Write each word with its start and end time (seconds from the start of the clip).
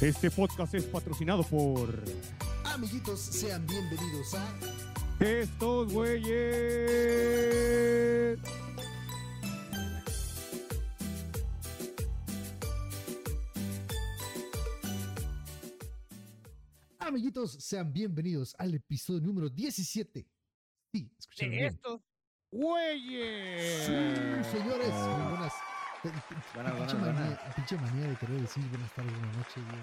Este 0.00 0.30
podcast 0.30 0.74
es 0.74 0.84
patrocinado 0.84 1.42
por 1.44 2.02
Amiguitos, 2.64 3.18
sean 3.20 3.66
bienvenidos 3.66 4.34
a 4.34 4.58
estos 5.20 5.92
güeyes. 5.92 6.38
Amiguitos, 16.98 17.52
sean 17.52 17.92
bienvenidos 17.92 18.54
al 18.58 18.74
episodio 18.74 19.20
número 19.20 19.48
17. 19.48 20.26
Sí, 20.92 21.10
escucharon 21.18 21.50
De 21.50 21.56
bien. 21.56 21.72
estos 21.74 22.00
güeyes. 22.50 23.86
Sí, 23.86 24.58
señores, 24.58 24.88
muy 24.90 25.28
buenas. 25.30 25.52
Buenas, 26.54 26.74
pinche, 26.74 26.96
buenas, 26.96 27.20
manía, 27.20 27.52
pinche 27.56 27.76
manía 27.76 28.08
de 28.08 28.16
querer 28.16 28.40
decir 28.40 28.64
buenas 28.68 28.92
tardes, 28.94 29.12
buenas 29.18 29.36
noches, 29.36 29.64
güey. 29.64 29.80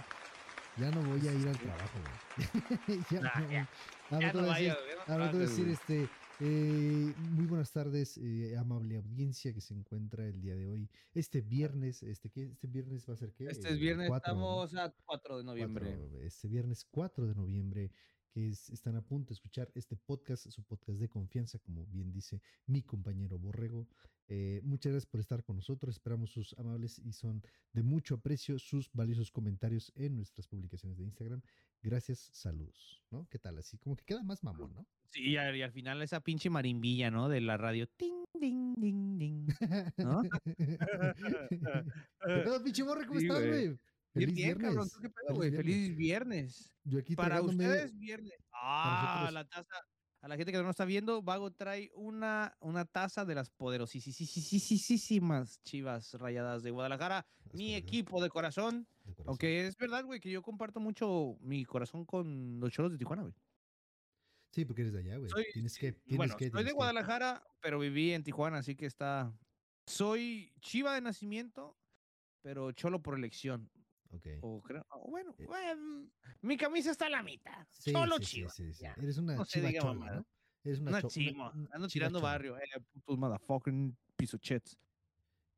Ya 0.78 0.92
no 0.92 1.02
voy 1.10 1.28
a 1.28 1.34
ir 1.34 1.48
al 1.48 1.58
trabajo, 1.58 2.00
güey. 2.36 3.00
ya, 3.12 3.22
Nah, 3.22 3.40
no, 3.40 3.52
ya. 3.52 3.70
Ya 4.12 4.20
te 4.32 4.38
no 4.38 4.44
voy 4.44 4.50
a 4.50 4.54
decir- 4.58 4.78
no 4.98 5.06
trabajes, 5.06 5.40
decir, 5.40 5.68
este, 5.70 6.10
eh, 6.42 7.14
muy 7.32 7.46
buenas 7.46 7.72
tardes, 7.72 8.18
eh, 8.18 8.56
amable 8.58 8.98
audiencia 8.98 9.54
que 9.54 9.62
se 9.62 9.74
encuentra 9.74 10.26
el 10.26 10.42
día 10.42 10.56
de 10.56 10.68
hoy. 10.68 10.90
Este 11.14 11.42
viernes, 11.42 12.04
este, 12.04 12.30
¿qué? 12.30 12.46
este 12.52 12.68
viernes 12.68 13.06
va 13.10 13.14
a 13.14 13.18
ser 13.18 13.34
qué? 13.34 13.46
Este 13.48 13.70
Eh, 13.70 13.74
es 13.74 13.80
viernes, 13.80 14.08
cuatro, 14.10 14.34
¿no? 14.36 14.64
estamos 14.64 14.76
a 14.76 14.94
4 15.06 15.38
de 15.38 15.44
noviembre. 15.46 15.96
Cuatro, 15.98 16.22
este 16.22 16.48
viernes 16.48 16.86
4 16.92 17.26
de 17.28 17.36
noviembre, 17.36 17.92
que 18.36 18.50
es- 18.50 18.70
están 18.70 18.98
a 18.98 19.02
punto 19.02 19.30
de 19.30 19.36
escuchar 19.36 19.72
este 19.76 19.96
podcast, 19.96 20.50
su 20.50 20.62
podcast 20.64 21.00
de 21.00 21.08
confianza, 21.08 21.58
como 21.60 21.86
bien 21.86 22.12
dice 22.12 22.42
mi 22.68 22.82
compañero 22.84 23.40
Borrego. 23.40 23.88
Eh, 24.28 24.60
muchas 24.62 24.92
gracias 24.92 25.10
por 25.10 25.22
estar 25.22 25.42
con 25.42 25.56
nosotros. 25.56 25.96
Esperamos 25.96 26.32
sus 26.32 26.54
amables 26.60 27.00
y 27.00 27.14
son 27.14 27.42
de 27.72 27.82
mucho 27.82 28.16
aprecio 28.16 28.60
sus 28.60 28.92
valiosos 28.92 29.32
comentarios 29.32 29.90
en 29.96 30.18
nuestras 30.18 30.48
publicaciones 30.48 30.98
de 30.98 31.06
Instagram. 31.06 31.42
Gracias, 31.82 32.30
saludos. 32.34 33.02
¿No? 33.10 33.26
¿Qué 33.30 33.40
tal? 33.40 33.58
Así 33.58 33.78
como 33.78 33.96
que 33.96 34.04
queda 34.04 34.22
más 34.22 34.44
mamón, 34.44 34.74
¿no? 34.74 34.86
Sí, 35.08 35.22
y 35.30 35.38
al, 35.38 35.72
final 35.72 36.02
esa 36.02 36.20
pinche 36.20 36.50
marimbilla, 36.50 37.10
¿no? 37.12 37.30
De 37.30 37.40
la 37.40 37.56
radio. 37.56 37.88
Ting, 37.88 38.26
ding, 38.34 38.74
ding, 38.76 39.18
ding. 39.18 39.48
¿No? 39.98 40.24
¿Qué 42.20 42.60
pinche 42.66 42.84
Borre? 42.84 43.06
¿Cómo 43.08 43.20
Sí, 43.22 43.28
estás, 43.28 43.48
güey. 43.48 43.78
Bien, 44.16 44.30
Feliz 44.30 44.36
bien, 44.36 44.50
cabrón. 44.58 44.74
viernes. 44.74 44.94
¿Tú 44.94 45.00
qué 45.02 45.10
pedo, 45.10 45.36
güey? 45.36 45.52
Feliz 45.52 45.96
viernes. 45.96 46.72
Yo 46.84 47.00
aquí 47.00 47.16
Para 47.16 47.42
ustedes, 47.42 47.98
viernes. 47.98 48.34
Ah, 48.54 49.30
la 49.34 49.48
taza. 49.48 49.76
A 50.22 50.28
la 50.28 50.38
gente 50.38 50.52
que 50.52 50.58
no 50.58 50.64
nos 50.64 50.72
está 50.72 50.86
viendo, 50.86 51.22
Vago 51.22 51.52
trae 51.52 51.92
una, 51.94 52.56
una 52.60 52.86
taza 52.86 53.26
de 53.26 53.36
las 53.36 53.52
poderosísimas 53.52 55.62
chivas 55.64 56.14
rayadas 56.16 56.64
de 56.64 56.72
Guadalajara. 56.72 57.28
Mi 57.54 57.76
equipo 57.76 58.22
de 58.24 58.30
corazón. 58.30 58.88
de 59.04 59.14
corazón. 59.14 59.26
Aunque 59.28 59.68
es 59.68 59.78
verdad, 59.78 60.04
güey, 60.04 60.20
que 60.20 60.32
yo 60.32 60.42
comparto 60.42 60.80
mucho 60.80 61.38
mi 61.42 61.64
corazón 61.64 62.06
con 62.06 62.60
los 62.60 62.72
cholos 62.72 62.92
de 62.92 62.98
Tijuana, 62.98 63.22
güey. 63.24 63.36
Sí, 64.52 64.66
porque 64.66 64.82
eres 64.84 64.94
de 64.94 65.00
allá, 65.02 65.18
güey. 65.18 65.30
Soy- 65.30 65.46
Tienes 65.54 65.78
que. 65.78 65.92
Tienes 65.92 66.18
bueno, 66.18 66.38
que, 66.38 66.50
soy 66.50 66.64
de 66.64 66.70
que. 66.70 66.76
Guadalajara, 66.76 67.44
pero 67.62 67.78
viví 67.78 68.14
en 68.14 68.24
Tijuana, 68.24 68.60
así 68.60 68.76
que 68.76 68.86
está. 68.86 69.32
Soy 69.86 70.54
chiva 70.62 70.96
de 70.96 71.02
nacimiento, 71.02 71.78
pero 72.42 72.72
cholo 72.72 73.04
por 73.04 73.16
elección. 73.16 73.70
Ok. 74.16 74.28
O 74.42 74.62
creo. 74.62 74.86
o 74.90 75.10
bueno, 75.10 75.36
Eh. 75.38 75.46
bueno, 75.46 76.10
mi 76.42 76.58
camisa 76.58 76.92
está 76.92 77.08
a 77.08 77.10
la 77.10 77.24
mitad. 77.24 77.66
Sí, 77.72 77.92
cholo 77.92 78.18
sí, 78.20 78.26
sí, 78.26 78.32
chiva. 78.36 78.50
sí. 78.50 78.86
Eres 78.98 79.18
una 79.18 79.36
No 79.36 79.46
chiva 79.46 79.72
chola, 79.72 79.94
mamada. 79.94 80.16
¿no? 80.18 80.28
Eres 80.64 80.80
una, 80.80 80.92
Una 80.92 81.02
cho- 81.02 81.08
chima. 81.10 81.52
una- 81.52 81.70
Ando 81.74 81.88
chiva 81.88 81.90
tirando 82.08 82.20
chola. 82.20 82.32
barrio, 82.32 82.58
eh, 82.58 82.64
putos 82.94 83.18
motherfucking 83.18 83.98
pisochets. 84.16 84.78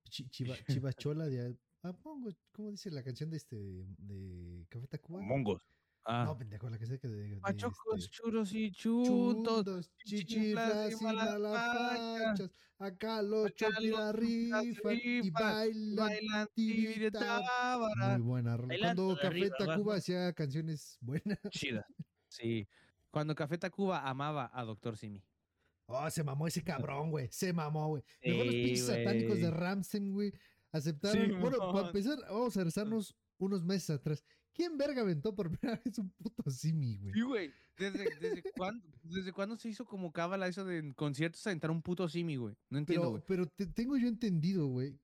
Chi- 0.10 0.30
Chiva, 0.32 0.56
chiva 0.68 0.94
chola 0.94 1.26
de. 1.28 1.58
Ah, 1.84 1.94
pongo, 1.94 2.30
¿Cómo 2.52 2.72
dice 2.72 2.90
la 2.92 3.04
canción 3.04 3.30
de 3.30 3.38
este. 3.38 3.56
de 3.98 4.66
Café 4.70 4.88
Tacuba? 4.88 5.22
Mongos. 5.22 5.62
Ah. 6.10 6.24
No, 6.26 6.38
pendejo, 6.38 6.70
la 6.70 6.80
que 6.80 6.86
sé 6.86 6.98
que 7.00 7.10
de. 7.10 7.28
de 7.28 7.40
Machocos, 7.42 8.06
este, 8.06 8.12
churos 8.12 8.54
y 8.54 8.72
chuntos. 8.72 9.66
Chundos, 9.66 9.92
chichiflas 10.06 11.02
y 11.02 11.04
malafachas. 11.04 12.50
Acá 12.80 13.22
los 13.22 13.52
los 13.82 14.16
rifan 14.16 15.00
y 15.04 15.30
bailan. 15.32 16.48
Muy 16.56 18.22
buena. 18.22 18.58
Cuando 18.58 19.18
Café 19.22 19.50
Tacuba 19.50 19.96
hacía 19.96 20.32
canciones 20.32 20.98
buenas. 21.02 21.40
Chida. 21.50 21.86
Sí. 22.30 22.66
Cuando 23.12 23.36
Café 23.36 23.58
Tacuba 23.58 24.08
amaba 24.08 24.50
a 24.54 24.64
Doctor 24.64 24.96
Simi. 24.96 25.22
Oh, 25.88 26.10
se 26.10 26.24
mamó 26.24 26.48
ese 26.48 26.64
cabrón, 26.64 27.12
güey. 27.12 27.28
Se 27.32 27.52
mamó, 27.52 27.88
güey. 27.90 28.04
Mejor 28.24 28.46
los 28.46 28.56
pinches 28.56 28.86
satánicos 28.86 29.40
de. 29.40 29.52
Ramsey, 29.52 30.10
güey. 30.10 30.34
Aceptaron. 30.72 31.42
bueno, 31.42 31.58
para 31.58 31.88
empezar, 31.88 32.18
vamos 32.30 32.56
a 32.56 32.60
regresarnos 32.60 33.16
unos 33.38 33.64
meses 33.64 33.90
atrás. 33.92 34.24
¿Quién 34.54 34.78
verga 34.78 35.02
aventó 35.02 35.36
por 35.36 35.52
primera 35.52 35.80
vez 35.84 35.98
un 36.00 36.10
puto 36.12 36.50
simi, 36.50 36.98
güey? 36.98 37.14
Sí, 37.14 37.22
güey. 37.22 37.54
¿Desde, 37.78 38.06
desde, 38.20 38.42
cuándo, 38.56 38.84
¿Desde 39.04 39.32
cuándo 39.32 39.56
se 39.58 39.70
hizo 39.70 39.86
como 39.86 40.12
cábala 40.12 40.48
eso 40.48 40.66
de 40.66 40.80
en 40.80 40.94
conciertos 40.94 41.46
aventar 41.46 41.70
un 41.70 41.84
puto 41.84 42.10
Simi, 42.10 42.36
güey? 42.36 42.56
No 42.72 42.80
entiendo, 42.80 43.02
Pero, 43.04 43.12
güey. 43.12 43.24
pero 43.28 43.46
te- 43.48 43.68
tengo 43.68 43.98
yo 43.98 44.08
entendido, 44.08 44.66
güey, 44.66 45.00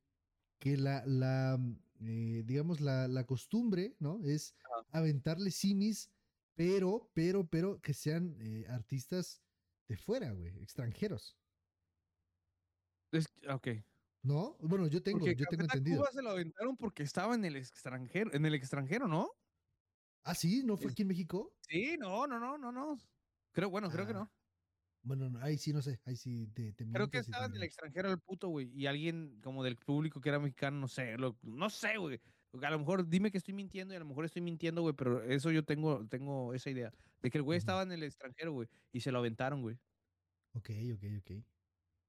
que 0.58 0.76
la, 0.78 1.06
la 1.06 1.60
eh, 2.00 2.42
digamos, 2.46 2.82
la, 2.82 3.08
la 3.08 3.26
costumbre, 3.28 3.96
¿no? 4.00 4.24
Es 4.24 4.56
aventarle 4.90 5.52
simis, 5.52 6.10
pero, 6.56 7.12
pero, 7.14 7.48
pero 7.48 7.80
que 7.80 7.94
sean 7.94 8.36
eh, 8.40 8.66
artistas 8.70 9.44
de 9.88 9.96
fuera, 9.96 10.32
güey, 10.32 10.58
extranjeros. 10.64 11.38
Es- 13.12 13.28
ok. 13.48 13.68
¿No? 14.24 14.56
Bueno, 14.62 14.88
yo 14.88 15.04
tengo, 15.04 15.20
Porque 15.26 15.36
yo 15.36 15.46
tengo 15.48 15.66
entendido. 15.66 16.02
Tacuba 16.02 16.12
se 16.12 16.22
lo 16.22 16.30
aventaron 16.32 16.76
porque 16.78 17.04
estaba 17.04 17.36
en 17.36 17.46
el 17.46 17.56
extranjero, 17.56 18.34
en 18.34 18.46
el 18.46 18.56
extranjero, 18.56 19.08
¿no? 19.08 19.30
Ah, 20.24 20.36
sí, 20.36 20.64
¿no 20.64 20.78
fue 20.78 20.92
aquí 20.92 21.02
en 21.04 21.10
México? 21.10 21.56
Sí, 21.62 21.98
no, 21.98 22.28
no, 22.28 22.40
no, 22.40 22.58
no, 22.58 22.72
no. 22.72 22.98
Creo, 23.54 23.70
bueno, 23.70 23.90
creo 23.92 24.06
que 24.06 24.14
Ah, 24.14 24.20
no. 24.20 24.32
Bueno, 25.04 25.30
no, 25.30 25.40
ahí 25.40 25.58
sí 25.58 25.74
no 25.74 25.82
sé, 25.82 26.02
ahí 26.06 26.16
sí 26.18 26.48
te, 26.54 26.74
te 26.74 26.86
Creo 26.92 27.10
que 27.10 27.18
estaba 27.18 27.46
en 27.48 27.56
el 27.56 27.64
extranjero 27.64 28.12
el 28.12 28.20
puto, 28.20 28.50
güey. 28.50 28.70
Y 28.76 28.86
alguien 28.86 29.42
como 29.42 29.64
del 29.64 29.78
público 29.78 30.22
que 30.22 30.30
era 30.30 30.40
mexicano, 30.40 30.78
no 30.80 30.88
sé, 30.88 31.18
lo- 31.18 31.40
no 31.42 31.70
sé, 31.72 31.98
güey. 31.98 32.20
A 32.62 32.70
lo 32.70 32.78
mejor 32.80 33.08
dime 33.10 33.32
que 33.32 33.40
estoy 33.40 33.54
mintiendo 33.56 33.94
y 33.94 33.98
a 33.98 34.00
lo 34.00 34.06
mejor 34.06 34.26
estoy 34.26 34.44
mintiendo, 34.44 34.82
güey, 34.84 34.94
pero 34.96 35.24
eso 35.24 35.50
yo 35.52 35.66
tengo, 35.66 36.08
tengo 36.08 36.54
esa 36.54 36.70
idea. 36.70 36.94
De 37.22 37.32
que 37.32 37.40
el 37.40 37.44
güey 37.44 37.58
estaba 37.58 37.82
en 37.82 37.92
el 37.94 38.04
extranjero, 38.04 38.52
güey. 38.54 38.68
Y 38.92 39.02
se 39.02 39.12
lo 39.12 39.18
aventaron, 39.20 39.62
güey. 39.64 39.78
Ok, 40.56 40.70
ok, 40.94 41.04
ok. 41.20 41.30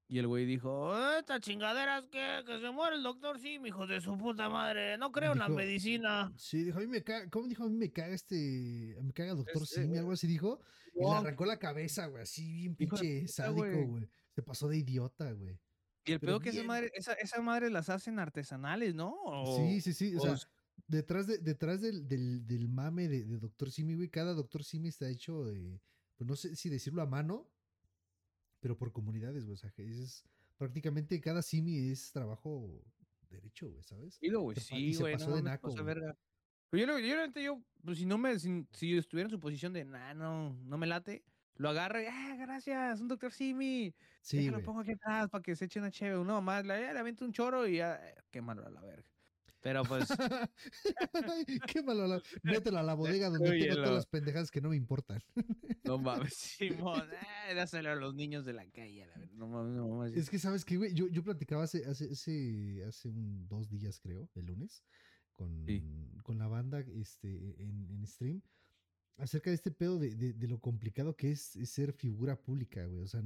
Y 0.07 0.19
el 0.19 0.27
güey 0.27 0.45
dijo, 0.45 0.93
"Ah, 0.93 1.17
esta 1.19 1.39
chingadera 1.39 1.97
es 1.99 2.05
que, 2.09 2.43
que 2.45 2.59
se 2.59 2.69
muere 2.71 2.95
el 2.97 3.03
doctor 3.03 3.39
sí, 3.39 3.59
hijo 3.65 3.87
de 3.87 3.99
su 4.01 4.15
puta 4.17 4.49
madre. 4.49 4.97
No 4.99 5.11
creo 5.11 5.33
en 5.33 5.39
la 5.39 5.49
medicina. 5.49 6.31
Sí, 6.37 6.63
dijo, 6.63 6.77
a 6.77 6.81
mí 6.81 6.87
me 6.87 7.01
caga, 7.03 7.27
¿cómo 7.29 7.47
dijo? 7.47 7.63
A 7.63 7.69
mí 7.69 7.75
me 7.77 7.91
caga 7.91 8.13
este, 8.13 8.95
me 9.01 9.11
caga 9.13 9.33
Doctor 9.33 9.63
Este, 9.63 9.81
Simi, 9.81 9.97
algo 9.97 10.11
así 10.11 10.27
dijo. 10.27 10.61
Y 10.93 10.99
le 11.03 11.11
arrancó 11.11 11.45
la 11.45 11.57
cabeza, 11.57 12.05
güey, 12.07 12.21
así 12.23 12.53
bien 12.53 12.71
de 12.73 12.77
pinche 12.77 13.21
puta, 13.21 13.33
sádico, 13.33 13.87
güey. 13.87 14.07
Se 14.35 14.43
pasó 14.43 14.67
de 14.67 14.77
idiota, 14.77 15.31
güey. 15.31 15.59
Y 16.07 16.11
el 16.11 16.19
pero 16.19 16.33
pedo 16.33 16.39
que 16.39 16.49
esa 16.49 16.63
madre, 16.63 16.91
esa, 16.93 17.13
esa 17.13 17.41
madre 17.41 17.71
las 17.71 17.89
hacen 17.89 18.19
artesanales, 18.19 18.93
¿no? 18.93 19.11
O- 19.23 19.57
Sí, 19.57 19.81
sí, 19.81 19.93
sí. 19.93 20.15
O 20.15 20.19
o 20.19 20.21
sea, 20.21 20.37
detrás, 20.87 21.25
de, 21.25 21.39
detrás 21.39 21.81
del, 21.81 22.07
del, 22.07 22.45
del 22.45 22.69
mame 22.69 23.07
de, 23.07 23.25
de 23.25 23.37
Doctor 23.39 23.71
Simi, 23.71 23.95
güey, 23.95 24.09
cada 24.09 24.33
Doctor 24.35 24.63
Simi 24.63 24.89
está 24.89 25.09
hecho, 25.09 25.49
eh, 25.49 25.81
pues 26.15 26.27
no 26.29 26.35
sé 26.35 26.55
si 26.55 26.69
decirlo 26.69 27.01
a 27.01 27.07
mano, 27.07 27.49
pero 28.65 28.75
por 28.75 28.91
comunidades, 28.91 29.45
güey. 29.45 29.53
O 29.53 29.57
sea, 29.57 29.69
que 29.69 29.83
es 29.83 30.25
prácticamente 30.57 31.21
cada 31.21 31.43
Simi 31.43 31.91
es 31.91 32.11
trabajo 32.11 32.83
derecho, 33.29 33.69
güey, 33.69 33.83
¿sabes? 33.83 34.17
Chido, 34.19 34.41
güey. 34.41 34.57
Sí, 34.59 34.95
güey. 34.95 35.15
no 35.17 35.35
de 35.35 35.43
naco. 35.43 35.71
Pero 35.75 36.15
yo, 36.71 36.87
lo- 36.87 36.97
yo, 36.97 37.39
yo, 37.39 37.63
pues 37.83 37.99
si 37.99 38.07
no 38.07 38.17
me, 38.17 38.39
si, 38.39 38.67
si 38.73 38.97
estuviera 38.97 39.27
en 39.27 39.29
su 39.29 39.39
posición 39.39 39.71
de, 39.71 39.85
nah, 39.85 40.15
no, 40.15 40.55
no 40.63 40.79
me 40.79 40.87
late, 40.87 41.23
lo 41.57 41.69
agarro 41.69 42.01
y, 42.01 42.05
ah, 42.07 42.35
gracias, 42.39 43.01
un 43.01 43.07
doctor 43.07 43.31
Simi. 43.31 43.93
Sí, 44.23 44.49
güey. 44.49 44.63
pongo 44.63 44.79
aquí 44.79 44.93
atrás 44.93 45.29
para 45.29 45.43
que 45.43 45.55
se 45.55 45.65
eche 45.65 45.77
una 45.79 45.91
chévere. 45.91 46.17
Una 46.17 46.33
mamá, 46.33 46.63
le, 46.63 46.91
le 46.91 46.99
aviento 46.99 47.23
un 47.23 47.33
choro 47.33 47.67
y 47.67 47.77
ya, 47.77 47.97
eh, 48.03 48.15
quémalo 48.31 48.65
a 48.65 48.71
la 48.71 48.81
verga. 48.81 49.14
Pero 49.65 49.81
pues, 49.83 50.07
Qué 51.67 51.81
malo. 51.81 52.05
la- 52.05 52.21
Mételo 52.43 52.77
a 52.77 52.83
la 52.83 52.93
bodega 52.93 53.29
donde 53.29 53.49
tengo 53.49 53.75
todas 53.75 53.91
las 53.95 54.05
pendejadas 54.05 54.51
que 54.51 54.61
no 54.61 54.69
me 54.69 54.75
importan. 54.75 55.19
no 55.83 55.97
mames, 56.29 56.35
Simón, 56.35 57.09
eh, 57.49 57.55
dáselo 57.55 57.89
a 57.89 57.95
los 57.95 58.13
niños 58.13 58.45
de 58.45 58.53
la 58.53 58.69
calle, 58.69 59.07
la 59.07 59.17
verga. 59.17 59.33
No 59.33 59.47
mames, 59.47 59.75
no 59.75 59.87
mames. 59.87 60.15
Es 60.17 60.29
que, 60.29 60.37
¿sabes 60.37 60.63
qué, 60.65 60.77
güey? 60.77 60.93
Yo, 60.93 61.07
yo 61.07 61.23
platicaba 61.23 61.63
hace, 61.63 61.83
hace, 61.85 62.11
hace, 62.11 62.83
hace 62.87 63.09
un, 63.09 63.47
dos 63.47 63.67
días, 63.67 63.99
creo, 63.99 64.29
el 64.35 64.45
lunes, 64.45 64.83
con, 65.33 65.65
con 66.21 66.37
la 66.37 66.47
banda 66.47 66.81
este, 66.81 67.55
en, 67.59 67.89
en 67.89 68.05
stream, 68.05 68.43
acerca 69.17 69.49
de 69.49 69.55
este 69.55 69.71
pedo 69.71 69.97
de, 69.97 70.13
de- 70.13 70.33
de 70.33 70.47
lo 70.47 70.59
complicado 70.59 71.15
que 71.15 71.31
es, 71.31 71.55
es 71.55 71.71
ser 71.71 71.91
figura 71.91 72.39
pública, 72.39 72.85
güey. 72.85 73.01
O 73.03 73.07
sea, 73.07 73.23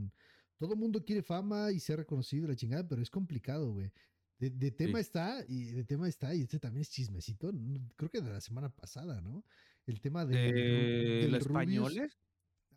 todo 0.58 0.72
el 0.74 0.80
mundo 0.80 1.04
quiere 1.04 1.22
fama 1.22 1.69
y 1.74 1.81
ser 1.81 1.98
reconocido, 1.98 2.46
y 2.46 2.48
la 2.48 2.56
chingada, 2.56 2.88
pero 2.88 3.02
es 3.02 3.10
complicado, 3.10 3.74
güey. 3.74 3.92
De, 4.40 4.50
de 4.50 4.72
tema 4.72 5.00
Sí. 5.00 5.02
está, 5.02 5.44
y 5.48 5.66
de 5.66 5.84
tema 5.84 6.08
está, 6.08 6.34
y 6.34 6.42
este 6.42 6.60
también 6.60 6.82
es 6.82 6.90
chismecito, 6.90 7.52
creo 7.98 8.10
que 8.10 8.22
de 8.22 8.30
la 8.32 8.40
semana 8.42 8.70
pasada, 8.70 9.20
¿no? 9.22 9.44
El 9.86 10.00
tema 10.00 10.26
de, 10.26 10.38
¿De 10.38 11.28
los 11.28 11.42
españoles? 11.42 12.18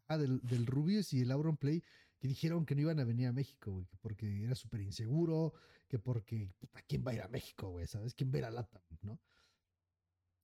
Ah, 0.08 0.18
del, 0.18 0.40
del 0.42 0.66
Rubius 0.66 1.12
y 1.12 1.20
el 1.20 1.30
Auron 1.30 1.56
Play 1.56 1.82
que 2.18 2.26
dijeron 2.28 2.66
que 2.66 2.74
no 2.74 2.80
iban 2.82 2.98
a 3.00 3.04
venir 3.04 3.28
a 3.28 3.32
México, 3.32 3.72
güey, 3.72 3.86
que 3.86 3.96
porque 3.98 4.44
era 4.44 4.54
súper 4.56 4.80
inseguro, 4.80 5.54
que 5.88 5.98
porque, 5.98 6.52
puta, 6.58 6.82
¿quién 6.82 7.04
va 7.06 7.12
a 7.12 7.14
ir 7.14 7.22
a 7.22 7.28
México, 7.28 7.70
güey? 7.70 7.86
¿Sabes? 7.86 8.14
¿Quién 8.14 8.30
va 8.32 8.36
a 8.36 8.38
ir 8.38 8.44
a 8.46 8.50
Latam, 8.50 8.82
no? 9.02 9.20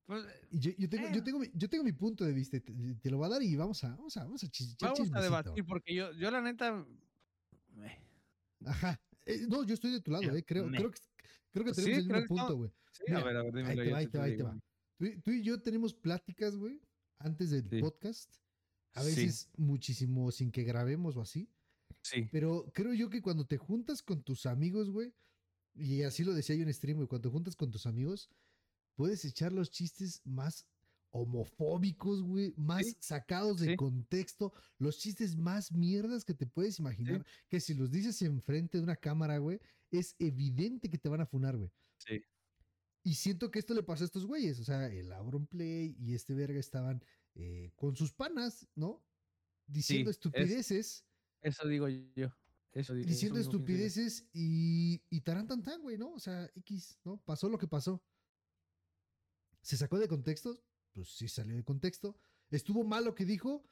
Pues, 0.07 0.25
Y 0.51 0.59
yo, 0.61 0.71
yo 0.79 0.89
tengo, 0.89 1.05
yo, 1.05 1.11
Bueno. 1.11 1.25
tengo, 1.25 1.39
mi- 1.41 1.51
yo 1.55 1.69
tengo 1.69 1.85
mi 1.85 1.93
punto 1.93 2.25
de 2.25 2.33
vista, 2.33 2.59
te, 2.61 2.73
te 2.73 3.11
lo 3.11 3.19
voy 3.19 3.27
a 3.27 3.31
dar 3.31 3.43
y 3.43 3.55
vamos 3.57 3.83
a, 3.85 3.91
vamos 3.91 4.17
a, 4.17 4.25
vamos 4.25 4.43
a 4.43 4.47
chis- 4.47 4.77
vamos 4.81 5.13
a 5.13 5.21
debatir 5.21 5.65
porque 5.67 5.95
yo, 5.95 6.13
yo 6.13 6.31
la 6.31 6.41
neta. 6.41 6.85
me- 7.75 7.99
Ajá. 8.65 9.01
Eh, 9.27 9.47
no, 9.49 9.63
yo 9.65 9.75
estoy 9.75 9.93
de 9.93 10.01
tu 10.01 10.11
lado, 10.11 10.35
eh. 10.35 10.43
Creo, 10.45 10.67
me- 10.67 10.79
creo 10.79 10.91
que, 10.91 10.99
creo 11.53 11.65
que 11.65 11.75
Sí, 11.75 11.83
tenemos 11.83 11.99
el 12.05 12.09
creo 12.09 12.21
mismo 12.23 12.37
punto, 12.37 12.57
güey. 12.57 12.71
Sí, 12.93 13.03
Mira, 13.07 13.21
a 13.21 13.25
ver, 13.25 13.37
a 13.37 13.43
ver, 13.43 13.55
dímelo. 13.55 13.71
Ahí 13.71 13.77
te 13.79 13.85
yo 13.87 13.93
va, 13.93 13.99
ahí 13.99 14.07
te 14.07 14.11
te 14.13 14.19
va, 14.19 14.25
ahí 14.25 14.37
te 14.37 14.43
va. 14.43 14.59
Tú, 14.99 15.05
y- 15.07 15.21
tú 15.21 15.31
y 15.31 15.43
yo 15.43 15.61
tenemos 15.63 15.95
pláticas, 15.95 16.57
güey, 16.57 16.81
antes 17.19 17.51
del 17.51 17.69
Sí. 17.69 17.81
podcast. 17.81 18.35
A 18.95 19.03
Sí. 19.03 19.11
veces 19.11 19.51
muchísimo 19.57 20.31
sin 20.33 20.51
que 20.51 20.65
grabemos 20.65 21.17
o 21.17 21.21
así. 21.21 21.49
Sí, 22.03 22.29
Pero 22.33 22.71
creo 22.75 22.95
yo 22.95 23.11
que 23.11 23.23
cuando 23.23 23.47
te 23.47 23.59
juntas 23.59 24.03
con 24.03 24.23
tus 24.23 24.47
amigos, 24.47 24.91
güey, 24.91 25.13
y 25.75 26.03
así 26.03 26.25
lo 26.25 26.33
decía 26.35 26.57
yo 26.57 26.63
en 26.63 26.73
stream, 26.73 26.97
güey, 26.97 27.09
cuando 27.09 27.29
te 27.29 27.33
juntas 27.33 27.55
con 27.57 27.71
tus 27.71 27.87
amigos, 27.87 28.31
puedes 28.97 29.25
echar 29.25 29.53
los 29.53 29.71
chistes 29.71 30.21
más 30.25 30.67
homofóbicos, 31.11 32.23
güey, 32.23 32.53
más 32.57 32.87
Sí, 32.87 32.97
sacados 33.01 33.61
de 33.61 33.69
sí. 33.71 33.77
contexto, 33.77 34.53
los 34.79 34.99
chistes 34.99 35.37
más 35.37 35.73
mierdas 35.73 36.25
que 36.25 36.35
te 36.35 36.47
puedes 36.47 36.79
imaginar, 36.79 37.25
que 37.49 37.61
si 37.61 37.75
los 37.75 37.91
dices 37.91 38.21
enfrente 38.23 38.79
de 38.79 38.85
una 38.85 38.97
cámara, 38.97 39.39
güey, 39.39 39.61
es 39.91 40.15
evidente 40.19 40.89
que 40.91 40.99
te 40.99 41.09
van 41.09 41.21
a 41.21 41.27
funar, 41.27 41.57
güey. 41.57 41.71
sí. 41.99 42.23
Y 43.05 43.15
siento 43.15 43.51
que 43.51 43.59
esto 43.61 43.73
le 43.73 43.83
pasó 43.83 44.05
a 44.05 44.07
estos 44.07 44.27
güeyes, 44.27 44.59
o 44.61 44.65
sea, 44.65 44.87
el 44.89 45.13
Auron 45.13 45.47
Play 45.47 45.97
y 45.99 46.15
este 46.15 46.35
verga 46.35 46.59
estaban 46.61 47.03
eh, 47.37 47.71
con 47.75 47.97
sus 47.97 48.13
panas, 48.13 48.69
¿no? 48.75 49.03
Diciendo 49.67 50.11
es- 50.11 50.17
estupideces 50.17 51.07
Eso 51.41 51.67
digo 51.69 51.89
yo. 51.89 52.29
Eso, 52.73 52.93
di- 52.95 53.01
eso 53.03 53.09
diciendo 53.09 53.39
estupideces 53.39 54.29
y, 54.35 55.01
y 55.09 55.21
tan, 55.23 55.81
güey, 55.81 55.97
¿no? 55.97 56.13
O 56.13 56.19
sea, 56.19 56.51
X, 56.57 56.99
¿no? 57.05 57.17
Pasó 57.25 57.49
lo 57.49 57.57
que 57.57 57.69
pasó. 57.69 58.05
¿Se 59.63 59.77
sacó 59.77 59.99
de 59.99 60.09
contexto? 60.09 60.63
Pues 60.93 61.09
sí 61.09 61.29
salió 61.29 61.57
de 61.57 61.65
contexto. 61.65 62.19
¿Estuvo 62.51 62.85
mal 62.85 63.05
lo 63.05 63.15
que 63.15 63.25
dijo? 63.25 63.65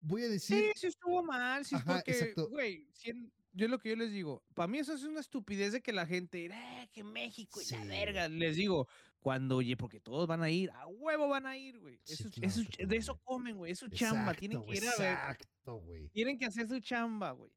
Voy 0.00 0.22
a 0.22 0.28
decir... 0.28 0.58
Sí, 0.58 0.80
sí 0.80 0.86
estuvo 0.88 1.22
mal, 1.24 1.64
sí, 1.64 1.74
Ajá, 1.74 1.94
porque, 1.96 2.12
exacto. 2.12 2.48
güey, 2.50 2.88
si 2.92 3.10
en- 3.10 3.32
yo 3.54 3.68
lo 3.68 3.78
que 3.78 3.90
yo 3.90 3.96
les 3.96 4.12
digo, 4.12 4.42
para 4.54 4.66
mí 4.66 4.78
eso 4.78 4.92
es 4.92 5.04
una 5.04 5.20
estupidez 5.20 5.72
de 5.72 5.80
que 5.80 5.92
la 5.92 6.06
gente, 6.06 6.46
eh, 6.46 6.88
que 6.92 7.04
México 7.04 7.60
y 7.60 7.64
Sí, 7.64 7.76
la 7.76 7.84
verga, 7.84 8.28
les 8.28 8.56
digo, 8.56 8.88
cuando, 9.20 9.56
oye, 9.56 9.76
porque 9.76 10.00
todos 10.00 10.26
van 10.26 10.42
a 10.42 10.50
ir, 10.50 10.70
a 10.72 10.86
huevo 10.86 11.28
van 11.28 11.46
a 11.46 11.56
ir, 11.56 11.78
güey. 11.78 11.98
Sí, 12.04 12.24
Eso, 12.42 12.60
claro 12.70 12.88
de 12.88 12.96
eso 12.96 13.16
comen, 13.22 13.56
güey, 13.56 13.72
es 13.72 13.78
su 13.78 13.88
chamba, 13.88 14.34
tienen 14.34 14.62
que 14.64 14.76
ir 14.76 14.86
a 14.86 14.96
ver, 14.98 15.12
Exacto, 15.12 15.76
güey. 15.80 16.08
tienen 16.10 16.36
que 16.38 16.44
hacer 16.46 16.68
su 16.68 16.80
chamba, 16.80 17.30
güey. 17.30 17.50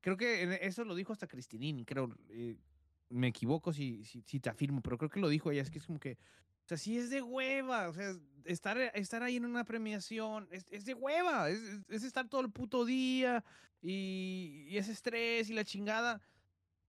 Creo 0.00 0.16
que 0.16 0.58
eso 0.62 0.84
lo 0.84 0.94
dijo 0.94 1.12
hasta 1.12 1.26
Cristinini, 1.26 1.84
creo, 1.84 2.14
eh, 2.30 2.56
me 3.08 3.28
equivoco 3.28 3.72
si, 3.72 4.04
si, 4.04 4.22
si 4.22 4.38
te 4.40 4.50
afirmo, 4.50 4.80
pero 4.82 4.98
creo 4.98 5.10
que 5.10 5.20
lo 5.20 5.28
dijo 5.28 5.50
ella, 5.50 5.62
es 5.62 5.70
que 5.70 5.78
es 5.78 5.86
como 5.86 5.98
que, 5.98 6.18
o 6.68 6.76
sea, 6.76 6.76
sí 6.76 6.98
es 6.98 7.08
de 7.08 7.22
hueva, 7.22 7.88
o 7.88 7.94
sea, 7.94 8.14
estar, 8.44 8.78
estar 8.94 9.22
ahí 9.22 9.36
en 9.36 9.46
una 9.46 9.64
premiación 9.64 10.46
es, 10.50 10.66
es 10.70 10.84
de 10.84 10.92
hueva, 10.92 11.48
es, 11.48 11.58
es- 11.60 11.80
es 11.88 12.02
estar 12.04 12.28
todo 12.28 12.42
el 12.42 12.50
puto 12.50 12.84
día 12.84 13.42
y, 13.80 14.66
y 14.68 14.76
ese 14.76 14.92
estrés 14.92 15.48
y 15.48 15.54
la 15.54 15.64
chingada, 15.64 16.20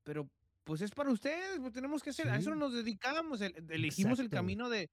pero 0.04 0.30
pues 0.66 0.82
es 0.82 0.92
para 0.92 1.10
ustedes, 1.12 1.60
pues 1.60 1.72
tenemos 1.72 2.04
que 2.04 2.10
hacer, 2.10 2.28
a 2.30 2.36
eso 2.38 2.52
Sí. 2.54 2.60
nos 2.60 2.74
dedicamos, 2.74 3.40
el- 3.42 3.56
elegimos 3.72 4.20
el 4.20 4.30
camino 4.30 4.70
de, 4.70 4.90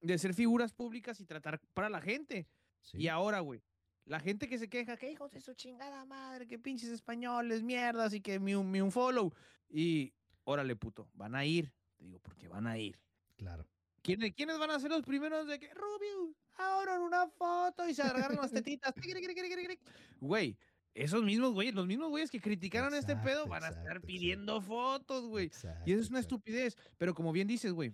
de 0.00 0.18
ser 0.18 0.32
figuras 0.32 0.72
públicas 0.72 1.20
y 1.20 1.24
tratar 1.26 1.60
para 1.74 1.90
la 1.90 2.00
gente. 2.00 2.46
Sí. 2.80 2.96
Y 2.98 3.08
ahora, 3.08 3.40
güey, 3.40 3.62
la 4.06 4.20
gente 4.20 4.48
que 4.48 4.58
se 4.58 4.68
queja, 4.70 4.96
que 4.96 5.12
hijos 5.12 5.30
de 5.32 5.40
su 5.42 5.52
chingada 5.52 6.06
madre, 6.06 6.46
que 6.46 6.58
pinches 6.58 6.88
españoles, 6.88 7.62
mierdas, 7.62 8.14
y 8.14 8.20
que 8.22 8.40
mi, 8.40 8.54
un- 8.54 8.70
mi 8.70 8.80
un 8.80 8.90
follow. 8.90 9.32
Y 9.68 10.12
órale, 10.44 10.74
puto, 10.76 11.08
van 11.12 11.34
a 11.34 11.44
ir. 11.44 11.70
Te 11.96 12.06
digo, 12.06 12.18
porque 12.20 12.48
van 12.48 12.66
a 12.66 12.78
ir. 12.78 12.98
Claro. 13.36 13.68
¿Quiénes, 14.02 14.32
¿Quiénes 14.34 14.58
van 14.58 14.70
a 14.70 14.78
ser 14.80 14.90
los 14.90 15.02
primeros 15.02 15.46
de 15.46 15.58
que, 15.58 15.72
Rubius, 15.74 16.36
ahora 16.56 16.98
una 17.00 17.28
foto 17.28 17.88
y 17.88 17.94
se 17.94 18.02
agarran 18.02 18.36
las 18.36 18.50
tetitas? 18.52 18.94
Güey, 20.20 20.56
esos 20.94 21.22
mismos 21.22 21.52
güeyes, 21.52 21.74
los 21.74 21.86
mismos 21.86 22.08
güeyes 22.08 22.30
que 22.30 22.40
criticaron 22.40 22.94
este 22.94 23.14
pedo 23.16 23.44
Exacto, 23.44 23.48
van 23.48 23.64
a 23.64 23.68
estar 23.68 23.82
exacto, 23.84 24.06
pidiendo 24.06 24.60
fotos, 24.60 25.26
güey. 25.26 25.46
Exacto, 25.46 25.82
Y 25.86 25.92
eso 25.92 26.02
es 26.02 26.10
una 26.10 26.18
exacto. 26.18 26.36
estupidez. 26.36 26.76
Pero 26.96 27.14
como 27.14 27.32
bien 27.32 27.46
dices, 27.46 27.72
güey, 27.72 27.92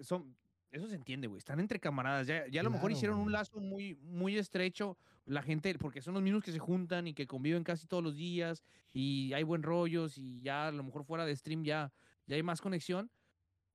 son, 0.00 0.36
eso 0.70 0.86
se 0.86 0.94
entiende, 0.94 1.26
güey. 1.26 1.38
Están 1.38 1.60
entre 1.60 1.80
camaradas. 1.80 2.26
Ya, 2.26 2.46
ya 2.48 2.60
a 2.60 2.64
lo 2.64 2.70
mejor 2.70 2.88
Claro, 2.90 2.96
hicieron 2.96 3.18
un 3.18 3.32
lazo 3.32 3.60
muy, 3.60 3.94
muy 3.96 4.36
estrecho. 4.38 4.96
La 5.24 5.42
gente, 5.42 5.74
porque 5.78 6.00
son 6.00 6.14
los 6.14 6.22
mismos 6.22 6.42
que 6.42 6.52
se 6.52 6.58
juntan 6.58 7.06
y 7.06 7.14
que 7.14 7.26
conviven 7.26 7.64
casi 7.64 7.86
todos 7.86 8.02
los 8.02 8.16
días. 8.16 8.62
Y 8.92 9.32
hay 9.34 9.42
buen 9.42 9.62
rollos. 9.62 10.16
Y 10.16 10.40
ya 10.40 10.68
a 10.68 10.72
lo 10.72 10.82
mejor 10.82 11.04
fuera 11.04 11.26
de 11.26 11.36
stream 11.36 11.64
ya, 11.64 11.92
ya 12.26 12.36
hay 12.36 12.42
más 12.42 12.60
conexión. 12.60 13.10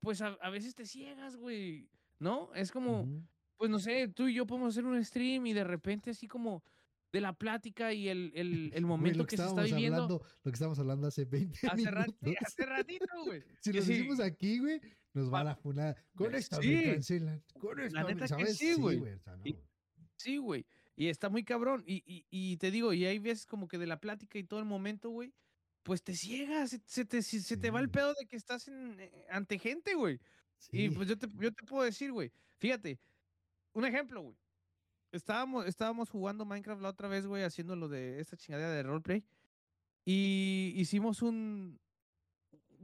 Pues 0.03 0.21
a, 0.21 0.27
a 0.41 0.49
veces 0.51 0.75
te 0.75 0.85
ciegas, 0.85 1.35
güey. 1.37 1.89
¿No? 2.19 2.53
Es 2.53 2.71
como, 2.71 3.07
pues 3.57 3.71
no 3.71 3.79
sé, 3.79 4.07
tú 4.09 4.27
y 4.27 4.35
yo 4.35 4.45
podemos 4.45 4.73
hacer 4.73 4.85
un 4.85 5.03
stream 5.03 5.47
y 5.47 5.53
de 5.53 5.63
repente 5.63 6.11
así 6.11 6.27
como 6.27 6.63
de 7.11 7.21
la 7.21 7.33
plática 7.33 7.91
y 7.93 8.07
el, 8.09 8.31
el, 8.35 8.65
el 8.65 8.69
Güey, 8.71 8.81
momento 8.83 9.19
lo 9.19 9.25
que, 9.25 9.37
se 9.37 9.43
está 9.45 9.63
viviendo. 9.63 10.03
hablando, 10.03 10.25
lo 10.43 10.51
que 10.51 10.55
estábamos 10.55 10.79
hablando 10.79 11.07
hace 11.07 11.25
20 11.25 11.59
Hace, 11.71 11.91
rat- 11.91 12.15
minutos. 12.21 12.43
hace 12.47 12.65
ratito, 12.65 13.05
güey. 13.25 13.43
Si 13.61 13.71
que 13.71 13.77
lo 13.79 13.83
sí, 13.83 13.93
decimos 13.93 14.19
aquí, 14.19 14.59
güey, 14.59 14.79
nos 15.13 15.29
Pa- 15.29 15.49
a 15.51 15.55
funar. 15.55 15.95
Con 16.15 16.29
Pues 16.31 16.43
esto 16.43 16.61
sí. 16.61 16.69
me 16.69 16.83
cancelan. 16.93 17.43
Con 17.59 17.79
esto 17.79 17.99
me- 18.07 18.15
neta 18.15 18.35
que 18.37 18.45
sí, 18.47 18.73
güey. 18.75 18.99
o 18.99 19.19
sea, 19.19 19.35
no, 19.35 19.41
Y- 19.45 19.51
güey. 19.51 19.63
Sí, 20.17 20.37
güey. 20.37 20.65
Y 20.95 21.07
está 21.07 21.29
muy 21.29 21.43
cabrón. 21.43 21.83
Y, 21.87 22.03
y, 22.05 22.25
y 22.29 22.57
te 22.57 22.69
digo, 22.71 22.93
y 22.93 23.05
hay 23.05 23.19
veces 23.19 23.45
como 23.47 23.67
que 23.67 23.77
de 23.79 23.87
la 23.87 23.99
plática 23.99 24.37
y 24.39 24.43
todo 24.43 24.59
el 24.59 24.65
momento, 24.65 25.09
güey, 25.09 25.33
pues 25.83 26.01
te 26.03 26.15
ciegas, 26.15 26.71
se, 26.71 26.81
se 26.85 27.05
te, 27.05 27.21
se, 27.21 27.57
te 27.57 27.69
va 27.71 27.79
el 27.79 27.89
pedo 27.89 28.13
de 28.13 28.25
que 28.25 28.35
estás 28.35 28.67
en, 28.67 28.99
eh, 28.99 29.25
ante 29.29 29.59
gente, 29.59 29.93
güey. 29.95 30.19
Y 30.71 30.89
pues 30.89 31.07
yo 31.09 31.17
te, 31.17 31.27
yo 31.35 31.51
te 31.53 31.63
puedo 31.63 31.83
decir, 31.83 32.11
güey, 32.11 32.31
fíjate, 32.57 32.99
un 33.73 33.85
ejemplo, 33.85 34.21
güey. 34.21 34.37
Estábamos, 35.11 35.65
estábamos 35.67 36.09
jugando 36.09 36.45
Minecraft 36.45 36.81
la 36.81 36.89
otra 36.89 37.07
vez, 37.07 37.27
güey, 37.27 37.43
haciendo 37.43 37.75
lo 37.75 37.87
de 37.89 38.19
esta 38.19 38.35
chingadera 38.37 38.71
de 38.71 38.81
roleplay. 38.83 39.23
Y 40.05 40.73
hicimos 40.75 41.21
un, 41.21 41.79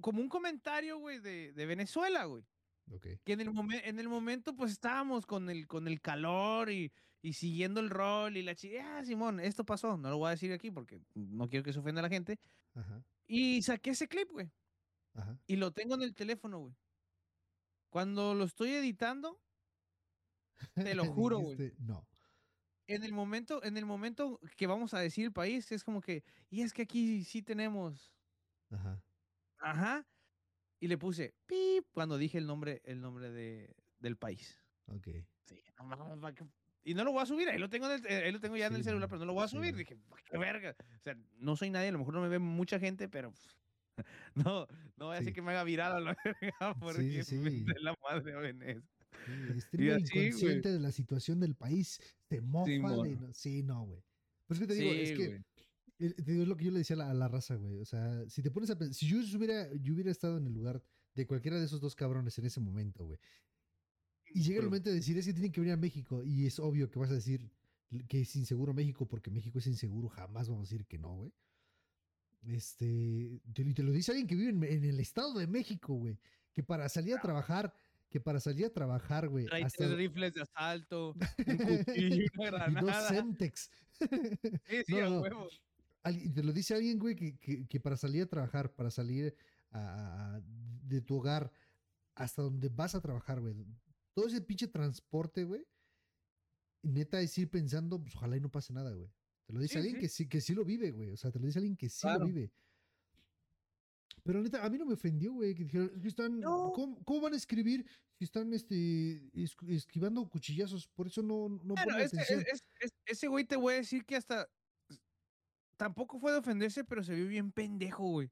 como 0.02 0.22
un 0.22 0.30
comentario, 0.30 0.98
güey, 1.00 1.20
de, 1.20 1.54
de 1.54 1.66
Venezuela, 1.66 2.26
güey 2.26 2.44
Ok. 2.92 3.08
que 3.24 3.34
en 3.34 3.42
el, 3.42 3.50
momen- 3.52 3.82
en 3.84 4.00
el 4.00 4.10
momento 4.10 4.56
pues 4.56 4.72
estábamos 4.72 5.26
con 5.26 5.50
el, 5.50 5.68
con 5.68 5.88
el 5.88 6.02
calor 6.02 6.70
y, 6.72 6.92
y 7.22 7.34
siguiendo 7.34 7.80
el 7.82 7.90
rol 7.90 8.36
y 8.38 8.42
la 8.42 8.56
chica, 8.56 8.98
ah, 9.00 9.06
Simón, 9.06 9.40
esto 9.40 9.64
pasó, 9.66 9.96
no 9.98 10.10
lo 10.10 10.18
voy 10.18 10.28
a 10.28 10.32
decir 10.32 10.52
aquí 10.54 10.72
porque 10.72 11.00
no 11.14 11.48
quiero 11.50 11.64
que 11.64 11.74
se 11.74 11.80
ofenda 11.80 12.00
a 12.00 12.04
la 12.04 12.10
gente. 12.10 12.40
Ajá. 12.80 13.04
Y 13.28 13.62
saqué 13.62 13.92
ese 13.92 14.08
clip, 14.08 14.30
güey, 14.32 14.52
Ajá. 15.14 15.38
y 15.48 15.56
lo 15.58 15.72
tengo 15.72 15.96
en 15.96 16.02
el 16.02 16.14
teléfono, 16.16 16.60
güey. 16.60 16.76
Cuando 17.90 18.34
lo 18.36 18.44
estoy 18.46 18.72
editando, 18.74 19.42
Te 20.76 20.94
lo 20.96 21.04
juro, 21.14 21.40
güey. 21.40 21.74
No. 21.80 22.08
en 22.88 23.04
el 23.04 23.14
momento, 23.14 23.64
en 23.64 23.78
el 23.78 23.86
momento 23.86 24.40
que 24.58 24.68
vamos 24.68 24.94
a 24.94 25.00
decir 25.00 25.26
el 25.26 25.32
país, 25.34 25.72
es 25.72 25.84
como 25.84 26.02
que, 26.02 26.24
y 26.50 26.62
es 26.62 26.74
que 26.74 26.84
aquí 26.84 27.24
sí 27.24 27.42
tenemos, 27.44 28.14
Ajá. 28.70 29.04
ajá, 29.60 30.08
y 30.80 30.88
le 30.88 30.98
puse 30.98 31.36
pip 31.46 31.86
cuando 31.92 32.18
dije 32.18 32.38
el 32.38 32.46
nombre, 32.48 32.82
el 32.86 33.02
nombre 33.02 33.30
de, 33.32 33.76
del 34.00 34.18
país. 34.18 34.58
Ok. 34.88 35.08
Sí, 35.46 35.62
no 35.78 35.84
mames. 35.86 36.20
Y 36.84 36.94
no 36.94 37.04
lo 37.04 37.12
voy 37.12 37.22
a 37.22 37.26
subir, 37.26 37.50
ahí 37.50 37.60
lo 37.60 37.70
tengo, 37.70 37.86
en 37.92 38.04
el- 38.04 38.12
eh, 38.12 38.24
ahí 38.26 38.32
lo 38.32 38.40
tengo 38.40 38.56
ya 38.58 38.68
en 38.68 38.74
Sí, 38.74 38.78
el 38.80 38.84
celular, 38.86 39.10
pero 39.10 39.20
no 39.20 39.26
lo 39.26 39.34
voy 39.34 39.44
a 39.44 39.48
sí, 39.48 39.56
subir. 39.58 39.72
no. 39.74 39.78
Dije, 39.80 39.96
"Pa' 40.10 40.18
qué 40.30 40.38
verga. 40.38 40.76
O 40.80 41.02
sea, 41.04 41.18
no 41.38 41.56
soy 41.56 41.70
nadie, 41.70 41.90
a 41.90 41.92
lo 41.92 42.00
mejor 42.00 42.14
no 42.14 42.22
me 42.22 42.30
ve 42.30 42.40
mucha 42.40 42.80
gente, 42.80 43.10
pero 43.10 43.34
no, 44.36 44.68
no 44.98 45.06
voy 45.08 45.16
a 45.16 45.20
Sí. 45.20 45.26
decir 45.26 45.34
que 45.36 45.42
me 45.42 45.52
haga 45.52 45.64
viral 45.64 45.92
a 45.94 46.00
la 46.00 46.18
verga 46.42 46.74
porque 46.80 47.24
sí, 47.24 47.42
sí. 47.44 47.64
dé 47.66 47.80
la 47.82 47.94
madre. 48.02 48.82
Sí, 49.72 49.90
así, 49.92 50.14
güey. 50.14 50.28
inconsciente 50.28 50.72
de 50.72 50.80
la 50.80 50.92
situación 50.92 51.40
del 51.40 51.56
país 51.56 52.00
se 52.30 52.42
mofa 52.42 52.70
de 52.72 52.80
no- 53.16 53.34
Sí, 53.34 53.64
no, 53.64 53.86
güey. 53.86 54.02
Pero 54.48 54.56
es 54.56 54.60
que 54.62 54.68
te 54.68 54.74
digo, 54.80 54.92
es 54.94 55.10
Sí, 55.10 55.16
que 55.16 55.44
te 56.24 56.42
es 56.42 56.48
lo 56.48 56.56
que 56.56 56.66
yo 56.66 56.72
le 56.72 56.80
decía 56.80 56.96
a 56.96 57.00
la, 57.00 57.10
a 57.12 57.14
la 57.14 57.28
raza, 57.28 57.56
güey. 57.56 57.78
O 57.80 57.86
sea, 57.86 58.24
si 58.30 58.42
te 58.42 58.50
pones 58.52 58.70
a 58.70 58.78
pensar, 58.78 58.94
si 58.96 59.06
yo 59.08 59.18
hubiera, 59.38 59.72
yo 59.74 59.94
hubiera 59.94 60.10
estado 60.12 60.38
en 60.38 60.48
el 60.48 60.54
lugar 60.54 60.82
de 61.14 61.28
cualquiera 61.28 61.60
de 61.60 61.66
esos 61.66 61.82
dos 61.82 61.94
cabrones 61.96 62.38
en 62.40 62.46
ese 62.46 62.62
momento, 62.62 63.04
güey. 63.06 63.20
Y 64.34 64.42
llega 64.44 64.60
el 64.60 64.66
momento 64.66 64.90
de 64.90 64.96
decir, 64.98 65.18
es 65.18 65.26
que 65.26 65.34
tienen 65.34 65.52
que 65.52 65.60
venir 65.62 65.74
a 65.74 65.78
México. 65.78 66.24
Y 66.24 66.46
es 66.46 66.60
obvio 66.60 66.90
que 66.90 67.00
vas 67.00 67.10
a 67.12 67.16
decir 67.16 67.50
que 68.08 68.22
es 68.22 68.36
inseguro 68.36 68.74
México 68.74 69.08
porque 69.08 69.32
México 69.32 69.60
es 69.60 69.68
inseguro. 69.68 70.10
Jamás 70.10 70.48
vamos 70.50 70.68
a 70.70 70.72
decir 70.72 70.86
que 70.86 70.98
no, 71.00 71.16
güey. 71.16 71.32
Este, 72.44 73.42
te, 73.54 73.62
y 73.64 73.74
te 73.74 73.84
lo 73.84 73.92
dice 73.92 74.12
alguien 74.12 74.28
que 74.28 74.36
vive 74.36 74.50
en, 74.52 74.64
en 74.64 74.84
el 74.86 75.00
Estado 75.00 75.34
de 75.38 75.48
México, 75.48 75.94
güey. 75.94 76.18
Que 76.54 76.64
para 76.64 76.88
salir 76.90 77.16
a 77.16 77.22
trabajar, 77.22 77.74
que 78.10 78.20
para 78.20 78.40
salir 78.40 78.66
a 78.66 78.70
trabajar, 78.70 79.28
güey. 79.28 79.46
Trae 79.46 79.64
hasta- 79.64 79.86
tres 79.86 79.98
rifles 79.98 80.34
de 80.34 80.42
asalto, 80.42 81.16
un 81.48 81.58
cuchillo 81.58 82.24
y 82.24 82.30
una 82.40 82.68
y 82.70 82.74
dos 82.76 82.82
granada. 82.86 83.10
Semtex. 83.10 83.70
Sí, 84.00 84.84
sí, 84.88 84.94
No, 84.94 85.00
a 85.06 85.22
huevo. 85.22 85.48
Te 86.34 86.44
lo 86.44 86.54
dice 86.54 86.74
alguien, 86.74 86.98
güey, 86.98 87.16
que, 87.16 87.38
que- 87.38 87.68
que 87.68 87.80
para 87.82 87.98
salir 87.98 88.24
a 88.24 88.26
trabajar, 88.28 88.74
para 88.74 88.90
salir 88.90 89.36
a- 89.72 90.40
de 90.84 91.02
tu 91.02 91.18
hogar 91.18 91.52
hasta 92.16 92.42
donde 92.42 92.70
vas 92.70 92.96
a 92.96 93.02
trabajar, 93.02 93.42
güey. 93.42 93.54
Todo 94.20 94.28
ese 94.28 94.42
pinche 94.42 94.68
transporte, 94.68 95.46
güey. 95.46 95.66
Neta 96.84 97.22
es 97.22 97.38
ir 97.38 97.50
pensando, 97.50 98.02
pues 98.02 98.14
ojalá 98.16 98.36
y 98.36 98.42
no 98.42 98.50
pase 98.52 98.74
nada, 98.74 98.92
güey. 98.94 99.10
Te 99.46 99.54
lo 99.54 99.60
dice 99.62 99.74
Sí, 99.74 99.78
alguien 99.80 99.96
sí. 99.96 100.02
Que, 100.02 100.10
sí, 100.10 100.28
que 100.28 100.42
sí 100.42 100.54
lo 100.54 100.66
vive, 100.66 100.92
güey. 100.92 101.12
O 101.12 101.18
sea, 101.18 101.32
te 101.32 101.40
lo 101.40 101.46
dice 101.46 101.60
alguien 101.60 101.78
que 101.78 101.88
sí 101.90 102.02
Claro. 102.02 102.20
lo 102.20 102.26
vive. 102.26 102.52
Pero 104.24 104.42
neta, 104.44 104.66
a 104.66 104.70
mí 104.70 104.78
no 104.78 104.86
me 104.86 104.94
ofendió, 104.94 105.32
güey, 105.34 105.56
que 105.56 105.64
dijeron, 105.64 105.92
"Es 105.96 106.02
que 106.02 106.08
están, 106.10 106.40
No. 106.40 106.72
¿cómo, 106.74 107.02
cómo 107.06 107.22
van 107.22 107.34
a 107.34 107.38
escribir 107.38 107.86
si 108.18 108.26
están 108.26 108.54
este, 108.54 109.30
es- 109.34 109.56
esquivando 109.68 110.28
cuchillazos? 110.30 110.88
Por 110.90 111.08
eso 111.08 111.22
no, 111.24 111.48
no 111.64 111.74
ese, 111.76 112.18
atención. 112.20 112.42
es- 112.52 112.64
es- 112.82 112.94
ese 113.06 113.28
güey 113.30 113.46
te 113.46 113.56
voy 113.56 113.74
a 113.76 113.78
decir 113.78 114.06
que 114.06 114.18
hasta. 114.18 114.50
Tampoco 115.78 116.20
fue 116.20 116.34
de 116.34 116.40
ofenderse, 116.40 116.84
pero 116.84 117.04
se 117.04 117.16
vio 117.16 117.28
bien 117.28 117.54
pendejo, 117.54 118.04
güey. 118.04 118.30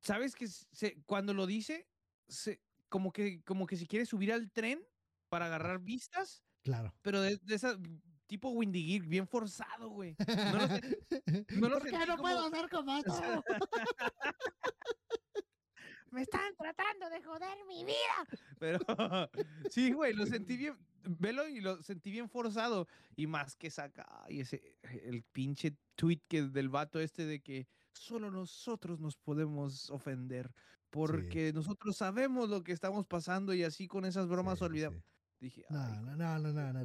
¿Sabes 0.00 0.34
que 0.34 0.48
se, 0.48 1.00
cuando 1.06 1.32
lo 1.32 1.46
dice, 1.46 1.86
se, 2.28 2.60
como, 2.92 3.10
que, 3.10 3.42
como 3.44 3.66
que 3.66 3.78
se 3.78 3.86
quiere 3.86 4.04
subir 4.04 4.30
al 4.34 4.50
tren 4.52 4.86
para 5.30 5.46
agarrar 5.46 5.78
vistas, 5.80 6.44
Claro. 6.62 6.94
pero 7.00 7.22
de, 7.22 7.38
de 7.42 7.54
esa 7.54 7.78
tipo 8.26 8.50
Windy 8.50 8.86
Gear, 8.86 9.06
bien 9.08 9.26
forzado, 9.26 9.88
güey. 9.88 10.14
No 10.26 10.58
lo 10.58 10.68
sé- 10.68 10.98
no 11.58 11.68
lo 11.70 11.78
¿Por 11.80 11.90
qué 11.90 11.98
no 12.06 12.16
como- 12.16 12.22
puedo 12.22 12.50
ser 12.50 12.68
como 12.68 13.02
tú? 13.02 13.12
Me 16.10 16.20
están 16.22 16.54
tratando 16.58 17.08
de 17.08 17.22
joder 17.22 17.56
mi 17.66 17.84
vida. 17.84 18.26
Pero 18.58 18.78
sí, 19.70 19.92
güey, 19.92 20.12
lo 20.12 20.26
sentí 20.26 20.56
bien. 20.58 20.76
Velo 21.04 21.48
y 21.48 21.60
lo 21.60 21.82
sentí 21.82 22.10
bien 22.10 22.28
forzado. 22.28 22.86
Y 23.16 23.26
más 23.26 23.56
que 23.56 23.70
saca 23.70 24.06
y 24.28 24.40
ese 24.40 24.76
el 24.82 25.22
pinche 25.32 25.74
tweet 25.94 26.20
que 26.28 26.42
del 26.42 26.68
vato 26.68 27.00
este 27.00 27.24
de 27.24 27.40
que 27.40 27.66
solo 27.94 28.30
nosotros 28.30 29.00
nos 29.00 29.16
podemos 29.16 29.88
ofender. 29.90 30.52
Porque 30.92 31.52
nosotros 31.54 31.96
sabemos 31.96 32.48
lo 32.50 32.62
que 32.62 32.72
estamos 32.72 33.06
pasando 33.06 33.54
y 33.54 33.62
así 33.64 33.88
con 33.88 34.04
esas 34.04 34.28
bromas 34.28 34.58
Sí, 34.58 34.64
olvidamos. 34.66 35.02
sí. 35.02 35.08
Dije, 35.40 35.64
No, 35.70 35.80
"Ay, 35.82 35.98
no, 36.04 36.14
no, 36.16 36.38
no, 36.38 36.52
no, 36.52 36.72
no, 36.72 36.84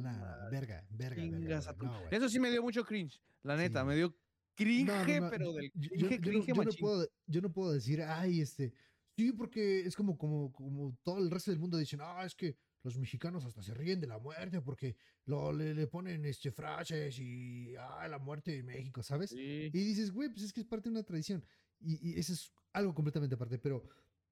verga, 0.50 0.50
verga, 0.50 0.84
verga, 0.90 1.38
verga, 1.38 1.74
tu-". 1.74 1.84
no. 1.86 2.08
Eso 2.10 2.28
sí 2.28 2.40
me 2.40 2.50
dio 2.50 2.62
mucho 2.62 2.84
cringe, 2.84 3.20
la 3.42 3.56
neta, 3.56 3.82
Sí. 3.82 3.86
me 3.86 3.94
dio 3.94 4.16
cringe, 4.56 4.86
No, 4.88 5.04
no, 5.06 5.20
no, 5.20 5.30
pero 5.30 5.52
del 5.52 5.70
cringe, 5.70 5.88
yo, 5.90 5.96
yo 5.96 6.10
no- 6.10 6.22
cringe 6.22 6.46
yo 6.48 6.54
no 6.64 6.70
puedo, 6.80 7.08
yo 7.26 7.40
no 7.42 7.52
puedo 7.52 7.72
decir, 7.72 8.02
ay, 8.02 8.40
este, 8.40 8.72
sí, 9.16 9.30
porque 9.32 9.80
es 9.80 9.94
como, 9.94 10.16
como, 10.18 10.50
como 10.50 10.96
todo 11.04 11.18
el 11.18 11.30
resto 11.30 11.50
del 11.52 11.60
mundo 11.60 11.76
dicen, 11.76 12.00
ah, 12.02 12.24
es 12.24 12.34
que 12.34 12.56
los 12.82 12.96
mexicanos 12.98 13.44
hasta 13.44 13.62
se 13.62 13.74
ríen 13.74 14.00
de 14.00 14.06
la 14.06 14.18
muerte 14.18 14.60
porque 14.62 14.96
lo, 15.26 15.52
le, 15.52 15.74
le 15.74 15.86
ponen 15.86 16.24
este, 16.24 16.50
frases 16.50 17.18
y, 17.20 17.76
ah, 17.76 18.08
la 18.08 18.18
muerte 18.18 18.52
de 18.52 18.62
México, 18.64 19.02
¿sabes? 19.02 19.30
Sí. 19.30 19.66
Y 19.66 19.70
dices, 19.70 20.10
güey, 20.10 20.30
pues 20.30 20.42
es 20.42 20.52
que 20.52 20.60
es 20.62 20.66
parte 20.66 20.88
de 20.88 20.94
una 20.94 21.02
tradición. 21.04 21.44
Y, 21.80 22.10
y 22.16 22.18
eso 22.20 22.32
es 22.32 22.52
algo 22.72 22.94
completamente 22.94 23.34
aparte, 23.36 23.58
pero 23.58 23.84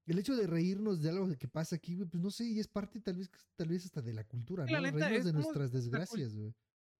el 0.05 0.19
hecho 0.19 0.35
de 0.35 0.47
reírnos 0.47 1.01
de 1.01 1.09
algo 1.09 1.29
que 1.37 1.47
pasa 1.47 1.75
aquí, 1.77 1.95
güey, 1.95 2.07
pues 2.09 2.21
no 2.23 2.31
sé, 2.31 2.45
y 2.45 2.59
es 2.59 2.67
parte 2.67 2.99
tal 3.01 3.17
vez, 3.17 3.29
tal 3.55 3.67
vez 3.69 3.85
hasta 3.85 4.01
de 4.01 4.13
la 4.13 4.25
cultura, 4.27 4.67
Sí, 4.67 4.73
la 4.73 4.79
¿no? 4.79 4.81
neta, 4.81 5.09
Reírnos 5.09 5.23
de 5.23 5.33
nuestras 5.33 5.71
desgracias, 5.71 6.35
güey. 6.35 6.53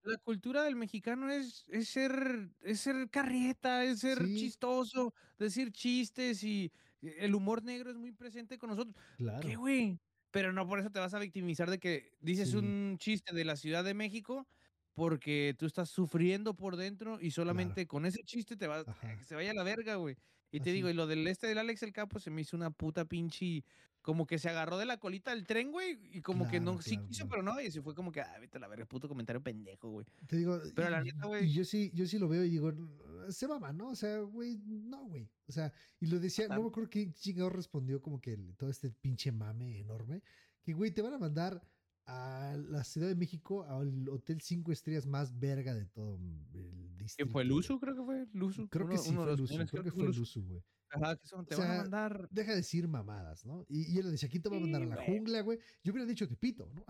la 0.04 0.18
cultura 0.24 0.64
del 0.64 0.76
mexicano 0.76 1.30
es, 1.32 1.66
es 1.70 1.90
ser 1.90 2.52
es 2.62 2.82
ser 2.82 3.10
carrieta, 3.10 3.84
es 3.86 4.00
ser 4.02 4.30
Sí. 4.30 4.32
chistoso, 4.32 5.14
decir 5.38 5.72
chistes 5.72 6.44
y 6.44 6.72
el 7.02 7.36
humor 7.36 7.64
negro 7.64 7.92
es 7.92 7.98
muy 7.98 8.14
presente 8.14 8.58
con 8.58 8.70
nosotros. 8.72 8.96
Claro. 9.18 9.50
¿Qué, 9.50 9.56
güey? 9.58 10.00
Pero 10.32 10.54
no 10.54 10.68
por 10.68 10.80
eso 10.80 10.92
te 10.92 11.00
vas 11.00 11.14
a 11.14 11.20
victimizar 11.20 11.70
de 11.70 11.80
que 11.80 12.12
dices 12.20 12.54
Sí. 12.54 12.56
un 12.56 12.98
chiste 13.00 13.34
de 13.36 13.46
la 13.46 13.56
Ciudad 13.58 13.84
de 13.84 13.94
México 13.96 14.48
porque 14.94 15.56
tú 15.58 15.66
estás 15.68 15.90
sufriendo 15.90 16.56
por 16.56 16.76
dentro 16.78 17.20
y 17.22 17.32
solamente 17.32 17.88
con 17.88 18.06
ese 18.06 18.24
chiste 18.24 18.58
te 18.58 18.68
vas 18.68 18.86
Ajá. 18.86 19.28
se 19.28 19.36
vaya 19.36 19.52
a 19.52 19.54
la 19.56 19.64
verga, 19.64 19.96
güey. 19.96 20.18
Y 20.58 20.60
te 20.62 20.70
Así. 20.72 20.76
digo, 20.78 20.90
y 20.90 20.94
lo 20.94 21.08
del 21.08 21.26
este 21.28 21.48
del 21.48 21.58
Alex 21.58 21.84
el 21.84 21.94
Capo 21.94 22.20
se 22.20 22.30
me 22.30 22.42
hizo 22.42 22.56
una 22.58 22.72
puta 22.72 23.06
pinche 23.06 23.64
como 24.02 24.26
que 24.26 24.40
se 24.40 24.48
agarró 24.48 24.78
de 24.78 24.86
la 24.86 24.98
colita 25.00 25.32
del 25.32 25.46
tren, 25.46 25.70
güey, 25.72 26.00
y 26.14 26.22
como 26.22 26.48
que 26.48 26.62
no 26.62 26.72
Claro, 26.78 26.82
sí 26.82 26.98
quiso, 26.98 27.28
claro. 27.28 27.30
pero 27.30 27.44
no, 27.44 27.60
y 27.62 27.70
se 27.72 27.82
fue 27.82 27.94
como 27.94 28.10
que, 28.12 28.22
ah, 28.22 28.38
vete 28.40 28.58
a 28.58 28.62
la 28.62 28.70
verga, 28.70 28.86
puto 28.86 29.10
comentario 29.10 29.44
pendejo, 29.44 29.90
güey. 29.90 30.06
Te 30.28 30.38
digo, 30.38 30.62
Pero 30.74 30.90
la 30.90 31.02
y- 31.02 31.06
neta, 31.12 31.26
y 31.26 31.28
güey. 31.28 31.52
yo 31.52 31.66
sí, 31.66 31.92
yo 31.94 32.06
sí 32.06 32.18
lo 32.18 32.30
veo 32.30 32.46
y 32.46 32.50
digo, 32.52 32.72
"Mm, 32.72 33.30
se 33.32 33.50
mama, 33.50 33.74
¿no? 33.74 33.90
O 33.90 33.96
sea, 33.96 34.20
güey, 34.20 34.58
no, 34.66 35.04
güey. 35.08 35.28
O 35.48 35.52
sea, 35.52 35.74
y 36.00 36.06
lo 36.08 36.20
decía, 36.22 36.48
no 36.48 36.62
me 36.62 36.70
acuerdo 36.70 36.90
qué 36.90 37.12
chingado 37.12 37.50
respondió 37.50 38.02
como 38.02 38.22
que 38.22 38.32
el- 38.34 38.56
todo 38.56 38.70
este 38.70 38.92
pinche 38.92 39.34
mame 39.34 39.78
enorme, 39.80 40.24
que 40.64 40.72
güey, 40.72 40.92
te 40.92 41.02
van 41.02 41.14
a 41.14 41.18
mandar 41.18 41.62
a 42.06 42.56
la 42.70 42.86
Ciudad 42.86 43.10
de 43.10 43.16
México 43.16 43.64
al 43.66 44.08
hotel 44.08 44.40
cinco 44.40 44.72
estrellas 44.72 45.06
más 45.06 45.38
verga 45.38 45.74
de 45.76 45.86
todo 45.86 46.16
el 46.16 46.97
distrito. 46.97 46.97
¿Quién 47.16 47.30
fue? 47.30 47.44
güey. 47.44 47.48
¿Luzu? 47.56 47.80
Creo 47.80 47.96
que 47.96 48.04
fue 48.04 48.26
Luzu. 48.34 48.68
Creo 48.70 48.88
que 48.88 48.94
uno- 48.96 49.04
sí 49.04 49.10
uno 49.12 49.24
fue 49.24 49.32
Luzu, 49.32 49.48
señores, 49.48 49.72
creo 49.72 49.84
que 49.84 49.92
fue 49.92 50.04
Luzu, 50.06 50.44
güey. 50.44 50.64
Ajá, 50.90 51.18
que 51.18 51.28
son, 51.28 51.46
te 51.46 51.56
O 51.56 51.58
van 51.60 51.68
a 51.68 51.74
sea, 51.74 51.82
mandar. 51.82 52.30
Deja 52.32 52.52
de 52.52 52.58
decir 52.58 52.88
mamadas, 52.88 53.46
¿no? 53.46 53.66
Y, 53.68 53.94
y 53.94 53.98
él 54.00 54.06
le 54.06 54.12
decía, 54.12 54.28
aquí 54.28 54.40
te 54.40 54.50
va 54.50 54.56
a 54.56 54.60
mandar 54.62 54.82
a 54.82 54.86
Sí, 54.86 54.90
la 54.90 54.96
güey. 54.96 55.08
jungla, 55.08 55.42
güey. 55.42 55.60
Yo 55.84 55.92
hubiera 55.92 56.08
dicho 56.08 56.28
Tepito, 56.30 56.70
¿no? 56.74 56.86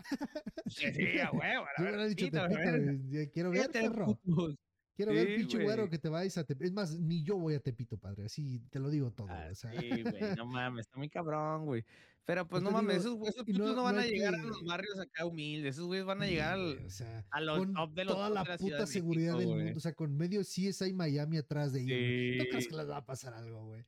Sí, 0.67 0.91
sí, 0.93 1.19
a 1.19 1.29
a 1.29 1.31
Yo 1.77 1.83
hubiera 1.83 2.05
dicho 2.07 2.25
a 2.27 2.29
Tepito, 2.29 2.47
güey, 2.47 3.31
Quiero 3.31 3.50
ver, 3.51 3.71
perro. 3.71 4.05
putos. 4.24 4.55
Quiero 4.98 5.13
ver, 5.13 5.27
Sí, 5.27 5.36
pinche 5.38 5.63
güero, 5.63 5.89
que 5.89 5.98
te 6.00 6.10
vayas 6.10 6.38
a 6.39 6.44
Tepito. 6.44 6.66
Es 6.66 6.74
más, 6.74 7.00
ni 7.00 7.24
yo 7.24 7.38
voy 7.38 7.54
a 7.54 7.60
Tepito, 7.62 7.98
padre. 7.98 8.25
Así 8.25 8.60
te 8.70 8.80
lo 8.80 8.89
digo 8.89 9.12
todo. 9.12 9.27
Ah, 9.30 9.48
o 9.51 9.56
sea. 9.56 9.72
sí, 9.80 10.01
güey, 10.01 10.36
no 10.36 10.46
mames, 10.48 10.88
está 10.88 10.98
muy 10.98 11.08
cabrón, 11.10 11.66
güey. 11.66 11.86
Pero 12.25 12.46
pues 12.46 12.62
no 12.62 12.72
mames, 12.72 13.06
digo, 13.06 13.25
esos, 13.25 13.44
putos 13.46 13.58
no- 13.58 13.74
no, 13.74 13.84
van 13.84 13.96
no 13.96 14.01
a 14.01 14.06
llegar 14.06 14.34
que- 14.34 14.42
a 14.42 14.44
los 14.44 14.62
barrios 14.66 15.00
acá 15.00 15.25
humildes, 15.25 15.75
esos 15.75 15.86
güeyes 15.88 16.06
van 16.06 16.22
a 16.22 16.25
Sí, 16.25 16.32
llegar 16.32 16.54
al, 16.56 16.86
o 16.86 16.89
sea, 16.89 17.25
a 17.32 17.39
los 17.39 17.58
con 17.60 17.74
top 17.74 17.94
de 17.94 18.04
los 18.06 18.16
toda 18.16 18.27
top 18.27 18.34
la 18.36 18.44
de 18.44 18.50
la 18.50 18.58
puta 18.58 18.86
seguridad 18.88 19.34
México, 19.36 19.39
del 19.39 19.48
güey. 19.48 19.63
mundo. 19.66 19.77
O 19.77 19.80
sea, 19.80 19.94
con 19.94 20.18
medio 20.18 20.42
CSI 20.42 20.92
Miami 20.94 21.38
atrás 21.38 21.72
de 21.72 21.82
ellos. 21.84 21.89
güey. 21.98 22.38
¿No 22.39 22.44
crees 22.50 22.63
Sí. 22.66 22.70
que 22.70 22.75
les 22.75 22.89
va 22.89 22.98
a 22.98 23.06
pasar 23.06 23.34
algo, 23.34 23.66
güey? 23.68 23.86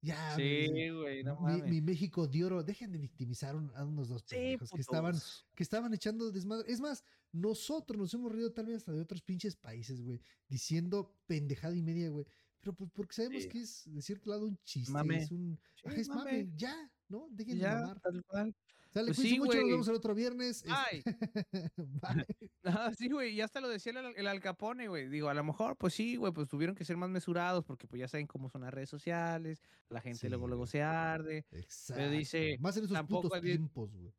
Ya, 0.00 0.36
Sí, 0.36 0.68
güey, 0.90 1.24
no 1.24 1.40
mi, 1.40 1.60
mi 1.62 1.80
México 1.80 2.28
de 2.28 2.44
oro, 2.44 2.62
dejen 2.62 2.92
de 2.92 2.98
victimizar 2.98 3.56
a 3.74 3.84
unos 3.84 4.08
dos 4.08 4.22
Sí, 4.26 4.36
pendejos 4.36 4.70
que 4.70 4.80
estaban, 4.80 5.16
que 5.56 5.62
estaban 5.64 5.92
echando 5.92 6.30
desmadre. 6.30 6.70
Es 6.72 6.80
más, 6.80 7.02
nosotros 7.32 7.98
nos 7.98 8.14
hemos 8.14 8.30
reído 8.30 8.52
tal 8.52 8.66
vez 8.66 8.76
hasta 8.76 8.92
de 8.92 9.00
otros 9.00 9.22
pinches 9.22 9.56
países, 9.56 10.00
güey, 10.00 10.20
diciendo 10.48 11.18
pendejada 11.26 11.74
y 11.74 11.82
media, 11.82 12.10
güey. 12.10 12.26
Pero 12.60 12.74
pues 12.74 12.90
porque 12.92 13.14
sabemos 13.14 13.42
Sí. 13.42 13.48
que 13.48 13.60
es, 13.60 13.82
de 13.86 14.02
cierto 14.02 14.30
lado, 14.30 14.46
un 14.46 14.58
chiste, 14.62 14.92
Mame. 14.92 15.18
es 15.18 15.30
un... 15.32 15.58
Sí, 15.74 15.82
ajá, 15.88 15.96
es 15.96 16.08
mame. 16.08 16.24
mame. 16.24 16.52
ya, 16.56 16.92
¿no? 17.08 17.28
Dejen 17.30 17.58
de 17.58 17.66
mamar. 17.68 18.00
tal 18.00 18.24
cual. 18.24 18.56
Sale, 18.92 19.06
Pues 19.06 19.18
sí, 19.18 19.38
mucho, 19.38 19.52
nos 19.52 19.56
güey. 19.60 19.70
vemos 19.70 19.88
el 19.88 19.94
otro 19.94 20.14
viernes. 20.14 20.64
este, 20.64 20.70
Ay, 20.72 21.02
Bye. 21.76 22.26
Ah, 22.64 22.92
sí, 22.96 23.08
güey, 23.08 23.34
y 23.34 23.40
hasta 23.40 23.60
lo 23.60 23.68
decía 23.68 23.92
el, 23.92 24.14
el 24.16 24.26
Al 24.26 24.40
Capone, 24.40 24.88
güey. 24.88 25.08
Digo, 25.08 25.28
a 25.28 25.34
lo 25.34 25.42
mejor, 25.44 25.76
pues 25.76 25.94
sí, 25.94 26.16
güey, 26.16 26.32
pues 26.32 26.48
tuvieron 26.48 26.74
que 26.76 26.84
ser 26.84 26.96
más 26.96 27.08
mesurados 27.08 27.64
porque 27.64 27.86
pues 27.86 28.00
ya 28.00 28.08
saben 28.08 28.26
cómo 28.26 28.50
son 28.50 28.62
las 28.62 28.74
redes 28.74 28.90
sociales, 28.90 29.62
la 29.88 30.00
gente 30.00 30.18
Sí, 30.18 30.28
luego 30.28 30.48
luego 30.48 30.66
se 30.66 30.82
arde. 30.82 31.46
Exacto. 31.50 32.10
dice, 32.10 32.56
Más 32.60 32.76
en 32.76 32.84
esos 32.84 32.94
tampoco 32.94 33.22
putos 33.28 33.40
tiempos, 33.42 33.90
güey. 33.94 34.12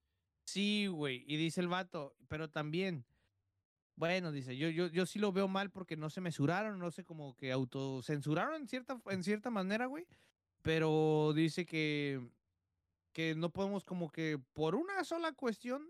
Sí, 0.46 0.88
güey, 0.88 1.24
y 1.28 1.38
dice 1.38 1.62
el 1.62 1.68
vato, 1.68 2.16
pero 2.28 2.50
también, 2.50 3.06
bueno, 3.96 4.32
dice, 4.32 4.58
yo, 4.58 4.70
yo, 4.70 4.88
yo 4.88 5.06
sí 5.06 5.20
lo 5.20 5.32
veo 5.32 5.48
mal 5.48 5.70
porque 5.70 5.96
no 5.96 6.10
se 6.10 6.22
mesuraron, 6.22 6.80
no 6.80 6.90
sé, 6.90 7.04
como 7.04 7.36
que 7.36 7.52
autocensuraron 7.52 8.56
en 8.62 8.68
cierta, 8.68 9.00
en 9.10 9.24
cierta 9.24 9.52
manera, 9.52 9.86
güey, 9.86 10.08
pero 10.64 11.34
dice 11.36 11.66
que, 11.68 12.20
que 13.14 13.36
no 13.36 13.52
podemos 13.52 13.84
como 13.84 14.10
que 14.10 14.40
por 14.54 14.76
una 14.76 15.04
sola 15.04 15.34
cuestión 15.34 15.88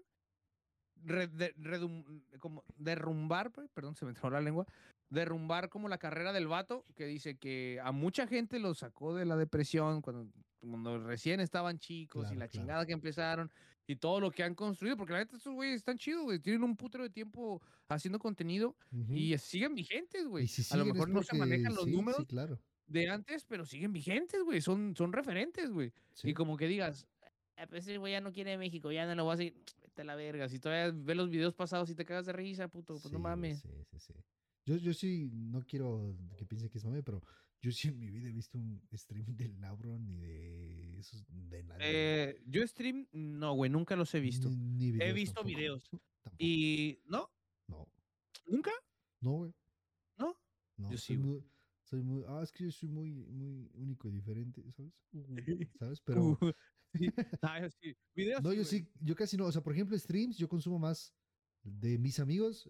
re- 1.03 1.27
de- 1.27 1.55
redum- 1.55 2.23
como 2.39 2.63
derrumbar, 2.77 3.51
güey, 3.51 3.67
perdón, 3.73 3.95
se 3.95 4.05
me 4.05 4.13
trabó 4.13 4.31
la 4.31 4.41
lengua, 4.41 4.65
derrumbar 5.09 5.69
como 5.69 5.87
la 5.89 5.97
carrera 5.97 6.33
del 6.33 6.47
vato, 6.47 6.85
que 6.95 7.05
dice 7.05 7.37
que 7.37 7.79
a 7.83 7.91
mucha 7.91 8.27
gente 8.27 8.59
lo 8.59 8.73
sacó 8.73 9.15
de 9.15 9.25
la 9.25 9.35
depresión 9.37 10.01
cuando, 10.01 10.31
cuando 10.59 10.99
recién 10.99 11.39
estaban 11.39 11.79
chicos 11.79 12.31
y 12.31 12.35
la 12.35 12.47
claro. 12.47 12.51
chingada 12.51 12.85
que 12.85 12.93
empezaron 12.93 13.51
y 13.87 13.95
todo 13.95 14.19
lo 14.19 14.29
que 14.29 14.43
han 14.43 14.53
construido, 14.53 14.97
porque 14.97 15.13
la 15.13 15.19
neta 15.19 15.37
estos 15.37 15.53
güeyes 15.55 15.77
están 15.77 15.97
chidos, 15.97 16.23
güey, 16.23 16.39
tienen 16.39 16.63
un 16.63 16.75
putero 16.77 17.03
de 17.03 17.09
tiempo 17.09 17.59
haciendo 17.87 18.19
contenido 18.19 18.75
y 19.09 19.35
siguen 19.39 19.73
vigentes, 19.73 20.27
güey. 20.27 20.47
Si 20.47 20.61
a 20.73 20.77
lo 20.77 20.85
mejor 20.85 21.09
no 21.09 21.23
se 21.23 21.35
manejan 21.35 21.73
los 21.73 21.85
sí, 21.85 21.91
números 21.91 22.19
Sí, 22.19 22.25
claro. 22.27 22.59
De 22.89 23.09
antes, 23.09 23.45
pero 23.45 23.65
siguen 23.65 23.93
vigentes, 23.93 24.41
güey, 24.43 24.61
son, 24.61 24.95
son 24.95 25.13
referentes, 25.13 25.69
güey. 25.71 25.93
Sí. 26.13 26.29
Y 26.29 26.33
como 26.33 26.57
que 26.57 26.67
digas, 26.67 27.07
"Ah, 27.57 27.67
pues 27.67 27.83
ese 27.87 27.97
güey 27.97 28.13
ya 28.13 28.21
no 28.21 28.31
quiere 28.31 28.57
México, 28.57 28.91
ya 28.91 29.05
no 29.05 29.15
lo 29.15 29.23
voy 29.25 29.33
a 29.33 29.37
seguir. 29.37 29.53
Vete 29.83 30.01
a 30.01 30.05
la 30.05 30.15
verga. 30.15 30.49
Si 30.49 30.59
todavía 30.59 30.91
ves 30.95 31.17
los 31.17 31.29
videos 31.29 31.53
pasados 31.53 31.89
y 31.89 31.95
te 31.95 32.05
cagas 32.05 32.25
de 32.25 32.33
risa, 32.33 32.67
puto, 32.67 32.93
pues 32.95 33.03
Sí, 33.09 33.13
no 33.13 33.19
mames. 33.19 33.61
Sí, 33.61 33.69
sí, 33.91 33.99
sí. 33.99 34.13
Yo, 34.65 34.77
yo 34.77 34.93
sí, 34.93 35.29
no 35.33 35.61
quiero 35.61 36.15
que 36.37 36.45
piense 36.45 36.69
que 36.69 36.77
es 36.77 36.85
mame, 36.85 37.01
pero 37.01 37.21
yo 37.61 37.71
sí 37.71 37.87
en 37.87 37.99
mi 37.99 38.09
vida 38.11 38.29
he 38.29 38.31
visto 38.31 38.57
un 38.57 38.81
stream 38.93 39.25
del 39.37 39.59
Nauron 39.59 40.05
ni 40.05 40.15
de 40.17 40.99
esos, 40.99 41.25
de 41.27 41.63
nadie. 41.63 41.85
Eh, 41.87 42.41
yo 42.45 42.65
stream, 42.67 43.07
no, 43.11 43.53
güey, 43.53 43.71
nunca 43.71 43.95
los 43.95 44.13
he 44.13 44.19
visto. 44.19 44.49
Ni, 44.49 44.55
ni 44.57 44.91
videos 44.91 45.15
visto 45.15 45.33
tampoco. 45.35 45.57
videos. 45.57 45.89
Tampoco. 46.21 46.35
Y, 46.43 46.99
¿no? 47.05 47.29
No, 47.67 47.87
¿Nunca? 48.45 48.71
no, 49.21 49.31
güey. 49.31 49.53
¿No? 50.17 50.37
No, 50.77 50.91
Yo 50.91 50.97
sí, 50.97 51.17
muy, 51.17 51.43
soy 51.89 52.01
muy, 52.03 52.23
ah, 52.27 52.41
es 52.43 52.51
que 52.51 52.65
yo 52.65 52.71
soy 52.71 52.89
muy, 52.89 53.11
muy 53.25 53.69
único 53.73 54.07
y 54.07 54.11
diferente, 54.11 54.63
¿sabes? 54.71 54.93
¿Sabes? 55.79 56.01
Pero, 56.05 56.37
Uh, 56.41 56.51
sí. 56.93 57.07
Ah, 57.41 57.59
yo 57.61 57.69
sí. 57.69 57.95
Videos. 58.15 58.43
no, 58.43 58.49
yo 58.51 58.57
güey. 58.57 58.65
sí, 58.65 58.87
yo 59.01 59.15
casi 59.15 59.37
no, 59.37 59.45
o 59.45 59.51
sea, 59.51 59.61
por 59.61 59.73
ejemplo, 59.73 59.97
streams, 59.97 60.37
yo 60.37 60.47
consumo 60.49 60.79
más 60.79 61.13
de 61.63 61.97
mis 61.97 62.19
amigos, 62.19 62.69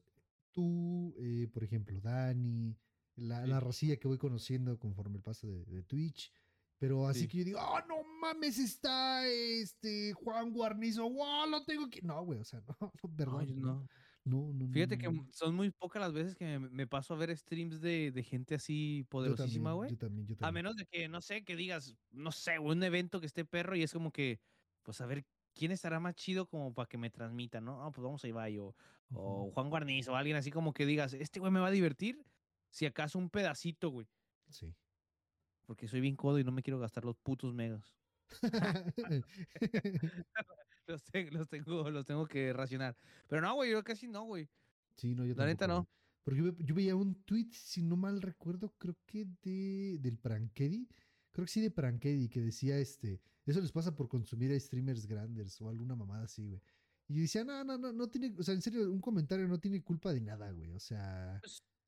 tú, 0.52 1.16
eh, 1.20 1.48
por 1.54 1.64
ejemplo, 1.64 2.00
Dani, 2.02 2.76
la, 3.16 3.46
la 3.46 3.60
racilla 3.60 3.98
que 3.98 4.08
voy 4.08 4.18
conociendo 4.18 4.78
conforme 4.80 5.18
el 5.18 5.24
paso 5.24 5.48
de, 5.48 5.64
de 5.66 5.84
Twitch, 5.84 6.32
Pero 6.78 7.08
así 7.08 7.22
Sí. 7.22 7.28
que 7.28 7.38
yo 7.40 7.44
digo, 7.46 7.60
oh, 7.62 7.80
no 7.88 8.04
mames, 8.22 8.58
está 8.58 9.28
este 9.28 10.14
Juan 10.14 10.52
Guarnizo, 10.54 11.10
wow, 11.10 11.46
lo 11.50 11.64
tengo 11.66 11.90
que. 11.90 12.02
No, 12.02 12.24
güey, 12.26 12.40
o 12.40 12.46
sea, 12.46 12.62
no, 12.62 12.76
no, 12.80 12.92
No, 13.04 13.16
perdón. 13.18 13.46
yo 13.48 13.56
no, 13.56 13.88
no. 14.30 14.54
no, 14.54 14.68
Fíjate 14.72 14.98
no, 14.98 14.98
que 14.98 15.08
no. 15.08 15.10
m- 15.10 15.28
son 15.32 15.56
muy 15.56 15.72
pocas 15.72 16.02
las 16.02 16.14
veces 16.14 16.36
que 16.36 16.46
me, 16.60 16.70
me 16.70 16.88
paso 16.88 17.14
a 17.14 17.18
ver 17.18 17.36
streams 17.36 17.82
de, 17.82 18.12
de 18.12 18.24
gente 18.24 18.56
así 18.56 19.06
poderosísima, 19.10 19.74
güey. 19.74 19.92
Yo 19.92 19.98
también, 19.98 20.26
yo 20.28 20.36
A 20.42 20.52
menos 20.52 20.76
de 20.76 20.86
que, 20.86 21.08
no 21.10 21.22
sé, 21.22 21.44
que 21.44 21.56
digas, 21.56 21.98
no 22.12 22.32
sé, 22.32 22.60
un 22.60 22.84
evento 22.84 23.20
que 23.20 23.26
esté 23.26 23.46
perro 23.46 23.76
y 23.76 23.84
es 23.84 23.92
como 23.94 24.12
que, 24.12 24.40
pues 24.84 25.02
a 25.02 25.06
ver, 25.08 25.26
¿quién 25.54 25.72
estará 25.72 26.00
más 26.00 26.16
chido 26.16 26.48
como 26.48 26.74
para 26.74 26.88
que 26.88 26.98
me 26.98 27.10
transmita, 27.10 27.60
no? 27.62 27.84
Ah, 27.84 27.92
pues 27.92 28.04
vamos 28.04 28.24
a 28.24 28.28
Ibai 28.28 28.58
o, 28.60 28.76
o 29.12 29.48
Ujú, 29.48 29.54
Juan 29.54 29.70
Guarniz 29.70 30.08
o 30.08 30.16
alguien 30.16 30.38
así 30.38 30.52
como 30.52 30.74
que 30.74 30.86
digas, 30.86 31.14
este 31.14 31.40
güey 31.40 31.52
me 31.52 31.60
va 31.60 31.68
a 31.68 31.72
divertir, 31.72 32.24
si 32.72 32.86
acaso 32.86 33.18
un 33.20 33.30
pedacito, 33.32 33.90
güey. 33.90 34.08
Sí. 34.50 34.76
Porque 35.66 35.88
soy 35.88 36.02
bien 36.02 36.16
codo 36.16 36.40
y 36.40 36.44
no 36.44 36.52
me 36.52 36.64
quiero 36.64 36.80
gastar 36.80 37.06
los 37.06 37.18
putos 37.18 37.54
megas. 37.54 37.96
Los, 40.90 41.04
te- 41.04 41.30
los 41.32 41.48
tengo, 41.48 41.90
los 41.92 42.06
tengo 42.06 42.26
que 42.28 42.52
racionar. 42.52 42.98
Pero 43.28 43.42
no, 43.42 43.54
güey, 43.54 43.72
yo 43.72 43.84
casi 43.84 44.08
no, 44.08 44.24
güey. 44.24 44.50
sí, 44.96 45.14
no, 45.14 45.24
yo 45.26 45.36
La 45.36 45.46
neta 45.46 45.68
no. 45.68 45.76
güey. 45.84 45.88
Porque 46.24 46.40
yo, 46.42 46.58
yo 46.66 46.76
veía 46.76 46.96
un 46.96 47.16
tweet, 47.24 47.50
si 47.52 47.82
no 47.84 47.96
mal 47.96 48.22
recuerdo, 48.22 48.74
creo 48.78 48.96
que 49.06 49.26
de 49.44 49.98
del 50.00 50.18
Prankedy. 50.18 50.88
Creo 51.32 51.46
que 51.46 51.52
sí 51.52 51.62
de 51.62 51.72
Prankedy, 51.72 52.28
que 52.28 52.42
decía 52.42 52.78
este. 52.80 53.22
Eso 53.46 53.62
les 53.62 53.72
pasa 53.72 53.96
por 53.96 54.10
consumir 54.10 54.52
a 54.52 54.60
streamers 54.60 55.06
grandes 55.06 55.62
o 55.62 55.70
alguna 55.70 55.96
mamada 55.96 56.24
así, 56.26 56.48
güey. 56.48 56.62
Y 57.08 57.22
decía, 57.22 57.44
no, 57.44 57.64
no, 57.64 57.78
no, 57.78 57.92
no 57.94 58.08
tiene, 58.10 58.36
o 58.38 58.44
sea, 58.44 58.54
en 58.54 58.62
serio, 58.62 58.92
un 58.92 59.00
comentario 59.02 59.48
no 59.48 59.60
tiene 59.60 59.82
culpa 59.82 60.12
de 60.14 60.22
nada, 60.22 60.52
güey. 60.52 60.72
O 60.74 60.80
sea, 60.80 61.40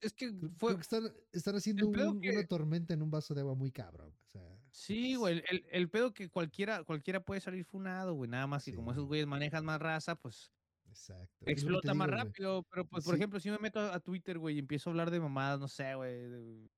Es 0.01 0.13
que 0.13 0.33
fue, 0.57 0.75
que 0.75 0.81
están, 0.81 1.03
están 1.31 1.55
haciendo 1.55 1.87
un- 1.87 2.19
que- 2.21 2.31
una 2.31 2.47
tormenta 2.47 2.93
en 2.93 3.01
un 3.03 3.11
vaso 3.11 3.33
de 3.33 3.41
agua 3.41 3.53
muy 3.55 3.71
cabrón. 3.71 4.13
O 4.25 4.29
sea, 4.29 4.41
Sí, 4.71 5.15
güey, 5.15 5.43
el, 5.49 5.65
el, 5.69 5.89
pedo 5.89 6.13
que 6.13 6.29
cualquiera, 6.29 6.83
cualquiera 6.83 7.23
puede 7.23 7.41
salir 7.41 7.65
funado, 7.65 8.13
güey. 8.13 8.29
Nada 8.29 8.47
más 8.47 8.63
que 8.65 8.73
como 8.73 8.91
esos 8.91 9.05
güeyes 9.05 9.27
manejan 9.27 9.63
más 9.65 9.79
raza, 9.79 10.15
pues 10.15 10.53
exacto. 10.89 11.45
Explota 11.45 11.93
más 11.93 12.07
digo, 12.07 12.17
rápido. 12.17 12.63
Pero, 12.63 12.87
pues, 12.87 13.03
por 13.03 13.13
Sí. 13.13 13.19
ejemplo, 13.19 13.39
si 13.39 13.51
me 13.51 13.59
meto 13.59 13.79
a, 13.79 13.99
Twitter, 13.99 14.39
güey, 14.39 14.55
y 14.55 14.59
empiezo 14.59 14.89
a 14.89 14.91
hablar 14.91 15.11
de 15.11 15.19
mamadas, 15.19 15.59
no 15.59 15.67
sé, 15.67 15.93
güey, 15.95 16.13
de 16.29 16.69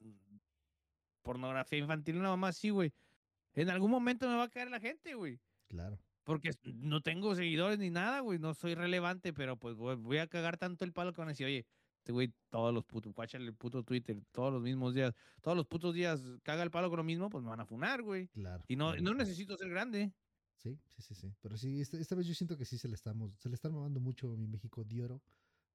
mm, 0.00 0.38
pornografía 1.22 1.78
infantil, 1.78 2.18
una 2.18 2.28
mamá 2.30 2.48
así, 2.48 2.70
güey. 2.70 2.92
En 3.54 3.70
algún 3.70 3.90
momento 3.90 4.28
me 4.28 4.36
va 4.36 4.44
a 4.44 4.48
caer 4.50 4.70
la 4.70 4.78
gente, 4.80 5.14
güey. 5.14 5.40
Claro. 5.66 5.98
Porque 6.24 6.50
no 6.62 7.00
tengo 7.00 7.34
seguidores 7.34 7.78
ni 7.78 7.90
nada, 7.90 8.20
güey. 8.20 8.38
No 8.38 8.52
soy 8.54 8.74
relevante, 8.74 9.32
pero 9.32 9.58
pues 9.58 9.76
voy 9.76 10.18
a 10.18 10.26
cagar 10.26 10.58
tanto 10.58 10.84
el 10.84 10.92
palo 10.92 11.12
que 11.14 11.20
van 11.22 11.28
a 11.28 11.32
decir, 11.32 11.46
oye, 11.46 11.66
este 12.08 12.12
güey, 12.14 12.32
todos 12.48 12.72
los 12.72 12.84
putos, 12.86 13.12
guáchale 13.12 13.44
el 13.44 13.54
puto 13.54 13.82
Twitter, 13.82 14.18
todos 14.32 14.50
los 14.50 14.62
mismos 14.62 14.94
días, 14.94 15.14
todos 15.42 15.54
los 15.54 15.66
putos 15.66 15.92
días 15.94 16.22
caga 16.42 16.62
el 16.62 16.70
palo 16.70 16.88
con 16.88 16.96
lo 16.96 17.04
mismo, 17.04 17.28
pues 17.28 17.44
me 17.44 17.50
van 17.50 17.60
a 17.60 17.66
funar, 17.66 18.00
güey. 18.00 18.28
Claro. 18.28 18.64
Y 18.66 18.76
no, 18.76 18.92
claro, 18.92 19.02
no 19.02 19.12
necesito 19.14 19.58
ser 19.58 19.68
grande. 19.68 20.10
Sí, 20.56 20.78
sí, 20.88 21.02
sí, 21.02 21.14
sí. 21.14 21.34
Pero 21.42 21.58
sí, 21.58 21.82
esta, 21.82 21.98
esta 21.98 22.14
vez 22.14 22.26
yo 22.26 22.32
siento 22.34 22.56
que 22.56 22.64
sí 22.64 22.78
se 22.78 22.88
le 22.88 22.94
estamos, 22.94 23.34
se 23.38 23.50
le 23.50 23.54
están 23.56 23.74
mamando 23.74 24.00
mucho 24.00 24.32
a 24.32 24.36
mi 24.38 24.46
México 24.48 24.84
de 24.84 25.02
oro. 25.02 25.22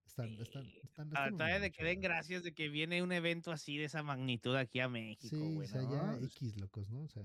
Están, 0.08 0.30
están, 0.42 0.64
Sí. 0.66 0.80
están, 0.84 1.08
Ah, 1.10 1.28
están 1.28 1.38
todavía 1.38 1.56
mamando 1.60 1.64
de 1.66 1.72
que 1.72 1.84
den 1.84 2.02
gracias 2.02 2.42
de 2.44 2.54
que 2.56 2.68
viene 2.70 3.04
un 3.04 3.12
evento 3.12 3.52
así 3.52 3.78
de 3.78 3.84
esa 3.86 4.02
magnitud 4.02 4.56
aquí 4.56 4.80
a 4.80 4.90
México, 4.90 5.36
Sí, 5.36 5.54
güey. 5.54 5.68
o 5.68 5.72
sea, 5.72 5.84
ya 5.84 6.18
X 6.26 6.60
locos, 6.60 6.90
¿no? 6.90 7.04
O 7.04 7.08
sea, 7.10 7.22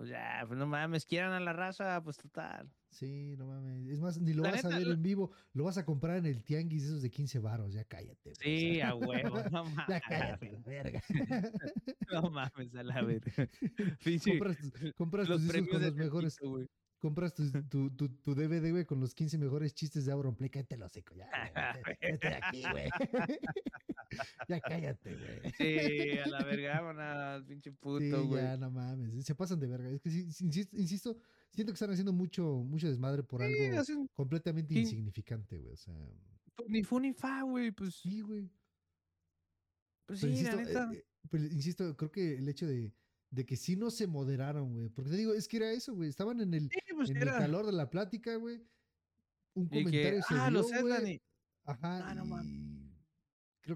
pues 0.00 0.08
ya, 0.08 0.44
pues 0.46 0.58
no 0.58 0.66
mames, 0.66 1.04
quieran 1.04 1.32
a 1.34 1.40
la 1.40 1.52
raza, 1.52 2.00
pues 2.02 2.16
total. 2.16 2.70
sí, 2.88 3.34
no 3.36 3.48
mames. 3.48 3.86
Es 3.86 4.00
más, 4.00 4.18
ni 4.18 4.32
lo 4.32 4.44
La 4.44 4.52
vas 4.52 4.64
a 4.64 4.68
ver 4.70 4.86
lo- 4.86 4.94
en 4.94 5.02
vivo, 5.02 5.30
lo 5.52 5.64
vas 5.64 5.76
a 5.76 5.84
comprar 5.84 6.16
en 6.16 6.24
el 6.24 6.42
tianguis 6.42 6.84
esos 6.84 7.02
de 7.02 7.10
15 7.10 7.38
varos, 7.38 7.74
ya 7.74 7.84
cállate. 7.84 8.30
o 8.30 8.34
Sí, 8.36 8.80
a 8.80 8.94
huevo, 8.94 9.36
no 9.52 9.64
mames. 9.64 9.86
ya 9.86 10.00
cállate, 10.00 10.48
a 10.48 10.52
la 10.52 10.58
verga. 10.60 11.02
No 12.10 12.30
mames, 12.30 12.74
a 12.74 12.82
la 12.82 13.02
verga. 13.02 13.46
Pinche, 14.02 14.30
compras 14.38 14.56
tus, 14.56 14.92
compras 14.94 15.28
los 15.28 15.42
tus 15.42 15.50
premios 15.50 15.70
con 15.70 15.82
los 15.82 15.94
mejores, 15.94 16.38
compras 16.98 17.34
tus- 17.34 17.52
tu, 17.68 17.90
tu, 17.94 18.08
tu 18.08 18.34
DVD, 18.34 18.70
güey, 18.70 18.86
con 18.86 19.00
los 19.00 19.14
15 19.14 19.36
mejores 19.36 19.74
chistes 19.74 20.06
de 20.06 20.12
Auron 20.12 20.34
Play, 20.34 20.48
cállate 20.48 20.78
los 20.78 20.90
seco, 20.92 21.14
ya, 21.14 21.28
vete 22.00 22.28
de 22.28 22.34
aquí, 22.36 22.62
güey. 22.72 22.88
ya 24.48 24.60
cállate, 24.60 25.14
güey. 25.16 25.52
Sí, 25.56 26.18
a 26.18 26.26
la 26.28 26.44
verga, 26.44 26.80
vámonos, 26.82 27.44
pinche 27.46 27.72
puto, 27.72 28.26
güey. 28.26 28.42
ya, 28.42 28.56
no 28.56 28.70
mames. 28.70 29.24
Se 29.24 29.34
pasan 29.34 29.60
de 29.60 29.66
verga. 29.66 29.88
Es 29.90 30.00
que 30.00 30.10
sí, 30.10 30.20
insisto, 30.44 30.76
insisto, 30.76 31.16
siento 31.52 31.72
que 31.72 31.74
están 31.74 31.90
haciendo 31.90 32.12
mucho, 32.12 32.44
mucho 32.64 32.88
desmadre 32.88 33.22
por 33.22 33.40
Sí, 33.40 33.46
algo 33.66 33.80
hacen 33.80 34.06
completamente 34.14 34.74
¿Qué? 34.74 34.80
insignificante, 34.80 35.58
güey. 35.58 35.72
O 35.74 35.76
sea, 35.76 35.94
ni 36.68 36.82
fu 36.82 36.98
ni 37.00 37.12
fa, 37.12 37.42
güey, 37.42 37.70
pues, 37.70 37.94
sí, 37.96 38.20
güey. 38.20 38.50
pues 40.06 40.20
Pero 40.20 40.32
sí, 40.34 40.40
insisto, 40.40 40.58
eh, 40.58 40.64
neta. 40.64 40.90
eh, 40.92 41.04
pero 41.30 41.44
insisto, 41.44 41.96
creo 41.96 42.10
que 42.10 42.34
el 42.38 42.48
hecho 42.48 42.66
de, 42.66 42.92
de 43.30 43.46
que 43.46 43.56
sí 43.56 43.76
no 43.76 43.90
se 43.90 44.06
moderaron, 44.06 44.72
güey. 44.74 44.88
Porque 44.88 45.10
te 45.10 45.16
digo, 45.16 45.34
es 45.34 45.46
que 45.48 45.58
era 45.58 45.70
eso, 45.72 45.94
güey. 45.94 46.08
Estaban 46.08 46.40
en 46.40 46.52
el, 46.54 46.62
Sí, 46.68 46.78
pues 46.96 47.10
en 47.10 47.16
el 47.18 47.28
calor 47.28 47.66
de 47.66 47.72
la 47.72 47.88
plática, 47.90 48.34
güey. 48.36 48.60
Un 49.54 49.66
Y 49.66 49.68
que, 49.68 49.82
comentario 49.84 50.22
se 50.22 50.34
ah, 50.34 50.50
dio, 50.50 50.58
los 50.62 50.70
güey. 50.80 51.22
Ajá, 51.64 52.08
Ah, 52.10 52.14
no 52.14 52.24
mames. 52.24 52.46
y 52.52 52.79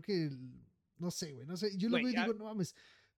creo 0.00 0.02
que, 0.02 0.30
no 0.98 1.10
sé, 1.10 1.32
güey, 1.32 1.46
no 1.46 1.56
sé, 1.56 1.76
yo 1.76 1.88
lo 1.88 1.96
veo 1.96 2.08
y 2.08 2.16
digo, 2.16 2.34
no 2.34 2.44
mames, 2.44 2.74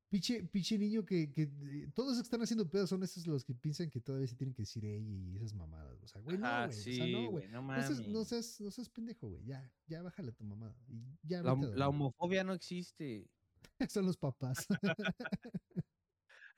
pinche, 0.09 0.45
pinche 0.45 0.79
niño 0.79 1.05
que, 1.05 1.31
que 1.31 1.43
eh, 1.43 1.89
todos 1.95 2.11
los 2.11 2.19
que 2.19 2.23
están 2.23 2.43
haciendo 2.43 2.69
pedos 2.69 2.91
son 2.91 3.03
esos 3.03 3.27
los 3.27 3.45
que 3.45 3.55
piensan 3.55 3.91
que 3.91 4.01
todavía 4.01 4.27
se 4.27 4.37
tienen 4.37 4.55
que 4.55 4.63
decir 4.63 4.85
ella 4.85 5.15
y 5.15 5.37
esas 5.37 5.55
mamadas, 5.55 6.01
o 6.03 6.07
sea, 6.07 6.21
güey, 6.21 6.39
no, 6.39 6.67
güey, 6.67 6.73
sí, 6.73 6.93
o 6.93 6.95
sea, 6.95 7.07
no, 7.07 7.31
güey. 7.31 7.49
no 7.49 7.63
No 7.63 7.83
seas, 7.83 8.09
no, 8.09 8.25
seas, 8.25 8.61
no 8.61 8.71
seas 8.71 8.89
pendejo, 8.89 9.29
güey. 9.29 9.45
Ya, 9.45 9.73
ya 9.87 10.03
bájale 10.03 10.31
a 10.31 10.35
tu 10.35 10.45
mamada. 10.45 10.77
Y 10.89 11.03
ya 11.23 11.43
La, 11.43 11.89
homofobia 11.89 12.45
no 12.45 12.53
existe. 12.53 13.29
Son 13.91 14.07
los 14.07 14.17
papás. 14.17 14.67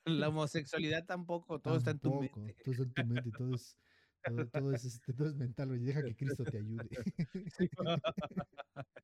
La 0.04 0.28
homosexualidad 0.28 1.06
tampoco, 1.06 1.60
todo 1.60 1.76
está 1.76 1.92
en 1.92 2.00
tu 2.00 2.20
mente. 2.20 2.56
Todo 2.64 2.72
está 2.72 2.84
en 2.84 2.92
tu 2.92 3.14
mente. 3.14 3.30
Todo 3.30 3.54
es, 3.54 3.78
todo, 4.24 4.46
todo 4.48 4.72
es, 4.72 4.84
este, 4.84 5.12
todo 5.12 5.28
es 5.28 5.36
mental, 5.36 5.68
güey. 5.68 5.80
Deja 5.80 6.02
que 6.02 6.16
Cristo 6.16 6.44
te 6.44 6.58
ayude. 6.58 6.88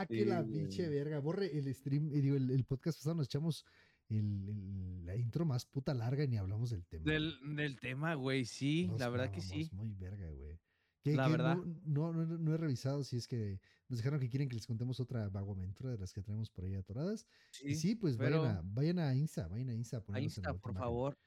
ah, 0.00 0.06
que 0.06 0.20
Sí, 0.20 0.24
la 0.24 0.44
pinche 0.44 0.88
verga. 0.88 1.18
Borre 1.20 1.56
el 1.56 1.72
stream, 1.74 2.12
y 2.14 2.20
digo, 2.20 2.36
el, 2.36 2.50
el 2.50 2.64
podcast 2.64 2.98
pasado 2.98 3.16
nos 3.16 3.26
echamos 3.26 3.64
el, 4.08 4.48
el- 4.48 5.06
la 5.06 5.16
intro 5.16 5.44
más 5.44 5.66
puta 5.66 5.94
larga 5.94 6.24
y 6.24 6.28
ni 6.28 6.36
hablamos 6.36 6.70
del 6.70 6.84
tema. 6.86 7.04
Del, 7.10 7.34
del 7.56 7.78
tema, 7.80 8.14
güey, 8.14 8.44
sí, 8.44 8.86
Nos 8.88 9.00
la 9.00 9.08
verdad 9.08 9.30
que 9.30 9.40
sí. 9.40 9.68
Muy 9.72 9.92
verga, 9.94 10.30
güey. 10.30 10.58
Que, 11.02 11.14
La 11.14 11.26
que 11.26 11.32
verdad. 11.32 11.56
No, 11.84 12.12
no, 12.14 12.24
no, 12.24 12.38
no 12.38 12.54
he 12.54 12.56
revisado 12.56 13.04
si 13.04 13.16
es 13.18 13.28
que 13.28 13.60
nos 13.88 13.98
dejaron 13.98 14.18
que 14.20 14.30
quieren 14.30 14.48
que 14.48 14.54
les 14.54 14.66
contemos 14.66 14.98
otra 15.00 15.28
vagoaventura 15.28 15.90
de 15.90 15.98
las 15.98 16.12
que 16.14 16.22
traemos 16.22 16.50
por 16.50 16.64
ahí 16.64 16.74
atoradas. 16.74 17.26
y 17.62 17.74
sí, 17.74 17.94
pues 17.94 18.16
pero 18.16 18.40
vayan, 18.40 18.56
a, 18.56 18.62
vayan 18.64 18.98
a 19.00 19.14
Insta, 19.14 19.46
vayan 19.48 19.68
a 19.68 19.74
Insta. 19.74 19.98
a 19.98 20.00
ponernos 20.02 20.38
en 20.38 20.44
por 20.60 20.74
favor. 20.74 21.18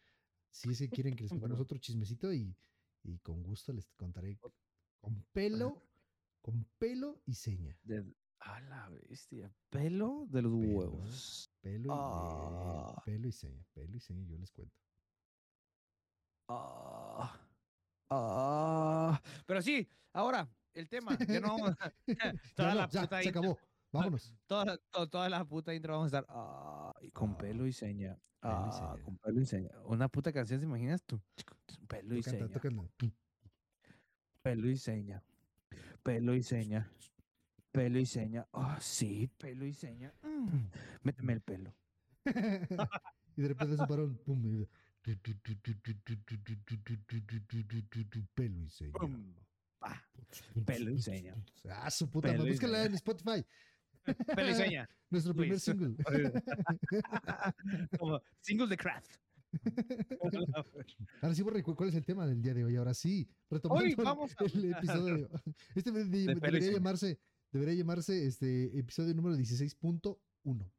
Si 0.49 0.69
es 0.71 0.79
que 0.79 0.89
quieren 0.89 1.15
que 1.15 1.23
les 1.23 1.31
contemos 1.55 1.59
otro 1.59 1.77
chismecito 1.77 2.33
y, 2.33 2.55
y 3.03 3.19
con 3.19 3.43
gusto 3.43 3.71
les 3.71 3.85
contaré 3.95 4.39
con 4.99 5.23
pelo, 5.31 5.83
con 6.41 6.65
pelo 6.79 7.21
y 7.27 7.35
seña. 7.35 7.77
De, 7.83 8.03
a 8.39 8.59
la 8.61 8.89
bestia, 8.89 9.51
pelo 9.69 10.25
de 10.29 10.41
los 10.41 10.51
Pelo, 10.53 10.77
huevos. 10.77 11.51
Pelo 11.61 11.85
y, 11.85 11.89
eh, 11.89 11.93
Ah. 11.99 13.01
pelo 13.05 13.27
y 13.27 13.31
seña, 13.31 13.63
pelo 13.73 13.97
y 13.97 13.99
seña, 13.99 14.25
yo 14.25 14.37
les 14.37 14.51
cuento. 14.51 14.75
Ah, 16.49 17.39
ah. 18.09 19.21
Pero 19.45 19.61
sí, 19.61 19.87
ahora, 20.13 20.47
el 20.73 20.87
tema, 20.87 21.17
ya 21.27 21.39
no 21.41 21.49
vamos 21.57 21.75
a- 21.79 21.93
toda 22.55 22.75
la 22.75 22.87
ya, 22.89 23.01
puta 23.01 23.21
se 23.21 23.29
intro- 23.29 23.39
acabó. 23.39 23.59
Vámonos. 23.91 24.33
toda, 24.47 24.77
to- 24.91 25.09
toda 25.09 25.29
la 25.29 25.45
puta 25.45 25.73
intro 25.73 25.93
vamos 25.93 26.13
a 26.13 26.19
estar 26.19 26.25
ah, 26.29 26.93
y 27.01 27.11
con 27.11 27.37
pelo 27.37 27.65
y 27.67 27.73
seña. 27.73 28.17
pelo 28.41 28.67
y 28.67 28.71
seña. 28.71 29.03
con 29.03 29.17
pelo 29.17 29.41
y 29.41 29.45
seña. 29.45 29.71
Una 29.85 30.07
puta 30.07 30.31
canción, 30.31 30.59
¿te 30.59 30.65
imaginas 30.65 31.03
tú? 31.03 31.19
Pelo 31.87 32.15
y 32.15 32.21
Tócala, 32.21 32.37
seña. 32.47 32.59
Pelo 34.41 34.69
y 34.69 34.77
seña. 34.77 35.23
Pelo 36.03 36.33
y 36.35 36.43
seña. 36.43 36.89
Pelo 37.77 37.99
y 37.99 38.07
seña. 38.07 38.47
Ah, 38.53 38.79
sí, 38.81 39.29
pelo 39.37 39.63
y 39.63 39.71
seña. 39.71 40.11
Mm, 40.23 40.65
Méteme 41.03 41.33
el 41.33 41.41
pelo. 41.41 41.75
y 42.25 43.41
de 43.43 43.47
repente 43.49 43.75
es 43.75 43.79
un 43.79 43.87
parón. 43.87 44.17
Pum, 44.25 44.43
y- 44.47 44.67
Pelo 45.05 45.29
y 48.51 48.67
seña. 48.69 48.95
Pa, 49.77 50.03
Pelo 50.65 50.89
y 50.91 50.99
seña. 51.03 51.35
Ah, 51.69 51.91
su 51.91 52.09
puta 52.09 52.33
madre. 52.33 52.49
Búscala 52.49 52.83
en 52.85 52.95
Spotify. 52.95 53.45
Pelo 54.35 54.49
y 54.49 54.55
seña. 54.55 54.89
Nuestro 55.11 55.33
primer 55.35 55.51
Luis. 55.51 55.63
single. 55.63 55.95
Como 57.99 58.19
single 58.41 58.67
de 58.69 58.77
craft. 58.77 59.15
Ahora 61.21 61.35
sí, 61.35 61.41
Borre, 61.43 61.61
¿cu- 61.63 61.75
¿cuál 61.75 61.89
es 61.89 61.95
el 61.95 62.05
tema 62.05 62.25
del 62.25 62.41
día 62.41 62.53
de 62.55 62.65
hoy? 62.65 62.75
Ahora 62.75 62.93
sí, 62.95 63.29
retomando 63.51 63.83
Hoy 63.85 63.93
vamos 63.95 64.35
a 64.35 64.43
el 64.45 64.73
episodio. 64.73 65.29
Este 65.75 65.91
de- 65.91 66.05
debería 66.33 66.71
llamarse, 66.71 67.19
debería 67.57 67.75
llamarse 67.75 68.25
este 68.25 68.77
episodio 68.77 69.13
número 69.13 69.35
16.1, 69.35 70.17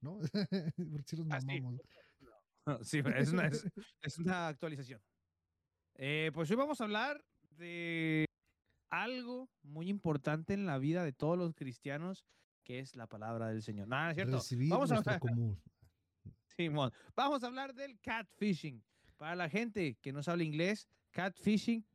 ¿no? 0.01 0.19
Porque 0.93 1.09
si 1.09 1.17
nos 1.17 1.27
Ah, 1.31 1.41
sí. 1.41 1.47
mamamos. 1.61 1.81
Sí, 2.83 3.03
pero 3.03 3.19
es 3.19 3.33
una, 3.33 3.47
es, 3.47 3.67
es 4.03 4.19
una 4.19 4.49
actualización. 4.49 5.01
Eh, 5.95 6.31
pues 6.35 6.51
hoy 6.51 6.57
vamos 6.57 6.79
a 6.81 6.85
hablar 6.85 7.25
de 7.57 8.27
algo 8.91 9.49
muy 9.62 9.88
importante 9.88 10.53
en 10.53 10.67
la 10.67 10.77
vida 10.77 11.03
de 11.03 11.12
todos 11.14 11.38
los 11.38 11.55
cristianos, 11.55 12.27
que 12.64 12.81
es 12.81 12.95
la 12.95 13.07
palabra 13.07 13.49
del 13.49 13.62
Señor. 13.62 13.88
Nada, 13.88 14.11
es 14.11 14.17
cierto. 14.17 14.37
Recibir 14.37 14.69
Vamos 14.69 14.93
a 14.93 14.97
hablar. 14.99 15.19
común. 15.19 15.59
Simón. 16.59 16.93
Vamos 17.17 17.43
a 17.43 17.47
hablar 17.47 17.73
del 17.75 17.99
catfishing. 18.01 18.85
Para 19.17 19.35
la 19.35 19.49
gente 19.49 19.97
que 20.03 20.12
no 20.12 20.23
sabe 20.23 20.45
inglés, 20.45 20.87
catfishing 21.11 21.87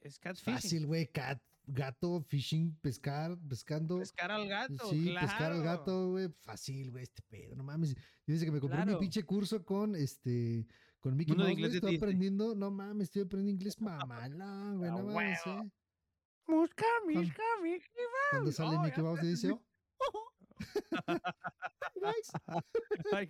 es 0.00 0.18
catfishing. 0.18 0.54
Fácil, 0.54 0.86
güey. 0.86 1.06
Cat, 1.08 1.38
gato, 1.66 2.20
fishing, 2.28 2.74
pescar, 2.80 3.36
pescando. 3.48 3.98
Pescar 3.98 4.30
al 4.30 4.48
gato, 4.48 4.88
sí, 4.90 5.14
pescar 5.18 5.52
al 5.52 5.62
claro. 5.62 5.78
gato, 5.78 6.10
güey. 6.10 6.28
Fácil, 6.42 6.90
güey, 6.90 7.04
este 7.04 7.22
pedo, 7.22 7.54
no 7.56 7.62
mames. 7.64 7.94
Yo 7.94 8.00
desde 8.34 8.46
que 8.46 8.52
me 8.52 8.60
compré 8.60 8.78
mi 8.80 8.84
Claro. 8.84 8.98
pinche 9.00 9.22
curso 9.24 9.64
con 9.64 9.94
este. 9.96 10.66
Con 11.00 11.16
Mickey 11.16 11.36
Mouse, 11.36 11.74
estoy 11.74 11.96
aprendiendo, 11.96 12.54
no 12.54 12.70
mames, 12.70 13.08
estoy 13.08 13.22
aprendiendo 13.22 13.50
inglés 13.62 13.76
mamalón, 14.38 14.78
güey, 14.78 14.90
no 14.90 15.02
mames. 15.02 15.38
¿eh? 15.46 15.70
Busca, 16.46 16.84
Cuando- 17.04 17.20
misca, 17.20 17.42
Mickey 17.62 17.88
Cuando 18.30 18.44
Mouse. 18.46 18.56
sale 18.56 18.76
Oh, 18.76 18.82
Mickey 18.82 19.02
Mouse 19.02 19.22
y 19.22 19.26
dice, 19.28 19.50
oh, 19.52 20.30
guys, 22.00 22.30
Ay, 23.12 23.28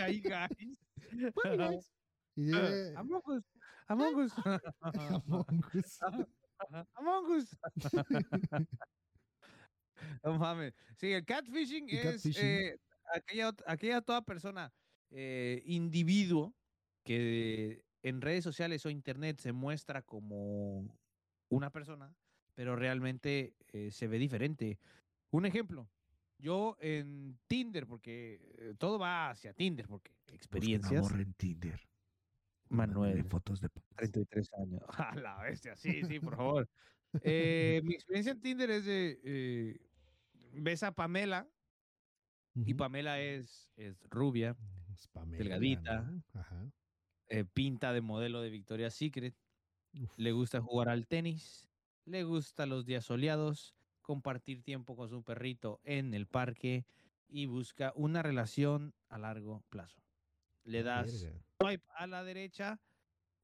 ay, 0.00 0.20
guys. 0.20 1.32
bye, 1.42 1.56
guys. 1.56 1.90
Y 2.36 2.44
dice, 2.46 2.94
Among 2.96 3.22
Us. 3.26 3.44
Among 3.88 4.14
Us. 4.16 4.32
Among 4.82 5.64
Us. 5.74 6.00
Among 6.94 7.30
Us. 7.30 7.56
No 10.22 10.38
mames. 10.38 10.74
Sí, 10.96 11.12
el 11.12 11.24
catfishing 11.24 11.88
El 11.88 11.96
es 11.96 12.04
catfishing. 12.04 12.44
eh, 12.44 12.76
aquella, 13.14 13.52
aquella 13.66 14.00
toda 14.02 14.22
persona, 14.22 14.72
eh, 15.10 15.62
individuo, 15.64 16.54
que 17.04 17.84
en 18.02 18.20
redes 18.20 18.44
sociales 18.44 18.84
o 18.84 18.90
internet 18.90 19.40
se 19.40 19.52
muestra 19.52 20.02
como 20.02 20.86
una 21.48 21.70
persona, 21.70 22.14
pero 22.54 22.76
realmente 22.76 23.54
eh, 23.72 23.90
se 23.90 24.06
ve 24.06 24.18
diferente. 24.18 24.78
Un 25.30 25.46
ejemplo, 25.46 25.88
yo 26.38 26.76
en 26.80 27.38
Tinder, 27.46 27.86
porque 27.86 28.74
todo 28.78 28.98
va 28.98 29.30
hacia 29.30 29.54
Tinder, 29.54 29.86
porque 29.88 30.12
experiencias. 30.32 31.10
en 31.12 31.32
Tinder. 31.34 31.80
Manuel. 32.68 33.24
fotos 33.24 33.60
de 33.60 33.68
33 33.96 34.50
años. 34.54 34.82
A 34.98 35.14
la 35.16 35.42
bestia, 35.42 35.76
sí, 35.76 36.04
sí, 36.04 36.20
por 36.20 36.36
favor. 36.36 36.68
Eh, 37.22 37.80
mi 37.84 37.94
experiencia 37.94 38.32
en 38.32 38.40
Tinder 38.40 38.70
es 38.70 38.84
de. 38.84 39.20
eh, 39.24 39.80
ves 40.52 40.82
a 40.82 40.92
Pamela 40.92 41.48
y 42.64 42.74
Pamela 42.74 43.20
es, 43.20 43.70
es 43.76 44.02
rubia, 44.08 44.56
delgadita. 45.26 46.02
¿no? 46.02 46.22
Ajá. 46.40 46.72
eh, 47.28 47.44
pinta 47.44 47.92
de 47.92 48.00
modelo 48.00 48.40
de 48.40 48.50
Victoria's 48.50 48.94
Secret, 48.94 49.36
Uf. 49.94 50.18
le 50.18 50.32
gusta 50.32 50.60
jugar 50.60 50.88
al 50.88 51.06
tenis, 51.06 51.68
le 52.04 52.24
gusta 52.24 52.66
los 52.66 52.86
días 52.86 53.04
soleados, 53.04 53.76
compartir 54.02 54.62
tiempo 54.62 54.96
con 54.96 55.08
su 55.08 55.22
perrito 55.24 55.80
en 55.84 56.14
el 56.14 56.26
parque 56.26 56.86
y 57.28 57.46
busca 57.46 57.92
una 57.96 58.22
relación 58.22 58.94
a 59.08 59.18
largo 59.18 59.62
plazo. 59.68 60.05
Le 60.66 60.82
das 60.82 61.26
swipe 61.60 61.84
a 61.96 62.06
la 62.06 62.24
derecha 62.24 62.80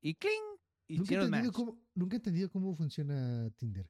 y 0.00 0.14
¡cling! 0.14 0.42
Nunca 0.88 1.14
he, 1.14 1.18
entendido 1.18 1.44
match. 1.44 1.54
cómo, 1.54 1.82
nunca 1.94 2.16
he 2.16 2.18
entendido 2.18 2.50
cómo 2.50 2.74
funciona 2.74 3.48
Tinder. 3.56 3.88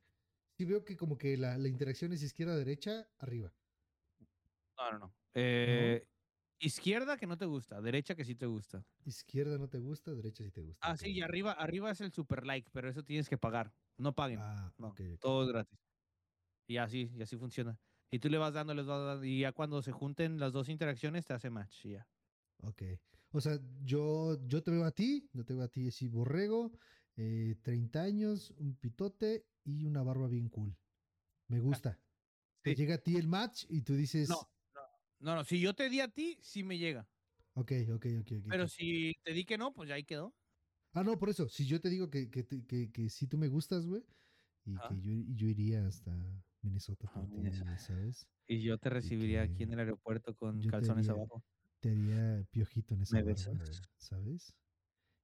Sí 0.57 0.65
veo 0.65 0.85
que 0.85 0.97
como 0.97 1.17
que 1.17 1.37
la, 1.37 1.59
la 1.59 1.69
interacción 1.69 2.13
es 2.13 2.23
izquierda-derecha, 2.23 3.09
arriba. 3.19 3.53
No, 4.77 4.93
no, 4.93 4.99
no. 4.99 5.15
Eh, 5.35 6.07
Izquierda 6.65 7.17
que 7.17 7.27
no 7.27 7.37
te 7.37 7.45
gusta, 7.45 7.81
derecha 7.81 8.15
que 8.15 8.25
sí 8.25 8.37
te 8.37 8.47
gusta. 8.47 8.87
Izquierda 9.05 9.59
no 9.59 9.69
te 9.69 9.79
gusta, 9.79 10.13
derecha 10.15 10.45
sí 10.45 10.53
te 10.53 10.61
gusta. 10.61 10.87
Ah, 10.87 10.97
sí, 10.97 11.11
y 11.11 11.21
arriba, 11.21 11.53
arriba 11.53 11.91
es 11.91 12.01
el 12.01 12.13
super 12.13 12.47
like, 12.47 12.71
pero 12.73 12.89
eso 12.89 13.03
tienes 13.03 13.29
que 13.29 13.37
pagar. 13.37 13.73
No 13.97 14.15
paguen, 14.15 14.39
Ah, 14.41 14.73
no, 14.79 14.89
ok, 14.89 15.01
ok. 15.15 15.21
todo 15.21 15.43
es 15.43 15.49
gratis. 15.49 15.81
Y 16.69 16.77
así, 16.77 17.11
y 17.17 17.23
así 17.23 17.37
funciona. 17.37 17.77
Y 18.13 18.21
tú 18.21 18.29
le 18.29 18.39
vas 18.39 18.55
dando, 18.55 18.75
les 18.75 18.87
vas 18.87 19.05
dando, 19.05 19.25
y 19.25 19.41
ya 19.41 19.51
cuando 19.51 19.83
se 19.83 19.91
junten 19.91 20.39
las 20.39 20.53
dos 20.53 20.69
interacciones 20.69 21.27
te 21.27 21.33
hace 21.33 21.51
match, 21.51 21.85
y 21.87 21.93
ya. 21.93 22.07
Ok. 22.63 22.83
O 23.33 23.41
sea, 23.41 23.59
yo, 23.83 24.39
yo 24.47 24.63
te 24.63 24.71
veo 24.71 24.85
a 24.85 24.93
ti, 24.93 25.31
yo 25.33 25.45
te 25.45 25.55
veo 25.55 25.65
a 25.65 25.69
ti 25.69 25.89
así, 25.89 26.09
borrego, 26.09 26.73
eh, 27.17 27.57
30 27.63 28.03
años, 28.03 28.51
un 28.59 28.77
pitote 28.77 29.49
y 29.65 29.85
una 29.87 30.03
barba 30.03 30.29
bien 30.29 30.49
cool. 30.49 30.79
Me 31.49 31.61
gusta. 31.61 32.01
Te 32.63 32.75
Sí. 32.75 32.77
llega 32.77 32.97
a 32.97 32.99
ti 32.99 33.17
el 33.19 33.29
match 33.29 33.67
y 33.71 33.83
tú 33.83 33.95
dices, 33.97 34.49
No, 34.73 34.85
No, 35.21 35.37
no, 35.37 35.45
si 35.45 35.61
yo 35.61 35.75
te 35.75 35.89
di 35.91 36.01
a 36.01 36.09
ti, 36.09 36.39
sí 36.43 36.65
me 36.65 36.79
llega. 36.79 37.09
ok, 37.55 37.73
ok, 37.95 38.07
ok. 38.21 38.31
ok, 38.49 38.49
Pero 38.49 38.69
si 38.69 39.15
te 39.25 39.33
di 39.33 39.45
que 39.45 39.59
no, 39.59 39.73
pues 39.73 39.89
ya 39.89 39.97
ahí 39.97 40.05
quedó. 40.05 40.35
Ah, 40.95 41.03
no, 41.05 41.19
por 41.19 41.31
eso, 41.31 41.49
si 41.49 41.67
yo 41.67 41.81
te 41.81 41.89
digo 41.89 42.11
que, 42.11 42.31
que, 42.31 42.47
que, 42.47 42.93
que 42.93 43.09
sí 43.09 43.27
tú 43.27 43.39
me 43.39 43.49
gustas, 43.49 43.87
güey, 43.87 44.05
y 44.65 44.81
que 44.83 45.01
yo, 45.01 45.13
yo 45.35 45.47
iría 45.49 45.87
hasta 45.87 46.45
Minnesota 46.61 47.07
Ah, 47.07 47.27
por 47.27 47.31
ti, 47.31 47.79
¿sabes? 47.79 48.29
Y 48.47 48.63
yo 48.63 48.79
te 48.79 48.91
recibiría 48.91 49.43
aquí 49.43 49.63
en 49.65 49.73
el 49.73 49.81
aeropuerto 49.81 50.35
con 50.35 50.65
calzones 50.65 51.09
abajo. 51.09 51.43
Te 51.83 51.91
haría 51.91 52.45
piojito 52.53 52.95
en 52.95 53.03
esa 53.03 53.19
¿Me 53.19 53.23
barba, 53.23 53.61
besas? 53.61 53.83
¿sabes? 53.97 54.55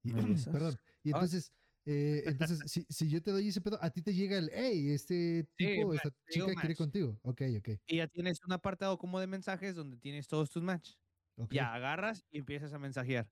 Y, 0.02 0.12
¿Me 0.12 0.22
besas? 0.22 0.50
perdón, 0.50 0.78
y 1.04 1.10
Ah. 1.10 1.18
entonces, 1.18 1.52
eh, 1.86 2.24
entonces 2.26 2.64
si, 2.72 2.86
si 2.90 3.10
yo 3.10 3.22
te 3.22 3.32
doy 3.32 3.48
ese 3.48 3.60
pedo, 3.62 3.78
a 3.82 3.90
ti 3.90 4.02
te 4.02 4.14
llega 4.14 4.38
el, 4.38 4.50
hey, 4.54 4.90
este 4.92 5.44
tipo, 5.56 5.92
match, 5.92 5.94
esta 5.94 6.10
llegó 6.28 6.48
chica 6.48 6.56
quiere 6.56 6.74
match. 6.74 6.76
contigo. 6.76 7.20
Ok, 7.24 7.42
ok. 7.58 7.70
Y 7.86 7.96
ya 7.98 8.06
tienes 8.08 8.38
un 8.46 8.52
apartado 8.52 8.98
como 8.98 9.18
de 9.20 9.26
mensajes 9.26 9.74
donde 9.74 9.96
tienes 9.98 10.28
todos 10.28 10.50
tus 10.50 10.62
match. 10.62 10.94
ok. 11.36 11.54
Ya 11.54 11.74
agarras 11.74 12.26
y 12.30 12.38
empiezas 12.38 12.72
a 12.74 12.78
mensajear. 12.78 13.30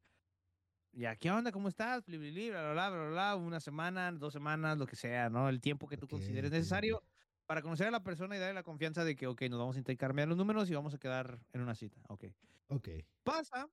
Ya, 0.93 1.17
¿qué 1.17 1.31
onda? 1.31 1.53
¿Cómo 1.53 1.69
estás? 1.69 2.07
Bli, 2.07 2.51
bla, 2.51 2.73
bla, 2.73 2.91
bla, 2.91 2.99
bla, 2.99 3.11
bla, 3.11 3.37
una 3.37 3.61
semana, 3.61 4.13
dos 4.13 4.33
semanas, 4.35 4.79
lo 4.79 4.87
que 4.87 4.97
sea, 4.97 5.31
¿no? 5.31 5.49
El 5.49 5.61
tiempo 5.61 5.89
que 5.89 5.99
tú 5.99 6.09
Ok, 6.09 6.11
consideres 6.11 6.51
necesario 6.53 6.99
ok. 6.99 7.16
Para 7.47 7.63
conocer 7.63 7.87
a 7.87 7.91
la 7.91 8.03
persona 8.03 8.37
y 8.37 8.39
darle 8.39 8.55
la 8.55 8.63
confianza 8.63 9.05
de 9.05 9.17
que, 9.17 9.27
ok, 9.27 9.43
nos 9.51 9.59
vamos 9.59 9.77
a 9.77 9.79
intercambiar 9.79 10.29
los 10.29 10.37
números 10.37 10.69
y 10.71 10.75
vamos 10.75 10.95
a 10.95 10.99
quedar 10.99 11.39
en 11.53 11.61
una 11.61 11.75
cita. 11.75 12.01
Ok. 12.09 12.25
Ok. 12.69 12.89
Pasa 13.23 13.69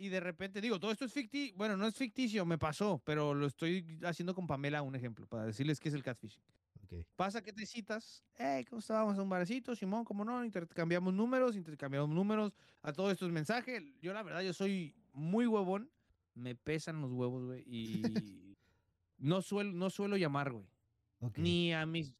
y 0.00 0.08
de 0.08 0.18
repente, 0.18 0.62
digo, 0.62 0.80
todo 0.80 0.92
esto 0.92 1.04
es 1.04 1.12
ficticio, 1.12 1.54
bueno, 1.58 1.76
no 1.76 1.86
es 1.86 1.94
ficticio, 1.94 2.46
me 2.46 2.56
pasó, 2.56 3.02
pero 3.04 3.34
lo 3.34 3.46
estoy 3.46 3.98
haciendo 4.02 4.34
con 4.34 4.46
Pamela 4.46 4.80
un 4.80 4.96
ejemplo, 4.96 5.26
para 5.26 5.44
decirles 5.44 5.78
qué 5.78 5.90
es 5.90 5.94
el 5.94 6.02
catfishing. 6.02 6.42
Ok. 6.82 7.04
Pasa 7.16 7.42
que 7.42 7.52
te 7.52 7.66
citas, 7.66 8.24
hey, 8.38 8.64
¿cómo 8.64 8.80
estábamos 8.80 9.18
a 9.18 9.22
un 9.22 9.28
barecito? 9.28 9.76
Simón, 9.76 10.06
¿cómo 10.06 10.24
no? 10.24 10.42
Intercambiamos 10.42 11.12
números, 11.12 11.54
intercambiamos 11.54 12.08
números 12.08 12.54
a 12.80 12.94
todos 12.94 13.12
estos 13.12 13.30
mensajes. 13.30 13.82
Yo, 14.00 14.14
la 14.14 14.22
verdad, 14.22 14.40
yo 14.40 14.54
soy 14.54 14.94
muy 15.12 15.46
huevón. 15.46 15.90
Me 16.32 16.54
pesan 16.54 17.02
los 17.02 17.12
huevos, 17.12 17.44
güey. 17.44 17.62
Y 17.66 18.00
no 19.18 19.42
suelo, 19.42 19.72
no 19.72 19.90
suelo 19.90 20.16
llamar, 20.16 20.50
güey. 20.50 20.66
ok. 21.20 21.36
Ni 21.36 21.74
a 21.74 21.84
mis... 21.84 22.14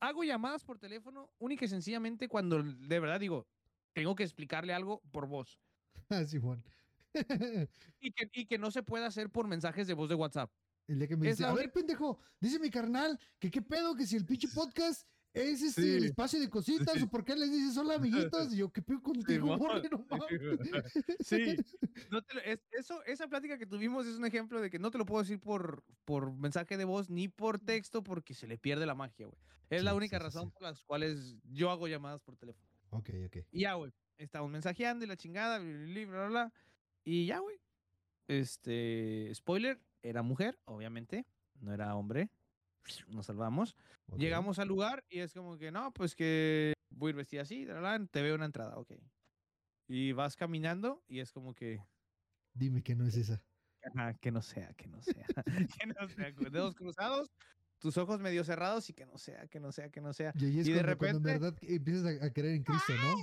Hago 0.00 0.24
llamadas 0.24 0.64
por 0.64 0.78
teléfono 0.78 1.30
única 1.38 1.64
y 1.64 1.68
sencillamente 1.68 2.28
cuando 2.28 2.62
de 2.62 3.00
verdad 3.00 3.20
digo, 3.20 3.46
tengo 3.92 4.14
que 4.14 4.22
explicarle 4.22 4.72
algo 4.72 5.00
por 5.10 5.26
voz. 5.26 5.58
Ah, 6.10 6.24
Simón. 6.24 6.64
Y 8.00 8.12
que, 8.12 8.30
y 8.32 8.46
que 8.46 8.58
no 8.58 8.70
se 8.70 8.82
pueda 8.82 9.06
hacer 9.06 9.28
por 9.30 9.48
mensajes 9.48 9.88
de 9.88 9.94
voz 9.94 10.08
de 10.08 10.14
WhatsApp. 10.14 10.52
El 10.86 10.98
día 11.00 11.08
que 11.08 11.16
me 11.16 11.28
Es 11.28 11.38
dice, 11.38 11.48
a 11.48 11.52
ver, 11.52 11.72
pendejo, 11.72 12.18
dice 12.40 12.58
mi 12.60 12.70
carnal, 12.70 13.18
que 13.38 13.50
qué 13.50 13.60
pedo, 13.60 13.94
que 13.94 14.06
si 14.06 14.16
el 14.16 14.24
pinche 14.24 14.48
podcast 14.48 15.06
es 15.34 15.62
este, 15.62 15.94
el 15.96 16.00
Sí. 16.02 16.06
espacio 16.08 16.40
de 16.40 16.48
cositas, 16.50 16.94
Sí. 16.94 17.02
o 17.02 17.08
por 17.08 17.24
qué 17.24 17.36
les 17.36 17.50
dices 17.50 17.76
hola 17.76 17.94
amiguitos, 17.94 18.52
y 18.52 18.56
yo, 18.58 18.70
¿qué 18.72 18.82
pedo 18.82 19.02
contigo, 19.02 19.46
Simón. 19.46 19.58
morre, 19.58 19.88
no 19.90 20.04
mames?" 20.10 20.24
Sí. 21.20 21.56
No 22.10 22.22
te 22.22 22.34
lo- 22.34 22.40
es- 22.42 22.60
eso, 22.72 23.02
esa 23.04 23.28
plática 23.28 23.58
que 23.58 23.66
tuvimos 23.66 24.06
es 24.06 24.16
un 24.16 24.24
ejemplo 24.24 24.60
de 24.60 24.70
que 24.70 24.78
no 24.78 24.90
te 24.90 24.98
lo 24.98 25.04
puedo 25.06 25.22
decir 25.22 25.40
por, 25.40 25.84
por 26.04 26.32
mensaje 26.32 26.76
de 26.76 26.84
voz 26.84 27.10
ni 27.10 27.28
por 27.28 27.58
texto 27.58 28.02
porque 28.02 28.34
se 28.34 28.46
le 28.46 28.58
pierde 28.58 28.86
la 28.86 28.94
magia, 28.94 29.26
güey. 29.26 29.38
Es 29.70 29.82
la 29.84 29.90
Sí, 29.90 29.96
única 29.98 30.16
sí, 30.16 30.20
sí, 30.20 30.24
razón 30.24 30.44
sí. 30.46 30.50
por 30.54 30.62
las 30.62 30.82
cuales 30.84 31.36
yo 31.44 31.70
hago 31.70 31.88
llamadas 31.88 32.22
por 32.22 32.36
teléfono. 32.36 32.66
Ok, 32.90 33.10
ok. 33.26 33.36
Y 33.50 33.60
ya, 33.60 33.74
güey. 33.74 33.92
Estamos 34.16 34.50
mensajeando 34.50 35.04
y 35.04 35.08
la 35.08 35.16
chingada, 35.16 35.58
bla, 35.58 36.06
bla, 36.06 36.26
bla. 36.28 36.52
Y 37.04 37.26
ya, 37.26 37.38
güey. 37.38 37.60
Este, 38.26 39.30
spoiler, 39.34 39.80
era 40.02 40.22
mujer, 40.22 40.58
obviamente, 40.64 41.26
no 41.60 41.72
era 41.72 41.94
hombre. 41.96 42.30
Nos 43.08 43.26
salvamos. 43.26 43.76
Llegamos 44.16 44.58
al 44.58 44.68
lugar 44.68 45.04
y 45.08 45.20
es 45.20 45.32
como 45.34 45.58
que, 45.58 45.70
no, 45.70 45.92
pues 45.92 46.14
que 46.14 46.72
voy 46.90 47.08
a 47.08 47.10
ir 47.10 47.16
vestida 47.16 47.42
así, 47.42 47.66
te 48.10 48.22
veo 48.22 48.34
una 48.34 48.46
entrada, 48.46 48.76
ok. 48.78 48.92
Y 49.88 50.12
vas 50.12 50.36
caminando 50.36 51.02
y 51.08 51.20
es 51.20 51.32
como 51.32 51.54
que, 51.54 51.82
Dime 52.54 52.82
que 52.82 52.94
no 52.94 53.06
es 53.06 53.16
esa. 53.16 53.42
que 54.20 54.30
no 54.32 54.42
sea, 54.42 54.72
que 54.74 54.88
no 54.88 55.00
sea, 55.02 55.26
que 55.82 55.86
no 55.86 56.08
sea, 56.08 56.32
dedos 56.50 56.74
cruzados, 56.74 57.30
tus 57.78 57.96
ojos 57.96 58.20
medio 58.20 58.42
cerrados 58.44 58.90
y 58.90 58.94
que 58.94 59.06
no 59.06 59.16
sea, 59.18 59.46
que 59.46 59.60
no 59.60 59.70
sea, 59.72 59.88
que 59.90 60.00
no 60.00 60.12
sea. 60.12 60.32
Y 60.34 60.58
es 60.58 60.66
Y 60.66 60.72
de 60.72 60.80
en 60.80 60.86
repente- 60.86 61.20
verdad 61.38 61.54
empiezas 61.62 62.20
a, 62.20 62.24
a 62.26 62.30
creer 62.32 62.56
en 62.56 62.64
Cristo, 62.64 62.92
¿no? 62.94 63.14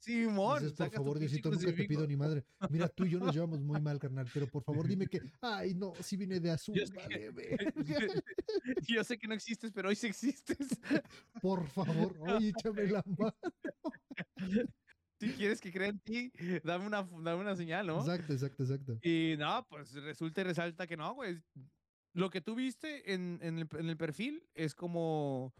Simón, 0.00 0.62
Dices, 0.62 0.72
por 0.72 0.90
favor, 0.90 1.18
Diosito, 1.18 1.50
nunca 1.50 1.66
te 1.74 1.84
pido 1.84 2.06
ni 2.06 2.16
madre. 2.16 2.42
Mira, 2.70 2.88
tú 2.88 3.04
y 3.04 3.10
yo 3.10 3.18
nos 3.18 3.34
llevamos 3.34 3.60
muy 3.60 3.80
mal, 3.82 3.98
carnal, 3.98 4.26
pero 4.32 4.46
por 4.46 4.64
favor 4.64 4.88
dime 4.96 5.06
que, 5.06 5.20
ay, 5.42 5.74
no, 5.74 5.92
si 6.00 6.16
vine 6.16 6.40
de 6.40 6.50
azul, 6.50 6.74
Yo 6.74 6.84
vale. 6.94 7.30
Yo 8.88 9.04
sé 9.04 9.18
que 9.18 9.28
no 9.28 9.34
existes, 9.34 9.70
pero 9.72 9.90
hoy 9.90 9.96
sí 9.96 10.06
existes. 10.06 10.56
por 11.42 11.66
favor, 11.68 12.16
oye, 12.20 12.48
échame 12.48 12.86
la 12.86 13.04
mano. 13.18 13.34
Si 15.20 15.32
quieres 15.32 15.60
que 15.60 15.70
crea 15.70 15.88
en 15.88 16.00
ti, 16.00 16.32
dame 16.64 16.86
una, 16.86 17.02
dame 17.02 17.42
una 17.42 17.54
señal, 17.54 17.86
¿no? 17.86 18.00
Exacto, 18.00 18.32
exacto, 18.32 18.62
exacto. 18.62 18.98
Y 19.02 19.34
no, 19.38 19.66
pues 19.68 19.92
resulta 19.92 20.40
y 20.40 20.44
resalta 20.44 20.86
que 20.86 20.96
no, 20.96 21.12
güey. 21.12 21.42
Lo 22.14 22.30
que 22.30 22.40
tú 22.40 22.54
viste 22.54 23.12
en, 23.12 23.38
en 23.42 23.58
el, 23.58 23.68
en 23.78 23.90
el 23.90 23.98
perfil 23.98 24.42
es 24.54 24.74
como. 24.74 25.52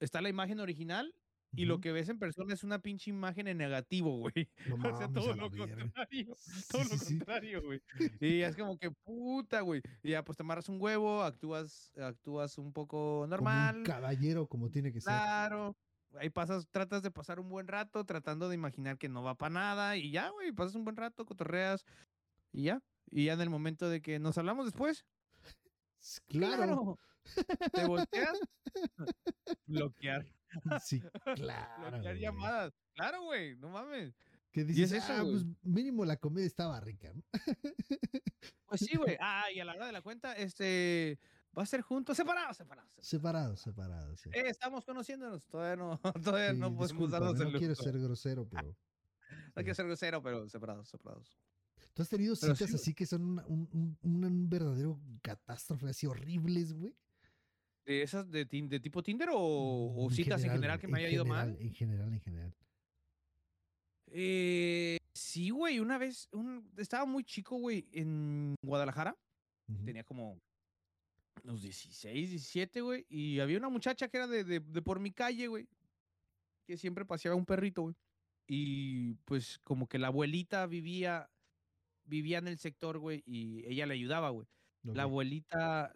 Está 0.00 0.20
la 0.20 0.30
imagen 0.30 0.58
original 0.58 1.14
y 1.54 1.64
lo 1.66 1.80
que 1.80 1.92
ves 1.92 2.08
en 2.08 2.18
persona 2.18 2.54
es 2.54 2.64
una 2.64 2.78
pinche 2.80 3.10
imagen 3.10 3.46
en 3.48 3.58
negativo, 3.58 4.16
güey. 4.18 4.48
No 4.82 4.88
O 4.92 4.96
sea, 4.96 5.08
todo 5.08 5.34
lo 5.34 5.50
contrario. 5.50 6.34
Sí, 6.38 6.64
Todo 6.70 6.84
sí, 6.84 6.90
lo 6.90 6.98
sí. 6.98 7.16
contrario, 7.18 7.62
güey. 7.62 7.82
Y 8.20 8.40
es 8.40 8.56
como 8.56 8.78
que 8.78 8.90
puta, 8.90 9.60
güey. 9.60 9.82
Y 10.02 10.10
ya 10.10 10.24
pues 10.24 10.36
te 10.36 10.42
amarras 10.42 10.68
un 10.68 10.80
huevo, 10.80 11.22
actúas, 11.22 11.92
actúas 11.98 12.56
un 12.58 12.72
poco 12.72 13.20
Como 13.20 13.26
normal. 13.28 13.78
un 13.78 13.84
caballero, 13.84 14.46
como 14.46 14.70
tiene 14.70 14.92
que 14.92 15.00
ser. 15.00 15.12
Claro. 15.12 15.76
Ahí 16.18 16.28
pasas, 16.30 16.66
tratas 16.70 17.02
de 17.02 17.10
pasar 17.10 17.40
un 17.40 17.48
buen 17.48 17.66
rato, 17.68 18.04
tratando 18.04 18.48
de 18.48 18.54
imaginar 18.54 18.98
que 18.98 19.08
no 19.08 19.22
va 19.22 19.34
para 19.34 19.54
nada. 19.54 19.96
Y 19.96 20.10
ya, 20.10 20.28
güey, 20.30 20.52
pasas 20.52 20.74
un 20.74 20.84
buen 20.84 20.96
rato, 20.96 21.24
cotorreas. 21.24 21.84
Y 22.52 22.64
ya. 22.64 22.82
Y 23.10 23.26
ya 23.26 23.32
en 23.34 23.40
el 23.40 23.50
momento 23.50 23.88
de 23.88 24.00
que 24.02 24.18
nos 24.18 24.36
hablamos 24.38 24.66
después. 24.66 25.04
S- 26.00 26.20
Claro. 26.28 26.98
Te 27.72 27.86
volteas. 27.86 28.38
bloquear. 29.66 30.26
Sí, 30.84 31.02
claro. 31.36 31.90
bloquear 31.90 32.14
güey. 32.14 32.20
llamadas. 32.20 32.74
Claro, 32.94 33.22
güey. 33.22 33.56
No 33.56 33.68
mames. 33.70 34.14
Que 34.52 34.60
es 34.62 34.66
dices, 34.66 34.92
eso, 34.92 35.12
ah, 35.12 35.22
pues 35.22 35.44
mínimo 35.62 36.04
la 36.04 36.16
comedia 36.18 36.46
estaba 36.46 36.78
rica. 36.80 37.12
Pues 38.66 38.80
sí, 38.80 38.96
güey. 38.96 39.16
Ah, 39.20 39.44
y 39.54 39.60
a 39.60 39.64
la 39.66 39.74
hora 39.74 39.86
de 39.86 39.92
la 39.92 40.02
cuenta, 40.02 40.32
este. 40.32 41.18
Va 41.56 41.62
a 41.62 41.66
ser 41.66 41.82
juntos, 41.82 42.16
separados, 42.16 42.56
separados. 42.56 42.90
separados. 42.98 43.60
Separados, 43.60 43.60
separados. 43.60 44.20
sí. 44.20 44.30
Eh, 44.32 44.44
estamos 44.48 44.86
conociéndonos. 44.86 45.46
Todavía 45.46 45.76
no, 45.76 46.00
todavía 46.24 46.52
Sí, 46.52 46.58
no 46.58 46.74
podemos 46.74 47.10
darnos 47.10 47.38
el 47.40 47.52
no 47.52 47.58
quiero 47.58 47.74
ser 47.74 47.98
grosero, 47.98 48.48
pero. 48.48 48.68
No 49.54 49.62
quiero 49.62 49.74
ser 49.74 49.86
grosero, 49.86 50.22
pero 50.22 50.48
separados, 50.48 50.88
separados. 50.88 51.38
¿Tú 51.92 52.00
has 52.00 52.08
tenido 52.08 52.34
Pero 52.40 52.54
citas 52.56 52.74
así 52.74 52.94
que 52.94 53.04
son 53.04 53.22
una- 53.22 53.44
un, 53.46 53.68
un- 53.72 53.98
un- 54.02 54.24
un 54.24 54.48
verdadero 54.48 54.98
catástrofe, 55.20 55.90
así 55.90 56.06
horribles, 56.06 56.72
güey? 56.72 56.96
¿De 57.84 58.02
esas 58.02 58.30
de, 58.30 58.44
de 58.44 58.80
tipo 58.80 59.02
Tinder 59.02 59.30
o, 59.32 59.38
o 59.38 60.08
En 60.08 60.14
citas 60.14 60.44
en 60.44 60.50
general 60.52 60.78
que 60.78 60.86
me 60.88 60.98
haya 60.98 61.10
ido 61.10 61.24
general, 61.24 61.50
mal? 61.52 61.60
En 61.60 61.74
general, 61.74 62.12
en 62.12 62.20
general. 62.20 62.54
Eh, 64.14 64.98
sí, 65.14 65.50
güey. 65.50 65.80
Una 65.80 65.98
vez 65.98 66.28
un, 66.32 66.70
estaba 66.76 67.04
muy 67.06 67.24
chico, 67.24 67.56
güey, 67.56 67.86
en 67.92 68.54
Guadalajara. 68.62 69.16
Tenía 69.84 70.04
como 70.04 70.38
unos 71.44 71.62
16, 71.62 72.30
17, 72.30 72.80
güey. 72.82 73.06
Y 73.08 73.40
había 73.40 73.58
una 73.58 73.68
muchacha 73.70 74.08
que 74.08 74.16
era 74.18 74.26
de, 74.26 74.44
de- 74.44 74.60
de 74.60 74.82
por 74.82 75.00
mi 75.00 75.12
calle, 75.12 75.46
güey. 75.48 75.66
Que 76.66 76.76
siempre 76.76 77.04
paseaba 77.06 77.36
un 77.36 77.46
perrito, 77.46 77.82
güey. 77.82 77.94
Y 78.46 79.14
pues 79.24 79.58
como 79.64 79.88
que 79.88 79.98
la 79.98 80.08
abuelita 80.08 80.66
vivía, 80.66 81.30
vivía 82.04 82.38
en 82.38 82.48
el 82.48 82.58
sector, 82.58 82.98
güey. 82.98 83.22
Y 83.26 83.64
ella 83.66 83.86
le 83.86 83.94
ayudaba, 83.94 84.30
güey. 84.30 84.46
La 84.84 85.04
abuelita, 85.04 85.94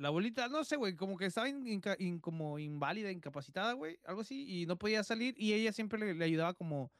la 0.00 0.08
abuelita, 0.08 0.48
no 0.48 0.64
sé, 0.64 0.76
güey, 0.76 0.96
como 0.96 1.16
que 1.16 1.26
estaba 1.26 1.48
in- 1.48 1.66
inca- 1.66 1.96
in- 1.98 2.20
como 2.20 2.58
inválida, 2.58 3.10
incapacitada, 3.12 3.74
güey, 3.74 3.98
algo 4.04 4.22
así, 4.22 4.62
y 4.62 4.66
no 4.66 4.78
podía 4.78 5.04
salir, 5.04 5.34
y 5.38 5.52
ella 5.54 5.72
siempre 5.72 5.98
le, 5.98 6.14
le 6.14 6.24
ayudaba 6.24 6.54
como, 6.54 6.92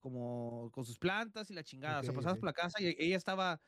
como 0.00 0.70
con 0.72 0.84
sus 0.84 0.98
plantas 0.98 1.50
y 1.50 1.54
la 1.54 1.62
chingada. 1.64 2.00
o 2.00 2.02
sea, 2.04 2.14
pasabas 2.14 2.38
por 2.38 2.46
la 2.46 2.52
casa 2.52 2.80
y 2.82 2.96
ella 2.98 3.16
estaba 3.16 3.60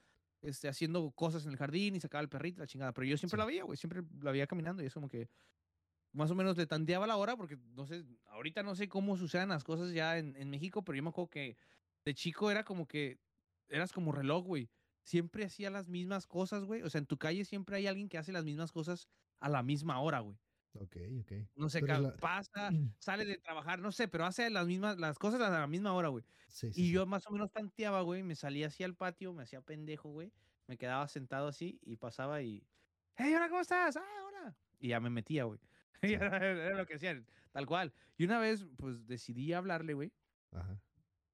este, 0.42 0.68
haciendo 0.68 1.11
cosas 1.12 1.44
en 1.46 1.53
el 1.53 1.59
jardín 1.59 1.96
y 1.96 2.00
sacaba 2.00 2.22
el 2.22 2.29
perrito, 2.29 2.61
la 2.61 2.66
chingada. 2.66 2.92
Pero 2.92 3.07
yo 3.07 3.16
siempre 3.18 3.37
Sí. 3.37 3.40
la 3.40 3.44
veía, 3.46 3.64
güey, 3.64 3.76
siempre 3.76 4.03
la 4.22 4.33
veía 4.33 4.46
caminando 4.46 4.83
y 4.83 4.87
es 4.87 4.94
como 4.94 5.09
que 5.09 5.29
más 6.12 6.31
o 6.31 6.35
menos 6.35 6.57
le 6.57 6.66
tanteaba 6.66 7.07
la 7.07 7.16
hora, 7.16 7.37
porque 7.37 7.57
no 7.57 7.87
sé, 7.87 8.05
ahorita 8.26 8.62
no 8.62 8.74
sé 8.74 8.88
cómo 8.88 9.16
sucedan 9.16 9.50
las 9.50 9.64
cosas 9.64 9.92
ya 9.92 10.18
en, 10.18 10.35
en 10.37 10.50
México, 10.50 10.83
pero 10.83 10.96
yo 10.96 11.03
me 11.03 11.11
acuerdo 11.11 11.31
que 11.31 11.57
de 12.05 12.14
chico 12.14 12.50
era 12.50 12.64
como 12.64 12.87
que 12.87 13.20
eras 13.68 13.92
como 13.92 14.12
reloj, 14.12 14.44
güey 14.44 14.70
siempre 15.02 15.44
hacía 15.44 15.70
las 15.70 15.88
mismas 15.88 16.26
cosas, 16.26 16.64
güey. 16.64 16.82
O 16.82 16.90
sea, 16.90 16.98
en 17.00 17.06
tu 17.06 17.18
calle 17.18 17.44
siempre 17.44 17.76
hay 17.76 17.86
alguien 17.86 18.08
que 18.08 18.18
hace 18.18 18.32
las 18.32 18.44
mismas 18.44 18.72
cosas 18.72 19.08
a 19.40 19.48
la 19.48 19.62
misma 19.62 20.00
hora, 20.00 20.20
güey. 20.20 20.38
Ok, 20.72 20.96
ok. 21.20 21.32
No 21.56 21.68
sé, 21.68 21.80
la- 21.82 22.14
pasa, 22.16 22.70
sale 23.00 23.24
de 23.24 23.38
trabajar, 23.38 23.80
no 23.80 23.90
sé, 23.92 24.06
pero 24.08 24.24
hace 24.24 24.48
las 24.50 24.66
mismas, 24.66 24.98
las 24.98 25.18
cosas 25.18 25.40
a 25.40 25.50
la 25.50 25.66
misma 25.66 25.92
hora, 25.94 26.08
güey. 26.08 26.24
Sí, 26.48 26.72
sí, 26.72 26.82
Y 26.84 26.92
yo 26.92 27.06
más 27.06 27.26
o 27.26 27.32
menos 27.32 27.50
tanteaba, 27.50 28.02
güey, 28.02 28.22
me 28.22 28.36
salía 28.36 28.68
así 28.68 28.84
al 28.84 28.94
patio, 28.96 29.32
me 29.32 29.42
hacía 29.42 29.62
pendejo, 29.62 30.10
güey. 30.10 30.32
Me 30.68 30.76
quedaba 30.78 31.08
sentado 31.08 31.48
así 31.48 31.80
y 31.82 31.96
pasaba 31.96 32.42
y, 32.42 32.68
hey, 33.16 33.34
hola, 33.34 33.48
¿cómo 33.48 33.60
estás? 33.60 33.96
Ah, 33.96 34.04
hola. 34.28 34.56
Y 34.78 34.88
ya 34.88 35.00
me 35.00 35.10
metía, 35.10 35.44
güey. 35.44 35.58
Era 36.02 36.76
lo 36.76 36.86
que 36.86 36.94
hacían, 36.94 37.26
tal 37.50 37.66
cual. 37.66 37.92
Y 38.16 38.24
una 38.24 38.38
vez, 38.38 38.64
pues, 38.78 39.06
decidí 39.06 39.52
hablarle, 39.52 39.94
güey. 39.94 40.12
Ajá. 40.52 40.80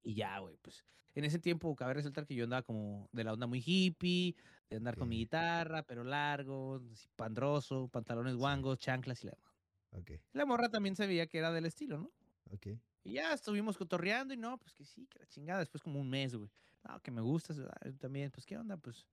Y 0.06 0.14
ya, 0.14 0.38
güey, 0.38 0.56
pues 0.62 0.84
en 1.14 1.24
ese 1.24 1.40
tiempo 1.40 1.74
cabe 1.74 1.94
resaltar 1.94 2.26
que 2.26 2.34
yo 2.36 2.44
andaba 2.44 2.62
como 2.62 3.08
de 3.10 3.24
la 3.24 3.32
onda 3.32 3.46
muy 3.48 3.60
hippie, 3.64 4.36
de 4.70 4.76
andar 4.76 4.96
con 4.96 5.08
mi 5.08 5.16
guitarra, 5.18 5.82
pero 5.82 6.04
largo, 6.04 6.80
pandroso, 7.16 7.88
pantalones 7.88 8.34
Sí. 8.34 8.38
guangos, 8.38 8.78
chanclas 8.78 9.24
y 9.24 9.26
la 9.26 9.32
demás. 9.32 9.52
Ok, 9.90 10.10
La 10.32 10.46
morra 10.46 10.68
también 10.68 10.94
se 10.94 11.06
veía 11.08 11.26
que 11.26 11.38
era 11.38 11.50
del 11.50 11.66
estilo, 11.66 11.98
¿no? 11.98 12.12
ok. 12.52 12.66
Y 13.02 13.14
ya 13.14 13.32
estuvimos 13.32 13.76
cotorreando 13.78 14.34
y 14.34 14.36
no, 14.36 14.58
pues 14.58 14.74
que 14.74 14.84
sí, 14.84 15.06
que 15.06 15.18
la 15.18 15.26
chingada, 15.26 15.60
después 15.60 15.82
como 15.82 16.00
un 16.00 16.08
mes, 16.10 16.34
güey. 16.34 16.50
No, 16.84 17.00
que 17.00 17.10
me 17.10 17.20
gustas, 17.20 17.56
también, 17.98 18.30
pues 18.30 18.46
qué 18.46 18.56
onda, 18.58 18.76
pues, 18.76 19.06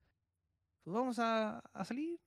pues 0.84 0.94
vamos 0.94 1.18
a, 1.20 1.60
a 1.60 1.86
salir, 1.86 2.20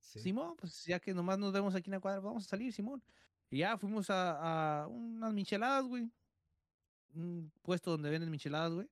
Sí. 0.00 0.20
Simón, 0.20 0.54
pues 0.56 0.84
ya 0.84 1.00
que 1.00 1.14
nomás 1.14 1.38
nos 1.38 1.52
vemos 1.52 1.74
aquí 1.74 1.88
en 1.90 1.92
la 1.94 2.00
cuadra, 2.00 2.20
vamos 2.20 2.44
a 2.44 2.48
salir, 2.48 2.72
Simón. 2.72 3.02
Y 3.50 3.58
ya 3.58 3.78
fuimos 3.78 4.10
a, 4.10 4.82
a 4.82 4.86
unas 4.86 5.32
micheladas, 5.32 5.86
güey. 5.86 6.10
Un 7.14 7.52
puesto 7.62 7.90
donde 7.92 8.10
venden 8.10 8.30
micheladas, 8.30 8.72
güey. 8.72 8.88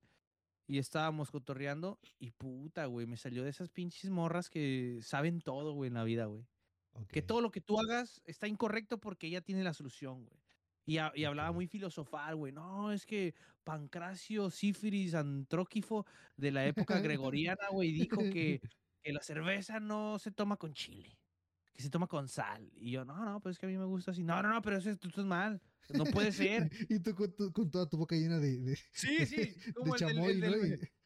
Y 0.65 0.77
estábamos 0.77 1.29
cotorreando 1.29 1.99
y 2.19 2.31
puta, 2.31 2.85
güey, 2.85 3.05
me 3.05 3.17
salió 3.17 3.43
de 3.43 3.49
esas 3.49 3.69
pinches 3.69 4.09
morras 4.09 4.49
que 4.49 4.99
saben 5.01 5.41
todo, 5.41 5.73
güey, 5.73 5.89
en 5.89 5.95
la 5.95 6.03
vida, 6.05 6.25
güey. 6.25 6.45
Que 7.11 7.19
ok. 7.19 7.25
todo 7.27 7.41
lo 7.41 7.51
que 7.51 7.59
tú 7.59 7.79
hagas 7.79 8.21
está 8.25 8.47
incorrecto 8.47 8.97
porque 8.99 9.27
ella 9.27 9.41
tiene 9.41 9.63
la 9.63 9.73
solución, 9.73 10.25
güey. 10.25 10.39
Y, 10.85 10.97
ha- 10.99 11.11
y 11.15 11.25
hablaba 11.25 11.51
muy 11.51 11.67
filosofal, 11.67 12.35
güey. 12.35 12.53
No, 12.53 12.91
es 12.91 13.05
que 13.05 13.33
Pancracio, 13.63 14.49
sífilis, 14.49 15.15
antróquifo 15.15 16.05
de 16.37 16.51
la 16.51 16.65
época 16.65 16.99
gregoriana, 17.01 17.67
güey, 17.71 17.91
dijo 17.91 18.17
que, 18.17 18.61
que 19.01 19.11
la 19.13 19.21
cerveza 19.21 19.79
no 19.79 20.17
se 20.19 20.31
toma 20.31 20.55
con 20.57 20.73
chile, 20.73 21.17
que 21.73 21.81
se 21.81 21.89
toma 21.89 22.07
con 22.07 22.27
sal. 22.29 22.69
Y 22.75 22.91
yo, 22.91 23.03
no, 23.03 23.25
no, 23.25 23.39
pues 23.41 23.55
es 23.55 23.59
que 23.59 23.65
a 23.65 23.69
mí 23.69 23.77
me 23.77 23.85
gusta 23.85 24.11
así. 24.11 24.23
No, 24.23 24.41
no, 24.41 24.49
no, 24.49 24.61
pero 24.61 24.77
eso 24.77 24.89
es- 24.89 24.99
tú 24.99 25.09
estás 25.09 25.25
mal. 25.25 25.61
No 25.89 26.05
puede 26.05 26.31
ser. 26.31 26.69
y 26.89 26.99
tú 26.99 27.13
con, 27.15 27.35
tu- 27.35 27.51
con 27.51 27.69
toda 27.69 27.87
tu 27.89 27.97
boca 27.97 28.15
llena 28.15 28.39
de, 28.39 28.59
de, 28.59 28.75
Sí, 28.93 29.25
sí. 29.25 29.35
de 29.35 29.53
el, 29.85 29.93
chamoy, 29.97 30.31
el 30.31 30.39
¿no? 30.41 30.47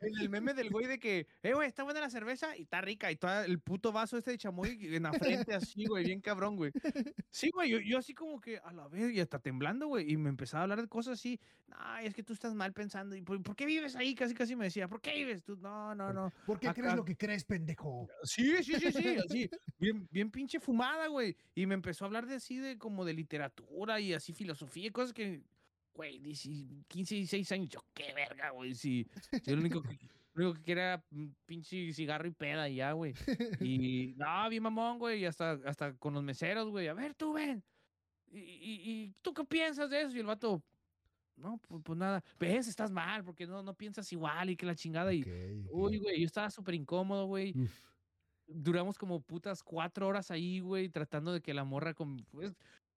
Y- 0.01 0.21
el 0.21 0.29
meme 0.29 0.53
del 0.53 0.69
güey 0.69 0.85
de 0.87 0.99
que, 0.99 1.27
eh, 1.41 1.53
güey, 1.53 1.67
está 1.67 1.83
buena 1.83 1.99
la 2.01 2.09
cerveza 2.09 2.55
y 2.55 2.61
está 2.63 2.81
rica. 2.81 3.11
Y 3.11 3.15
todo 3.15 3.41
el 3.43 3.59
puto 3.59 3.91
vaso 3.91 4.17
este 4.17 4.31
de 4.31 4.37
chamoy 4.37 4.77
en 4.95 5.03
la 5.03 5.13
frente 5.13 5.53
así, 5.55 5.85
güey, 5.85 6.05
bien 6.05 6.21
cabrón, 6.21 6.55
güey. 6.55 6.71
Sí, 7.29 7.49
güey, 7.51 7.69
yo, 7.71 7.79
yo 7.79 7.97
así 7.97 8.13
como 8.13 8.39
que, 8.39 8.57
a 8.59 8.71
la 8.73 8.87
vez, 8.87 9.11
y 9.13 9.19
hasta 9.19 9.39
temblando, 9.39 9.87
güey. 9.87 10.11
Y 10.11 10.17
me 10.17 10.29
empezaba 10.29 10.61
a 10.61 10.63
hablar 10.63 10.81
de 10.81 10.87
cosas 10.87 11.13
así. 11.19 11.39
No, 11.67 11.97
es 11.97 12.13
que 12.13 12.23
tú 12.23 12.33
estás 12.33 12.53
mal 12.53 12.73
pensando. 12.73 13.15
¿Y 13.15 13.21
por, 13.21 13.41
por 13.43 13.55
qué 13.55 13.65
vives 13.65 13.95
ahí? 13.95 14.13
Casi, 14.15 14.33
casi 14.33 14.55
me 14.55 14.65
decía, 14.65 14.87
¿por 14.87 15.01
qué 15.01 15.13
vives 15.15 15.43
tú? 15.43 15.57
No, 15.57 15.93
no, 15.95 16.13
no. 16.13 16.31
¿Por 16.45 16.59
qué 16.59 16.67
Acá- 16.69 16.81
crees 16.81 16.95
lo 16.95 17.03
que 17.05 17.17
crees, 17.17 17.43
pendejo? 17.43 18.07
Sí, 18.23 18.63
sí, 18.63 18.75
sí, 18.79 18.91
sí, 18.91 19.15
así, 19.17 19.49
bien, 19.79 20.07
bien 20.11 20.31
pinche 20.31 20.59
fumada, 20.59 21.07
güey. 21.07 21.35
Y 21.55 21.65
me 21.65 21.73
empezó 21.73 22.05
a 22.05 22.07
hablar 22.07 22.25
de 22.27 22.35
así, 22.35 22.57
de 22.57 22.77
como 22.77 23.03
de 23.03 23.13
literatura 23.13 23.99
y 23.99 24.13
así 24.13 24.33
filosofía 24.33 24.87
y 24.87 24.91
cosas 24.91 25.13
que, 25.13 25.41
güey, 25.97 26.19
10 26.19 26.41
15, 26.87 27.15
16 27.15 27.51
años, 27.51 27.69
yo 27.69 27.83
qué 27.93 28.13
verga, 28.13 28.51
güey, 28.51 28.73
si, 28.75 29.05
si 29.43 29.51
lo 29.51 29.57
único 29.59 29.81
que, 29.81 29.89
lo 30.33 30.45
único 30.45 30.53
que 30.53 30.63
quería 30.63 30.93
era 30.93 31.05
un 31.11 31.35
pinche 31.45 31.91
cigarro 31.91 32.27
y 32.27 32.31
peda 32.31 32.69
y 32.69 32.75
ya, 32.75 32.93
güey. 32.93 33.13
Y, 33.59 34.13
no, 34.17 34.49
bien 34.49 34.63
mamón, 34.63 34.99
güey, 34.99 35.21
y 35.21 35.25
hasta, 35.25 35.59
hasta 35.65 35.97
con 35.97 36.13
los 36.13 36.23
meseros, 36.23 36.69
güey, 36.69 36.87
a 36.87 36.93
ver, 36.93 37.15
tú 37.15 37.33
ven. 37.33 37.63
Y, 38.31 38.39
y, 38.39 38.81
y 38.85 39.13
tú 39.21 39.33
qué 39.33 39.43
piensas 39.43 39.89
de 39.89 40.03
eso? 40.03 40.15
Y 40.15 40.19
el 40.19 40.25
vato, 40.27 40.63
no, 41.35 41.57
pues, 41.57 41.81
pues 41.83 41.97
nada, 41.97 42.23
ves, 42.39 42.67
estás 42.67 42.91
mal, 42.91 43.23
porque 43.23 43.47
no, 43.47 43.63
no 43.63 43.73
piensas 43.73 44.11
igual 44.13 44.51
y 44.51 44.55
que 44.55 44.65
la 44.65 44.75
chingada. 44.75 45.13
Y, 45.13 45.21
Ok, 45.23 45.27
ok. 45.27 45.69
uy, 45.73 45.97
güey, 45.97 46.19
yo 46.21 46.25
estaba 46.25 46.49
súper 46.49 46.75
incómodo, 46.75 47.25
güey 47.25 47.53
Uf, 47.55 47.87
duramos 48.47 48.97
como 48.97 49.21
putas 49.21 49.61
cuatro 49.61 50.07
horas 50.07 50.31
ahí, 50.31 50.59
güey, 50.59 50.89
tratando 50.89 51.33
de 51.33 51.41
que 51.41 51.53
la 51.53 51.63
morra, 51.63 51.93
con, 51.93 52.17
pues, 52.31 52.55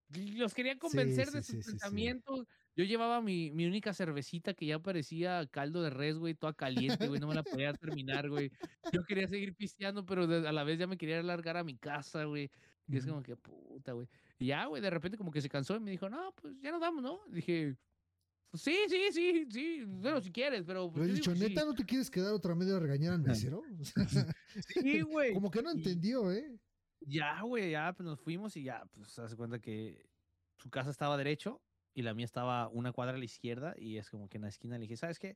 los 0.09 0.53
quería 0.53 0.77
convencer 0.77 1.27
sí, 1.27 1.33
de 1.37 1.43
sí, 1.43 1.53
sus 1.53 1.55
sí, 1.57 1.63
sí. 1.63 1.71
pensamientos. 1.71 2.47
Yo 2.75 2.85
llevaba 2.85 3.21
mi, 3.21 3.51
mi 3.51 3.65
única 3.65 3.93
cervecita 3.93 4.53
que 4.53 4.65
ya 4.65 4.79
parecía 4.79 5.45
caldo 5.47 5.81
de 5.81 5.89
res, 5.89 6.17
güey, 6.17 6.35
toda 6.35 6.53
caliente, 6.53 7.07
güey, 7.07 7.19
no 7.19 7.27
me 7.27 7.35
la 7.35 7.43
podía 7.43 7.73
terminar, 7.73 8.29
güey. 8.29 8.51
Yo 8.93 9.03
quería 9.03 9.27
seguir 9.27 9.53
pisteando, 9.55 10.05
pero 10.05 10.23
a 10.23 10.51
la 10.51 10.63
vez 10.63 10.79
ya 10.79 10.87
me 10.87 10.97
quería 10.97 11.21
largar 11.21 11.57
a 11.57 11.63
mi 11.65 11.77
casa, 11.77 12.23
güey. 12.23 12.49
Y 12.89 12.97
es 12.97 13.05
como 13.05 13.21
que, 13.23 13.35
puta, 13.35 13.91
güey. 13.93 14.07
Y 14.39 14.47
ya, 14.47 14.65
güey, 14.65 14.81
de 14.81 14.89
repente 14.89 15.17
como 15.17 15.31
que 15.31 15.41
se 15.41 15.49
cansó 15.49 15.75
y 15.75 15.79
me 15.81 15.91
dijo, 15.91 16.09
no, 16.09 16.33
pues 16.33 16.55
ya 16.61 16.71
nos 16.71 16.79
vamos, 16.79 17.03
¿no? 17.03 17.19
Dije, 17.29 17.77
"Pues 18.51 18.63
sí, 18.63 18.77
sí, 18.89 19.09
sí, 19.11 19.45
sí, 19.49 19.83
bueno, 19.85 20.21
si 20.21 20.31
quieres, 20.31 20.63
pero... 20.65 20.85
Lo 20.85 20.91
Pues, 20.93 21.05
he 21.05 21.09
yo 21.09 21.15
dicho, 21.15 21.31
digo 21.31 21.41
que 21.41 21.47
sí". 21.47 21.53
¿neta 21.55 21.65
no 21.65 21.73
te 21.75 21.85
quieres 21.85 22.09
quedar 22.09 22.33
otra 22.33 22.55
media 22.55 22.77
a 22.77 22.79
regañar 22.79 23.13
al 23.13 23.21
mesero? 23.21 23.61
Sí, 24.67 25.01
güey. 25.01 25.33
como 25.33 25.51
que 25.51 25.61
no 25.61 25.71
entendió, 25.71 26.31
¿eh? 26.31 26.59
Ya, 27.01 27.41
güey, 27.41 27.71
ya, 27.71 27.93
pues 27.93 28.05
nos 28.05 28.19
fuimos 28.19 28.55
y 28.57 28.63
ya, 28.63 28.85
pues 28.93 29.09
se 29.09 29.21
hace 29.21 29.35
cuenta 29.35 29.59
que 29.59 30.05
su 30.57 30.69
casa 30.69 30.89
estaba 30.91 31.17
derecho 31.17 31.61
y 31.93 32.01
la 32.03 32.13
mía 32.13 32.25
estaba 32.25 32.67
una 32.69 32.91
cuadra 32.91 33.15
a 33.15 33.19
la 33.19 33.25
izquierda 33.25 33.73
y 33.77 33.97
es 33.97 34.09
como 34.09 34.29
que 34.29 34.37
en 34.37 34.43
la 34.43 34.49
esquina 34.49 34.75
le 34.77 34.81
dije, 34.83 34.97
¿sabes 34.97 35.19
qué? 35.19 35.35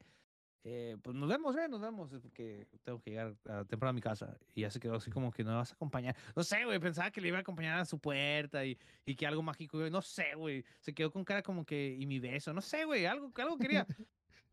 eh, 0.67 0.97
pues 1.03 1.15
nos 1.15 1.29
vemos, 1.29 1.55
eh, 1.57 1.67
nos 1.69 1.79
vemos, 1.79 2.11
es 2.11 2.21
porque 2.21 2.67
tengo 2.83 2.99
que 2.99 3.11
llegar 3.11 3.35
a- 3.47 3.65
temprano 3.65 3.91
a 3.91 3.93
mi 3.93 4.01
casa. 4.01 4.35
Y 4.55 4.61
ya 4.61 4.71
se 4.71 4.79
quedó 4.79 4.95
así 4.95 5.11
como 5.11 5.31
que 5.31 5.43
no 5.43 5.51
me 5.51 5.57
vas 5.57 5.71
a 5.71 5.75
acompañar. 5.75 6.15
No 6.35 6.41
sé, 6.43 6.65
güey, 6.65 6.79
pensaba 6.79 7.11
que 7.11 7.21
le 7.21 7.27
iba 7.27 7.37
a 7.37 7.41
acompañar 7.41 7.77
a 7.79 7.85
su 7.85 7.99
puerta 7.99 8.65
y, 8.65 8.75
y 9.05 9.15
que 9.15 9.27
algo 9.27 9.43
mágico, 9.43 9.77
güey, 9.77 9.91
no 9.91 10.01
sé, 10.01 10.33
güey. 10.35 10.65
Se 10.79 10.91
quedó 10.91 11.11
con 11.11 11.23
cara 11.23 11.43
como 11.43 11.65
que, 11.67 11.95
y 11.99 12.07
mi 12.07 12.17
beso, 12.19 12.51
no 12.51 12.61
sé, 12.61 12.83
güey, 12.85 13.05
algo, 13.05 13.31
algo 13.35 13.59
quería. 13.59 13.85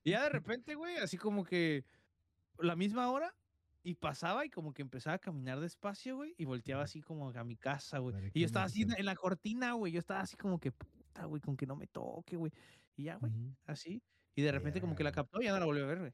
Y 0.04 0.10
ya 0.10 0.24
de 0.24 0.28
repente, 0.28 0.74
güey, 0.74 0.98
así 0.98 1.16
como 1.16 1.44
que 1.44 1.86
la 2.58 2.76
misma 2.76 3.10
hora 3.10 3.34
y 3.82 3.94
pasaba 3.94 4.44
y 4.44 4.50
como 4.50 4.74
que 4.74 4.82
empezaba 4.82 5.14
a 5.16 5.18
caminar 5.18 5.60
despacio, 5.60 6.16
güey, 6.16 6.34
y 6.36 6.44
volteaba 6.44 6.82
así 6.82 7.00
como 7.00 7.30
a 7.30 7.42
mi 7.44 7.56
casa, 7.56 8.00
güey. 8.00 8.14
Y 8.34 8.40
yo 8.40 8.46
estaba 8.46 8.66
así 8.66 8.82
en 8.82 9.06
la 9.06 9.16
cortina, 9.16 9.72
güey, 9.72 9.92
yo 9.94 9.98
estaba 9.98 10.20
así 10.20 10.36
como 10.36 10.60
que, 10.60 10.74
güey, 11.26 11.40
con 11.42 11.56
que 11.56 11.66
no 11.66 11.76
me 11.76 11.86
toque, 11.88 12.36
güey. 12.36 12.52
Y 12.96 13.04
ya, 13.04 13.16
güey, 13.16 13.32
así. 13.66 14.02
Y 14.34 14.42
de 14.42 14.52
repente 14.52 14.80
como 14.80 14.94
que 14.94 15.04
la 15.04 15.12
captó 15.12 15.40
y 15.40 15.44
ya 15.46 15.52
no 15.52 15.58
la 15.60 15.66
volvió 15.66 15.84
a 15.84 15.88
ver, 15.88 15.98
güey. 16.00 16.12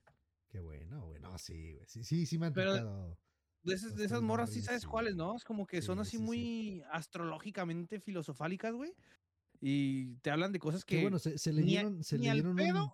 Qué 0.49 0.61
bueno, 0.61 1.07
güey. 1.07 1.21
No, 1.21 1.39
sí, 1.39 1.73
güey. 1.75 1.87
Sí, 1.87 2.05
sí, 2.05 2.27
sí 2.27 2.39
me 2.39 2.47
han 2.47 2.53
Pero 2.53 2.73
tocado. 2.73 3.19
De 3.63 3.75
esas, 3.75 3.95
de 3.97 4.05
esas 4.05 4.23
morras, 4.23 4.51
sí 4.51 4.63
sabes 4.63 4.83
sí. 4.83 4.87
cuáles, 4.87 5.17
¿no? 5.17 5.37
Es 5.37 5.45
como 5.45 5.67
que 5.67 5.83
son 5.83 5.99
Sí, 5.99 6.01
así 6.01 6.17
sí, 6.17 6.29
sí. 6.29 6.51
muy 6.51 6.83
astrológicamente 6.91 8.01
filosofálicas, 8.01 8.75
güey. 8.75 8.95
Y 9.61 10.17
te 10.19 10.31
hablan 10.31 10.53
de 10.53 10.61
cosas 10.61 10.85
Que 10.87 10.99
que 10.99 10.99
bueno, 10.99 11.19
se, 11.19 11.39
se 11.39 11.53
ni 11.57 11.63
leyeron, 11.63 12.03
se 12.05 12.19
ni 12.19 12.29
al 12.29 12.43
leyeron 12.43 12.55
pedo. 12.55 12.85
un, 12.85 12.93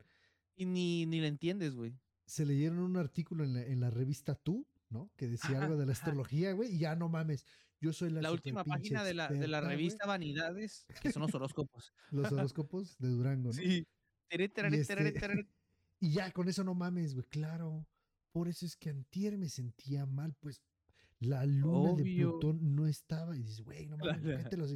y 0.56 0.66
ni, 0.66 1.06
ni 1.06 1.20
le 1.20 1.28
entiendes, 1.28 1.74
güey. 1.76 1.98
se 2.26 2.46
leyeron 2.46 2.78
un 2.78 2.96
artículo 2.96 3.44
en 3.44 3.54
la, 3.54 3.62
en 3.62 3.80
la 3.80 3.90
revista 3.90 4.34
Tú, 4.34 4.66
¿no? 4.88 5.10
Que 5.16 5.28
decía 5.28 5.58
Ajá, 5.58 5.58
algo 5.58 5.76
de 5.76 5.86
la 5.86 5.92
astrología, 5.92 6.52
güey, 6.52 6.74
y 6.74 6.78
ya 6.78 6.96
no 6.96 7.08
mames. 7.08 7.44
Yo 7.80 7.92
soy 7.92 8.10
la, 8.10 8.22
La 8.22 8.32
última 8.32 8.64
página 8.64 9.04
de 9.04 9.14
la, 9.14 9.28
de 9.28 9.46
la 9.48 9.60
revista 9.60 10.06
Vanidades, 10.06 10.86
que 11.02 11.12
son 11.12 11.22
los 11.22 11.34
horóscopos. 11.34 11.92
Los 12.10 12.32
horóscopos 12.32 12.96
de 12.98 13.08
Durango, 13.08 13.48
¿no? 13.48 13.52
Sí. 13.52 13.86
Tere, 14.28 14.50
este-. 14.72 15.48
Y 16.00 16.10
ya, 16.12 16.30
con 16.32 16.48
eso 16.48 16.64
no 16.64 16.74
mames, 16.74 17.14
güey, 17.14 17.26
claro. 17.28 17.86
Por 18.32 18.48
eso 18.48 18.66
es 18.66 18.76
que 18.76 18.90
antier 18.90 19.38
me 19.38 19.48
sentía 19.48 20.06
mal, 20.06 20.34
pues 20.40 20.60
la 21.20 21.46
luna 21.46 21.92
Obvio. 21.92 22.04
de 22.04 22.14
Plutón 22.32 22.74
no 22.74 22.86
estaba. 22.86 23.36
Y 23.36 23.42
dices, 23.42 23.60
güey, 23.62 23.86
no 23.86 23.96
mames, 23.96 24.20
Claro. 24.20 24.36
cállate 24.38 24.56
los- 24.56 24.72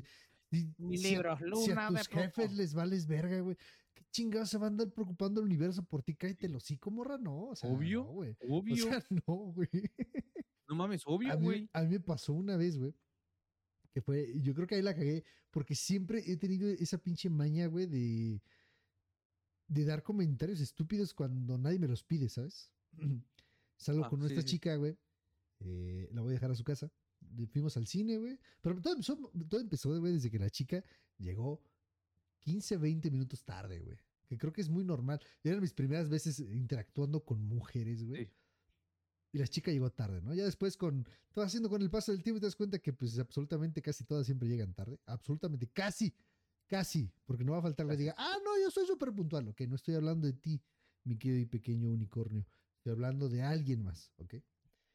y 0.51 0.73
Mi 0.79 0.97
si 0.97 1.07
a- 1.07 1.11
libro, 1.11 1.37
si 1.37 1.45
a 1.45 1.47
Luna 1.47 1.91
de 1.91 1.99
tus 1.99 2.09
jefes 2.09 2.53
les 2.53 2.73
vales 2.75 3.07
verga, 3.07 3.41
güey. 3.41 3.57
¿Qué 3.95 4.05
chingados 4.11 4.49
se 4.49 4.57
va 4.59 4.67
a 4.67 4.69
andar 4.69 4.91
preocupando 4.91 5.41
el 5.41 5.47
universo 5.47 5.83
por 5.83 6.03
ti? 6.03 6.15
Cállate 6.15 6.49
los 6.49 6.63
hocico, 6.65 6.91
morra, 6.91 7.19
no. 7.19 7.49
O 7.49 7.57
sea, 7.57 7.69
Obvio, 7.69 8.05
no, 8.05 8.13
güey. 8.13 8.37
Obvio. 8.49 8.87
O 8.87 8.89
sea, 8.89 9.05
no, 9.27 9.35
güey. 9.53 9.69
No 10.69 10.75
mames, 10.75 11.03
obvio, 11.07 11.39
güey. 11.39 11.69
a 11.73 11.83
mí 11.83 11.89
me 11.89 12.01
pasó 12.01 12.33
una 12.33 12.57
vez, 12.57 12.79
güey. 12.79 12.95
Que 13.93 14.01
fue, 14.03 14.35
yo 14.41 14.55
creo 14.55 14.67
que 14.67 14.75
ahí 14.77 14.83
la 14.83 14.95
cagué, 14.95 15.25
porque 15.51 15.75
siempre 15.75 16.23
he 16.31 16.37
tenido 16.37 16.69
esa 16.69 16.99
pinche 16.99 17.31
maña, 17.31 17.67
güey, 17.67 17.87
de, 17.87 18.43
de 19.67 19.85
dar 19.85 20.03
comentarios 20.03 20.61
estúpidos 20.61 21.15
cuando 21.15 21.57
nadie 21.59 21.79
me 21.79 21.89
los 21.89 22.05
pide, 22.05 22.29
¿sabes? 22.29 22.71
Salgo 23.77 24.05
Ah, 24.05 24.09
con 24.11 24.21
sí, 24.29 24.35
sí. 24.37 24.45
chica, 24.45 24.77
güey. 24.77 24.97
eh, 25.61 26.09
la 26.13 26.21
voy 26.23 26.31
a 26.31 26.35
dejar 26.35 26.51
a 26.51 26.55
su 26.55 26.65
casa. 26.65 26.91
Fuimos 27.53 27.77
al 27.77 27.87
cine, 27.87 28.19
güey. 28.19 28.39
Pero 28.61 28.81
todo 28.81 28.93
empezó, 28.93 29.17
todo 29.49 29.61
empezó, 29.61 29.99
güey, 30.01 30.13
desde 30.13 30.31
que 30.31 30.39
la 30.39 30.51
chica 30.51 30.85
llegó 31.19 31.63
15, 32.41 32.77
20 32.77 33.11
minutos 33.11 33.45
tarde, 33.45 33.81
güey. 33.81 33.97
Que 34.27 34.37
creo 34.37 34.53
que 34.53 34.61
es 34.61 34.69
muy 34.69 34.85
normal. 34.85 35.21
Eran 35.43 35.61
mis 35.61 35.73
primeras 35.73 36.09
veces 36.09 36.39
interactuando 36.41 37.25
con 37.25 37.43
mujeres, 37.43 38.05
güey. 38.05 38.27
Sí. 38.27 38.33
Y 39.33 39.39
la 39.39 39.47
chica 39.47 39.71
llegó 39.71 39.91
tarde, 39.91 40.23
¿no? 40.23 40.35
Ya 40.35 40.45
después 40.45 40.77
con, 40.77 41.07
vas 41.35 41.47
haciendo 41.47 41.69
con 41.69 41.83
el 41.83 41.91
paso 41.91 42.13
del 42.13 42.23
tiempo 42.23 42.39
y 42.39 42.41
te 42.41 42.47
das 42.47 42.57
cuenta 42.57 42.79
que 42.79 42.93
pues 42.93 43.19
absolutamente 43.19 43.83
casi 43.83 44.05
todas 44.05 44.25
siempre 44.27 44.49
llegan 44.49 44.73
tarde. 44.73 44.99
Absolutamente, 45.07 45.69
casi, 45.69 46.15
casi. 46.67 47.13
Porque 47.27 47.45
no 47.45 47.53
va 47.53 47.59
a 47.59 47.63
faltar 47.63 47.87
la 47.87 47.93
que 47.93 48.03
diga, 48.05 48.15
ah, 48.17 48.37
no, 48.45 48.59
yo 48.63 48.71
soy 48.71 48.87
súper 48.87 49.13
puntual. 49.13 49.49
Ok, 49.49 49.61
no 49.63 49.77
estoy 49.77 49.95
hablando 49.97 50.27
de 50.27 50.33
ti, 50.33 50.63
mi 51.05 51.19
querido 51.19 51.41
y 51.41 51.47
pequeño 51.47 51.91
unicornio. 51.91 52.47
Estoy 52.79 52.93
hablando 52.93 53.29
de 53.29 53.43
alguien 53.43 53.83
más, 53.83 54.13
¿ok? 54.17 54.37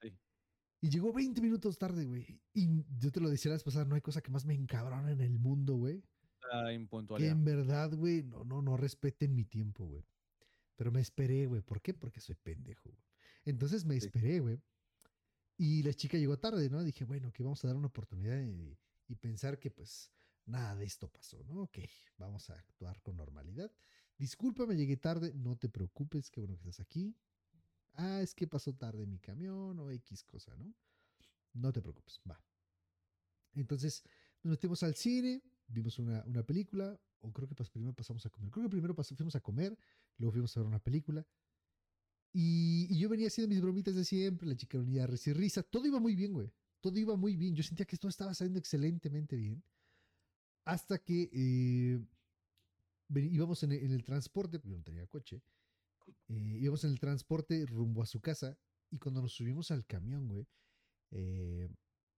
Sí. 0.02 0.18
Y 0.82 0.90
llegó 0.90 1.14
20 1.14 1.40
minutos 1.42 1.78
tarde, 1.78 2.06
güey. 2.06 2.42
Y 2.54 2.68
yo 2.98 3.12
te 3.12 3.20
lo 3.20 3.30
decía 3.30 3.50
la 3.50 3.56
vez 3.56 3.64
pasada, 3.64 3.86
no 3.86 3.96
hay 3.96 4.02
cosa 4.02 4.22
que 4.22 4.32
más 4.32 4.46
me 4.46 4.56
encabrona 4.56 5.12
en 5.12 5.22
el 5.22 5.38
mundo, 5.38 5.76
güey. 5.76 6.04
La 6.52 6.68
Que 6.68 6.74
impuntualidad. 6.74 7.32
en 7.32 7.46
verdad, 7.46 7.94
güey, 7.94 8.24
no, 8.24 8.44
no, 8.44 8.62
no 8.62 8.78
respeten 8.78 9.36
mi 9.36 9.46
tiempo, 9.46 9.86
güey. 9.86 10.04
Pero 10.76 10.92
me 10.92 11.02
esperé, 11.02 11.46
güey. 11.46 11.62
¿Por 11.62 11.82
qué? 11.82 11.94
Porque 11.94 12.20
soy 12.20 12.36
pendejo, 12.36 12.90
güey. 12.90 13.04
Entonces 13.46 13.86
me 13.86 13.96
esperé, 13.96 14.40
güey. 14.40 14.62
Y 15.58 15.84
la 15.84 15.94
chica 15.94 16.18
llegó 16.18 16.38
tarde, 16.38 16.70
¿no? 16.70 16.84
Dije, 16.84 17.06
bueno, 17.06 17.32
que 17.32 17.44
vamos 17.44 17.64
a 17.64 17.68
dar 17.68 17.76
una 17.76 17.88
oportunidad 17.88 18.42
y, 18.42 18.78
y 19.08 19.16
pensar 19.16 19.60
que 19.60 19.70
pues 19.70 20.12
nada 20.46 20.76
de 20.76 20.86
esto 20.86 21.08
pasó, 21.08 21.44
¿no? 21.44 21.64
Ok, 21.64 21.80
vamos 22.18 22.50
a 22.50 22.54
actuar 22.56 23.02
con 23.02 23.16
normalidad. 23.18 23.72
Discúlpame, 24.18 24.76
llegué 24.76 24.98
tarde, 24.98 25.34
no 25.34 25.58
te 25.58 25.70
preocupes, 25.70 26.30
qué 26.30 26.40
bueno 26.40 26.56
que 26.56 26.70
estás 26.70 26.80
aquí. 26.80 27.16
Ah, 27.94 28.22
es 28.22 28.34
que 28.34 28.48
pasó 28.48 28.74
tarde 28.74 29.06
mi 29.06 29.20
camión 29.20 29.80
o 29.80 29.90
X 29.92 30.24
cosa, 30.24 30.56
¿no? 30.56 30.74
No 31.54 31.72
te 31.72 31.82
preocupes, 31.82 32.20
va. 32.30 32.42
Entonces 33.54 34.04
nos 34.42 34.52
metimos 34.52 34.82
al 34.84 34.96
cine, 34.96 35.44
vimos 35.68 36.00
una, 36.00 36.24
una 36.26 36.44
película, 36.44 37.00
o 37.20 37.32
creo 37.32 37.48
que 37.48 37.56
primero 37.56 37.94
pasamos 37.94 38.26
a 38.26 38.30
comer. 38.30 38.52
Creo 38.52 38.64
que 38.64 38.70
primero 38.70 38.96
fuimos 38.96 39.36
a 39.36 39.40
comer, 39.40 39.78
luego 40.18 40.32
fuimos 40.34 40.56
a 40.58 40.60
ver 40.60 40.68
una 40.68 40.80
película. 40.80 41.26
Y, 42.34 42.98
yo 42.98 43.10
venía 43.10 43.28
haciendo 43.28 43.54
mis 43.54 43.62
bromitas 43.62 43.94
de 43.94 44.04
siempre, 44.04 44.48
la 44.48 44.56
chica 44.56 44.80
venía 44.80 45.04
a 45.04 45.08
recibir 45.08 45.38
risa, 45.38 45.62
todo 45.62 45.86
iba 45.86 46.00
muy 46.00 46.16
bien, 46.16 46.34
güey. 46.34 46.52
Todo 46.82 46.98
iba 47.00 47.16
muy 47.16 47.38
bien. 47.38 47.56
Yo 47.56 47.64
sentía 47.64 47.86
que 47.86 47.96
todo 47.96 48.10
estaba 48.10 48.34
saliendo 48.34 48.60
excelentemente 48.60 49.36
bien. 49.36 49.64
Hasta 50.66 50.98
que 50.98 51.30
eh, 51.32 52.00
íbamos 53.16 53.64
en 53.64 53.72
el, 53.72 54.04
transporte, 54.04 54.60
porque 54.60 54.78
no 54.78 54.84
tenía 54.84 55.08
coche. 55.08 55.42
eh, 56.28 56.58
íbamos 56.60 56.84
en 56.84 56.92
el 56.92 57.00
transporte 57.00 57.66
rumbo 57.68 58.02
a 58.02 58.06
su 58.06 58.20
casa. 58.20 58.58
Y 58.90 58.98
cuando 58.98 59.22
nos 59.22 59.34
subimos 59.34 59.72
al 59.72 59.86
camión, 59.86 60.28
güey, 60.28 60.48
eh, 61.12 61.70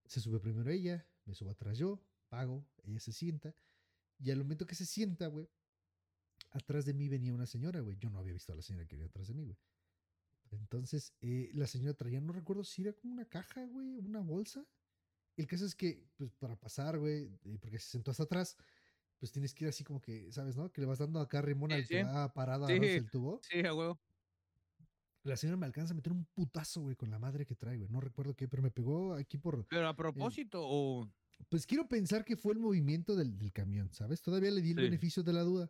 se 0.05 0.21
sube 0.21 0.39
primero 0.39 0.69
ella, 0.71 1.07
me 1.25 1.33
subo 1.35 1.51
atrás 1.51 1.77
yo, 1.77 2.01
pago, 2.29 2.65
ella 2.83 2.99
se 2.99 3.11
sienta. 3.11 3.53
Y 4.17 4.31
al 4.31 4.39
momento 4.39 4.65
que 4.65 4.75
se 4.75 4.85
sienta, 4.85 5.27
güey, 5.27 5.47
atrás 6.51 6.85
de 6.85 6.93
mí 6.93 7.09
venía 7.09 7.33
una 7.33 7.45
señora, 7.45 7.81
güey. 7.81 7.97
Yo 7.97 8.09
no 8.09 8.19
había 8.19 8.33
visto 8.33 8.53
a 8.53 8.55
la 8.55 8.61
señora 8.61 8.87
que 8.87 8.95
venía 8.95 9.07
atrás 9.07 9.27
de 9.27 9.33
mí, 9.33 9.43
güey. 9.43 9.57
Entonces, 10.55 11.13
eh, 11.21 11.49
la 11.53 11.67
señora 11.67 11.93
traía, 11.93 12.21
no 12.21 12.33
recuerdo 12.33 12.63
si 12.63 12.81
era 12.83 12.93
como 12.93 13.13
una 13.13 13.25
caja, 13.25 13.65
güey, 13.65 13.97
una 13.99 14.19
bolsa. 14.21 14.65
El 15.37 15.47
caso 15.47 15.65
es 15.65 15.75
que, 15.75 16.05
pues, 16.17 16.31
para 16.33 16.55
pasar, 16.55 16.97
güey, 16.97 17.29
eh, 17.43 17.57
porque 17.59 17.77
se 17.79 17.89
sentó 17.89 18.11
hasta 18.11 18.23
atrás, 18.23 18.55
pues 19.19 19.31
tienes 19.31 19.53
que 19.53 19.65
ir 19.65 19.69
así 19.69 19.83
como 19.83 20.01
que, 20.01 20.31
¿sabes, 20.31 20.55
no? 20.55 20.71
Que 20.71 20.81
le 20.81 20.87
vas 20.87 20.99
dando 20.99 21.19
acá 21.19 21.41
rimón 21.41 21.71
al 21.71 21.87
que 21.87 22.03
va 22.03 22.33
parado 22.33 22.65
a 22.65 22.67
Sí. 22.67 22.73
el 22.75 23.09
tubo. 23.09 23.41
Sí, 23.43 23.65
a 23.65 23.73
huevo. 23.73 23.99
La 25.23 25.35
señora 25.37 25.57
me 25.57 25.65
alcanza 25.65 25.93
a 25.93 25.95
meter 25.95 26.13
un 26.13 26.25
putazo, 26.25 26.81
güey, 26.81 26.95
con 26.95 27.09
la 27.09 27.17
madre 27.17 27.45
que 27.47 27.55
trae, 27.55 27.77
güey. 27.77 27.89
No 27.89 27.99
recuerdo 27.99 28.35
qué, 28.35 28.47
pero 28.47 28.61
me 28.61 28.69
pegó 28.69 29.13
aquí 29.15 29.37
por, 29.39 29.65
Pero 29.67 29.87
a 29.87 29.95
propósito, 29.95 30.59
o. 30.63 31.09
Pues 31.49 31.65
quiero 31.65 31.87
pensar 31.87 32.23
que 32.23 32.37
fue 32.37 32.53
el 32.53 32.59
movimiento 32.59 33.15
del, 33.15 33.37
del 33.37 33.51
camión, 33.51 33.91
¿sabes? 33.91 34.21
Todavía 34.21 34.51
le 34.51 34.61
di 34.61 34.71
el 34.71 34.77
Sí. 34.77 34.83
beneficio 34.83 35.23
de 35.23 35.33
la 35.33 35.41
duda. 35.41 35.69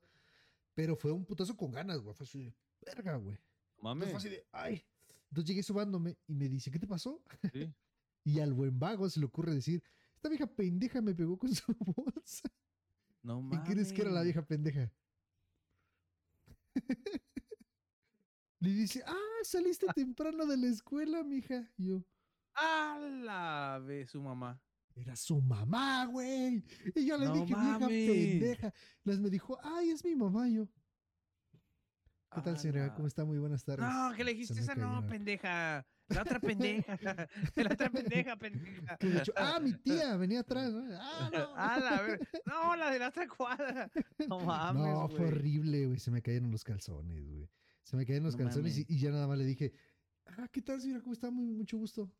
Pero 0.74 0.96
fue 0.98 1.12
un 1.14 1.26
putazo 1.26 1.56
con 1.56 1.72
ganas, 1.72 2.02
güey. 2.02 2.14
Fue 2.14 2.26
así 2.26 2.54
verga, 2.86 3.16
güey. 3.16 3.38
Entonces 3.78 3.84
Mames. 3.84 4.10
fue 4.10 4.18
así 4.18 4.30
de, 4.30 4.46
ay. 4.52 4.86
Entonces 5.30 5.48
llegué 5.50 5.64
subándome 5.64 6.18
y 6.28 6.36
me 6.36 6.48
dice, 6.50 6.72
¿qué 6.72 6.80
te 6.80 6.88
pasó? 6.88 7.22
Sí. 7.54 7.74
Y 8.28 8.40
al 8.40 8.54
buen 8.54 8.80
vago 8.80 9.08
se 9.08 9.20
le 9.20 9.28
ocurre 9.28 9.54
decir, 9.54 9.84
esta 10.16 10.30
vieja 10.30 10.48
pendeja 10.48 11.00
me 11.00 11.14
pegó 11.14 11.38
con 11.38 11.54
su 11.54 11.64
bolsa. 11.96 12.50
No 13.22 13.38
¿Qué 13.52 13.58
mames. 13.58 13.70
crees 13.70 13.94
que 13.94 14.02
era 14.02 14.10
la 14.10 14.24
vieja 14.24 14.44
pendeja? 14.44 14.92
Le 18.60 18.70
dice, 18.72 19.04
ah, 19.06 19.16
saliste 19.44 19.86
temprano 19.94 20.46
de 20.48 20.58
la 20.58 20.68
escuela, 20.68 21.24
mija. 21.24 21.70
Y 21.78 21.88
yo, 21.90 22.04
A 22.56 22.98
la 23.00 23.80
vez 23.86 24.10
su 24.10 24.22
mamá. 24.22 24.60
Era 24.96 25.16
su 25.16 25.42
mamá, 25.42 26.06
güey. 26.06 26.64
Y 26.96 27.06
yo 27.06 27.18
le 27.18 27.26
No 27.26 27.34
dije, 27.34 27.46
vieja 27.54 27.80
pendeja. 27.88 28.74
Las 29.04 29.20
me 29.20 29.30
dijo, 29.30 29.60
ay, 29.62 29.90
es 29.92 30.04
mi 30.06 30.16
mamá. 30.16 30.48
Y 30.50 30.54
yo, 30.56 30.70
¿qué 32.36 32.42
tal, 32.42 32.56
A 32.56 32.58
señora? 32.58 32.94
¿Cómo 32.94 33.08
está? 33.08 33.26
Muy 33.26 33.40
buenas 33.40 33.64
tardes. 33.64 33.86
No, 33.88 34.14
que 34.16 34.24
le 34.24 34.34
dijiste 34.34 34.60
esa 34.60 34.76
no, 34.76 35.06
pendeja. 35.08 35.86
La 36.10 36.22
otra 36.22 36.40
pendeja. 36.40 36.98
la 37.56 37.74
otra 37.74 37.90
pendeja, 37.90 38.36
pendeja. 38.36 38.98
Que 38.98 39.08
de 39.08 39.18
hecho, 39.20 39.34
ah, 39.36 39.60
mi 39.60 39.74
tía 39.74 40.16
venía 40.18 40.42
atrás. 40.42 40.72
¿no? 40.72 40.86
Ah, 41.00 41.30
no. 41.34 41.56
A 41.56 41.80
la 41.80 42.20
No, 42.46 42.76
la 42.76 42.92
de 42.92 43.00
la 43.00 43.08
otra 43.10 43.28
cuadra. 43.28 43.90
No 44.28 44.40
mames. 44.40 44.84
no, 44.84 45.10
fue 45.10 45.28
horrible, 45.28 45.88
güey. 45.88 46.00
Se 46.00 46.12
me 46.12 46.22
cayeron 46.22 46.52
los 46.52 46.64
calzones, 46.64 47.26
güey. 47.28 47.50
Se 47.84 47.98
me 47.98 48.06
cayeron 48.06 48.26
los 48.26 48.38
No 48.38 48.44
calzones 48.44 48.78
y, 48.88 49.00
ya 49.00 49.12
nada 49.12 49.28
más 49.28 49.38
le 49.38 49.46
dije, 49.46 49.74
ah, 50.26 50.48
¿qué 50.52 50.62
tal, 50.62 50.80
señora? 50.82 51.02
¿Cómo 51.02 51.14
está? 51.14 51.32
Muy, 51.32 51.48
mucho 51.54 51.78
gusto. 51.78 52.12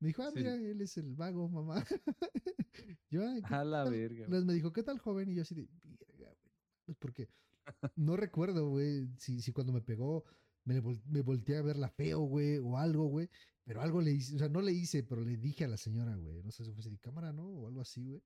Me 0.00 0.08
dijo, 0.08 0.22
ah, 0.22 0.30
Sí. 0.30 0.38
mira, 0.38 0.54
él 0.54 0.80
es 0.80 0.96
el 0.96 1.14
vago, 1.14 1.48
mamá. 1.48 1.84
yo, 3.10 3.22
"Ay, 3.28 3.40
¿qué 3.42 3.54
A 3.54 3.64
la 3.64 3.84
tal?". 3.84 3.92
verga. 3.92 4.26
Las 4.28 4.44
me 4.44 4.52
dijo, 4.52 4.72
¿qué 4.72 4.82
tal, 4.82 4.98
joven? 4.98 5.28
Y 5.30 5.34
yo 5.36 5.42
así 5.42 5.54
de, 5.54 5.68
verga, 5.84 6.34
güey. 6.40 6.52
Pues 6.86 6.98
porque 6.98 7.28
no 7.96 8.16
recuerdo, 8.16 8.68
güey, 8.68 9.08
si, 9.18 9.40
si 9.40 9.52
cuando 9.52 9.72
me 9.72 9.80
pegó 9.80 10.24
me, 10.64 10.80
vol- 10.82 11.02
me 11.06 11.22
volteé 11.22 11.56
a 11.56 11.62
verla 11.62 11.88
feo, 11.88 12.20
güey, 12.20 12.58
o 12.58 12.76
algo, 12.78 13.06
güey. 13.06 13.28
Pero 13.64 13.80
algo 13.80 14.00
le 14.00 14.12
hice, 14.12 14.34
o 14.36 14.38
sea, 14.38 14.48
no 14.48 14.60
le 14.60 14.72
hice, 14.72 15.02
pero 15.04 15.22
le 15.22 15.36
dije 15.36 15.64
a 15.64 15.68
la 15.68 15.76
señora, 15.76 16.16
güey. 16.16 16.42
No 16.42 16.50
sé 16.50 16.64
si 16.64 16.72
fue 16.72 16.82
de 16.90 16.98
cámara, 16.98 17.32
¿no? 17.32 17.44
O 17.46 17.66
algo 17.68 17.80
así, 17.80 18.08
güey. 18.08 18.22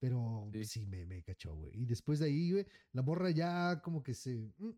Pero 0.00 0.50
Sí. 0.52 0.64
sí, 0.64 0.86
me, 0.86 1.06
me 1.06 1.22
cachó, 1.22 1.54
güey. 1.54 1.72
Y 1.80 1.86
después 1.86 2.18
de 2.18 2.26
ahí, 2.26 2.50
güey, 2.52 2.66
la 2.92 3.02
morra 3.02 3.30
ya 3.30 3.80
como 3.82 4.02
que 4.02 4.14
se... 4.14 4.36
mm, 4.58 4.70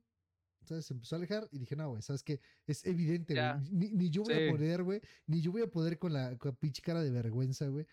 ¿sabes? 0.64 0.84
Se 0.86 0.94
empezó 0.94 1.14
a 1.16 1.18
alejar 1.18 1.48
y 1.50 1.58
dije, 1.58 1.76
no, 1.76 1.90
güey, 1.90 2.02
¿sabes 2.02 2.22
qué? 2.22 2.40
Es 2.66 2.84
evidente, 2.84 3.34
güey. 3.34 3.70
Ni, 3.70 3.90
ni 3.92 4.10
yo 4.10 4.22
voy 4.22 4.34
Sí. 4.34 4.48
a 4.48 4.52
poder, 4.52 4.82
güey. 4.82 5.00
Ni 5.26 5.40
yo 5.40 5.50
voy 5.52 5.62
a 5.62 5.66
poder 5.70 5.98
con 5.98 6.12
la, 6.12 6.36
con 6.38 6.50
la 6.52 6.56
pinche 6.56 6.82
cara 6.82 7.02
de 7.02 7.10
vergüenza, 7.10 7.66
güey. 7.68 7.86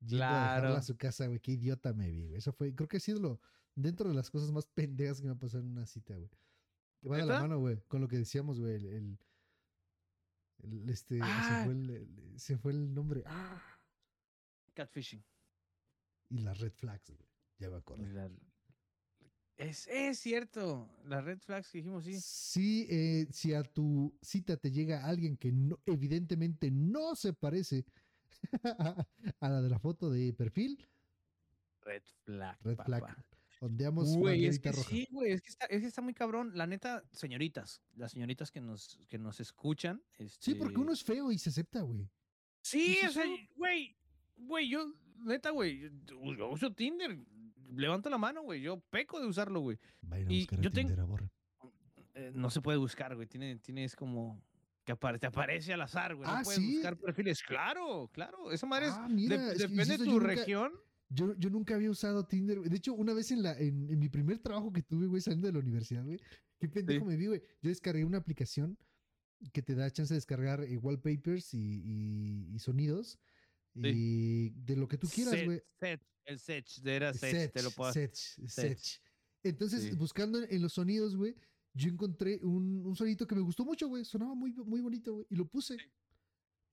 Yendo 0.00 0.24
a 0.24 0.28
dejarla 0.28 0.60
Claro. 0.60 0.76
a 0.76 0.82
su 0.82 0.96
casa, 0.96 1.26
güey. 1.26 1.38
Qué 1.40 1.52
idiota 1.52 1.92
me 1.92 2.10
vi, 2.10 2.24
güey. 2.24 2.38
Eso 2.38 2.52
fue, 2.52 2.74
creo 2.74 2.88
que 2.88 2.96
ha 2.96 3.00
sido 3.00 3.20
lo, 3.20 3.40
dentro 3.74 4.08
de 4.08 4.14
las 4.14 4.30
cosas 4.30 4.50
más 4.52 4.66
pendejas 4.66 5.20
que 5.20 5.26
me 5.26 5.32
ha 5.32 5.38
pasado 5.38 5.62
en 5.62 5.70
una 5.70 5.86
cita, 5.86 6.14
güey. 6.16 6.30
Que 7.00 7.08
va 7.08 7.16
de 7.18 7.26
la 7.26 7.40
mano, 7.40 7.58
güey, 7.58 7.80
con 7.88 8.00
lo 8.00 8.08
que 8.08 8.16
decíamos, 8.18 8.58
güey. 8.60 8.74
El, 8.74 8.86
el- 8.86 9.18
el, 10.62 10.88
este, 10.90 11.18
Ah. 11.22 11.58
se, 11.58 11.64
fue 11.64 11.72
el, 11.74 11.90
el- 11.90 12.40
se 12.40 12.56
fue 12.58 12.72
el 12.72 12.94
nombre. 12.94 13.22
Ah, 13.26 13.60
Catfishing. 14.74 15.22
y 16.30 16.38
las 16.38 16.58
red 16.58 16.72
flags, 16.72 17.10
güey. 17.10 17.28
Ya 17.58 17.70
me 17.70 17.76
acordé. 17.76 18.08
La- 18.12 18.30
Es, 19.56 19.86
es 19.88 20.18
cierto. 20.18 20.88
Las 21.04 21.24
red 21.24 21.38
flags 21.38 21.70
que 21.70 21.78
dijimos, 21.78 22.04
sí. 22.04 22.18
Sí, 22.20 22.86
eh, 22.90 23.26
si 23.30 23.54
a 23.54 23.62
tu 23.62 24.12
cita 24.22 24.56
te 24.56 24.70
llega 24.72 25.04
alguien 25.06 25.36
que 25.36 25.52
no- 25.52 25.78
evidentemente 25.86 26.70
no 26.70 27.14
se 27.14 27.32
parece 27.34 27.84
a 29.40 29.48
la 29.48 29.62
de 29.62 29.68
la 29.68 29.78
foto 29.78 30.10
de 30.10 30.32
perfil, 30.32 30.84
Red 31.82 32.02
flag. 32.24 32.58
red 32.62 32.76
flag. 32.78 33.24
Ondeamos 33.64 34.16
Güey, 34.16 34.46
es 34.46 34.58
que 34.58 34.72
roja. 34.72 34.88
sí, 34.88 35.06
güey, 35.10 35.32
es 35.32 35.42
que, 35.42 35.48
está, 35.50 35.66
es 35.66 35.80
que 35.80 35.86
está 35.86 36.02
muy 36.02 36.14
cabrón. 36.14 36.52
La 36.54 36.66
neta, 36.66 37.02
señoritas, 37.12 37.80
las 37.96 38.12
señoritas 38.12 38.50
que 38.50 38.60
nos, 38.60 38.98
que 39.08 39.18
nos 39.18 39.40
escuchan. 39.40 40.02
Sí, 40.38 40.54
porque 40.54 40.72
este, 40.74 40.80
uno 40.80 40.92
es 40.92 41.02
feo 41.02 41.30
y 41.32 41.38
se 41.38 41.50
acepta, 41.50 41.80
güey. 41.82 42.08
Sí, 42.62 42.98
¿Es 43.02 43.10
o 43.10 43.12
sea, 43.12 43.24
güey, 43.56 43.96
güey, 44.36 44.68
yo, 44.68 44.86
neta, 45.24 45.50
güey, 45.50 45.90
yo, 46.06 46.48
uso 46.50 46.72
Tinder. 46.72 47.18
Levanto 47.74 48.08
la 48.10 48.18
mano, 48.18 48.42
güey, 48.42 48.60
yo 48.60 48.78
peco 48.90 49.18
de 49.20 49.26
usarlo, 49.26 49.60
güey. 49.60 49.78
Vayan 50.02 50.28
a 50.28 50.32
Y 50.32 50.38
buscar 50.40 50.58
a 50.58 50.62
yo 50.62 50.70
tengo- 50.70 50.88
Tinder 50.88 51.00
a 51.00 51.04
Borre. 51.04 51.30
Eh, 52.14 52.30
no 52.34 52.48
se 52.50 52.60
puede 52.60 52.78
buscar, 52.78 53.14
güey, 53.16 53.26
tiene, 53.26 53.56
tienes 53.58 53.96
como 53.96 54.40
que 54.84 54.92
apare- 54.92 55.18
te 55.18 55.26
aparece 55.26 55.72
al 55.72 55.80
azar, 55.80 56.14
güey. 56.14 56.28
Ah, 56.30 56.38
no 56.38 56.44
puedes 56.44 56.60
¿sí? 56.60 56.74
buscar 56.74 56.96
perfiles. 56.96 57.42
Claro, 57.42 58.08
claro, 58.12 58.52
esa 58.52 58.66
madre 58.66 58.86
es, 58.88 58.92
Ah, 58.94 59.08
de- 59.08 59.14
mira, 59.14 59.52
es 59.52 59.58
que 59.62 59.66
depende 59.68 59.98
de 59.98 60.04
tu 60.04 60.10
nunca- 60.12 60.26
región. 60.26 60.72
Yo, 61.14 61.34
yo 61.38 61.50
nunca 61.50 61.74
había 61.76 61.90
usado 61.90 62.26
Tinder. 62.26 62.60
De 62.60 62.76
hecho, 62.76 62.92
una 62.94 63.12
vez 63.14 63.30
en, 63.30 63.42
la, 63.42 63.56
en, 63.58 63.88
en 63.90 63.98
mi 63.98 64.08
primer 64.08 64.38
trabajo 64.38 64.72
que 64.72 64.82
tuve, 64.82 65.06
güey, 65.06 65.20
saliendo 65.22 65.46
de 65.46 65.52
la 65.52 65.58
universidad, 65.60 66.04
güey, 66.04 66.18
qué 66.58 66.68
pendejo 66.68 67.04
Sí. 67.04 67.06
me 67.06 67.16
vi, 67.16 67.26
güey. 67.26 67.42
Yo 67.62 67.68
descargué 67.70 68.04
una 68.04 68.18
aplicación 68.18 68.76
que 69.52 69.62
te 69.62 69.74
da 69.74 69.90
chance 69.90 70.12
de 70.14 70.16
descargar 70.18 70.62
eh, 70.64 70.76
wallpapers 70.78 71.52
y, 71.54 71.58
y- 71.84 72.54
y 72.54 72.58
sonidos 72.58 73.18
y 73.74 74.50
de 74.50 74.76
lo 74.76 74.86
que 74.88 74.98
tú 74.98 75.08
quieras, 75.08 75.44
güey. 75.44 75.60
set, 75.80 76.00
el 76.24 76.38
Sech, 76.38 76.66
de 76.80 76.94
era 76.96 77.12
Sech, 77.12 77.52
te 77.52 77.62
lo 77.62 77.70
puedo 77.70 77.92
Sech, 77.92 78.14
Sech. 78.46 79.00
Entonces, 79.42 79.82
Sí. 79.82 79.90
buscando 79.96 80.38
en, 80.42 80.46
en 80.54 80.62
los 80.62 80.72
sonidos, 80.72 81.16
güey, 81.16 81.34
yo 81.74 81.88
encontré 81.90 82.38
un, 82.42 82.86
un 82.86 82.96
sonidito 82.96 83.26
que 83.26 83.34
me 83.34 83.40
gustó 83.42 83.64
mucho, 83.64 83.88
güey. 83.88 84.04
Sonaba 84.04 84.34
muy, 84.34 84.52
muy 84.52 84.80
bonito, 84.80 85.12
güey. 85.14 85.26
Y 85.30 85.34
lo 85.36 85.46
puse. 85.46 85.76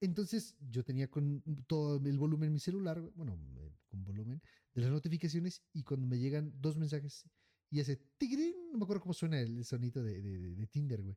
Entonces, 0.02 0.56
yo 0.68 0.82
tenía 0.84 1.08
con 1.08 1.42
todo 1.68 1.96
el 2.04 2.18
volumen 2.18 2.48
en 2.48 2.52
mi 2.54 2.58
celular, 2.58 3.00
bueno, 3.14 3.38
eh, 3.56 3.72
con 3.88 4.02
volumen 4.04 4.42
de 4.74 4.82
las 4.82 4.90
notificaciones. 4.90 5.62
Y 5.72 5.84
cuando 5.84 6.06
me 6.08 6.18
llegan 6.18 6.52
dos 6.60 6.76
mensajes 6.76 7.24
y 7.70 7.78
hace 7.80 7.96
tigrín, 8.18 8.54
no 8.72 8.78
me 8.78 8.84
acuerdo 8.84 9.02
cómo 9.02 9.14
suena 9.14 9.40
el, 9.40 9.64
sonito 9.64 10.02
de, 10.02 10.20
de- 10.20 10.38
de- 10.38 10.56
de 10.56 10.66
Tinder, 10.66 11.02
güey. 11.02 11.16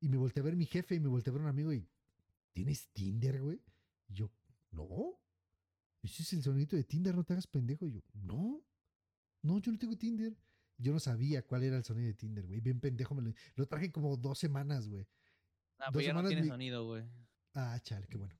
Y 0.00 0.08
me 0.08 0.16
volteé 0.16 0.40
a 0.40 0.44
ver 0.44 0.56
mi 0.56 0.66
jefe 0.66 0.96
y 0.96 1.00
me 1.00 1.08
volteé 1.08 1.30
a 1.30 1.34
ver 1.34 1.42
un 1.42 1.48
amigo 1.48 1.72
y, 1.72 1.88
¿tienes 2.52 2.88
Tinder, 2.92 3.40
güey? 3.40 3.62
Y 4.08 4.14
yo, 4.14 4.30
no. 4.72 5.20
Ese 6.02 6.22
es 6.24 6.32
el 6.32 6.42
sonidito 6.42 6.74
de 6.74 6.82
Tinder, 6.84 7.14
no 7.14 7.22
te 7.24 7.34
hagas 7.34 7.46
pendejo. 7.46 7.86
Y 7.86 7.92
yo, 7.92 8.00
no. 8.14 8.64
No, 9.42 9.58
yo 9.60 9.70
no 9.70 9.78
tengo 9.78 9.96
Tinder. 9.96 10.36
Yo 10.76 10.92
no 10.92 10.98
sabía 10.98 11.46
cuál 11.46 11.62
era 11.62 11.76
el 11.76 11.84
sonido 11.84 12.08
de 12.08 12.14
Tinder, 12.14 12.46
güey. 12.46 12.60
Bien 12.60 12.80
pendejo. 12.80 13.14
Me 13.14 13.22
lo, 13.22 13.32
lo 13.54 13.66
traje 13.66 13.92
como 13.92 14.16
dos 14.16 14.38
semanas, 14.38 14.88
güey. 14.88 15.06
Ah, 15.78 15.86
dos 15.86 15.94
pues 15.94 16.06
ya 16.06 16.12
no 16.12 16.20
tiene 16.28 16.42
sonido, 16.48 16.84
güey. 16.86 17.04
Ah, 17.60 17.78
chale, 17.82 18.06
qué 18.06 18.16
bueno. 18.16 18.34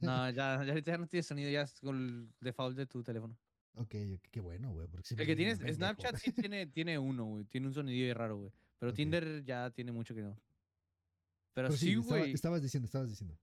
No, 0.00 0.30
ya, 0.30 0.64
ya 0.64 0.78
ya 0.80 0.98
no 0.98 1.06
tiene 1.06 1.22
sonido, 1.22 1.48
ya 1.50 1.62
es 1.62 1.78
con 1.80 1.96
el 1.96 2.28
default 2.40 2.76
de 2.76 2.86
tu 2.86 3.04
teléfono. 3.04 3.38
ok, 3.76 3.94
qué 4.32 4.40
bueno, 4.40 4.72
güey. 4.72 4.88
Porque 4.88 5.14
El 5.14 5.26
que 5.26 5.36
tienes. 5.36 5.58
Snapchat 5.60 6.16
sí 6.16 6.32
tiene, 6.50 6.66
tiene 6.66 6.98
uno, 6.98 7.24
güey. 7.26 7.44
Tiene 7.44 7.68
un 7.68 7.74
sonido 7.74 8.12
raro, 8.14 8.36
güey. 8.38 8.52
Pero. 8.80 8.92
Tinder 8.92 9.44
ya 9.44 9.70
tiene 9.70 9.92
mucho 9.92 10.14
que 10.14 10.22
no. 10.22 10.30
Pero, 11.54 11.68
Pero 11.68 11.76
sí, 11.78 11.92
estaba- 11.92 12.18
güey. 12.18 12.32
estabas 12.32 12.62
diciendo, 12.62 12.86
estabas 12.86 13.08
diciendo. 13.08 13.38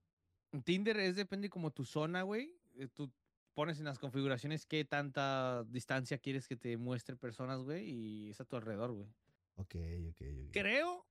Tinder 0.64 0.98
es 1.00 1.16
depende 1.16 1.48
como 1.48 1.70
tu 1.72 1.84
zona, 1.86 2.22
güey. 2.22 2.54
eh, 2.74 2.86
Tú 2.92 3.10
pones 3.54 3.78
en 3.78 3.86
las 3.86 3.98
configuraciones 3.98 4.66
qué 4.66 4.84
tanta 4.84 5.64
distancia 5.64 6.18
quieres 6.18 6.46
que 6.46 6.56
te 6.56 6.76
muestre 6.76 7.16
personas, 7.16 7.60
güey. 7.62 7.88
Y 7.88 8.30
es 8.30 8.40
a 8.40 8.44
tu 8.44 8.56
alrededor, 8.56 8.92
güey. 8.92 9.08
Ok, 9.56 9.74
ok, 10.10 10.20
ok. 10.20 10.50
Creo 10.52 11.06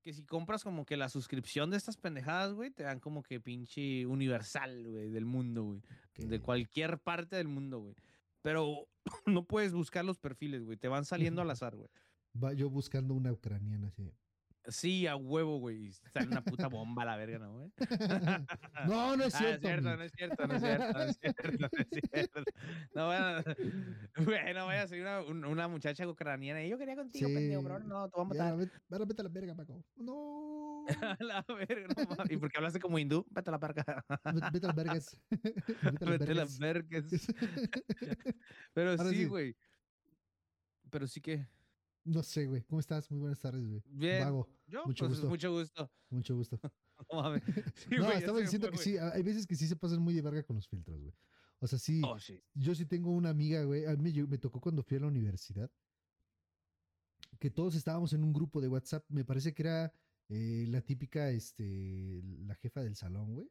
que 0.00 0.12
si 0.12 0.24
compras 0.24 0.64
como 0.64 0.84
que 0.84 0.96
la 0.96 1.08
suscripción 1.08 1.70
de 1.70 1.76
estas 1.76 1.96
pendejadas, 1.96 2.54
güey, 2.54 2.70
te 2.70 2.82
dan 2.82 3.00
como 3.00 3.22
que 3.22 3.40
pinche 3.40 4.06
universal, 4.06 4.86
güey, 4.88 5.10
del 5.10 5.24
mundo, 5.24 5.64
güey. 5.64 5.82
De 6.16 6.40
cualquier 6.40 6.98
parte 6.98 7.36
del 7.36 7.48
mundo, 7.48 7.80
güey. 7.80 7.94
Pero 8.42 8.88
no 9.26 9.44
puedes 9.44 9.72
buscar 9.72 10.04
los 10.04 10.18
perfiles, 10.18 10.64
güey. 10.64 10.76
Te 10.76 10.88
van 10.88 11.04
saliendo 11.04 11.42
al 11.42 11.50
azar, 11.50 11.76
güey. 11.76 11.88
Va 12.42 12.52
yo 12.52 12.70
buscando 12.70 13.14
una 13.14 13.32
ucraniana 13.32 13.88
así. 13.88 14.12
Sí, 14.68 15.06
a 15.06 15.16
huevo, 15.16 15.58
güey. 15.58 15.90
Sale 16.12 16.28
una 16.28 16.42
puta 16.44 16.68
bomba 16.68 17.02
a 17.02 17.06
la 17.06 17.16
verga, 17.16 17.38
¿no, 17.38 17.52
güey? 17.54 17.72
no, 18.86 19.16
no 19.16 19.24
es 19.24 19.34
Ah, 19.34 19.38
cierto. 19.38 19.68
es 19.68 19.72
cierto, 19.72 19.88
amigo. 19.88 19.96
no 19.96 20.02
es 20.04 20.12
cierto, 20.12 20.46
no 20.46 20.54
es 20.54 20.60
cierto, 20.62 20.92
no 20.92 21.02
es 21.02 21.18
cierto, 21.18 21.42
no 21.58 21.68
es 21.78 22.10
cierto. 22.12 22.42
No 22.94 23.08
vaya, 23.08 23.42
güey, 24.18 24.54
no 24.54 24.66
vaya 24.66 24.82
a 24.82 24.86
ser 24.88 25.00
una, 25.00 25.22
un- 25.22 25.44
una 25.46 25.66
muchacha 25.66 26.06
ucraniana 26.06 26.62
y 26.62 26.68
yo 26.68 26.76
quería 26.78 26.94
contigo, 26.94 27.26
pendejo, 27.28 27.62
bro. 27.62 27.78
Sí, 27.80 27.84
No, 27.88 28.08
te 28.08 28.12
voy 28.16 28.24
a 28.24 28.28
matar. 28.28 28.56
vete, 28.58 29.20
a 29.20 29.22
la 29.24 29.28
verga, 29.30 29.54
Paco. 29.54 29.84
No. 29.96 30.84
A 31.16 31.16
la 31.20 31.44
verga, 31.48 31.86
no 31.96 32.04
mames. 32.16 32.30
¿Y 32.32 32.36
por 32.36 32.50
qué 32.50 32.58
hablaste 32.58 32.80
como 32.80 32.98
hindú? 32.98 33.24
Vete 33.30 33.50
a 33.50 33.52
la 33.52 33.58
verga. 33.58 34.04
Vete, 34.52 34.66
a 34.66 34.66
las 34.68 34.76
vergas. 34.76 35.16
Vete 35.30 36.30
a 36.30 36.34
las 36.34 36.58
vergas. 36.58 37.04
Pero 38.74 38.90
Ahora 38.90 39.04
sí, 39.10 39.16
sí. 39.16 39.24
güey. 39.26 39.56
Pero 40.90 41.06
sí 41.06 41.20
que. 41.20 41.46
No 42.04 42.22
sé, 42.22 42.46
güey. 42.46 42.62
¿Cómo 42.64 42.80
estás? 42.80 43.10
Muy 43.10 43.20
buenas 43.20 43.38
tardes, 43.40 43.66
güey. 43.66 43.82
Bien. 43.86 44.24
Vago. 44.24 44.48
Yo, 44.66 44.84
Mucho 44.86 45.06
pues 45.06 45.18
gusto. 45.18 45.28
mucho 45.28 45.52
gusto. 45.52 45.92
Mucho 46.10 46.36
gusto. 46.36 46.60
No 47.10 47.22
mames. 47.22 47.42
Sí, 47.76 47.88
no, 47.96 48.10
estaba 48.12 48.40
diciendo 48.40 48.68
fue, 48.68 48.76
que 48.76 48.82
sí. 48.82 48.98
Hay 48.98 49.22
veces 49.22 49.46
que 49.46 49.56
sí 49.56 49.66
se 49.66 49.74
pasan 49.76 50.00
muy 50.02 50.12
de 50.12 50.20
verga 50.20 50.42
con 50.42 50.56
los 50.56 50.68
filtros, 50.68 51.00
güey. 51.00 51.14
O 51.58 51.66
sea, 51.66 51.78
sí. 51.78 52.02
Oh. 52.04 52.16
Yo 52.54 52.74
sí 52.74 52.84
tengo 52.84 53.10
una 53.10 53.30
amiga, 53.30 53.62
güey. 53.64 53.86
A 53.86 53.92
mí 53.96 54.02
me, 54.02 54.12
llegó- 54.12 54.28
me 54.28 54.36
tocó 54.38 54.60
cuando 54.60 54.82
fui 54.82 54.98
a 54.98 55.00
la 55.00 55.06
universidad. 55.06 55.70
Que 57.38 57.50
todos 57.50 57.74
estábamos 57.74 58.12
en 58.12 58.22
un 58.22 58.32
grupo 58.32 58.60
de 58.60 58.68
WhatsApp. 58.68 59.04
Me 59.08 59.24
parece 59.24 59.54
que 59.54 59.62
era 59.62 59.92
eh, 60.28 60.66
la 60.68 60.82
típica, 60.82 61.30
este, 61.30 62.22
la 62.44 62.54
jefa 62.56 62.82
del 62.82 62.96
salón, 62.96 63.32
güey. 63.34 63.50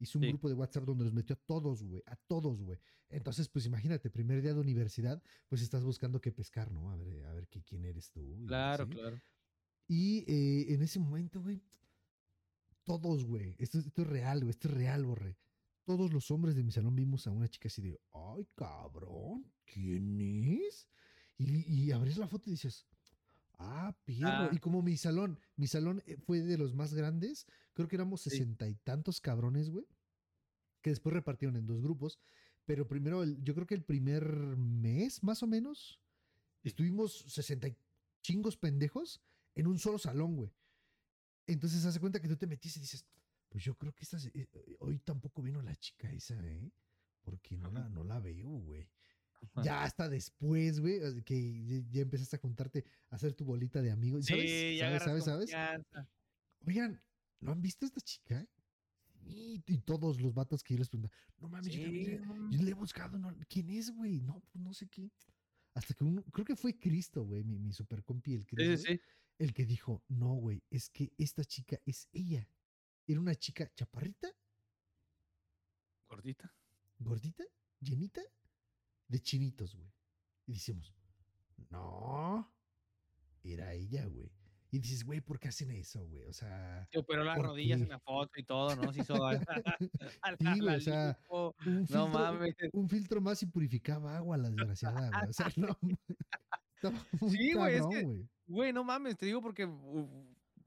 Hizo 0.00 0.18
un 0.18 0.24
Sí. 0.24 0.28
grupo 0.30 0.48
de 0.48 0.54
WhatsApp 0.54 0.84
donde 0.84 1.04
los 1.04 1.12
metió 1.12 1.34
a 1.34 1.38
todos, 1.38 1.84
güey. 1.84 2.02
A 2.06 2.16
todos, 2.16 2.62
güey. 2.62 2.78
Entonces, 3.10 3.48
pues 3.48 3.66
imagínate, 3.66 4.10
primer 4.10 4.40
día 4.42 4.54
de 4.54 4.60
universidad, 4.60 5.22
pues 5.48 5.62
estás 5.62 5.84
buscando 5.84 6.20
qué 6.20 6.32
pescar, 6.32 6.72
¿no? 6.72 6.90
A 6.90 6.96
ver, 6.96 7.24
a 7.26 7.32
ver 7.34 7.46
qué, 7.48 7.62
quién 7.62 7.84
eres 7.84 8.10
tú. 8.10 8.44
Claro, 8.46 8.88
claro. 8.88 9.20
Y 9.86 10.24
eh, 10.26 10.72
en 10.74 10.82
ese 10.82 10.98
momento, 10.98 11.40
güey, 11.42 11.62
todos, 12.84 13.24
güey, 13.24 13.54
esto, 13.58 13.78
es- 13.78 13.86
esto 13.86 14.02
es 14.02 14.08
real, 14.08 14.40
güey, 14.40 14.50
esto 14.50 14.68
es 14.68 14.74
real, 14.74 15.04
borre. 15.04 15.36
Todos 15.84 16.12
los 16.12 16.30
hombres 16.30 16.54
de 16.56 16.62
mi 16.62 16.72
salón 16.72 16.94
vimos 16.96 17.26
a 17.26 17.30
una 17.30 17.48
chica 17.48 17.68
así 17.68 17.82
de, 17.82 18.00
ay, 18.12 18.46
cabrón, 18.54 19.52
¿quién 19.64 20.20
es? 20.20 20.88
Y, 21.36 21.64
y 21.72 21.92
abres 21.92 22.16
la 22.16 22.28
foto 22.28 22.48
y 22.48 22.52
dices, 22.52 22.86
ah, 23.60 23.96
pierro. 24.04 24.28
Ah. 24.30 24.50
Y 24.52 24.58
como 24.58 24.82
mi 24.82 24.96
salón, 24.96 25.38
mi 25.56 25.66
salón 25.66 26.02
eh, 26.06 26.16
fue 26.16 26.40
de 26.42 26.58
los 26.58 26.74
más 26.74 26.92
grandes, 26.94 27.46
creo 27.72 27.86
que 27.88 27.96
éramos 27.96 28.22
Sí. 28.22 28.30
sesenta 28.30 28.68
y 28.68 28.74
tantos 28.74 29.20
cabrones, 29.20 29.70
güey, 29.70 29.86
que 30.82 30.90
después 30.90 31.12
repartieron 31.12 31.56
en 31.56 31.66
dos 31.66 31.80
grupos. 31.82 32.18
Pero 32.64 32.86
primero, 32.86 33.22
el- 33.22 33.42
yo 33.42 33.54
creo 33.54 33.66
que 33.66 33.74
el 33.74 33.82
primer 33.82 34.24
mes, 34.56 35.22
más 35.22 35.42
o 35.42 35.46
menos, 35.46 36.00
estuvimos 36.62 37.24
sesenta 37.28 37.68
y 37.68 37.76
chingos 38.22 38.56
pendejos 38.56 39.20
en 39.54 39.66
un 39.66 39.78
solo 39.78 39.98
salón, 39.98 40.36
güey. 40.36 40.52
Entonces, 41.46 41.84
hace 41.84 41.98
cuenta 42.00 42.20
que 42.20 42.28
tú 42.28 42.36
te 42.36 42.46
metiste 42.46 42.78
y 42.78 42.82
dices, 42.82 43.04
pues 43.48 43.64
yo 43.64 43.74
creo 43.76 43.92
que 43.94 44.04
esta, 44.04 44.18
se- 44.18 44.28
eh, 44.28 44.48
eh, 44.52 44.76
hoy 44.80 44.98
tampoco 45.00 45.42
vino 45.42 45.60
la 45.62 45.74
chica 45.76 46.10
esa, 46.12 46.34
¿eh? 46.46 46.70
Porque 47.22 47.56
no 47.56 47.70
la, 47.70 47.88
no 47.88 48.04
la 48.04 48.20
veo, 48.20 48.48
güey. 48.48 48.88
Ya 49.62 49.82
hasta 49.82 50.08
después, 50.08 50.80
güey, 50.80 51.22
que 51.22 51.84
ya, 51.90 52.02
empezaste 52.02 52.36
a 52.36 52.38
juntarte, 52.38 52.84
a 53.08 53.16
hacer 53.16 53.34
tu 53.34 53.44
bolita 53.44 53.82
de 53.82 53.90
amigos. 53.90 54.26
¿Sabes? 54.26 54.50
Sí, 54.50 54.76
ya 54.76 54.98
¿Sabes? 55.00 55.24
¿Sabes? 55.24 55.50
Oigan, 56.66 57.02
¿no 57.40 57.52
han 57.52 57.62
visto 57.62 57.86
esta 57.86 58.00
chica? 58.00 58.46
Y, 59.26 59.62
y 59.66 59.78
todos 59.78 60.20
los 60.20 60.34
vatos 60.34 60.62
que 60.62 60.74
yo 60.74 60.78
les 60.78 60.88
preguntan, 60.88 61.16
no 61.38 61.48
mames, 61.48 61.72
Sí, 61.72 62.18
yo 62.50 62.62
le 62.62 62.70
he 62.70 62.74
buscado, 62.74 63.18
no- 63.18 63.34
¿quién 63.48 63.70
es, 63.70 63.90
güey? 63.94 64.20
No, 64.20 64.40
pues 64.40 64.62
no 64.62 64.72
sé 64.72 64.88
qué. 64.88 65.10
Hasta 65.74 65.94
que 65.94 66.04
uno, 66.04 66.22
creo 66.32 66.44
que 66.44 66.56
fue 66.56 66.78
Cristo, 66.78 67.24
güey, 67.24 67.44
mi, 67.44 67.58
mi 67.58 67.72
super 67.72 68.02
compi, 68.02 68.34
el 68.34 68.46
Cristo, 68.46 68.76
sí, 68.76 68.96
sí. 68.96 69.00
el 69.38 69.52
que 69.54 69.64
dijo, 69.64 70.02
no, 70.08 70.34
güey, 70.34 70.62
es 70.70 70.90
que 70.90 71.12
esta 71.16 71.44
chica 71.44 71.78
es 71.86 72.08
ella. 72.12 72.48
Era 73.06 73.20
una 73.20 73.34
chica 73.34 73.70
chaparrita, 73.74 74.28
Gordita. 76.08 76.52
gordita, 76.98 77.44
llenita, 77.80 78.20
de 79.10 79.20
chinitos, 79.20 79.74
güey. 79.74 79.92
Y 80.46 80.54
decimos, 80.54 80.94
no, 81.70 82.50
era 83.42 83.72
ella, 83.74 84.06
güey. 84.06 84.30
Y 84.72 84.78
dices, 84.78 85.04
güey, 85.04 85.20
¿por 85.20 85.40
qué 85.40 85.48
hacen 85.48 85.72
eso, 85.72 86.06
güey? 86.06 86.26
O 86.26 86.32
sea, 86.32 86.86
Se 86.92 86.98
operó 86.98 87.24
las 87.24 87.36
¿por 87.36 87.46
rodillas 87.46 87.78
qué? 87.78 87.82
en 87.84 87.88
la 87.90 87.98
foto 87.98 88.30
y 88.38 88.44
todo, 88.44 88.76
¿no? 88.76 88.92
Se 88.92 89.00
hizo 89.00 89.14
Sí, 90.38 90.60
o 90.62 90.80
sea, 90.80 91.18
No 91.90 92.08
mames. 92.08 92.54
un 92.72 92.88
filtro 92.88 93.20
más 93.20 93.42
y 93.42 93.46
purificaba 93.46 94.16
agua, 94.16 94.36
la 94.36 94.48
desgraciada, 94.50 95.10
güey. 95.10 95.28
O 95.28 95.32
sea, 95.32 95.48
no. 95.56 95.76
Sí, 97.28 97.52
güey, 97.54 97.74
es 97.76 97.86
que- 97.88 98.26
güey. 98.46 98.72
No 98.72 98.84
mames, 98.84 99.16
te 99.16 99.26
digo 99.26 99.42
porque 99.42 99.66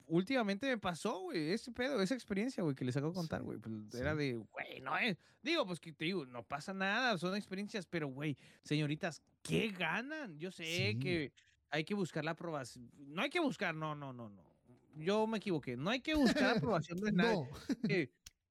últimamente 0.07 0.67
me 0.67 0.77
pasó, 0.77 1.21
güey, 1.21 1.51
ese 1.51 1.71
pedo, 1.71 2.01
esa 2.01 2.13
experiencia, 2.15 2.63
güey, 2.63 2.75
que 2.75 2.85
les 2.85 2.95
acabo 2.97 3.11
de 3.11 3.15
contar, 3.15 3.43
güey. 3.43 3.59
pues, 3.59 3.93
Era 3.95 4.15
de, 4.15 4.33
güey, 4.35 4.81
no 4.81 4.97
es. 4.97 5.17
Digo, 5.41 5.65
pues 5.65 5.79
que 5.79 5.93
te 5.93 6.05
digo, 6.05 6.25
no 6.25 6.43
pasa 6.43 6.73
nada, 6.73 7.17
son 7.17 7.35
experiencias, 7.35 7.85
pero, 7.85 8.07
güey, 8.07 8.37
señoritas, 8.63 9.21
¿qué 9.41 9.69
ganan? 9.69 10.37
Yo 10.39 10.51
sé 10.51 10.63
Sí. 10.63 10.99
que 10.99 11.33
hay 11.69 11.83
que 11.85 11.93
buscar 11.95 12.23
la 12.25 12.31
aprobación. 12.31 12.91
No 12.97 13.21
hay 13.23 13.29
que 13.29 13.39
buscar, 13.39 13.75
no, 13.75 13.95
no, 13.95 14.13
no, 14.13 14.29
no. 14.29 14.53
Yo 14.95 15.25
me 15.27 15.37
equivoqué. 15.39 15.75
No 15.75 15.89
hay 15.89 16.01
que 16.01 16.13
buscar 16.15 16.43
la 16.43 16.51
aprobación 16.53 16.99
de 16.99 17.11
nadie. 17.13 17.47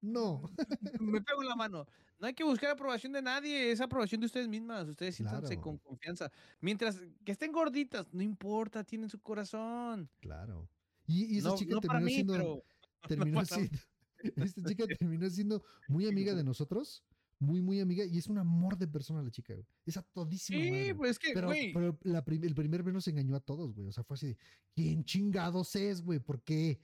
No, 0.01 0.41
no. 0.51 0.51
Me 0.99 1.21
pego 1.21 1.41
en 1.43 1.47
la 1.49 1.55
mano. 1.55 1.85
No 2.19 2.27
hay 2.27 2.33
que 2.33 2.43
buscar 2.43 2.71
aprobación 2.71 3.11
de 3.13 3.21
nadie, 3.21 3.71
es 3.71 3.81
aprobación 3.81 4.21
de 4.21 4.27
ustedes 4.27 4.47
mismas. 4.49 4.87
Ustedes 4.87 5.15
siéntanse 5.15 5.55
Claro. 5.55 5.61
con 5.61 5.77
confianza. 5.79 6.29
Mientras 6.61 6.99
que 7.25 7.31
estén 7.33 7.51
gorditas, 7.53 8.07
no 8.13 8.21
importa, 8.23 8.83
tienen 8.83 9.09
su 9.09 9.19
corazón. 9.21 10.09
Claro. 10.21 10.69
Y, 11.07 11.35
y 11.35 11.37
esa 11.39 11.49
No, 11.49 11.55
chica 11.57 11.75
no 11.75 11.81
terminó 11.81 12.05
mí, 12.05 12.13
siendo, 12.13 12.33
pero 12.33 12.63
terminó 13.07 13.45
siendo, 13.45 13.77
esta 14.37 14.63
chica 14.63 14.85
terminó 14.99 15.29
siendo 15.29 15.63
muy 15.87 16.07
amiga 16.07 16.33
de 16.33 16.43
nosotros, 16.43 17.03
muy, 17.39 17.61
muy 17.61 17.81
amiga, 17.81 18.05
y 18.05 18.17
es 18.17 18.27
un 18.27 18.37
amor 18.37 18.77
de 18.77 18.87
persona 18.87 19.21
la 19.21 19.29
chica, 19.31 19.53
güey. 19.53 19.65
Es 19.85 19.97
a 19.97 20.01
todísima 20.03 20.59
Sí, 20.63 20.69
madre, 20.71 20.95
pues 20.95 21.11
es 21.11 21.19
que, 21.19 21.33
Pero, 21.33 21.47
güey. 21.47 21.73
pero 21.73 21.97
la 22.03 22.23
prim- 22.23 22.43
el 22.43 22.55
primer 22.55 22.83
vez 22.83 22.93
nos 22.93 23.07
engañó 23.07 23.35
a 23.35 23.41
todos, 23.41 23.73
güey. 23.73 23.87
O 23.87 23.91
sea, 23.91 24.03
fue 24.03 24.15
así 24.15 24.27
de, 24.27 24.37
¿quién 24.73 25.03
chingados 25.03 25.75
es, 25.75 26.01
güey? 26.01 26.19
¿Por 26.19 26.41
qué? 26.43 26.79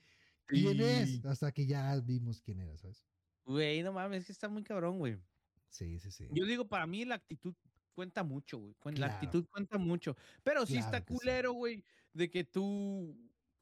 ¿Quién 0.48 0.82
es? 0.82 1.24
Hasta 1.26 1.52
que 1.54 1.66
ya 1.66 1.96
vimos 2.02 2.42
quién 2.42 2.60
era, 2.60 2.76
¿sabes? 2.78 3.06
Güey, 3.46 3.84
no 3.84 3.94
mames, 3.94 4.22
es 4.22 4.26
que 4.26 4.32
está 4.34 4.50
muy 4.50 4.64
cabrón, 4.64 4.98
güey. 4.98 5.18
Sí, 5.70 5.98
sí, 6.00 6.12
sí. 6.12 6.28
Yo 6.34 6.46
digo, 6.46 6.68
para 6.68 6.86
mí 6.88 7.06
la 7.06 7.16
actitud 7.16 7.54
cuenta 7.94 8.24
mucho, 8.24 8.58
güey. 8.58 8.76
La 8.86 8.92
Claro. 8.94 9.14
actitud 9.14 9.46
cuenta 9.48 9.78
mucho. 9.78 10.18
Pero 10.44 10.66
sí 10.66 10.78
está 10.78 10.98
sí. 11.00 11.06
culero, 11.06 11.54
güey, 11.54 11.84
de 12.14 12.30
que 12.30 12.44
tú 12.44 13.16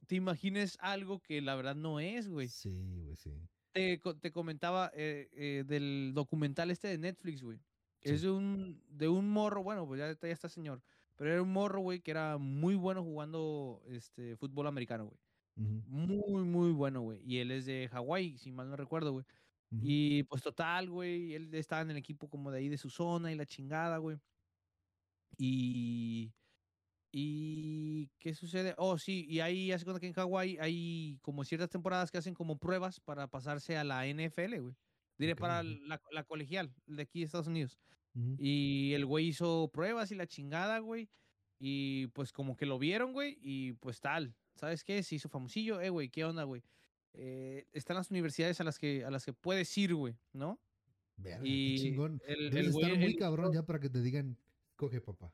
te 0.08 0.16
imagines 0.16 0.78
algo 0.82 1.22
que 1.22 1.42
la 1.42 1.56
verdad 1.56 1.76
no 1.76 2.00
es, 2.00 2.30
güey. 2.30 2.48
Sí, 2.48 2.70
güey, 3.04 3.16
sí. 3.16 3.32
Te, 3.74 4.02
te 4.20 4.32
comentaba 4.32 4.92
eh, 4.94 5.30
eh, 5.34 5.64
del 5.68 6.12
documental 6.16 6.72
este 6.72 6.88
de 6.88 6.98
Netflix, 6.98 7.44
güey. 7.44 7.60
Es 8.02 8.22
de 8.22 8.32
un, 8.32 8.82
de 8.88 9.10
un 9.10 9.30
morro, 9.30 9.64
bueno, 9.64 9.86
pues 9.86 10.00
ya, 10.00 10.28
ya 10.28 10.34
está 10.34 10.50
señor. 10.50 10.82
Pero 11.16 11.32
era 11.32 11.42
un 11.42 11.52
morro, 11.52 11.82
güey, 11.82 12.00
que 12.00 12.12
era 12.12 12.38
muy 12.38 12.76
bueno 12.76 13.04
jugando 13.04 13.84
este, 13.88 14.38
fútbol 14.38 14.68
americano, 14.68 15.06
güey. 15.08 15.20
Muy, 15.56 16.44
muy 16.44 16.72
bueno, 16.72 17.02
güey. 17.02 17.22
Y 17.26 17.40
él 17.40 17.52
es 17.52 17.66
de 17.66 17.90
Hawái, 17.92 18.38
si 18.38 18.52
mal 18.52 18.70
no 18.70 18.76
recuerdo, 18.76 19.12
güey. 19.12 19.26
Y 19.82 20.24
pues 20.24 20.42
total, 20.42 20.90
güey, 20.90 21.34
él 21.34 21.54
estaba 21.54 21.82
en 21.82 21.92
el 21.92 21.98
equipo 21.98 22.30
como 22.30 22.52
de 22.52 22.60
ahí 22.60 22.70
de 22.70 22.78
su 22.78 22.90
zona 22.90 23.32
y 23.32 23.36
la 23.36 23.46
chingada, 23.46 23.98
güey. 23.98 24.18
Y... 25.38 26.34
¿Y 27.20 28.12
qué 28.20 28.36
sucede? 28.36 28.76
Oh, 28.78 29.00
sí, 29.00 29.26
y 29.28 29.40
ahí 29.40 29.72
hace 29.72 29.86
cuenta 29.86 30.00
que 30.00 30.06
en 30.06 30.14
Hawái 30.14 30.60
hay 30.60 31.18
como 31.24 31.44
ciertas 31.44 31.72
temporadas 31.72 32.12
que 32.12 32.20
hacen 32.20 32.36
como 32.36 32.60
pruebas 32.60 33.00
para 33.00 33.26
pasarse 33.28 33.76
a 33.76 33.84
la 33.84 34.06
NFL, 34.06 34.60
güey. 34.60 34.76
Diré 35.18 35.36
para 35.36 35.64
la, 35.64 36.00
la 36.12 36.24
colegial 36.26 36.72
de 36.86 37.02
aquí 37.02 37.22
de 37.22 37.26
Estados 37.26 37.48
Unidos. 37.48 37.80
Y 38.38 38.94
el 38.94 39.08
güey 39.08 39.30
hizo 39.30 39.72
pruebas 39.74 40.12
y 40.12 40.16
la 40.16 40.28
chingada, 40.28 40.78
güey. 40.78 41.10
Y 41.58 42.06
pues 42.08 42.32
como 42.32 42.56
que 42.56 42.68
lo 42.68 42.78
vieron, 42.78 43.14
güey. 43.14 43.40
Y 43.42 43.74
pues 43.74 44.00
tal. 44.00 44.36
¿Sabes 44.54 44.84
qué? 44.84 45.02
Se 45.02 45.16
hizo 45.16 45.28
famosillo. 45.28 45.82
Eh, 45.82 45.90
güey, 45.90 46.10
¿qué 46.10 46.24
onda, 46.24 46.44
güey? 46.44 46.62
Eh, 47.14 47.66
están 47.74 47.96
las 47.98 48.12
universidades 48.12 48.62
a 48.62 48.64
las 48.64 48.78
que, 48.78 49.04
a 49.04 49.10
las 49.10 49.26
que 49.26 49.34
puedes 49.34 49.76
ir, 49.76 49.96
güey, 49.96 50.16
¿no? 50.34 50.60
Verga, 51.16 51.42
qué 51.42 51.50
Y 51.50 51.78
chingón. 51.80 52.22
el, 52.28 52.52
Debes 52.52 52.68
el 52.68 52.72
güey 52.74 52.86
estar 52.86 53.00
muy 53.00 53.16
cabrón 53.16 53.54
ya 53.54 53.64
para 53.64 53.80
que 53.80 53.90
te 53.90 54.04
digan, 54.04 54.38
coge 54.76 55.02
papá. 55.02 55.34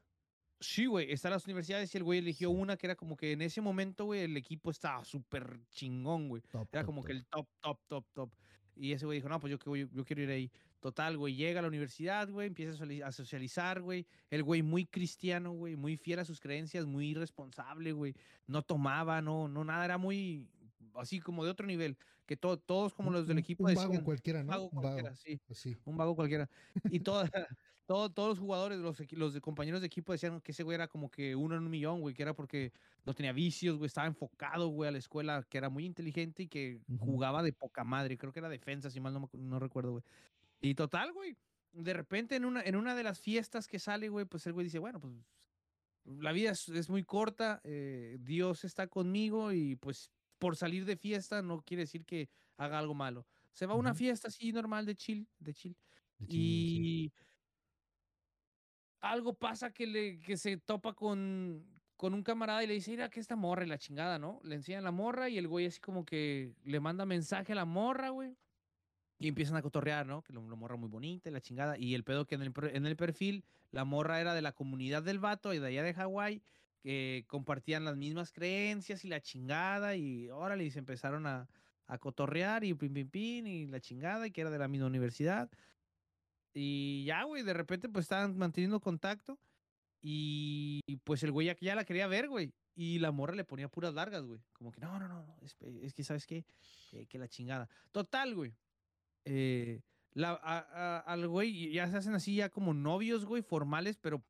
Sí, 0.64 0.86
güey, 0.86 1.12
están 1.12 1.32
las 1.32 1.46
universidades 1.46 1.94
y 1.94 1.98
el 1.98 2.04
güey 2.06 2.20
eligió 2.20 2.50
una 2.50 2.78
que 2.78 2.88
era 2.88 2.96
como 2.96 3.18
que 3.18 3.34
en 3.34 3.42
ese 3.42 3.60
momento, 3.60 4.06
güey, 4.06 4.22
el 4.22 4.38
equipo 4.38 4.72
estaba 4.72 5.04
súper 5.04 5.60
chingón, 5.70 6.30
güey. 6.30 6.42
Top, 6.52 6.70
Era 6.72 6.84
top, 6.84 6.86
como 6.86 7.04
que 7.04 7.12
el 7.12 7.26
top, 7.28 7.50
top, 7.60 7.82
top, 7.88 8.06
top. 8.14 8.36
Y 8.76 8.94
ese 8.94 9.06
güey 9.06 9.18
dijo, 9.18 9.28
no, 9.28 9.40
pues 9.42 9.52
yo, 9.52 9.60
que 9.60 9.70
voy- 9.70 9.90
yo 9.92 10.06
quiero 10.06 10.24
ir 10.24 10.30
ahí. 10.30 10.52
Total, 10.80 11.18
güey, 11.18 11.36
llega 11.36 11.60
a 11.60 11.62
la 11.62 11.68
universidad, 11.68 12.30
güey, 12.30 12.48
empieza 12.48 12.82
a 13.06 13.12
socializar, 13.12 13.82
güey. 13.82 14.08
El 14.30 14.44
güey 14.44 14.64
muy 14.64 14.86
cristiano, 14.86 15.52
güey, 15.52 15.76
muy 15.76 15.98
fiel 15.98 16.20
a 16.20 16.26
sus 16.26 16.40
creencias, 16.40 16.86
muy 16.86 17.14
responsable, 17.14 17.92
güey. 17.92 18.16
No 18.48 18.62
tomaba, 18.64 19.22
no, 19.22 19.48
no 19.50 19.64
nada, 19.66 19.84
era 19.86 19.98
muy 19.98 20.48
así 21.00 21.20
como 21.20 21.44
de 21.46 21.52
otro 21.52 21.66
nivel. 21.68 21.98
Que 22.26 22.38
to- 22.38 22.60
todos 22.60 22.94
como 22.94 23.10
Un- 23.10 23.16
los 23.16 23.28
del 23.28 23.38
un- 23.38 23.40
equipo 23.40 23.66
Un 23.66 23.74
vago 23.74 23.80
decían, 23.90 24.04
cualquiera, 24.04 24.42
"Un 24.42 24.48
¿no? 24.48 24.52
vago 24.52 24.70
Un 24.72 24.80
cualquiera", 24.82 25.10
vago. 25.10 25.16
sí 25.16 25.42
Así. 25.50 25.78
un 25.86 25.98
vago 25.98 26.16
cualquiera. 26.16 26.50
Y 26.90 27.02
todo, 27.02 27.24
todo- 27.86 28.12
todos 28.14 28.30
los 28.30 28.40
jugadores, 28.40 28.80
los, 28.80 29.00
los 29.14 29.40
compañeros 29.42 29.82
de 29.82 29.88
equipo 29.88 30.12
decían 30.14 30.40
que 30.42 30.52
ese 30.54 30.64
güey 30.64 30.76
era 30.76 30.88
como 30.88 31.10
que 31.12 31.36
uno 31.36 31.56
en 31.56 31.64
un 31.64 31.70
millón, 31.70 32.02
güey, 32.02 32.16
que 32.16 32.24
era 32.24 32.34
porque 32.36 32.72
no 33.06 33.14
tenía 33.14 33.34
vicios, 33.34 33.78
güey, 33.78 33.88
estaba 33.88 34.08
enfocado, 34.08 34.68
güey, 34.70 34.88
a 34.90 34.92
la 34.92 34.98
escuela, 35.00 35.44
que 35.50 35.58
era 35.58 35.70
muy 35.70 35.86
inteligente 35.86 36.44
y 36.44 36.48
que 36.48 36.82
Ujú. 36.88 36.98
jugaba 37.00 37.44
de 37.44 37.54
poca 37.54 37.84
madre. 37.84 38.18
Creo 38.18 38.32
que 38.32 38.40
era 38.40 38.50
defensa, 38.50 38.90
si 38.90 39.00
mal 39.02 39.14
no, 39.14 39.30
no 39.34 39.60
recuerdo, 39.60 39.92
güey. 39.92 40.04
Y 40.62 40.76
total, 40.76 41.14
güey, 41.14 41.38
de 41.74 41.94
repente 41.94 42.36
en 42.38 42.46
una, 42.46 42.62
en 42.64 42.76
una 42.78 42.96
de 42.96 43.04
las 43.04 43.20
fiestas 43.20 43.68
que 43.68 43.80
sale, 43.80 44.10
güey, 44.10 44.26
pues 44.26 44.48
el 44.48 44.54
güey 44.54 44.66
dice, 44.66 44.80
bueno, 44.80 45.00
pues 45.02 45.14
la 46.06 46.32
vida 46.34 46.52
es, 46.52 46.70
es 46.70 46.90
muy 46.90 47.04
corta, 47.04 47.62
eh, 47.64 48.18
Dios 48.22 48.64
está 48.66 48.88
conmigo 48.88 49.52
y 49.54 49.76
pues 49.78 50.12
por 50.44 50.58
salir 50.58 50.84
de 50.84 50.98
fiesta 50.98 51.42
no 51.42 51.62
quiere 51.62 51.84
decir 51.84 52.04
que 52.04 52.28
haga 52.58 52.78
algo 52.78 52.94
malo. 52.94 53.26
Se 53.54 53.66
va 53.66 53.76
a 53.76 53.78
una 53.78 53.94
fiesta 53.94 54.28
así 54.28 54.52
normal 54.52 54.86
de 54.86 54.94
chill, 54.94 55.26
de 55.40 55.54
chill. 55.54 55.78
de 56.20 56.28
chill. 56.28 56.38
Y 56.38 57.14
algo 59.00 59.36
pasa 59.36 59.72
que, 59.72 59.88
le, 59.88 60.20
que 60.20 60.36
se 60.36 60.58
topa 60.58 60.96
con, 60.96 61.66
con 61.96 62.14
un 62.14 62.24
camarada 62.24 62.62
y 62.62 62.68
le 62.68 62.74
dice, 62.74 62.92
mira, 62.92 63.10
que 63.10 63.22
esta 63.22 63.38
morra 63.38 63.64
y 63.64 63.70
la 63.70 63.78
chingada, 63.78 64.20
¿no? 64.20 64.42
Le 64.44 64.56
enseñan 64.56 64.84
la 64.84 64.92
morra 64.92 65.30
y 65.30 65.38
el 65.38 65.48
güey 65.48 65.66
así 65.66 65.80
como 65.80 66.04
que 66.06 66.54
le 66.66 66.82
manda 66.82 67.06
mensaje 67.06 67.54
a 67.54 67.56
la 67.56 67.66
morra, 67.66 68.10
güey. 68.10 68.36
Y 69.20 69.30
empiezan 69.30 69.56
a 69.56 69.62
cotorrear, 69.62 70.06
¿no? 70.06 70.24
Que 70.24 70.34
la, 70.34 70.42
morra 70.42 70.76
muy 70.76 70.90
bonita 70.90 71.30
y 71.30 71.32
la 71.32 71.40
chingada. 71.40 71.78
Y 71.78 71.96
el 71.96 72.04
pedo 72.04 72.26
que 72.26 72.36
en 72.36 72.42
el, 72.42 72.54
en 72.74 72.86
el 72.86 72.98
perfil, 72.98 73.46
la 73.72 73.86
morra 73.86 74.20
era 74.20 74.34
de 74.34 74.42
la 74.42 74.52
comunidad 74.52 75.04
del 75.04 75.20
vato 75.20 75.54
y 75.54 75.60
de 75.60 75.68
allá 75.68 75.84
de 75.84 75.94
Hawái, 75.94 76.42
que 76.84 77.24
compartían 77.28 77.86
las 77.86 77.96
mismas 77.96 78.32
creencias 78.34 79.06
y 79.06 79.08
la 79.08 79.22
chingada. 79.22 79.96
Y 79.96 80.30
órale, 80.30 80.66
y 80.66 80.72
se 80.72 80.80
empezaron 80.80 81.26
a, 81.26 81.48
a 81.88 81.98
cotorrear 81.98 82.64
y 82.66 82.74
pim, 82.74 82.94
pim, 82.94 83.10
pim, 83.10 83.48
y 83.48 83.68
la 83.68 83.80
chingada, 83.80 84.28
y 84.28 84.32
que 84.32 84.42
era 84.42 84.50
de 84.52 84.60
la 84.60 84.68
misma 84.68 84.88
universidad. 84.88 85.50
Y 86.54 87.06
ya, 87.06 87.24
güey, 87.24 87.44
de 87.44 87.54
repente 87.54 87.90
pues 87.90 88.04
estaban 88.06 88.38
manteniendo 88.38 88.80
contacto. 88.80 89.40
Y, 90.06 90.82
pues 91.06 91.24
el 91.24 91.32
güey 91.32 91.48
ya, 91.48 91.56
ya 91.62 91.76
la 91.76 91.86
quería 91.86 92.08
ver, 92.08 92.28
güey. 92.28 92.52
Y 92.76 93.00
la 93.00 93.12
morra 93.12 93.36
le 93.36 93.46
ponía 93.46 93.70
puras 93.70 93.94
largas, 93.94 94.24
güey. 94.26 94.42
Como 94.52 94.72
que 94.72 94.82
no, 94.82 95.00
no, 95.00 95.08
no, 95.08 95.24
no. 95.26 95.38
Es, 95.42 95.56
es 95.82 95.94
que, 95.94 96.04
¿sabes 96.04 96.28
qué? 96.28 96.46
Que 97.08 97.18
la 97.18 97.30
chingada. 97.30 97.70
Total, 97.92 98.36
güey. 98.36 98.54
Eh, 99.24 99.82
la, 100.12 100.32
a- 100.32 100.60
a- 100.60 101.00
al 101.00 101.28
güey 101.30 101.72
ya 101.72 101.88
se 101.90 101.96
hacen 101.98 102.16
así 102.16 102.36
ya 102.36 102.50
como 102.50 102.74
novios, 102.74 103.24
güey, 103.26 103.42
formales, 103.42 103.98
pero 103.98 104.22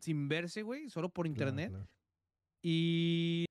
sin 0.00 0.28
verse, 0.28 0.62
güey, 0.62 0.88
solo 0.90 1.08
por 1.08 1.26
internet. 1.26 1.70
claro. 1.70 1.88
Y 2.62 3.46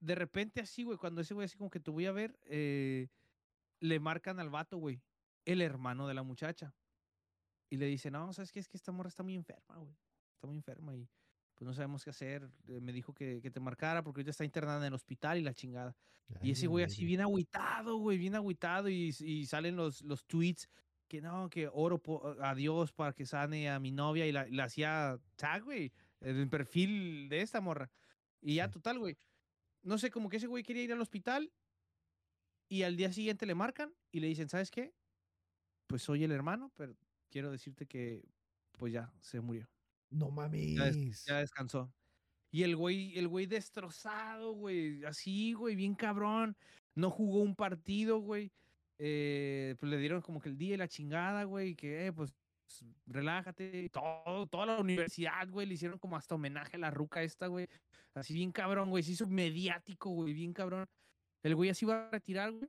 de 0.00 0.14
repente 0.14 0.60
así, 0.60 0.82
güey, 0.84 0.98
cuando 0.98 1.20
ese 1.20 1.34
güey 1.34 1.44
así 1.44 1.56
como 1.56 1.70
que 1.70 1.80
te 1.80 1.90
voy 1.90 2.06
a 2.06 2.12
ver, 2.12 2.38
eh, 2.44 3.08
le 3.80 4.00
marcan 4.00 4.40
al 4.40 4.50
vato, 4.50 4.78
güey, 4.78 5.02
el 5.44 5.60
hermano 5.60 6.06
de 6.08 6.14
la 6.14 6.22
muchacha. 6.22 6.74
Y 7.68 7.76
le 7.76 7.86
dice, 7.86 8.10
no, 8.10 8.32
¿sabes 8.32 8.52
qué? 8.52 8.60
Es 8.60 8.68
que 8.68 8.76
esta 8.76 8.92
morra 8.92 9.08
está 9.08 9.22
muy 9.22 9.34
enferma, 9.34 9.76
güey. 9.76 9.96
Está 10.34 10.46
muy 10.46 10.56
enferma 10.56 10.94
y 10.94 11.08
pues 11.54 11.66
no 11.66 11.74
sabemos 11.74 12.04
qué 12.04 12.10
hacer. 12.10 12.48
Eh, 12.68 12.80
me 12.80 12.92
dijo 12.92 13.12
que, 13.12 13.40
que 13.40 13.50
te 13.50 13.60
marcara 13.60 14.02
porque 14.02 14.20
ahorita 14.20 14.30
está 14.30 14.44
internada 14.44 14.78
en 14.78 14.84
el 14.84 14.94
hospital 14.94 15.38
y 15.38 15.42
la 15.42 15.54
chingada. 15.54 15.96
Y 16.42 16.50
ese 16.52 16.66
güey 16.66 16.84
así 16.84 17.04
bien 17.04 17.20
agüitado, 17.20 17.96
güey, 17.96 18.18
bien 18.18 18.34
agüitado 18.34 18.88
y, 18.88 19.14
y 19.20 19.46
salen 19.46 19.76
los, 19.76 20.02
los 20.02 20.26
tweets 20.26 20.68
que 21.08 21.20
no, 21.20 21.48
que 21.50 21.68
oro 21.72 22.00
a 22.42 22.54
Dios 22.54 22.92
para 22.92 23.12
que 23.12 23.26
sane 23.26 23.70
a 23.70 23.78
mi 23.78 23.92
novia 23.92 24.26
y 24.26 24.32
la, 24.32 24.46
la 24.50 24.64
hacía 24.64 25.18
tag, 25.36 25.62
güey, 25.64 25.92
el 26.20 26.48
perfil 26.48 27.28
de 27.28 27.42
esta 27.42 27.60
morra. 27.60 27.90
Y 28.40 28.56
ya, 28.56 28.70
total, 28.70 28.98
güey. 28.98 29.16
No 29.82 29.98
sé, 29.98 30.10
como 30.10 30.28
que 30.28 30.38
ese 30.38 30.46
güey 30.46 30.62
quería 30.64 30.82
ir 30.82 30.92
al 30.92 31.00
hospital 31.00 31.52
y 32.68 32.82
al 32.82 32.96
día 32.96 33.12
siguiente 33.12 33.46
le 33.46 33.54
marcan 33.54 33.94
y 34.10 34.20
le 34.20 34.26
dicen, 34.26 34.48
¿sabes 34.48 34.70
qué? 34.70 34.92
Pues 35.86 36.02
soy 36.02 36.24
el 36.24 36.32
hermano, 36.32 36.72
pero 36.74 36.96
quiero 37.30 37.50
decirte 37.50 37.86
que 37.86 38.24
pues 38.72 38.92
ya 38.92 39.12
se 39.20 39.40
murió. 39.40 39.68
No 40.10 40.26
Ya, 40.36 40.48
des- 40.48 40.96
mames. 40.96 41.24
ya 41.24 41.38
descansó. 41.38 41.92
Y 42.50 42.62
el 42.62 42.74
güey, 42.76 43.16
el 43.18 43.28
güey 43.28 43.46
destrozado, 43.46 44.52
güey. 44.52 45.04
Así, 45.04 45.52
güey, 45.52 45.76
bien 45.76 45.94
cabrón. 45.94 46.56
No 46.94 47.10
jugó 47.10 47.40
un 47.40 47.54
partido, 47.54 48.18
güey. 48.18 48.50
Eh, 48.98 49.74
pues 49.78 49.90
le 49.90 49.98
dieron 49.98 50.22
como 50.22 50.40
que 50.40 50.48
el 50.48 50.56
día 50.56 50.74
y 50.74 50.76
la 50.76 50.88
chingada, 50.88 51.44
güey. 51.44 51.74
Que, 51.74 52.06
eh, 52.06 52.12
pues, 52.12 52.34
relájate. 53.06 53.88
Todo, 53.90 54.46
toda 54.46 54.66
la 54.66 54.80
universidad, 54.80 55.48
güey, 55.48 55.66
le 55.66 55.74
hicieron 55.74 55.98
como 55.98 56.16
hasta 56.16 56.34
homenaje 56.34 56.76
a 56.76 56.80
la 56.80 56.90
ruca 56.90 57.22
esta, 57.22 57.46
güey. 57.46 57.68
Así 58.14 58.34
bien 58.34 58.52
cabrón, 58.52 58.90
güey. 58.90 59.02
Se 59.02 59.12
hizo 59.12 59.26
mediático, 59.26 60.10
güey, 60.10 60.32
bien 60.32 60.52
cabrón. 60.52 60.86
El 61.42 61.54
güey 61.54 61.70
así 61.70 61.84
iba 61.84 62.06
a 62.06 62.10
retirar, 62.10 62.52
güey. 62.52 62.68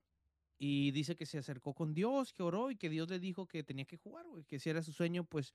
Y 0.60 0.92
dice 0.92 1.16
que 1.16 1.26
se 1.26 1.38
acercó 1.38 1.74
con 1.74 1.94
Dios, 1.94 2.34
que 2.34 2.44
oró 2.44 2.72
y 2.72 2.78
que 2.78 2.90
Dios 2.90 3.10
le 3.10 3.20
dijo 3.20 3.48
que 3.48 3.64
tenía 3.64 3.86
que 3.86 3.98
jugar, 3.98 4.26
güey. 4.28 4.44
Que 4.44 4.60
si 4.60 4.70
era 4.70 4.82
su 4.82 4.92
sueño, 4.92 5.24
pues 5.24 5.54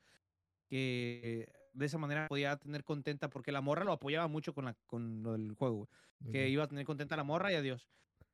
que 0.68 1.52
de 1.72 1.86
esa 1.86 1.98
manera 1.98 2.28
podía 2.28 2.56
tener 2.56 2.84
contenta, 2.84 3.28
porque 3.28 3.52
la 3.52 3.60
morra 3.60 3.84
lo 3.84 3.92
apoyaba 3.92 4.28
mucho 4.28 4.54
con, 4.54 4.66
la, 4.66 4.74
con 4.86 5.22
lo 5.22 5.32
del 5.32 5.52
juego, 5.54 5.76
güey. 5.76 5.88
Que 6.32 6.48
iba 6.48 6.64
a 6.64 6.68
tener 6.68 6.86
contenta 6.86 7.14
a 7.14 7.18
la 7.18 7.24
morra 7.24 7.52
y 7.52 7.56
adiós. 7.56 7.88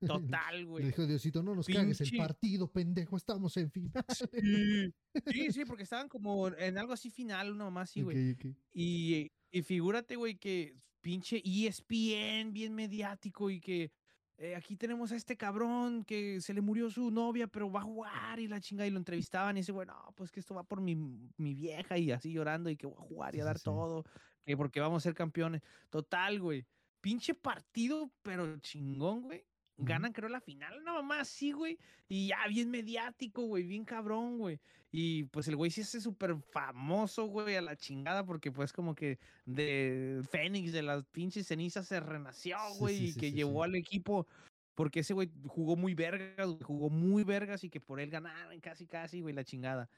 Total, 0.06 0.58
Le 0.58 0.64
güey. 0.64 0.84
dijo 0.86 1.06
Diosito, 1.06 1.42
no 1.42 1.54
nos 1.54 1.66
cagues 1.66 2.00
el 2.00 2.10
Pinche- 2.10 2.18
partido, 2.18 2.70
pendejo, 2.70 3.16
estamos 3.16 3.56
en 3.56 3.70
final. 3.70 4.04
Sí, 4.10 4.92
sí, 5.26 5.52
sí, 5.52 5.64
porque 5.66 5.82
estaban 5.82 6.08
como 6.08 6.48
en 6.48 6.78
algo 6.78 6.92
así 6.92 7.10
final, 7.10 7.52
uno 7.52 7.70
más 7.70 7.90
así, 7.90 8.02
güey. 8.02 8.36
Y, 8.72 9.30
y 9.50 9.62
figúrate, 9.62 10.16
güey, 10.16 10.36
que 10.36 10.76
pinche 11.00 11.42
ESPN, 11.44 12.52
bien 12.52 12.74
mediático, 12.74 13.50
y 13.50 13.60
que 13.60 13.90
eh, 14.36 14.54
aquí 14.54 14.76
tenemos 14.76 15.10
a 15.10 15.16
este 15.16 15.36
cabrón 15.36 16.04
que 16.04 16.40
se 16.40 16.54
le 16.54 16.60
murió 16.60 16.90
su 16.90 17.10
novia, 17.10 17.48
pero 17.48 17.70
va 17.72 17.80
a 17.80 17.84
jugar 17.84 18.38
y 18.38 18.46
la 18.46 18.60
chinga, 18.60 18.86
y 18.86 18.90
lo 18.90 18.98
entrevistaban 18.98 19.56
y 19.56 19.60
dice, 19.60 19.72
bueno, 19.72 19.94
pues 20.16 20.30
que 20.30 20.38
esto 20.40 20.54
va 20.54 20.62
por 20.62 20.80
mi, 20.80 20.94
mi 20.94 21.54
vieja 21.54 21.98
y 21.98 22.12
así 22.12 22.32
llorando 22.32 22.70
y 22.70 22.76
que 22.76 22.86
voy 22.86 22.96
a 22.98 23.06
jugar 23.08 23.34
y 23.34 23.40
a 23.40 23.42
sí, 23.42 23.46
dar 23.46 23.58
sí. 23.58 23.64
todo, 23.64 24.04
que 24.44 24.56
porque 24.56 24.80
vamos 24.80 25.02
a 25.02 25.04
ser 25.04 25.14
campeones. 25.14 25.62
Total, 25.90 26.38
güey. 26.40 26.64
Pinche 27.00 27.34
partido, 27.34 28.12
pero 28.22 28.58
chingón, 28.58 29.22
güey. 29.22 29.44
Ganan, 29.80 30.12
creo, 30.12 30.28
la 30.28 30.40
final, 30.40 30.80
una 30.80 30.92
mamá 30.92 31.20
así, 31.20 31.52
güey. 31.52 31.78
Y 32.08 32.28
ya 32.28 32.46
bien 32.48 32.70
mediático, 32.70 33.42
güey, 33.42 33.64
bien 33.64 33.84
cabrón, 33.84 34.38
güey. 34.38 34.60
Y 34.90 35.24
pues 35.24 35.46
el 35.48 35.56
güey 35.56 35.70
sí 35.70 35.82
es 35.82 35.90
súper 35.90 36.36
famoso, 36.36 37.26
güey, 37.26 37.54
a 37.56 37.62
la 37.62 37.76
chingada, 37.76 38.24
porque 38.24 38.50
pues 38.50 38.72
como 38.72 38.94
que 38.94 39.18
de 39.44 40.20
Fénix, 40.30 40.72
de 40.72 40.82
las 40.82 41.04
pinches 41.06 41.46
cenizas, 41.46 41.86
se 41.86 42.00
renació, 42.00 42.56
Sí, 42.72 42.78
güey, 42.78 42.98
sí, 42.98 43.04
y 43.04 43.12
sí, 43.12 43.20
que 43.20 43.30
sí, 43.30 43.36
llevó 43.36 43.62
sí. 43.62 43.70
al 43.70 43.74
equipo, 43.76 44.26
porque 44.74 45.00
ese 45.00 45.14
güey 45.14 45.30
jugó 45.46 45.76
muy 45.76 45.94
vergas, 45.94 46.48
güey, 46.48 46.62
jugó 46.62 46.90
muy 46.90 47.22
vergas 47.22 47.62
y 47.64 47.70
que 47.70 47.80
por 47.80 48.00
él 48.00 48.10
ganaran 48.10 48.60
casi, 48.60 48.86
casi, 48.86 49.20
güey, 49.20 49.34
la 49.34 49.44
chingada. 49.44 49.88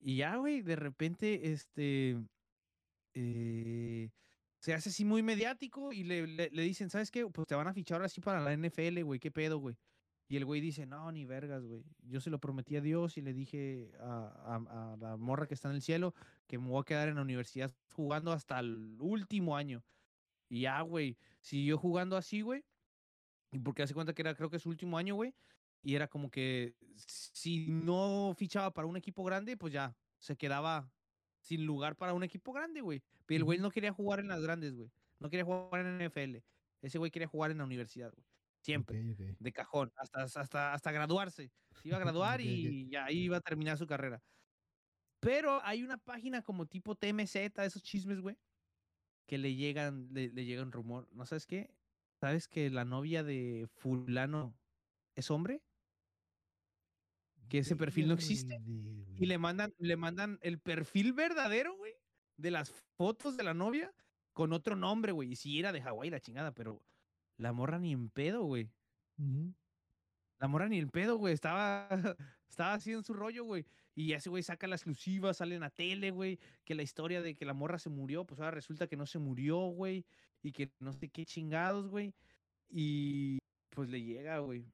Y 0.00 0.16
ya, 0.16 0.36
güey, 0.36 0.62
de 0.62 0.76
repente, 0.76 1.50
este, 1.52 2.16
eh, 3.14 4.10
se 4.60 4.74
hace 4.74 4.90
así 4.90 5.04
muy 5.04 5.22
mediático 5.22 5.92
y 5.92 6.04
le, 6.04 6.26
le, 6.26 6.50
le 6.50 6.62
dicen, 6.62 6.90
¿sabes 6.90 7.10
qué? 7.10 7.26
Pues 7.26 7.46
te 7.46 7.54
van 7.54 7.68
a 7.68 7.72
fichar 7.74 7.96
ahora 7.96 8.08
sí 8.08 8.20
para 8.20 8.40
la 8.40 8.52
NFL, 8.56 9.02
güey, 9.02 9.20
¿qué 9.20 9.30
pedo, 9.30 9.58
güey? 9.58 9.76
Y 10.30 10.36
el 10.36 10.44
güey 10.44 10.60
dice, 10.60 10.84
no, 10.84 11.10
ni 11.10 11.24
vergas, 11.24 11.64
güey. 11.64 11.84
Yo 12.02 12.20
se 12.20 12.28
lo 12.28 12.38
prometí 12.38 12.76
a 12.76 12.82
Dios 12.82 13.16
y 13.16 13.22
le 13.22 13.32
dije 13.32 13.92
a, 13.98 14.26
a- 14.66 14.92
a 14.92 14.96
la 14.98 15.16
morra 15.16 15.46
que 15.46 15.54
está 15.54 15.70
en 15.70 15.76
el 15.76 15.82
cielo 15.82 16.12
que 16.46 16.58
me 16.58 16.68
voy 16.68 16.80
a 16.82 16.84
quedar 16.84 17.08
en 17.08 17.14
la 17.16 17.22
universidad 17.22 17.72
jugando 17.94 18.32
hasta 18.32 18.58
el 18.60 18.98
último 19.00 19.56
año. 19.56 19.84
Y 20.50 20.62
ya, 20.62 20.80
güey, 20.82 21.16
siguió 21.40 21.78
jugando 21.78 22.16
así, 22.16 22.42
güey. 22.42 22.64
Y 23.52 23.58
porque 23.60 23.82
hace 23.82 23.94
cuenta 23.94 24.12
que 24.12 24.20
era, 24.22 24.34
creo 24.34 24.50
que 24.50 24.58
su 24.58 24.68
último 24.68 24.98
año, 24.98 25.14
güey. 25.14 25.34
Y 25.82 25.94
era 25.94 26.08
como 26.08 26.30
que 26.30 26.74
si 26.96 27.66
no 27.68 28.34
fichaba 28.36 28.72
para 28.74 28.86
un 28.88 28.96
equipo 28.96 29.24
grande, 29.24 29.56
pues 29.56 29.72
ya 29.72 29.96
se 30.18 30.36
quedaba 30.36 30.92
sin 31.40 31.64
lugar 31.66 31.96
para 31.96 32.14
un 32.14 32.22
equipo 32.22 32.52
grande, 32.52 32.80
güey. 32.80 33.02
Pero 33.26 33.38
el 33.38 33.44
güey 33.44 33.58
no 33.58 33.70
quería 33.70 33.92
jugar 33.92 34.20
en 34.20 34.28
las 34.28 34.42
grandes, 34.42 34.74
güey. 34.74 34.90
No 35.18 35.30
quería 35.30 35.44
jugar 35.44 35.86
en 35.86 36.06
NFL. 36.06 36.36
Ese 36.82 36.98
güey 36.98 37.10
quería 37.10 37.28
jugar 37.28 37.50
en 37.50 37.58
la 37.58 37.64
universidad, 37.64 38.12
güey. 38.12 38.26
Siempre 38.60 39.02
de 39.38 39.52
cajón, 39.52 39.92
hasta, 39.96 40.22
hasta, 40.40 40.72
hasta 40.72 40.92
graduarse. 40.92 41.52
Se 41.80 41.88
iba 41.88 41.96
a 41.96 42.00
graduar 42.04 42.40
y 42.40 42.90
ya 42.90 43.04
ahí 43.06 43.24
iba 43.24 43.36
a 43.38 43.40
terminar 43.40 43.78
su 43.78 43.86
carrera. 43.86 44.22
Pero 45.20 45.60
hay 45.64 45.82
una 45.82 45.98
página 45.98 46.42
como 46.42 46.66
tipo 46.66 46.94
TMZ, 46.94 47.36
esos 47.36 47.82
chismes, 47.82 48.20
güey, 48.20 48.36
que 49.26 49.38
le 49.38 49.54
llegan, 49.54 50.08
le, 50.12 50.28
le 50.28 50.44
llega 50.44 50.62
un 50.62 50.72
rumor. 50.72 51.08
¿No 51.12 51.26
sabes 51.26 51.46
qué? 51.46 51.74
¿Sabes 52.20 52.48
que 52.48 52.70
la 52.70 52.84
novia 52.84 53.22
de 53.22 53.68
fulano 53.68 54.58
es 55.14 55.30
hombre? 55.30 55.62
Que 57.48 57.58
ese 57.58 57.76
perfil 57.76 58.08
no 58.08 58.14
existe. 58.14 58.60
Y 59.16 59.26
le 59.26 59.38
mandan, 59.38 59.74
le 59.78 59.96
mandan 59.96 60.38
el 60.42 60.58
perfil 60.58 61.12
verdadero, 61.12 61.74
güey, 61.76 61.92
de 62.36 62.50
las 62.50 62.70
fotos 62.96 63.36
de 63.36 63.42
la 63.42 63.54
novia 63.54 63.92
con 64.32 64.52
otro 64.52 64.76
nombre, 64.76 65.12
güey. 65.12 65.32
Y 65.32 65.36
sí 65.36 65.58
era 65.58 65.72
de 65.72 65.82
Hawái 65.82 66.10
la 66.10 66.20
chingada, 66.20 66.52
pero 66.52 66.82
la 67.36 67.52
morra 67.52 67.78
ni 67.78 67.92
en 67.92 68.10
pedo, 68.10 68.44
güey. 68.44 68.70
La 70.38 70.46
morra 70.46 70.68
ni 70.68 70.78
el 70.78 70.88
pedo, 70.88 71.16
güey. 71.16 71.34
Estaba, 71.34 71.88
estaba 72.48 72.74
así 72.74 72.92
en 72.92 73.02
su 73.02 73.14
rollo, 73.14 73.44
güey. 73.44 73.64
Y 73.94 74.12
ese 74.12 74.30
güey 74.30 74.44
saca 74.44 74.68
la 74.68 74.76
exclusiva, 74.76 75.34
sale 75.34 75.56
en 75.56 75.62
la 75.62 75.70
tele, 75.70 76.12
güey. 76.12 76.38
Que 76.64 76.76
la 76.76 76.82
historia 76.84 77.20
de 77.20 77.34
que 77.34 77.44
la 77.44 77.54
morra 77.54 77.78
se 77.78 77.90
murió, 77.90 78.24
pues 78.24 78.38
ahora 78.38 78.52
resulta 78.52 78.86
que 78.86 78.96
no 78.96 79.06
se 79.06 79.18
murió, 79.18 79.58
güey. 79.70 80.04
Y 80.42 80.52
que 80.52 80.70
no 80.78 80.92
sé 80.92 81.08
qué 81.08 81.26
chingados, 81.26 81.88
güey. 81.88 82.14
Y 82.70 83.38
pues 83.70 83.88
le 83.88 84.02
llega, 84.02 84.38
güey. 84.38 84.64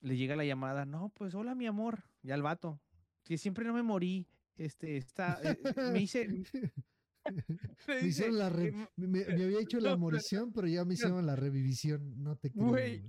Le 0.00 0.16
llega 0.16 0.36
la 0.36 0.44
llamada. 0.44 0.84
No, 0.84 1.10
pues 1.10 1.34
hola, 1.34 1.54
mi 1.54 1.66
amor. 1.66 2.04
Ya 2.22 2.34
el 2.34 2.42
vato. 2.42 2.80
Que 3.24 3.38
siempre 3.38 3.64
no 3.64 3.74
me 3.74 3.82
morí. 3.82 4.26
Este, 4.56 4.96
está. 4.96 5.38
eh, 5.42 5.58
eh, 5.64 5.90
me 5.92 6.00
hice. 6.00 6.26
me 7.88 8.00
hicieron 8.06 8.38
la 8.38 8.48
re- 8.48 8.74
me, 8.96 9.22
había 9.24 9.60
hecho 9.60 9.78
la 9.80 9.96
morición, 9.96 10.52
pero 10.52 10.66
ya 10.66 10.84
me 10.84 10.94
hicieron 10.94 11.26
la 11.26 11.36
revivisión. 11.36 12.22
No 12.22 12.36
te 12.36 12.50
creo, 12.50 12.68
Güey. 12.68 13.02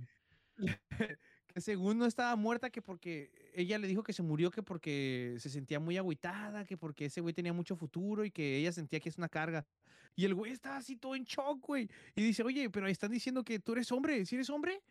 que 1.46 1.60
según 1.60 1.98
no 1.98 2.06
estaba 2.06 2.34
muerta, 2.36 2.70
que 2.70 2.80
porque 2.82 3.30
ella 3.54 3.78
le 3.78 3.86
dijo 3.86 4.02
que 4.02 4.12
se 4.12 4.22
murió, 4.22 4.50
que 4.50 4.62
porque 4.62 5.36
se 5.38 5.50
sentía 5.50 5.80
muy 5.80 5.96
agüitada, 5.96 6.64
que 6.64 6.76
porque 6.76 7.06
ese 7.06 7.20
güey 7.20 7.34
tenía 7.34 7.52
mucho 7.52 7.76
futuro 7.76 8.24
y 8.24 8.30
que 8.30 8.56
ella 8.58 8.72
sentía 8.72 9.00
que 9.00 9.08
es 9.08 9.18
una 9.18 9.28
carga. 9.28 9.66
Y 10.14 10.24
el 10.26 10.34
güey 10.34 10.52
estaba 10.52 10.76
así 10.76 10.96
todo 10.96 11.14
en 11.14 11.24
shock, 11.24 11.66
güey. 11.66 11.88
Y 12.14 12.22
dice, 12.22 12.42
oye, 12.42 12.68
pero 12.70 12.86
están 12.86 13.10
diciendo 13.10 13.44
que 13.44 13.58
tú 13.58 13.72
eres 13.72 13.90
hombre. 13.92 14.24
¿Si 14.26 14.34
eres 14.34 14.50
hombre? 14.50 14.82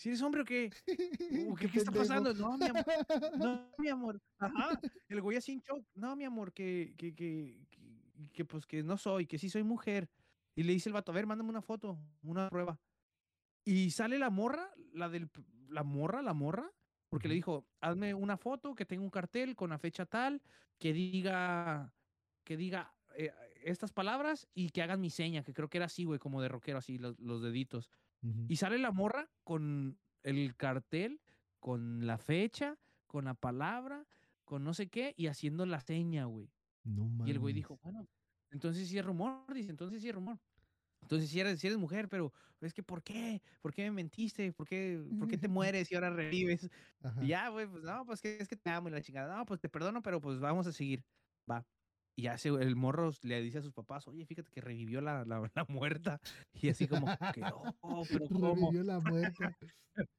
¿Si 0.00 0.08
eres 0.08 0.22
hombre 0.22 0.40
o 0.40 0.44
qué? 0.46 0.70
¿O 1.52 1.54
¿Qué, 1.54 1.68
qué 1.68 1.76
está 1.76 1.92
pasando? 1.92 2.32
No, 2.32 2.56
mi 2.56 2.64
amor. 2.64 2.84
No, 3.36 3.70
mi 3.78 3.88
amor. 3.88 4.22
Ajá. 4.38 4.80
El 5.10 5.20
güey 5.20 5.36
así 5.36 5.52
en 5.52 5.60
shock. 5.60 5.84
No, 5.94 6.16
mi 6.16 6.24
amor, 6.24 6.54
que, 6.54 6.94
que, 6.96 7.14
que, 7.14 7.66
que, 7.68 8.30
que, 8.32 8.44
pues 8.46 8.64
que 8.64 8.82
no 8.82 8.96
soy, 8.96 9.26
que 9.26 9.36
sí 9.36 9.50
soy 9.50 9.62
mujer. 9.62 10.08
Y 10.54 10.62
le 10.62 10.72
dice 10.72 10.88
el 10.88 10.94
vato, 10.94 11.12
a 11.12 11.14
ver, 11.14 11.26
mándame 11.26 11.50
una 11.50 11.60
foto, 11.60 11.98
una 12.22 12.48
prueba. 12.48 12.80
Y 13.62 13.90
sale 13.90 14.18
la 14.18 14.30
morra, 14.30 14.70
la 14.94 15.10
del, 15.10 15.28
la 15.68 15.82
morra, 15.82 16.22
la 16.22 16.32
morra, 16.32 16.72
porque 17.10 17.28
le 17.28 17.34
dijo, 17.34 17.68
hazme 17.82 18.14
una 18.14 18.38
foto 18.38 18.74
que 18.74 18.86
tenga 18.86 19.04
un 19.04 19.10
cartel 19.10 19.54
con 19.54 19.68
la 19.68 19.78
fecha 19.78 20.06
tal, 20.06 20.40
que 20.78 20.94
diga, 20.94 21.92
que 22.44 22.56
diga 22.56 22.94
eh, 23.16 23.34
estas 23.64 23.92
palabras 23.92 24.48
y 24.54 24.70
que 24.70 24.80
hagan 24.80 25.02
mi 25.02 25.10
seña, 25.10 25.42
que 25.42 25.52
creo 25.52 25.68
que 25.68 25.76
era 25.76 25.86
así, 25.86 26.04
güey, 26.04 26.18
como 26.18 26.40
de 26.40 26.48
rockero, 26.48 26.78
así, 26.78 26.96
los, 26.96 27.18
los 27.18 27.42
deditos. 27.42 27.90
Y 28.22 28.56
sale 28.56 28.78
la 28.78 28.92
morra 28.92 29.30
con 29.44 29.98
el 30.22 30.56
cartel, 30.56 31.22
con 31.58 32.06
la 32.06 32.18
fecha, 32.18 32.78
con 33.06 33.24
la 33.24 33.34
palabra, 33.34 34.06
con 34.44 34.64
no 34.64 34.74
sé 34.74 34.88
qué, 34.88 35.14
y 35.16 35.28
haciendo 35.28 35.66
la 35.66 35.80
seña, 35.80 36.24
güey. 36.24 36.52
No 36.84 37.08
mames. 37.08 37.28
Y 37.28 37.30
el 37.32 37.38
güey 37.38 37.54
dijo, 37.54 37.78
bueno, 37.82 38.08
entonces 38.50 38.88
sí 38.88 38.98
es 38.98 39.04
rumor, 39.04 39.52
dice, 39.54 39.70
entonces 39.70 40.02
sí 40.02 40.08
es 40.08 40.14
rumor. 40.14 40.40
Entonces 41.02 41.30
sí 41.30 41.40
eres, 41.40 41.60
sí 41.60 41.66
eres 41.66 41.78
mujer, 41.78 42.08
pero 42.08 42.32
es 42.60 42.74
que 42.74 42.82
¿por 42.82 43.02
qué? 43.02 43.42
¿Por 43.62 43.72
qué 43.74 43.84
me 43.84 43.90
mentiste? 43.92 44.52
¿Por 44.52 44.66
qué, 44.66 45.02
¿por 45.18 45.28
qué 45.28 45.38
te 45.38 45.48
mueres 45.48 45.90
y 45.90 45.94
ahora 45.94 46.10
revives? 46.10 46.68
Ajá. 47.02 47.20
Y 47.22 47.28
ya, 47.28 47.48
güey, 47.48 47.66
pues 47.66 47.82
no, 47.84 48.04
pues 48.04 48.20
que 48.20 48.38
es 48.38 48.48
que 48.48 48.56
te 48.56 48.70
amo 48.70 48.88
y 48.88 48.92
la 48.92 49.02
chingada. 49.02 49.36
No, 49.36 49.44
pues 49.46 49.60
te 49.60 49.68
perdono, 49.68 50.02
pero 50.02 50.20
pues 50.20 50.38
vamos 50.40 50.66
a 50.66 50.72
seguir. 50.72 51.04
Va. 51.50 51.66
Y 52.16 52.22
ya 52.22 52.36
se, 52.38 52.48
el 52.48 52.76
morro 52.76 53.12
le 53.22 53.40
dice 53.40 53.58
a 53.58 53.62
sus 53.62 53.72
papás, 53.72 54.06
oye, 54.08 54.26
fíjate 54.26 54.50
que 54.50 54.60
revivió 54.60 55.00
la, 55.00 55.24
la, 55.24 55.50
la 55.54 55.64
muerta. 55.68 56.20
Y 56.52 56.68
así 56.68 56.86
como 56.86 57.06
que, 57.32 57.42
oh, 57.80 58.02
pero 58.10 58.26
¿cómo? 58.28 58.54
Revivió 58.54 58.84
la 58.84 59.00
muerta. 59.00 59.56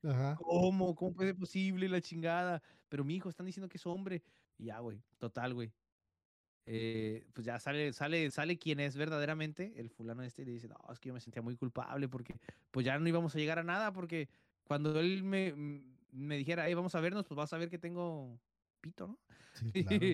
Ajá. 0.03 0.35
¿Cómo? 0.35 0.95
¿Cómo 0.95 1.13
puede 1.13 1.29
ser 1.29 1.39
posible 1.39 1.89
la 1.89 2.01
chingada? 2.01 2.61
Pero 2.89 3.03
mi 3.03 3.15
hijo, 3.15 3.29
están 3.29 3.45
diciendo 3.45 3.69
que 3.69 3.77
es 3.77 3.85
hombre. 3.85 4.23
Y 4.57 4.65
ya, 4.65 4.79
güey, 4.79 5.03
total, 5.17 5.53
güey. 5.53 5.73
Eh, 6.65 7.25
pues 7.33 7.45
ya 7.45 7.59
sale, 7.59 7.91
sale, 7.91 8.29
sale 8.29 8.57
quien 8.57 8.79
es 8.79 8.95
verdaderamente 8.95 9.73
el 9.77 9.89
fulano 9.89 10.21
este 10.21 10.43
y 10.43 10.45
le 10.45 10.51
dice, 10.51 10.67
no, 10.67 10.77
es 10.91 10.99
que 10.99 11.09
yo 11.09 11.13
me 11.13 11.19
sentía 11.19 11.41
muy 11.41 11.55
culpable 11.57 12.07
porque 12.07 12.39
pues 12.69 12.85
ya 12.85 12.99
no 12.99 13.07
íbamos 13.09 13.35
a 13.35 13.39
llegar 13.39 13.57
a 13.57 13.63
nada 13.63 13.91
porque 13.91 14.29
cuando 14.63 14.99
él 14.99 15.23
me, 15.23 15.53
me 16.11 16.37
dijera, 16.37 16.67
hey, 16.67 16.75
vamos 16.75 16.93
a 16.93 17.01
vernos, 17.01 17.25
pues 17.25 17.35
vas 17.35 17.51
a 17.53 17.57
ver 17.57 17.69
que 17.69 17.79
tengo 17.79 18.39
pito, 18.79 19.07
¿no? 19.07 19.19
Sí, 19.53 19.71
claro. 19.83 20.07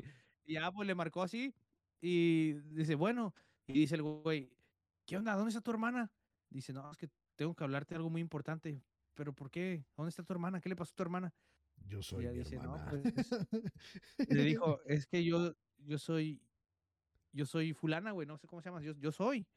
Y 0.45 0.53
ya, 0.53 0.71
pues 0.71 0.87
le 0.87 0.95
marcó 0.95 1.21
así 1.21 1.53
y 2.01 2.53
dice, 2.53 2.95
bueno, 2.95 3.33
y 3.67 3.73
dice 3.73 3.95
el 3.95 4.03
güey, 4.03 4.51
¿qué 5.05 5.17
onda? 5.17 5.35
¿Dónde 5.35 5.49
está 5.49 5.61
tu 5.61 5.71
hermana? 5.71 6.11
Dice, 6.49 6.73
no, 6.73 6.89
es 6.91 6.97
que 6.97 7.09
tengo 7.35 7.55
que 7.55 7.63
hablarte 7.63 7.93
de 7.93 7.97
algo 7.97 8.09
muy 8.09 8.21
importante. 8.21 8.83
¿Pero 9.13 9.33
por 9.33 9.49
qué? 9.49 9.85
¿Dónde 9.95 10.09
está 10.09 10.23
tu 10.23 10.33
hermana? 10.33 10.61
¿Qué 10.61 10.69
le 10.69 10.75
pasó 10.75 10.91
a 10.93 10.95
tu 10.95 11.03
hermana? 11.03 11.33
Yo 11.85 12.01
soy 12.01 12.27
mi 12.27 12.37
dice, 12.37 12.57
no, 12.57 12.75
hermana. 12.75 13.01
Y 14.17 14.33
le 14.33 14.43
dijo, 14.43 14.79
es 14.85 15.07
que 15.07 15.23
yo, 15.23 15.55
yo 15.77 15.97
soy, 15.97 16.41
yo 17.31 17.45
soy 17.45 17.73
fulana, 17.73 18.11
güey, 18.11 18.27
no 18.27 18.37
sé 18.37 18.47
cómo 18.47 18.61
se 18.61 18.69
llama, 18.69 18.81
yo, 18.81 18.93
yo 18.93 19.11
soy. 19.11 19.47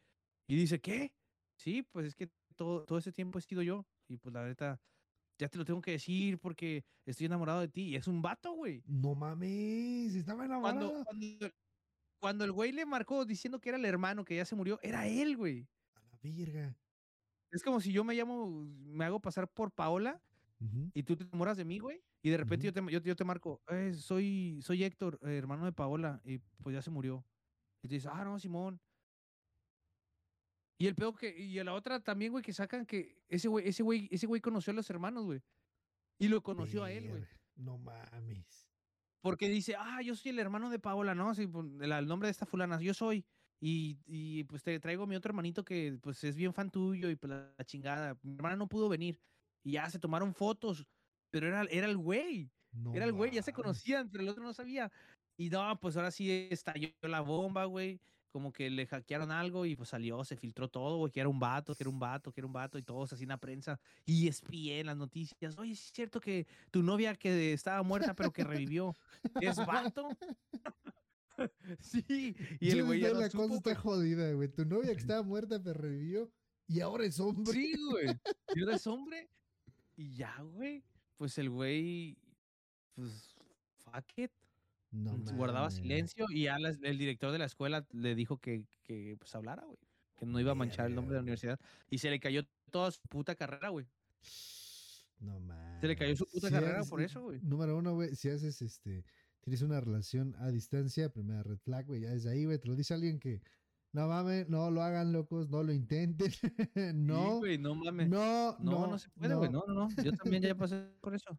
Y 0.47 0.57
dice, 0.57 0.81
¿qué? 0.81 1.13
Sí, 1.57 1.83
pues 1.83 2.07
es 2.07 2.15
que 2.15 2.31
todo, 2.57 2.85
todo 2.85 2.99
ese 2.99 3.13
tiempo 3.13 3.39
he 3.39 3.43
sido 3.43 3.63
yo. 3.63 3.87
Y 4.09 4.17
pues 4.17 4.35
la 4.35 4.45
neta, 4.45 4.81
ya 5.39 5.49
te 5.49 5.59
lo 5.59 5.65
tengo 5.65 5.81
que 5.81 5.93
decir 5.93 6.39
porque 6.39 6.85
estoy 7.05 7.27
enamorado 7.27 7.61
de 7.61 7.69
ti. 7.69 7.89
Y 7.89 7.97
es 7.97 8.07
un 8.07 8.23
vato, 8.23 8.53
güey. 8.53 8.83
No 8.87 9.15
mames, 9.15 10.15
estaba 10.15 10.45
enamorado. 10.45 11.05
cuando, 11.05 11.05
cuando 11.05 11.51
el 12.29 12.53
güey 12.53 12.73
le 12.73 12.85
marcó 12.87 13.25
diciendo 13.25 13.61
que 13.61 13.71
era 13.71 13.79
el 13.79 13.85
hermano 13.85 14.25
que 14.25 14.37
ya 14.37 14.45
se 14.45 14.55
murió, 14.55 14.79
era 14.83 15.07
él, 15.07 15.37
güey. 15.37 15.69
A 15.95 16.03
la 16.03 16.19
verga. 16.23 16.77
Es 17.51 17.63
como 17.63 17.81
si 17.81 17.93
yo 17.93 18.05
me 18.05 18.15
llamo, 18.15 18.49
me 18.49 19.05
hago 19.05 19.21
pasar 19.21 19.49
por 19.49 19.73
Paola 19.73 20.23
y 20.93 21.03
tú 21.03 21.17
te 21.17 21.25
enamoras 21.25 21.57
de 21.57 21.65
mí, 21.65 21.79
güey. 21.79 22.03
Y 22.23 22.29
de 22.31 22.37
repente 22.37 22.67
yo, 22.67 22.73
te, 22.73 22.81
yo, 22.93 23.01
yo 23.01 23.17
te 23.17 23.25
marco, 23.25 23.63
"Eh, 23.69 23.95
soy, 23.95 24.61
soy 24.63 24.85
Héctor, 24.85 25.19
eh, 25.23 25.39
hermano 25.39 25.65
de 25.65 25.73
Paola, 25.73 26.21
y 26.23 26.39
pues 26.63 26.75
ya 26.75 26.83
se 26.83 26.91
murió. 26.91 27.27
Y 27.83 27.89
tú 27.89 27.95
dices, 27.95 28.11
ah, 28.13 28.23
no, 28.25 28.39
Simón. 28.39 28.79
Y 30.79 30.87
el 30.87 30.95
peor 30.95 31.17
que, 31.19 31.39
y 31.39 31.59
a 31.59 31.65
la 31.65 31.75
otra 31.75 32.01
también, 32.01 32.33
güey, 32.33 32.45
que 32.45 32.53
sacan 32.53 32.87
que 32.87 33.23
ese 33.29 33.49
güey, 33.49 33.69
ese 33.69 33.83
güey, 33.83 34.09
ese 34.11 34.27
güey 34.27 34.41
conoció 34.41 34.71
a 34.73 34.75
los 34.75 34.89
hermanos, 34.91 35.25
güey. 35.25 35.43
Y 36.19 36.29
lo 36.29 36.43
conoció 36.43 36.85
a 36.85 36.93
él, 36.93 37.09
güey. 37.09 37.25
No 37.57 37.79
mames. 37.79 38.70
Porque 39.21 39.49
dice, 39.49 39.77
ah, 39.79 40.01
yo 40.03 40.15
soy 40.15 40.31
el 40.31 40.39
hermano 40.39 40.71
de 40.71 40.79
Paola, 40.79 41.15
¿no? 41.15 41.35
Sí, 41.35 41.47
pues, 41.47 41.67
el, 41.81 41.93
el 41.93 42.07
nombre 42.07 42.29
de 42.29 42.33
esta 42.33 42.47
fulana, 42.47 42.81
yo 42.81 42.95
soy. 42.95 43.25
Y, 43.61 43.99
y, 44.07 44.45
pues 44.45 44.63
te 44.63 44.81
traigo 44.81 45.05
a 45.05 45.07
mi 45.07 45.17
otro 45.17 45.31
hermanito 45.31 45.63
que 45.65 45.99
pues 46.01 46.25
es 46.25 46.35
bien 46.35 46.55
fan 46.55 46.71
tuyo 46.71 47.11
y 47.11 47.17
pues 47.17 47.31
la, 47.31 47.53
la 47.59 47.65
chingada. 47.65 48.19
Mi 48.23 48.35
hermana 48.35 48.57
no 48.57 48.69
pudo 48.69 48.89
venir. 48.89 49.21
Y 49.63 49.73
ya 49.73 49.91
se 49.91 49.99
tomaron 49.99 50.33
fotos, 50.33 50.87
pero 51.31 51.47
era, 51.47 51.63
era 51.65 51.87
el 51.87 51.99
güey. 51.99 52.51
No 52.73 52.95
Era 52.95 53.05
el 53.05 53.13
güey, 53.13 53.33
ya 53.33 53.43
se 53.43 53.53
conocían, 53.53 54.09
pero 54.11 54.23
el 54.23 54.31
otro 54.31 54.43
no 54.43 54.55
sabía. 54.55 54.91
Y 55.37 55.51
no, 55.51 55.79
pues 55.81 55.97
ahora 55.97 56.11
sí 56.11 56.49
estalló 56.51 56.89
la 57.03 57.21
bomba, 57.21 57.65
güey. 57.65 58.01
Como 58.31 58.53
que 58.53 58.71
le 58.71 58.87
hackearon 58.87 59.31
algo 59.31 59.67
y 59.67 59.77
pues 59.77 59.89
salió, 59.89 60.25
se 60.25 60.37
filtró 60.37 60.69
todo, 60.69 60.99
güey, 60.99 61.13
que 61.13 61.21
era 61.21 61.29
un 61.29 61.41
vato, 61.41 61.75
que 61.75 61.83
era 61.83 61.91
un 61.91 61.99
vato, 61.99 62.33
que 62.33 62.41
era 62.41 62.47
un 62.47 62.53
vato 62.53 62.79
y 62.79 62.83
todos 62.83 63.13
así 63.13 63.25
en 63.25 63.31
la 63.31 63.39
prensa. 63.39 63.81
Y 64.07 64.29
espía 64.29 64.79
en 64.79 64.87
las 64.87 64.97
noticias. 64.97 65.59
Oye, 65.59 65.75
¿sí 65.75 65.83
¿es 65.87 65.93
cierto 65.93 66.21
que 66.21 66.47
tu 66.71 66.83
novia 66.83 67.15
que 67.17 67.53
estaba 67.53 67.83
muerta 67.83 68.15
pero 68.15 68.33
que 68.33 68.45
revivió 68.45 68.95
es 69.41 69.57
vato? 69.57 70.09
sí. 71.81 72.37
Y 72.61 72.71
el 72.71 72.85
güey 72.85 73.01
ya 73.01 73.09
desde 73.09 73.15
no 73.15 73.21
la 73.21 73.31
cosa 73.31 73.45
supo, 73.45 73.57
está 73.57 73.71
güey. 73.71 73.83
jodida, 73.83 74.33
güey. 74.33 74.49
Tu 74.49 74.65
novia 74.65 74.93
que 74.93 75.01
estaba 75.01 75.23
muerta 75.23 75.63
te 75.63 75.73
revivió 75.73 76.31
y 76.67 76.81
ahora 76.81 77.05
es 77.05 77.19
hombre. 77.19 77.53
Sí, 77.53 77.75
güey. 77.91 78.07
Y 78.55 78.61
ahora 78.63 78.77
es 78.77 78.87
hombre. 78.87 79.29
Y 79.97 80.15
ya, 80.15 80.41
güey. 80.43 80.85
Pues 81.17 81.37
el 81.37 81.51
güey, 81.51 82.17
pues, 82.95 83.37
fuck 83.85 84.19
it. 84.19 84.31
No 84.93 85.17
guardaba 85.37 85.71
silencio 85.71 86.27
y 86.31 86.45
ya 86.45 86.57
el 86.57 86.99
director 86.99 87.31
de 87.33 87.39
la 87.39 87.45
escuela 87.45 87.87
le 87.93 88.15
dijo 88.15 88.39
que, 88.39 88.65
que 88.83 89.17
pues 89.19 89.35
hablara, 89.35 89.65
güey. 89.65 89.79
Que 90.19 90.27
no 90.27 90.39
iba 90.41 90.53
a 90.53 90.55
manchar 90.55 90.87
el 90.87 90.95
nombre 90.95 91.13
de 91.15 91.19
la 91.19 91.23
universidad. 91.23 91.59
Y 91.91 91.99
se 91.99 92.11
le 92.11 92.19
cayó 92.21 92.43
toda 92.71 92.91
su 92.91 93.01
puta 93.09 93.35
carrera, 93.35 93.69
güey. 93.71 93.87
No 95.21 95.39
mames. 95.41 95.81
Se 95.81 95.87
le 95.89 95.97
cayó 95.97 96.17
su 96.17 96.27
puta 96.27 96.49
Si 96.49 96.53
carrera 96.55 96.81
haces- 96.81 96.91
por 96.91 97.03
eso, 97.03 97.23
güey. 97.23 97.41
Número 97.43 97.77
uno, 97.77 97.95
güey, 97.95 98.15
si 98.15 98.29
haces 98.31 98.61
este, 98.63 99.05
tienes 99.41 99.63
una 99.63 99.81
relación 99.81 100.35
a 100.39 100.49
distancia, 100.51 101.11
primera 101.11 101.43
red 101.43 101.59
flag, 101.59 101.87
güey, 101.87 102.01
ya 102.03 102.11
desde 102.11 102.31
ahí, 102.31 102.45
güey, 102.45 102.59
te 102.59 102.69
lo 102.69 102.75
dice 102.75 102.95
alguien 102.95 103.19
que, 103.19 103.41
no 103.93 104.09
mames, 104.09 104.49
no 104.49 104.71
lo 104.71 104.83
hagan, 104.83 105.13
locos, 105.13 105.49
no 105.51 105.63
lo 105.63 105.73
intenten, 105.73 106.31
Sí, 106.75 106.93
no, 106.95 107.39
güey, 107.39 107.59
no 107.59 107.75
mames. 107.75 108.09
no, 108.09 108.57
No, 108.59 108.87
no, 108.89 108.99
se 108.99 109.09
puede, 109.11 109.35
güey. 109.35 109.51
No, 109.51 109.65
no, 109.67 109.75
no. 109.75 110.03
Yo 110.03 110.13
también 110.13 110.43
ya 110.43 110.55
pasé 110.55 110.85
por 111.01 111.15
eso. 111.15 111.39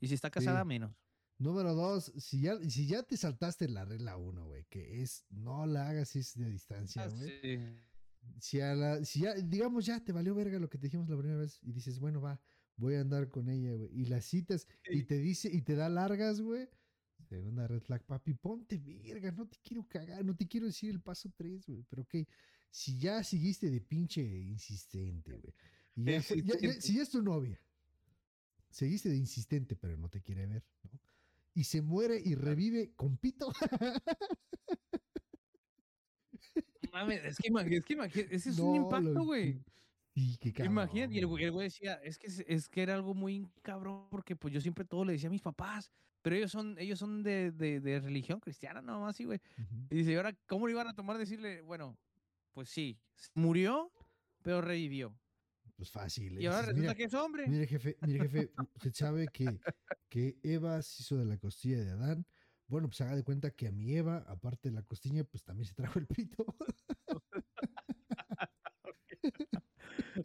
Y 0.00 0.08
si 0.08 0.14
está 0.14 0.30
casada, 0.30 0.62
Sí. 0.62 0.66
menos. 0.68 0.92
Número 1.40 1.74
dos, 1.74 2.12
si 2.18 2.42
ya, 2.42 2.60
si 2.68 2.86
ya 2.86 3.02
te 3.02 3.16
saltaste 3.16 3.66
la 3.66 3.86
regla 3.86 4.18
uno, 4.18 4.44
güey, 4.46 4.66
que 4.66 5.02
es 5.02 5.24
no 5.30 5.64
la 5.64 5.88
hagas 5.88 6.14
es 6.14 6.34
de 6.34 6.50
distancia, 6.50 7.04
Ah, 7.04 7.08
güey. 7.08 7.40
sí. 7.40 7.58
Si, 8.38 8.60
a 8.60 8.74
la, 8.74 9.02
si 9.06 9.20
ya, 9.20 9.34
digamos, 9.34 9.86
ya 9.86 10.04
te 10.04 10.12
valió 10.12 10.34
verga 10.34 10.58
lo 10.58 10.68
que 10.68 10.76
te 10.76 10.88
dijimos 10.88 11.08
la 11.08 11.16
primera 11.16 11.40
vez 11.40 11.58
y 11.62 11.72
dices, 11.72 11.98
bueno, 11.98 12.20
va, 12.20 12.38
voy 12.76 12.96
a 12.96 13.00
andar 13.00 13.30
con 13.30 13.48
ella, 13.48 13.72
güey, 13.74 13.90
y 13.90 14.04
la 14.04 14.20
citas 14.20 14.66
y 14.84 15.04
te 15.04 15.18
dice 15.18 15.48
y 15.50 15.62
te 15.62 15.74
da 15.76 15.88
largas, 15.88 16.42
güey. 16.42 16.68
Segunda 17.26 17.66
red 17.66 17.80
flag, 17.80 18.04
papi, 18.04 18.34
ponte 18.34 18.76
verga, 18.78 19.32
no 19.32 19.48
te 19.48 19.58
quiero 19.62 19.88
cagar, 19.88 20.22
no 20.22 20.36
te 20.36 20.46
quiero 20.46 20.66
decir 20.66 20.90
el 20.90 21.00
paso 21.00 21.32
tres, 21.34 21.66
güey, 21.66 21.82
pero 21.84 22.02
ok, 22.02 22.16
si 22.70 22.98
ya 22.98 23.24
seguiste 23.24 23.70
de 23.70 23.80
pinche 23.80 24.20
insistente, 24.22 25.38
güey, 25.38 25.54
y 25.94 26.04
ya 26.04 26.22
si 26.22 26.94
ya 26.94 27.02
es 27.02 27.10
tu 27.10 27.22
novia, 27.22 27.58
seguiste 28.68 29.08
de 29.08 29.16
insistente, 29.16 29.74
pero 29.74 29.96
no 29.96 30.10
te 30.10 30.20
quiere 30.20 30.46
ver, 30.46 30.66
¿no? 30.82 31.00
Y 31.54 31.64
se 31.64 31.82
muere 31.82 32.20
y 32.24 32.34
revive 32.34 32.92
con 32.94 33.16
pito. 33.16 33.52
Mames, 36.92 37.24
es 37.24 37.36
que, 37.38 37.50
imagi- 37.50 37.78
es 37.78 37.84
que 37.84 37.96
imagi- 37.96 38.26
ese 38.30 38.50
es 38.50 38.58
No, 38.58 38.64
un 38.66 38.76
impacto, 38.76 39.24
güey. 39.24 39.54
enti- 39.54 39.64
Sí, 40.14 40.36
qué 40.40 40.52
cabrón. 40.52 40.72
Imagínate, 40.72 41.14
y 41.14 41.18
el 41.18 41.26
güey, 41.26 41.34
güey. 41.36 41.44
el 41.44 41.52
güey 41.52 41.64
decía, 41.68 41.94
es 42.02 42.18
que, 42.18 42.26
es- 42.26 42.68
que 42.68 42.82
era 42.82 42.94
algo 42.94 43.14
muy 43.14 43.46
cabrón, 43.62 44.08
porque 44.10 44.34
pues 44.34 44.52
yo 44.52 44.60
siempre 44.60 44.84
todo 44.84 45.04
le 45.04 45.12
decía 45.12 45.28
a 45.28 45.32
mis 45.32 45.40
papás, 45.40 45.90
pero 46.20 46.34
ellos 46.36 46.50
son, 46.50 46.76
ellos 46.78 46.98
son 46.98 47.22
de, 47.22 47.52
de, 47.52 47.80
de 47.80 48.00
religión 48.00 48.40
cristiana, 48.40 48.82
no 48.82 49.00
más 49.00 49.10
así, 49.14 49.24
güey. 49.24 49.40
Y 49.88 49.96
dice, 49.96 50.12
¿y 50.12 50.16
ahora 50.16 50.36
cómo 50.48 50.66
lo 50.66 50.72
iban 50.72 50.88
a 50.88 50.94
tomar? 50.94 51.16
Decirle, 51.16 51.62
bueno, 51.62 51.96
pues 52.52 52.68
sí, 52.68 52.98
murió, 53.34 53.92
pero 54.42 54.60
revivió. 54.60 55.14
Pues 55.80 55.92
fácil. 55.92 56.38
Y 56.38 56.44
ahora 56.44 56.58
dices, 56.58 56.66
resulta 56.74 56.80
mira, 56.82 56.94
que 56.94 57.04
es 57.04 57.14
hombre. 57.14 57.48
Mire, 57.48 57.66
jefe, 57.66 57.96
mire, 58.02 58.20
jefe, 58.28 58.50
usted 58.74 58.92
sabe 58.92 59.28
que, 59.32 59.58
que 60.10 60.38
Eva 60.42 60.82
se 60.82 61.02
hizo 61.02 61.16
de 61.16 61.24
la 61.24 61.38
costilla 61.38 61.82
de 61.82 61.90
Adán. 61.92 62.26
Bueno, 62.66 62.86
pues 62.88 63.00
haga 63.00 63.16
de 63.16 63.24
cuenta 63.24 63.50
que 63.50 63.66
a 63.66 63.72
mi 63.72 63.96
Eva, 63.96 64.18
aparte 64.28 64.68
de 64.68 64.74
la 64.74 64.82
costilla, 64.82 65.24
pues 65.24 65.42
también 65.42 65.66
se 65.66 65.72
trajo 65.72 65.98
el 65.98 66.06
pito. 66.06 66.44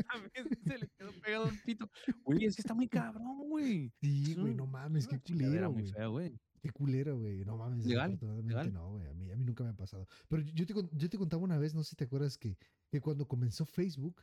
También 0.09 0.49
se 0.65 0.77
le 0.77 0.87
quedó 0.89 1.11
pegado 1.23 1.45
un 1.45 1.57
pito. 1.65 1.89
Güey, 2.25 2.43
es 2.45 2.55
que 2.57 2.61
está 2.63 2.73
muy 2.73 2.89
cabrón, 2.89 3.47
güey. 3.47 3.93
Sí, 4.01 4.35
güey, 4.35 4.55
no 4.55 4.67
mames, 4.67 5.05
es 5.05 5.09
qué 5.09 5.19
culero, 5.21 5.71
muy 5.71 5.89
güey. 5.89 6.37
Qué 6.61 6.69
culero, 6.71 7.17
güey. 7.17 7.45
No 7.45 7.55
mames, 7.55 7.85
Legal, 7.85 8.19
legal. 8.43 8.73
no, 8.73 8.89
güey. 8.91 9.07
A 9.07 9.13
mí, 9.13 9.31
a 9.31 9.37
mí 9.37 9.45
nunca 9.45 9.63
me 9.63 9.69
ha 9.69 9.75
pasado. 9.75 10.05
Pero 10.27 10.43
yo- 10.43 10.65
te, 10.65 10.73
yo 10.73 11.09
te 11.09 11.17
contaba 11.17 11.43
una 11.43 11.57
vez, 11.57 11.73
no 11.75 11.81
sé 11.83 11.91
si 11.91 11.95
te 11.95 12.03
acuerdas, 12.03 12.37
que, 12.37 12.57
que 12.89 12.99
cuando 12.99 13.25
comenzó 13.25 13.65
Facebook, 13.65 14.21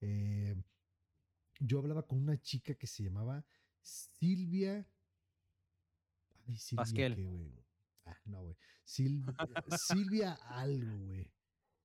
eh, 0.00 0.54
yo 1.60 1.78
hablaba 1.78 2.06
con 2.06 2.18
una 2.18 2.40
chica 2.40 2.74
que 2.74 2.86
se 2.86 3.02
llamaba 3.02 3.44
Silvia. 3.80 4.86
Ay, 6.46 6.56
Silvia, 6.56 6.82
Pasquel. 6.82 7.16
¿qué, 7.16 7.24
güey? 7.24 7.52
Ah, 8.04 8.16
no, 8.24 8.42
güey. 8.44 8.56
Silvia 8.84 10.32
algo, 10.48 10.98
güey. 11.06 11.30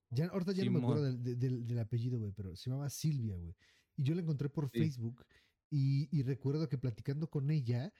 Ya, 0.10 0.28
ahorita 0.28 0.52
ya 0.54 0.64
no 0.66 0.72
me 0.72 0.80
acuerdo 0.80 1.04
del, 1.04 1.40
del- 1.40 1.66
del 1.66 1.80
apellido, 1.80 2.20
güey, 2.20 2.32
pero 2.32 2.56
se 2.56 2.70
llamaba 2.70 2.90
Silvia, 2.90 3.36
güey. 3.36 3.56
Y 3.98 4.04
yo 4.04 4.14
la 4.16 4.22
encontré 4.22 4.48
por 4.50 4.70
Sí. 4.70 4.80
Facebook 4.80 5.26
y, 5.70 6.08
y 6.18 6.22
recuerdo 6.24 6.70
que 6.70 6.78
platicando 6.78 7.30
con 7.30 7.50
ella, 7.50 7.92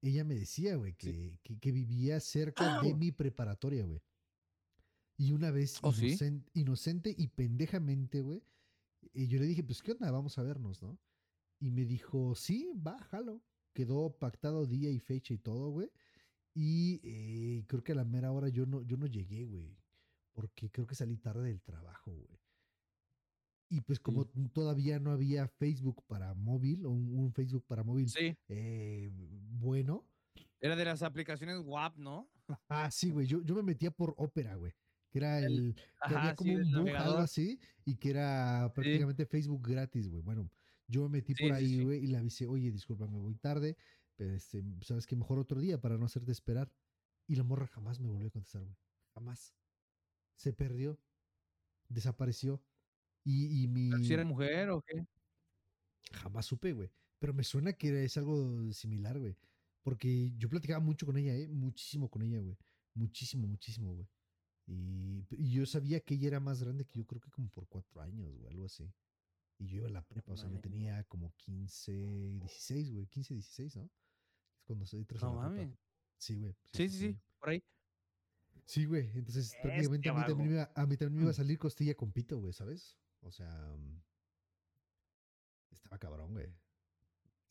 ella 0.00 0.24
me 0.24 0.36
decía, 0.36 0.76
güey, 0.76 0.94
Sí. 0.98 1.38
que, 1.42 1.72
vivía 1.72 2.20
cerca 2.20 2.80
de 2.82 2.94
mi 2.94 3.10
preparatoria, 3.10 3.84
güey. 3.84 4.00
Y 5.18 5.32
una 5.32 5.50
vez, 5.50 5.78
¿Oh, 5.82 5.92
sí? 5.92 6.10
inocen- 6.12 6.44
inocente 6.54 7.14
y 7.16 7.26
pendejamente, 7.28 8.20
güey, 8.20 8.42
y 9.16 9.28
yo 9.28 9.38
le 9.38 9.46
dije, 9.46 9.62
pues, 9.64 9.82
¿qué 9.82 9.92
onda? 9.92 10.10
Vamos 10.10 10.36
a 10.38 10.42
vernos, 10.42 10.82
¿no? 10.82 10.98
Y 11.58 11.70
me 11.70 11.84
dijo, 11.84 12.34
sí, 12.34 12.70
va, 12.86 12.98
jalo. 13.04 13.42
Quedó 13.72 14.10
pactado 14.18 14.66
día 14.66 14.90
y 14.90 14.98
fecha 14.98 15.32
y 15.34 15.38
todo, 15.38 15.70
güey. 15.70 15.90
Y 16.54 17.00
eh, 17.02 17.64
creo 17.66 17.82
que 17.82 17.92
a 17.92 17.96
la 17.96 18.04
mera 18.04 18.32
hora 18.32 18.48
yo 18.48 18.66
no, 18.66 18.82
yo 18.82 18.96
no 18.96 19.06
llegué, 19.06 19.44
güey. 19.44 19.76
Porque 20.32 20.70
creo 20.70 20.86
que 20.86 20.94
salí 20.94 21.16
tarde 21.16 21.48
del 21.48 21.62
trabajo, 21.62 22.12
güey. 22.12 22.40
Y 23.68 23.80
pues 23.80 23.98
como 23.98 24.26
todavía 24.52 25.00
no 25.00 25.10
había 25.10 25.48
Facebook 25.48 26.04
para 26.06 26.34
móvil, 26.34 26.86
o 26.86 26.90
un, 26.90 27.18
un 27.18 27.32
Facebook 27.32 27.64
para 27.66 27.82
móvil 27.82 28.08
Sí, 28.08 28.36
eh, 28.48 29.10
bueno. 29.12 30.06
era 30.60 30.76
de 30.76 30.84
las 30.84 31.02
aplicaciones 31.02 31.58
WAP, 31.64 31.96
¿no? 31.96 32.30
Ah, 32.68 32.90
sí, 32.90 33.10
güey. 33.10 33.26
Yo, 33.26 33.42
yo 33.42 33.54
me 33.54 33.62
metía 33.62 33.90
por 33.90 34.14
Opera, 34.18 34.54
güey. 34.54 34.72
Que 35.16 35.24
era 35.24 35.38
El- 35.38 35.44
el. 35.68 35.74
que 35.74 35.82
había 36.14 36.18
Ajá, 36.18 36.36
como 36.36 36.50
sí, 36.50 36.56
un 36.56 36.72
bug, 36.84 36.88
algo 36.90 37.18
así. 37.18 37.58
Y 37.86 37.96
que 37.96 38.10
era 38.10 38.70
prácticamente 38.74 39.24
Facebook 39.24 39.66
gratis, 39.66 40.08
güey. 40.10 40.20
Bueno, 40.22 40.50
yo 40.88 41.04
me 41.04 41.08
metí 41.20 41.34
Sí, 41.34 41.42
por 41.42 41.52
ahí, 41.54 41.82
güey, 41.82 42.04
y 42.04 42.06
le 42.08 42.18
avisé, 42.18 42.46
oye, 42.46 42.70
disculpa, 42.70 43.06
me 43.06 43.18
voy 43.18 43.34
tarde. 43.36 43.76
Pero 44.16 44.34
este, 44.34 44.62
sabes 44.82 45.06
que 45.06 45.16
mejor 45.16 45.38
otro 45.38 45.58
día 45.58 45.80
para 45.80 45.96
no 45.96 46.04
hacerte 46.04 46.32
esperar. 46.32 46.70
Y 47.26 47.36
la 47.36 47.44
morra 47.44 47.66
jamás 47.66 47.98
me 47.98 48.08
volvió 48.08 48.28
a 48.28 48.30
contestar, 48.30 48.62
güey. 48.62 48.76
Jamás. 49.14 49.54
Se 50.34 50.52
perdió. 50.52 51.00
Desapareció. 51.88 52.62
Y, 53.24 53.62
y 53.62 53.68
mi. 53.68 53.90
¿Si 54.04 54.12
era 54.12 54.24
mujer 54.24 54.68
o 54.70 54.82
qué? 54.82 55.06
Jamás 56.12 56.44
supe, 56.46 56.72
güey. 56.72 56.90
Pero 57.18 57.32
me 57.32 57.42
suena 57.42 57.72
que 57.72 58.04
es 58.04 58.16
algo 58.18 58.70
similar, 58.72 59.18
güey. 59.18 59.36
Porque 59.82 60.32
yo 60.36 60.48
platicaba 60.50 60.80
mucho 60.80 61.06
con 61.06 61.16
ella, 61.16 61.34
¿eh? 61.34 61.48
Muchísimo 61.48 62.10
con 62.10 62.22
ella, 62.22 62.40
güey. 62.40 62.58
Muchísimo, 62.94 63.46
muchísimo, 63.46 63.94
güey. 63.94 64.08
Y, 64.66 65.24
y 65.30 65.52
yo 65.52 65.64
sabía 65.66 66.00
que 66.00 66.14
ella 66.14 66.28
era 66.28 66.40
más 66.40 66.60
grande 66.62 66.84
que 66.84 66.98
yo, 66.98 67.06
creo 67.06 67.20
que 67.20 67.30
como 67.30 67.48
por 67.50 67.68
cuatro 67.68 68.00
años, 68.00 68.32
güey, 68.36 68.46
algo 68.48 68.64
así. 68.66 68.92
Y 69.58 69.66
yo 69.68 69.76
iba 69.78 69.86
a 69.86 69.90
la 69.90 70.02
prepa, 70.02 70.32
o 70.32 70.36
sea, 70.36 70.46
yo 70.48 70.56
mames. 70.56 70.62
tenía 70.62 71.04
como 71.04 71.32
15, 71.36 71.92
16, 71.92 72.92
güey. 72.92 73.06
15, 73.06 73.34
16, 73.34 73.76
¿no? 73.76 73.84
Es 73.84 74.64
cuando 74.64 74.84
soy 74.86 75.04
tras 75.04 75.22
No 75.22 75.34
mames. 75.34 75.70
Sí, 76.18 76.34
güey. 76.36 76.54
Sí, 76.72 76.88
sí, 76.88 76.98
sí, 76.98 77.18
por 77.38 77.48
ahí. 77.50 77.62
Sí, 78.64 78.84
güey. 78.84 79.08
Entonces, 79.14 79.54
prácticamente 79.62 80.08
a 80.08 80.14
mí, 80.14 80.24
también 80.26 80.48
me 80.48 80.54
iba, 80.56 80.72
a 80.74 80.86
mí 80.86 80.96
también 80.96 81.14
me 81.16 81.22
iba 81.22 81.30
a 81.30 81.32
Mm. 81.32 81.36
salir 81.36 81.58
costilla 81.58 81.94
con 81.94 82.10
pito, 82.12 82.38
güey, 82.38 82.52
¿sabes? 82.52 82.98
O 83.20 83.30
sea, 83.30 83.48
mm, 83.76 84.02
estaba 85.70 85.98
cabrón, 85.98 86.32
güey. 86.32 86.52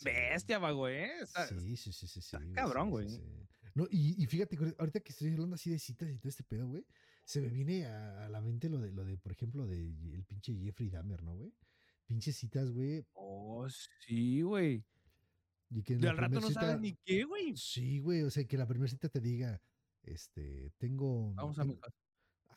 Bestia, 0.03 0.59
vago, 0.59 0.89
¿eh? 0.89 1.21
Está- 1.21 1.47
Sí, 1.47 1.77
sí, 1.77 1.93
sí, 1.93 2.07
sí, 2.07 2.07
sí. 2.07 2.19
está 2.19 2.39
güey, 2.39 2.51
cabrón, 2.53 2.87
sí, 2.87 2.91
güey. 2.91 3.09
sí, 3.09 3.15
sí. 3.15 3.64
No, 3.75 3.85
y, 3.91 4.21
y 4.21 4.25
fíjate, 4.25 4.57
ahorita 4.79 5.01
que 5.01 5.11
estoy 5.11 5.31
hablando 5.33 5.55
así 5.55 5.69
de 5.69 5.79
citas 5.79 6.09
y 6.09 6.17
todo 6.17 6.29
este 6.29 6.43
pedo, 6.43 6.67
güey, 6.67 6.85
se 7.25 7.41
me 7.41 7.49
viene 7.49 7.85
a, 7.85 8.25
a 8.25 8.29
la 8.29 8.41
mente 8.41 8.69
lo 8.69 8.79
de, 8.79 8.91
lo 8.91 9.03
de, 9.03 9.17
por 9.17 9.33
ejemplo, 9.33 9.67
de 9.67 9.89
el 10.13 10.23
pinche 10.23 10.53
Jeffrey 10.55 10.89
Dahmer, 10.89 11.21
¿no, 11.21 11.35
güey? 11.35 11.53
Pinches 12.07 12.37
citas, 12.37 12.71
güey. 12.71 13.05
Oh, 13.13 13.67
sí, 14.05 14.41
güey. 14.41 14.83
Y 15.69 15.83
que 15.83 15.95
al 15.95 16.17
rato 16.17 16.39
no 16.39 16.47
cita- 16.47 16.61
sabes 16.61 16.79
ni 16.79 16.95
qué, 17.03 17.25
güey. 17.25 17.55
Sí, 17.57 17.99
güey, 17.99 18.21
o 18.21 18.29
sea, 18.31 18.45
que 18.45 18.57
la 18.57 18.65
primera 18.67 18.89
cita 18.89 19.09
te 19.09 19.19
diga, 19.19 19.61
este, 20.03 20.71
tengo... 20.77 21.33
Vamos 21.33 21.59
a 21.59 21.65
mi 21.65 21.75
casa. 21.75 21.95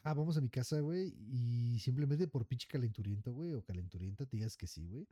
Ah, 0.05 0.15
vamos 0.15 0.37
a 0.37 0.41
mi 0.41 0.49
casa, 0.49 0.79
güey, 0.81 1.13
y 1.19 1.81
simplemente 1.81 2.29
por 2.29 2.47
pinche 2.47 2.69
calenturiento, 2.69 3.33
güey, 3.33 3.53
o 3.55 3.65
calenturienta 3.65 4.25
te 4.25 4.37
digas 4.37 4.57
que 4.57 4.67
sí, 4.69 4.87
güey, 4.87 5.07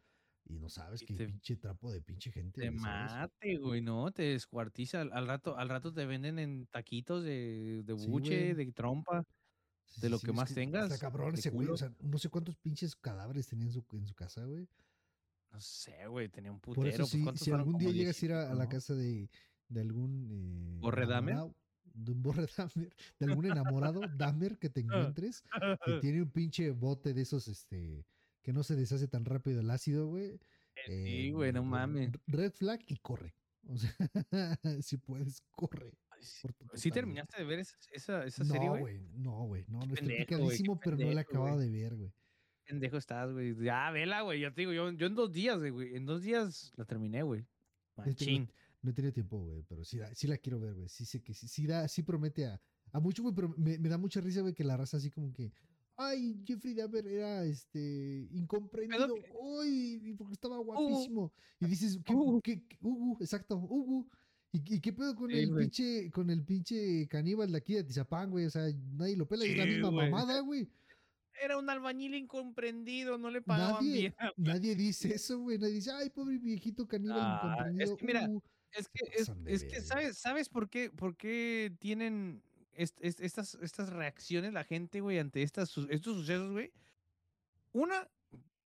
y 0.48 0.58
no 0.58 0.68
sabes 0.68 1.04
te- 1.04 1.14
pinche 1.26 1.56
trapo 1.56 1.90
de 1.90 2.00
pinche 2.02 2.30
gente. 2.30 2.60
Te 2.60 2.70
mate, 2.70 3.56
güey, 3.58 3.80
¿no? 3.80 4.10
Te 4.12 4.22
descuartiza. 4.22 5.00
Al, 5.00 5.12
al 5.12 5.26
rato, 5.26 5.56
al 5.56 5.68
rato 5.68 5.92
te 5.92 6.06
venden 6.06 6.38
en 6.38 6.66
taquitos 6.66 7.24
de, 7.24 7.82
buche, 8.06 8.54
de 8.54 8.72
trompa. 8.72 9.24
Sí, 9.84 10.00
de 10.00 10.10
lo 10.10 10.18
sí, 10.18 10.26
que 10.26 10.32
más 10.32 10.52
tengas, 10.52 10.90
Está 10.92 10.98
cabrón 11.06 11.34
ese 11.34 11.50
güey, 11.50 11.68
o 11.68 11.76
sea, 11.76 11.92
no 12.00 12.18
sé 12.18 12.28
cuántos 12.28 12.56
pinches 12.56 12.96
cadáveres 12.96 13.46
tenía 13.46 13.66
en 13.66 13.72
su, 13.72 13.84
en 13.92 14.06
su 14.06 14.14
casa, 14.14 14.44
güey. 14.44 14.68
No 15.52 15.60
sé, 15.60 16.06
güey, 16.08 16.28
tenía 16.28 16.50
un 16.52 16.60
Por 16.60 16.74
putero. 16.74 17.04
eso, 17.04 17.24
pues, 17.24 17.40
si, 17.40 17.50
algún 17.52 17.78
día 17.78 17.90
llegas 17.90 18.20
a 18.20 18.24
ir 18.26 18.32
a, 18.32 18.40
a 18.40 18.54
18, 18.54 18.58
la 18.58 18.68
casa 18.68 18.94
de, 18.94 19.30
de 19.68 19.80
algún... 19.80 20.80
Eh, 20.80 20.80
De 21.94 22.12
un 22.12 22.22
borre 22.22 22.46
Dahmer, 22.58 22.94
de 23.18 23.26
algún 23.26 23.46
enamorado 23.46 24.00
Dahmer 24.16 24.58
que 24.58 24.68
te 24.68 24.80
encuentres, 25.14 25.42
que 25.84 25.98
tiene 26.00 26.20
un 26.22 26.30
pinche 26.30 26.70
bote 26.72 27.14
de 27.14 27.22
esos, 27.22 27.48
este, 27.48 28.04
que 28.46 28.52
no 28.52 28.62
se 28.62 28.76
deshace 28.76 29.08
tan 29.08 29.24
rápido 29.24 29.58
el 29.58 29.68
ácido, 29.70 30.06
güey. 30.06 30.38
Sí, 30.86 30.92
eh, 30.92 31.32
güey, 31.32 31.52
no 31.52 31.62
r- 31.62 31.68
mames. 31.68 32.12
Red 32.28 32.52
flag 32.52 32.80
y 32.86 32.96
corre. 32.98 33.34
O 33.66 33.76
sea, 33.76 33.90
si 34.82 34.96
puedes, 34.98 35.40
corre. 35.50 35.98
Sí- 36.20 36.46
¿Sí 36.74 36.90
terminaste 36.92 37.38
de 37.38 37.44
ver 37.44 37.58
esa, 37.58 37.74
esa, 37.92 38.24
esa 38.24 38.44
serie, 38.44 38.66
No, 38.68 38.78
güey? 38.78 38.98
güey, 38.98 39.08
no, 39.16 39.44
güey, 39.46 39.64
no, 39.66 39.80
no, 39.80 39.94
qué 39.94 40.02
picadísimo, 40.18 40.78
pero 40.78 40.96
no 40.96 41.10
la 41.12 41.24
güey. 41.24 41.68
de 41.68 41.70
ver, 41.70 41.96
güey. 41.96 42.12
Pendejo 42.64 42.98
estás, 42.98 43.32
güey. 43.32 43.56
Ya, 43.64 43.90
vela, 43.90 44.22
güey. 44.22 44.38
Yo 44.40 44.52
te 44.54 44.60
digo, 44.60 44.72
yo, 44.72 44.92
yo 44.92 45.06
en 45.08 45.16
dos 45.16 45.32
días, 45.32 45.58
güey. 45.58 45.96
En 45.96 46.06
dos 46.06 46.22
días 46.22 46.70
la 46.76 46.84
terminé, 46.84 47.24
güey. 47.24 47.40
No- 47.96 48.04
Machín. 48.06 48.48
No 48.82 48.90
he 48.90 48.94
tenido 48.94 49.12
tiempo, 49.12 49.38
güey, 49.38 49.62
pero 49.64 49.84
sí, 49.84 49.96
la- 49.98 50.14
sí 50.14 50.28
la 50.28 50.38
quiero 50.38 50.60
ver, 50.60 50.74
güey. 50.74 50.88
Sí 50.88 51.04
sé 51.04 51.20
que 51.20 51.34
sí, 51.34 51.48
sí, 51.48 51.66
da, 51.66 51.88
sí 51.88 52.04
promete 52.04 52.46
a, 52.46 52.60
a 52.92 53.00
mucho, 53.00 53.22
güey, 53.24 53.34
pero 53.34 53.48
me, 53.56 53.76
me 53.78 53.88
da 53.88 53.98
mucha 53.98 54.20
risa, 54.20 54.42
güey, 54.42 54.54
que 54.54 54.62
la 54.62 54.76
raza 54.76 54.98
así 54.98 55.10
como 55.10 55.32
que, 55.32 55.52
ay, 55.96 56.42
Jeffrey 56.46 56.74
Dahmer 56.74 57.06
era, 57.06 57.44
este, 57.44 58.28
incomprendido, 58.32 59.14
uy, 59.40 60.14
porque 60.18 60.34
estaba 60.34 60.58
guapísimo. 60.58 61.32
Y 61.60 61.66
dices, 61.66 61.98
¿qué, 62.04 62.14
qué, 62.42 62.66
qué- 62.66 62.78
exacto, 63.20 63.56
Hugo. 63.56 64.06
¿Y, 64.52 64.76
y 64.76 64.80
qué 64.80 64.92
pedo 64.92 65.14
con 65.14 65.30
Sí, 65.30 65.38
el 65.38 65.54
pinche, 65.54 66.10
con 66.10 66.30
el 66.30 66.44
pinche 66.44 67.06
caníbal 67.08 67.50
de 67.52 67.58
aquí 67.58 67.74
de 67.74 67.84
Tizapán, 67.84 68.30
güey? 68.30 68.46
O 68.46 68.50
sea, 68.50 68.62
nadie 68.94 69.16
lo 69.16 69.26
pela 69.26 69.44
y 69.46 69.50
es 69.50 69.56
la 69.58 69.66
misma 69.66 69.90
mamada, 69.90 70.40
güey. 70.40 70.68
Era 71.42 71.58
un 71.58 71.68
albañil 71.68 72.14
incomprendido, 72.14 73.18
no 73.18 73.30
le 73.30 73.42
pagaban 73.42 73.84
Nadie, 73.84 74.00
bien. 74.00 74.14
nadie 74.38 74.74
dice 74.74 75.14
eso, 75.14 75.38
güey. 75.40 75.58
Nadie 75.58 75.74
dice, 75.74 75.90
ay, 75.92 76.08
pobre 76.10 76.38
viejito 76.38 76.86
caníbal 76.86 77.18
Ah, 77.20 77.66
es 77.78 77.90
incomprendido. 77.90 77.96
que 77.96 78.06
mira, 78.06 78.28
uh". 78.30 78.42
Es 78.72 78.88
que, 78.88 79.04
es, 79.14 79.32
es 79.46 79.64
que. 79.64 79.80
¿sabes, 79.82 80.18
¿sabes 80.18 80.48
por 80.48 80.70
qué, 80.70 80.90
por 80.90 81.16
qué 81.16 81.74
tienen 81.78 82.42
est- 82.76 82.98
est- 83.02 83.20
estas, 83.20 83.54
estas 83.56 83.90
reacciones 83.90 84.52
la 84.52 84.64
gente, 84.64 85.00
güey, 85.00 85.18
ante 85.18 85.42
estas, 85.42 85.76
estos 85.90 86.16
sucesos, 86.16 86.52
güey? 86.52 86.72
Una, 87.72 88.08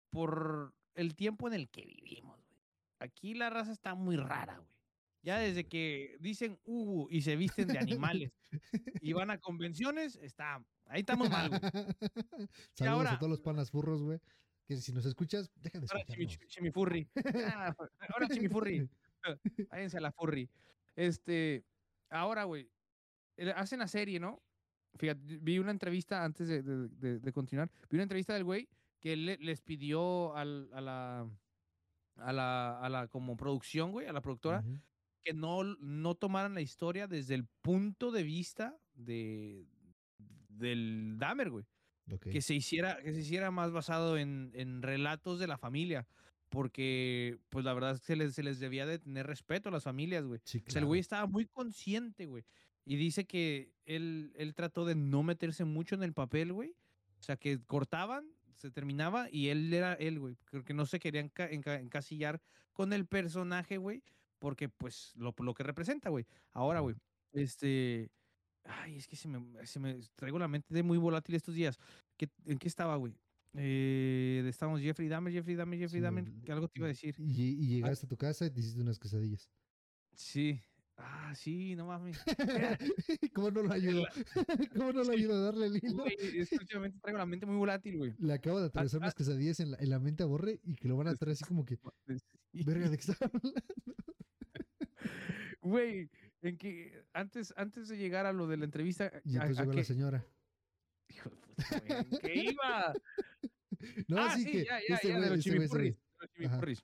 por 0.10 0.74
el 0.95 1.16
tiempo 1.16 1.48
en 1.48 1.54
el 1.54 1.70
que 1.70 1.86
vivimos, 1.86 2.39
güey. 2.48 2.60
Aquí 3.00 3.34
la 3.34 3.50
raza 3.50 3.72
está 3.72 3.93
muy 3.95 4.16
rara, 4.16 4.58
güey. 4.58 4.70
Ya 5.24 5.39
desde 5.39 5.68
que 5.68 6.16
dicen 6.20 6.58
Hugo 6.64 7.08
y 7.12 7.22
se 7.22 7.36
visten 7.36 7.68
de 7.68 7.78
animales 7.80 8.32
y 9.02 9.14
van 9.14 9.30
a 9.30 9.38
convenciones, 9.39 10.16
está, 10.16 10.64
ahí 10.86 11.02
estamos 11.02 11.30
mal, 11.30 11.50
güey. 11.50 11.62
Saludos 12.74 12.98
ahora- 12.98 13.12
a 13.14 13.20
todos 13.20 13.30
los 13.32 13.41
panas 13.41 13.70
furros, 13.72 14.02
güey. 14.04 14.20
Que 14.68 14.78
si 14.78 14.91
nos 14.91 15.06
escuchas, 15.06 15.50
deja 15.56 15.80
de 15.80 15.88
Ahora 15.89 16.04
chimifurri. 16.48 17.08
Ah, 17.45 17.74
ahora 18.14 18.28
chimifurri. 18.30 18.89
Váyanse 19.72 19.98
a 19.98 20.02
la 20.02 20.12
furry. 20.12 20.50
Este, 20.95 21.64
ahora, 22.10 22.43
güey, 22.43 22.70
hacen 23.56 23.80
la 23.80 23.88
serie, 23.88 24.20
¿no? 24.20 24.42
Fíjate, 24.96 25.22
vi 25.42 25.60
una 25.60 25.72
entrevista 25.72 26.24
antes 26.24 26.48
de, 26.48 26.64
de- 26.64 26.88
de- 26.90 27.20
de 27.20 27.32
continuar. 27.34 27.70
Vi 27.90 27.98
una 27.98 28.04
entrevista 28.04 28.34
del 28.34 28.44
güey 28.44 28.68
que 29.00 29.14
él 29.14 29.26
le- 29.26 29.38
les 29.38 29.62
pidió 29.62 30.36
al- 30.36 30.70
a 30.74 30.82
la 30.82 31.30
a 32.20 32.34
la, 32.34 32.80
a 32.80 32.90
la 32.90 33.08
como 33.10 33.38
producción, 33.38 33.92
güey, 33.92 34.08
a 34.08 34.12
la 34.14 34.22
productora, 34.22 34.62
Ujú. 34.62 34.80
que 35.24 35.34
no, 35.34 35.64
no 35.64 36.16
tomaran 36.16 36.56
la 36.56 36.62
historia 36.62 37.06
desde 37.08 37.36
el 37.36 37.46
punto 37.62 38.12
de 38.12 38.24
vista 38.24 38.76
de 38.96 39.68
del 40.50 41.18
Dahmer, 41.20 41.52
güey 41.52 41.66
Ok. 42.12 42.30
que 42.30 42.42
se 42.42 42.56
hiciera 42.56 42.98
que 43.04 43.14
se 43.14 43.20
hiciera 43.20 43.52
más 43.52 43.72
basado 43.72 44.18
en, 44.18 44.52
en 44.56 44.82
relatos 44.82 45.40
de 45.40 45.46
la 45.46 45.58
familia 45.60 46.08
porque 46.50 47.38
pues 47.50 47.66
la 47.66 47.74
verdad 47.74 47.92
es 47.92 48.00
que 48.00 48.06
se 48.08 48.16
les, 48.16 48.34
se 48.34 48.42
les 48.44 48.60
debía 48.60 48.86
de 48.88 48.98
tener 49.00 49.28
respeto 49.28 49.70
a 49.70 49.72
las 49.74 49.84
familias 49.84 50.26
güey 50.26 50.40
Sí, 50.46 50.64
o 50.66 50.72
sea, 50.72 50.80
el 50.80 50.86
güey 50.86 51.00
estaba 51.02 51.28
muy 51.28 51.46
consciente 51.46 52.26
güey 52.26 52.46
y 52.88 52.96
dice 52.96 53.26
que 53.26 53.74
él 53.86 54.32
él 54.36 54.54
trató 54.56 54.86
de 54.86 54.96
no 54.96 55.24
meterse 55.24 55.66
mucho 55.66 55.96
en 55.96 56.04
el 56.04 56.14
papel 56.14 56.54
güey 56.54 56.72
o 57.20 57.24
sea 57.24 57.36
que 57.38 57.60
cortaban 57.66 58.26
se 58.56 58.72
terminaba 58.72 59.28
y 59.32 59.50
él 59.50 59.74
era 59.74 59.94
él 59.94 60.20
güey 60.20 60.36
porque 60.52 60.74
no 60.74 60.86
se 60.86 61.00
querían 61.00 61.30
enca- 61.32 61.50
enca- 61.52 61.80
encasillar 61.80 62.42
con 62.74 62.94
el 62.94 63.06
personaje 63.06 63.78
güey 63.78 64.04
porque 64.40 64.70
pues 64.70 65.14
lo, 65.16 65.34
lo 65.38 65.54
que 65.54 65.64
representa 65.64 66.10
güey 66.10 66.26
ahora 66.54 66.80
güey 66.80 66.96
este 67.34 68.10
Ay, 68.70 68.98
es 68.98 69.08
que 69.08 69.16
se 69.16 69.30
me, 69.30 69.66
se 69.66 69.80
me 69.80 69.98
traigo 70.16 70.38
la 70.38 70.50
mente 70.50 70.74
de 70.74 70.84
muy 70.84 70.98
volátil 70.98 71.36
estos 71.36 71.56
días. 71.56 71.80
¿Qué- 72.18 72.28
¿En 72.46 72.58
qué 72.58 72.68
estaba, 72.68 72.98
güey? 72.98 73.14
Eh, 73.54 74.44
estábamos 74.46 74.82
Jeffrey 74.82 75.08
Dahmer, 75.08 75.32
Jeffrey 75.32 75.56
Dahmer, 75.56 75.80
Jeffrey 75.80 76.00
Sí, 76.02 76.04
Dahmer. 76.04 76.26
algo 76.50 76.68
te 76.68 76.78
iba 76.80 76.86
a 76.88 76.90
decir. 76.90 77.16
Y, 77.18 77.44
y 77.64 77.68
llegaste 77.68 78.06
a 78.06 78.10
tu 78.10 78.18
casa 78.18 78.46
y 78.46 78.52
te 78.52 78.60
hiciste 78.60 78.82
unas 78.82 79.00
quesadillas. 79.00 79.50
Sí. 80.16 80.60
Ah, 80.98 81.34
sí, 81.36 81.76
no 81.76 81.86
mames. 81.86 82.18
¿Cómo 83.34 83.52
no 83.52 83.64
lo 83.64 83.72
ayudo? 83.72 84.04
¿Cómo 84.76 84.93
no 84.93 85.04
lo 85.04 85.12
ayudo 85.12 85.36
a 85.36 85.39
darle 85.41 85.68
el 85.68 85.78
hilo? 85.78 86.04
Güey, 86.04 86.16
es 86.39 86.50
que 86.50 86.56
últimamente 86.58 87.00
traigo 87.00 87.20
la 87.20 87.26
mente 87.26 87.45
muy 87.45 87.56
volátil, 87.56 87.98
güey. 87.98 88.16
Le 88.18 88.34
acabo 88.34 88.60
de 88.60 88.68
atravesar 88.68 89.02
ah. 89.02 89.04
unas 89.06 89.16
quesadillas 89.16 89.60
en 89.60 89.72
la, 89.72 89.78
en 89.78 89.89
la 89.91 90.00
mente 90.00 90.24
a 90.24 90.26
Borre 90.26 90.60
y 90.64 90.76
que 90.76 90.88
lo 90.88 90.98
van 90.98 91.08
a 91.08 91.16
traer 91.16 91.34
así 91.34 91.45
como 91.45 91.66
que, 91.66 91.78
verga, 92.54 92.89
¿de 92.89 92.98
qué 92.98 93.12
está 93.12 93.26
hablando? 93.26 93.54
Güey, 95.62 96.10
en 96.41 96.58
que 96.58 97.04
antes, 97.14 97.54
antes 97.58 97.89
de 97.89 97.98
llegar 97.98 98.26
a 98.26 98.34
lo 98.34 98.48
de 98.48 98.58
la 98.58 98.66
entrevista. 98.66 99.12
Y 99.24 99.36
entonces 99.36 99.60
a 99.60 99.62
llegó 99.62 99.72
que- 99.72 99.78
la 99.78 99.84
señora. 99.84 100.26
Hijo 101.10 101.30
de 101.30 101.36
puta, 101.36 101.80
güey, 101.80 102.00
¿en 102.00 102.20
qué 102.20 102.36
iba? 102.52 102.93
No, 104.08 104.18
ah, 104.18 104.36
sí, 104.36 104.43
sí, 104.43 104.52
que 104.52 104.66
ya, 104.66 104.80
ya, 104.88 104.95
este 104.95 105.08
ya, 105.10 105.14
de 105.14 105.20
güey, 105.20 105.38
los 105.38 105.45
este 105.45 105.88
este. 106.39 106.84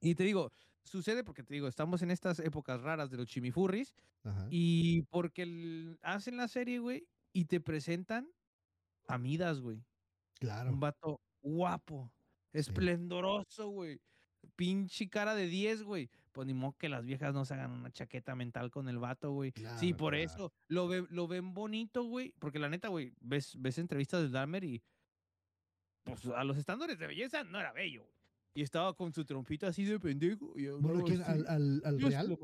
Y 0.00 0.14
te 0.14 0.24
digo, 0.24 0.52
sucede 0.86 1.22
porque 1.24 1.42
te 1.42 1.54
digo, 1.54 1.68
estamos 1.68 2.02
en 2.02 2.10
estas 2.10 2.38
épocas 2.38 2.80
raras 2.80 3.10
de 3.10 3.16
los 3.18 3.26
chimifurris 3.28 3.94
Ajá. 4.24 4.46
y 4.50 5.02
porque 5.10 5.42
el- 5.42 5.98
hacen 6.02 6.36
la 6.36 6.48
serie, 6.48 6.78
güey, 6.78 7.06
y 7.32 7.44
te 7.44 7.60
presentan 7.60 8.28
a 9.08 9.18
Midas, 9.18 9.60
güey. 9.60 9.84
Claro. 10.38 10.70
Un 10.70 10.80
vato 10.80 11.20
guapo, 11.42 12.12
esplendoroso, 12.52 13.68
güey. 13.70 14.00
Pinche 14.54 15.08
cara 15.08 15.34
de 15.34 15.46
10, 15.48 15.82
güey. 15.82 16.08
Pues 16.32 16.46
ni 16.46 16.54
modo 16.54 16.74
que 16.78 16.88
las 16.88 17.04
viejas 17.04 17.32
no 17.34 17.44
se 17.44 17.54
hagan 17.54 17.70
una 17.72 17.90
chaqueta 17.90 18.34
mental 18.36 18.70
con 18.70 18.88
el 18.88 18.98
vato, 18.98 19.32
güey. 19.32 19.52
sí, 19.56 19.62
Claro, 19.62 19.96
por 19.96 20.12
claro. 20.12 20.24
eso 20.24 20.52
lo, 20.68 20.86
ve- 20.88 21.06
lo 21.10 21.26
ven 21.26 21.54
bonito, 21.54 22.04
güey. 22.04 22.32
Porque 22.38 22.58
la 22.58 22.68
neta, 22.68 22.88
güey, 22.88 23.12
ves, 23.20 23.54
ves 23.58 23.78
entrevistas 23.78 24.22
de 24.22 24.28
Dahmer 24.30 24.64
y 24.64 24.82
pues, 26.04 26.24
a 26.26 26.44
los 26.44 26.56
estándares 26.56 26.98
de 26.98 27.06
belleza 27.06 27.42
no 27.44 27.58
era 27.58 27.72
bello, 27.72 28.04
güey. 28.04 28.15
Y 28.56 28.62
estaba 28.62 28.94
con 28.94 29.12
su 29.12 29.22
trompita 29.26 29.68
así 29.68 29.84
de 29.84 30.00
pendejo. 30.00 30.54
¿Al, 31.26 32.00
real? 32.00 32.28
lo. 32.30 32.38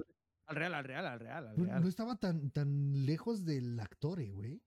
Al 0.44 0.56
real, 0.56 0.74
al 0.74 0.84
real, 0.84 1.06
al 1.06 1.20
real, 1.20 1.46
al 1.48 1.56
real. 1.56 1.82
No 1.82 1.88
estaba 1.88 2.16
tan, 2.16 2.50
tan 2.50 3.06
lejos 3.06 3.46
del 3.46 3.80
actor, 3.80 4.20
eh, 4.20 4.30
güey. 4.30 4.62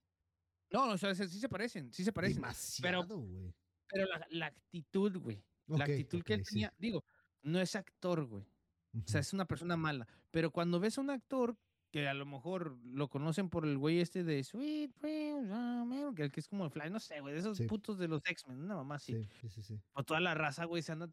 No, 0.71 0.87
no, 0.87 0.93
o 0.93 0.97
sea, 0.97 1.13
sí 1.13 1.39
se 1.39 1.47
parecen, 1.47 1.93
sí 1.93 2.03
se 2.03 2.11
parecen. 2.11 2.37
Demasiado, 2.37 3.19
güey. 3.19 3.53
Pero 3.87 4.07
la, 4.07 4.25
la 4.31 4.45
actitud, 4.47 5.17
güey. 5.19 5.45
La 5.67 5.85
actitud 5.85 6.23
que 6.23 6.33
él 6.33 6.43
sí. 6.43 6.55
tenía, 6.55 6.73
digo, 6.79 7.05
no 7.43 7.61
es 7.61 7.75
actor, 7.75 8.25
güey. 8.25 8.43
O 8.95 9.07
sea, 9.07 9.21
es 9.21 9.31
una 9.31 9.45
persona 9.45 9.77
mala. 9.77 10.07
Pero 10.31 10.49
cuando 10.49 10.79
ves 10.79 10.97
a 10.97 11.01
un 11.01 11.11
actor 11.11 11.55
que 11.95 12.09
a 12.09 12.13
lo 12.13 12.25
mejor 12.25 12.77
lo 12.83 13.07
conocen 13.07 13.49
por 13.49 13.65
el 13.65 13.77
güey 13.77 14.01
este 14.01 14.25
de 14.25 14.43
Sweet 14.43 14.97
Dreams, 14.99 15.49
ah, 15.49 15.85
man", 15.87 16.13
que 16.13 16.23
el 16.23 16.31
que 16.31 16.41
es 16.41 16.47
como 16.49 16.65
el 16.65 16.69
Fly, 16.71 16.89
no 16.89 16.99
sé, 16.99 17.21
güey, 17.21 17.33
de 17.33 17.39
esos 17.39 17.55
Sí. 17.57 17.67
putos 17.67 17.97
de 17.97 18.09
los 18.09 18.21
X-Men, 18.25 18.59
una 18.63 18.75
mamá 18.75 18.95
así. 18.95 19.13
Sí, 19.13 19.29
sí, 19.39 19.47
sí, 19.49 19.61
sí. 19.63 19.81
O 19.93 20.03
toda 20.03 20.19
la 20.19 20.33
raza, 20.33 20.65
güey, 20.65 20.83
se 20.83 20.91
anda 20.91 21.09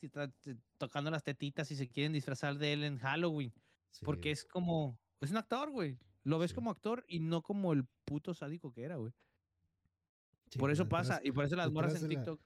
tocando 0.78 1.12
las 1.12 1.22
tetitas 1.22 1.70
y 1.70 1.76
se 1.76 1.89
quieren 1.89 2.12
disfrazar 2.12 2.59
de 2.59 2.72
él 2.72 2.83
en 2.83 2.99
Halloween. 2.99 3.53
sí, 3.91 4.05
porque 4.05 4.30
güey. 4.30 4.33
es 4.33 4.45
como, 4.45 4.99
es 5.20 5.30
un 5.30 5.37
actor, 5.37 5.70
güey. 5.70 6.01
Lo 6.24 6.41
ves 6.41 6.53
como 6.53 6.72
actor 6.72 7.05
y 7.07 7.20
no 7.20 7.43
como 7.43 7.72
el 7.72 7.85
puto 8.05 8.35
sádico 8.35 8.72
que 8.72 8.83
era, 8.83 8.97
güey. 8.97 9.12
Por 10.59 10.72
eso 10.72 10.89
pasa. 10.89 11.20
Y 11.22 11.30
por 11.30 11.45
eso 11.45 11.55
las 11.55 11.70
morras 11.70 11.95
en 11.95 12.03
la- 12.03 12.09
TikTok. 12.09 12.41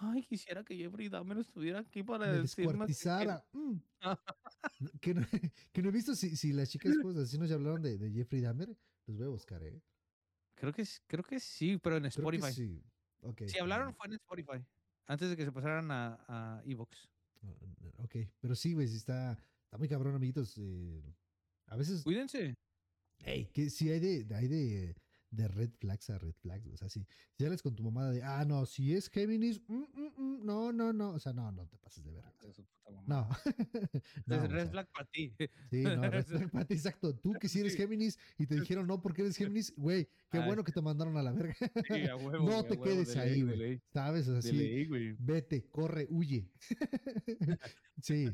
Ay, 0.00 0.22
quisiera 0.24 0.62
que 0.64 0.76
Jeffrey 0.76 1.08
Dahmer 1.08 1.38
estuviera 1.38 1.80
aquí 1.80 2.02
para 2.02 2.26
me 2.26 2.38
decirme. 2.42 2.86
que- 2.86 3.58
mm. 3.58 3.80
que, 5.00 5.14
no, 5.14 5.20
que 5.72 5.82
no 5.82 5.88
he 5.88 5.92
visto 5.92 6.14
si, 6.14 6.36
si 6.36 6.52
las 6.52 6.70
chicas 6.70 6.92
pues, 7.02 7.16
asesinos 7.16 7.48
ya 7.48 7.56
hablaron 7.56 7.82
de, 7.82 7.98
de 7.98 8.10
Jeffrey 8.10 8.40
Dahmer. 8.40 8.76
Los 9.06 9.16
voy 9.16 9.26
a 9.26 9.30
buscar, 9.30 9.62
¿eh? 9.62 9.82
Creo 10.54 10.72
que, 10.72 10.84
creo 11.06 11.24
que 11.24 11.40
sí, 11.40 11.78
pero 11.78 11.96
en 11.96 12.06
Spotify. 12.06 12.52
sí. 12.52 12.82
Ok. 13.20 13.42
Si 13.46 13.58
hablaron 13.58 13.94
fue 13.94 14.06
en 14.06 14.12
Spotify. 14.14 14.64
Antes 15.06 15.28
de 15.30 15.36
que 15.36 15.44
se 15.44 15.52
pasaran 15.52 15.90
a, 15.90 16.24
a 16.28 16.62
Evox. 16.64 17.08
Ok, 17.98 18.16
pero 18.40 18.54
sí, 18.54 18.72
güey, 18.72 18.86
está, 18.86 19.32
está 19.64 19.76
muy 19.76 19.88
cabrón, 19.88 20.14
amiguitos. 20.14 20.56
eh, 20.56 21.02
a 21.66 21.76
veces, 21.76 22.02
Cuídense. 22.02 22.54
hey, 23.18 23.50
que 23.52 23.68
sí 23.68 23.90
hay 23.90 24.00
de, 24.00 24.34
hay 24.34 24.48
de, 24.48 24.94
de 25.34 25.48
red 25.48 25.70
flags 25.78 26.10
a 26.10 26.18
red 26.18 26.34
flags. 26.40 26.66
O 26.72 26.76
sea, 26.76 26.88
si, 26.88 27.06
si 27.32 27.44
sales 27.44 27.62
con 27.62 27.74
tu 27.74 27.82
mamada 27.82 28.10
de, 28.12 28.22
ah, 28.22 28.44
no, 28.44 28.66
si 28.66 28.94
es 28.94 29.08
Géminis, 29.08 29.60
mm, 29.68 29.74
mm, 29.74 30.12
mm, 30.16 30.44
no, 30.44 30.72
no, 30.72 30.92
no. 30.92 31.10
O 31.10 31.18
sea, 31.18 31.32
no, 31.32 31.50
no 31.52 31.66
te 31.66 31.76
pases 31.78 32.04
de 32.04 32.12
verga. 32.12 32.32
o 32.48 32.52
sea, 32.52 32.64
No. 33.06 33.28
no, 34.26 34.36
Es 34.36 34.50
red 34.50 34.62
sea, 34.62 34.70
flag 34.70 34.88
para 34.92 35.06
ti. 35.10 35.34
Sí, 35.70 35.82
no, 35.82 36.10
red 36.10 36.24
flag 36.26 36.50
para 36.50 36.64
ti, 36.64 36.74
exacto. 36.74 37.14
Tú 37.14 37.32
que 37.34 37.48
si 37.48 37.60
eres. 37.60 37.74
Géminis 37.76 38.18
y 38.38 38.46
te 38.46 38.54
dijeron 38.54 38.86
no 38.86 39.00
porque 39.02 39.22
eres 39.22 39.36
Géminis, 39.36 39.74
güey, 39.76 40.06
qué 40.30 40.38
Ah, 40.38 40.46
bueno 40.46 40.62
que 40.64 40.72
te 40.72 40.80
mandaron 40.80 41.16
a 41.16 41.22
la 41.22 41.32
verga. 41.32 41.54
Sí, 41.88 42.06
a 42.06 42.16
huevo, 42.16 42.46
no 42.46 42.58
a 42.58 42.62
te 42.62 42.74
huevo, 42.74 42.84
quedes 42.84 43.16
ahí, 43.16 43.42
güey. 43.42 43.82
¿Sabes? 43.92 44.28
O 44.28 44.40
sea, 44.40 44.42
sí, 44.42 44.56
ley, 44.56 45.16
vete, 45.18 45.68
corre, 45.68 46.06
huye. 46.10 46.48
sí. 48.00 48.30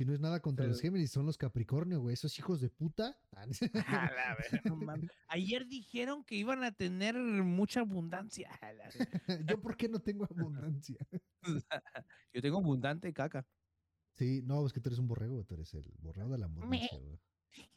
Si 0.00 0.06
no 0.06 0.14
es 0.14 0.20
nada 0.20 0.40
contra 0.40 0.66
los 0.66 0.80
Géminis, 0.80 1.10
son 1.10 1.26
los 1.26 1.36
Capricornio, 1.36 2.00
güey. 2.00 2.14
Esos 2.14 2.38
hijos 2.38 2.58
de 2.62 2.70
puta. 2.70 3.18
La. 4.16 4.34
Ayer 5.28 5.66
dijeron 5.66 6.24
que 6.24 6.36
iban 6.36 6.64
a 6.64 6.72
tener 6.72 7.16
mucha 7.18 7.80
abundancia. 7.80 8.48
Yo, 9.46 9.60
¿por 9.60 9.76
qué 9.76 9.90
no 9.90 10.00
tengo 10.00 10.24
abundancia? 10.24 10.96
Yo 12.32 12.40
tengo 12.40 12.60
abundante 12.60 13.12
caca. 13.12 13.46
Sí, 14.14 14.40
no, 14.42 14.66
es 14.66 14.72
que 14.72 14.80
tú 14.80 14.88
eres 14.88 14.98
un 14.98 15.06
borrego, 15.06 15.34
güey, 15.34 15.44
tú 15.44 15.52
eres 15.52 15.74
el 15.74 15.84
borrego 15.98 16.30
de 16.30 16.38
la 16.38 16.46
abundancia, 16.46 16.98
güey. 16.98 17.20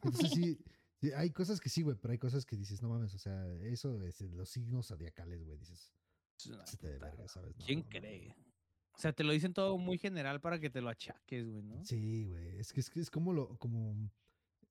Entonces 0.02 0.32
sí, 0.32 0.58
sí, 1.02 1.12
hay 1.12 1.30
cosas 1.32 1.60
que 1.60 1.68
sí, 1.68 1.82
güey, 1.82 1.98
pero 2.02 2.14
hay 2.14 2.20
cosas 2.20 2.46
que 2.46 2.56
dices, 2.56 2.82
no 2.82 2.88
mames, 2.88 3.14
o 3.16 3.20
sea, 3.20 3.46
eso 3.64 4.02
es 4.02 4.22
los 4.22 4.48
signos 4.50 4.88
zodiacales, 4.88 5.44
güey, 5.44 5.58
dices, 5.58 5.92
Es 6.40 6.46
una 6.48 6.60
"Pásate 6.60 6.88
de 6.88 6.94
puta- 6.94 7.06
verga, 7.08 7.28
¿sabes? 7.28 7.58
No, 7.58 7.66
¿Quién 7.66 7.80
no, 7.80 7.90
cree? 7.90 8.28
no". 8.30 8.53
O 8.96 9.00
sea, 9.00 9.14
te 9.14 9.24
lo 9.24 9.34
dicen 9.34 9.54
todo 9.54 9.78
muy 9.78 9.98
general 9.98 10.39
para 10.39 10.60
que 10.60 10.70
te 10.70 10.82
lo 10.82 10.89
achaques, 10.89 11.50
güey, 11.50 11.64
¿no? 11.64 11.84
Sí, 11.84 12.26
güey, 12.26 12.60
es 12.60 12.72
que 12.72 12.80
es, 12.80 12.89
que 12.89 13.00
es 13.00 13.10
como 13.10 13.34
lo, 13.34 13.58
como 13.58 13.91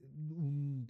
un, 0.01 0.87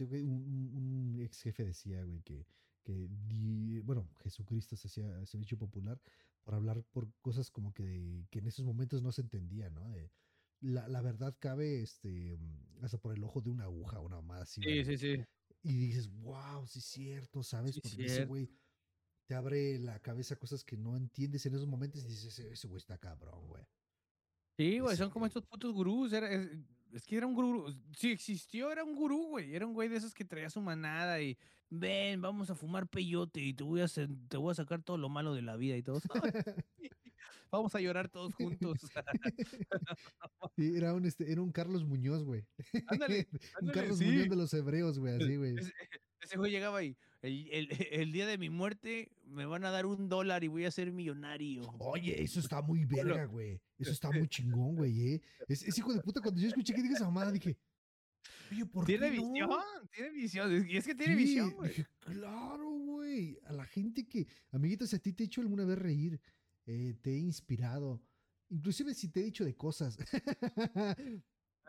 ex 1.20 1.43
jefe 1.43 1.64
decía, 1.64 2.05
güey, 2.05 2.22
que, 2.22 2.47
que 2.85 3.09
di- 3.28 3.80
bueno, 3.80 4.09
Jesucristo 4.22 4.76
se 4.76 4.89
hacía, 4.89 5.26
se 5.26 5.39
hecho 5.39 5.57
popular 5.59 6.01
por 6.45 6.55
hablar 6.55 6.83
por 6.93 7.12
cosas 7.20 7.51
como 7.51 7.72
que, 7.72 8.26
que 8.30 8.41
en 8.41 8.47
esos 8.47 8.64
momentos 8.64 9.03
no 9.03 9.12
se 9.12 9.22
entendía, 9.22 9.70
¿no? 9.70 9.91
De, 9.91 10.11
la, 10.61 10.89
la 10.89 11.03
verdad 11.03 11.35
cabe 11.39 11.83
este, 11.83 12.37
hasta 12.83 12.99
por 12.99 13.16
el 13.16 13.24
ojo 13.24 13.41
de 13.41 13.51
una 13.51 13.64
aguja, 13.64 14.01
una 14.01 14.16
mamada 14.16 14.43
así. 14.43 14.62
Sí, 14.62 14.85
sí, 14.85 14.99
sí. 14.99 15.24
Y 15.64 15.76
dices, 15.76 16.09
wow, 16.22 16.66
sí 16.66 16.78
es 16.80 16.85
cierto, 16.85 17.43
¿sabes? 17.43 17.74
Sí, 17.74 17.80
Porque 17.83 18.05
ese 18.05 18.24
güey 18.26 18.49
te 19.33 19.37
abre 19.39 19.78
la 19.78 19.99
cabeza 19.99 20.37
cosas 20.37 20.62
que 20.62 20.76
no 20.76 20.95
entiendes 20.95 21.47
en 21.47 21.55
esos 21.55 21.66
momentos 21.66 22.05
y 22.05 22.09
dices, 22.09 22.39
ese, 22.39 22.53
ese 22.53 22.68
güey 22.68 22.76
está 22.76 22.99
cabrón, 22.99 23.49
güey. 23.49 23.64
Sí, 24.59 24.78
güey, 24.78 24.95
son 24.95 25.09
como 25.09 25.24
estos 25.24 25.47
putos 25.47 25.72
gurús. 25.72 26.12
era- 26.12 26.30
es, 26.30 26.51
es 26.93 27.07
que 27.07 27.16
era 27.16 27.26
un 27.26 27.33
gurú. 27.33 27.74
Si 27.97 28.11
existió, 28.11 28.70
era 28.70 28.85
un 28.85 28.95
gurú, 28.95 29.28
güey. 29.30 29.55
Era 29.55 29.66
un 29.66 29.72
güey 29.72 29.89
de 29.89 29.97
esos 29.97 30.12
que 30.12 30.26
traía 30.26 30.51
su 30.51 30.61
manada 30.61 31.18
y 31.22 31.39
ven, 31.70 32.20
vamos 32.20 32.51
a 32.51 32.55
fumar 32.55 32.87
peyote 32.89 33.41
y 33.41 33.55
te 33.55 33.64
voy 33.64 33.80
a, 33.80 33.85
hacer- 33.85 34.11
te 34.28 34.37
voy 34.37 34.51
a 34.53 34.55
sacar 34.55 34.83
todo 34.83 34.99
lo 34.99 35.09
malo 35.09 35.33
de 35.35 35.41
la 35.41 35.57
vida 35.57 35.78
y 35.78 35.83
todo. 35.83 36.01
vamos 37.51 37.74
a 37.74 37.80
llorar 37.80 38.11
todos 38.11 38.35
juntos. 38.35 38.80
Sí, 40.59 40.76
era 40.76 40.93
un, 40.93 41.07
este, 41.07 41.33
era 41.33 41.41
un 41.41 41.53
Carlos 41.53 41.85
Muñoz, 41.85 42.22
güey. 42.24 42.45
ándale, 42.89 43.26
un 43.62 43.68
Carlos 43.70 43.97
sí. 43.97 44.05
Muñoz 44.05 44.28
de 44.28 44.37
los 44.37 44.53
hebreos, 44.53 44.99
güey, 44.99 45.14
así, 45.14 45.37
güey. 45.37 45.55
Ese, 46.23 46.37
güey 46.39 46.51
llegaba 46.53 46.83
y 46.83 46.97
el, 47.23 47.49
el- 47.51 47.87
el 47.91 48.12
día 48.12 48.27
de 48.27 48.39
mi 48.39 48.49
muerte 48.51 49.11
me 49.25 49.45
van 49.47 49.64
a 49.64 49.70
dar 49.70 49.87
un 49.87 50.09
dólar 50.09 50.45
y 50.45 50.49
voy 50.49 50.64
a 50.64 50.70
ser 50.70 50.93
millonario. 50.93 51.62
Oye, 51.79 52.23
eso 52.23 52.41
está 52.41 52.62
muy 52.62 52.85
verga, 52.85 53.25
güey. 53.27 53.61
Eso 53.79 53.91
está 53.91 54.11
muy 54.11 54.29
chingón, 54.29 54.77
güey, 54.77 55.14
eh. 55.14 55.20
Es, 55.49 55.62
ese 55.62 55.81
hijo 55.81 55.93
de 55.93 56.01
puta, 56.01 56.20
cuando 56.20 56.41
yo 56.41 56.49
escuché 56.49 56.75
que 56.75 56.83
diga 56.83 56.95
esa 56.95 57.05
mamada, 57.05 57.33
dije, 57.33 57.57
oye, 58.51 58.66
¿por 58.66 58.85
Tiene 58.87 59.11
qué 59.11 59.16
no? 59.16 59.23
visión, 59.31 59.61
tiene 59.93 60.11
visión. 60.12 60.66
Y 60.68 60.77
es 60.77 60.87
que 60.87 60.95
tiene 60.95 61.16
Sí, 61.16 61.23
visión, 61.25 61.51
güey. 61.53 61.68
dije, 61.70 61.87
claro, 62.01 62.70
güey. 62.70 63.39
A 63.47 63.53
la 63.53 63.64
gente 63.66 64.07
que, 64.07 64.27
amiguitos, 64.53 64.93
a 64.95 64.99
ti 64.99 65.12
te 65.12 65.25
he 65.25 65.27
hecho 65.27 65.41
alguna 65.41 65.64
vez 65.64 65.79
reír, 65.79 66.20
eh, 66.66 66.95
te 67.03 67.11
he 67.11 67.18
inspirado, 67.18 68.01
inclusive 68.49 68.95
si 68.95 69.09
te 69.09 69.20
he 69.20 69.25
dicho 69.25 69.45
de 69.45 69.57
cosas, 69.57 69.97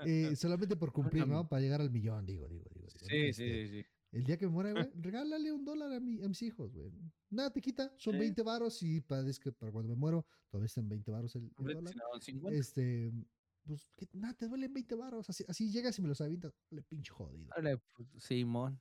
eh, 0.06 0.36
solamente 0.36 0.76
por 0.76 0.92
cumplir, 0.92 1.28
¿no? 1.28 1.48
Para 1.48 1.62
llegar 1.62 1.82
al 1.82 1.90
millón, 1.92 2.26
digo, 2.26 2.48
digo, 2.48 2.66
digo. 2.74 2.88
digo, 2.88 3.00
¿no? 3.02 3.08
Sí, 3.08 3.18
Este, 3.28 3.68
sí, 3.68 3.82
sí. 3.82 3.86
El 4.14 4.24
día 4.24 4.38
que 4.38 4.46
me 4.46 4.52
muera, 4.54 4.72
güey, 4.72 4.90
regálale 4.96 5.52
un 5.52 5.66
dólar 5.66 5.92
a, 5.92 6.00
mi- 6.00 6.22
a 6.24 6.28
mis 6.28 6.42
hijos, 6.44 6.74
güey. 6.74 6.92
Nada 7.30 7.52
te 7.52 7.60
quita, 7.62 7.92
son 7.98 8.14
Sí. 8.14 8.20
20 8.20 8.42
varos 8.44 8.82
y 8.84 9.02
para, 9.02 9.28
es 9.28 9.40
que 9.40 9.52
para 9.52 9.72
cuando 9.72 9.90
me 9.90 9.96
muero 10.00 10.26
todavía 10.50 10.68
están 10.68 10.88
20 10.88 11.10
varos 11.12 11.36
el, 11.36 11.44
el 11.44 11.52
dólar. 11.74 11.92
si 11.94 11.98
no, 11.98 12.22
50. 12.22 12.58
Este, 12.60 13.12
pues, 13.66 13.90
que 13.98 14.08
nada, 14.14 14.34
te 14.36 14.48
duelen 14.48 14.72
20 14.74 14.96
varos. 14.96 15.30
Así, 15.30 15.44
así 15.48 15.72
llegas 15.72 15.98
y 15.98 16.02
me 16.04 16.08
los 16.08 16.22
avientas. 16.22 16.54
Le 16.70 16.82
pinche 16.84 17.12
jodido. 17.12 17.50
Órale, 17.58 17.82
pues, 17.96 18.08
Simón. 18.24 18.80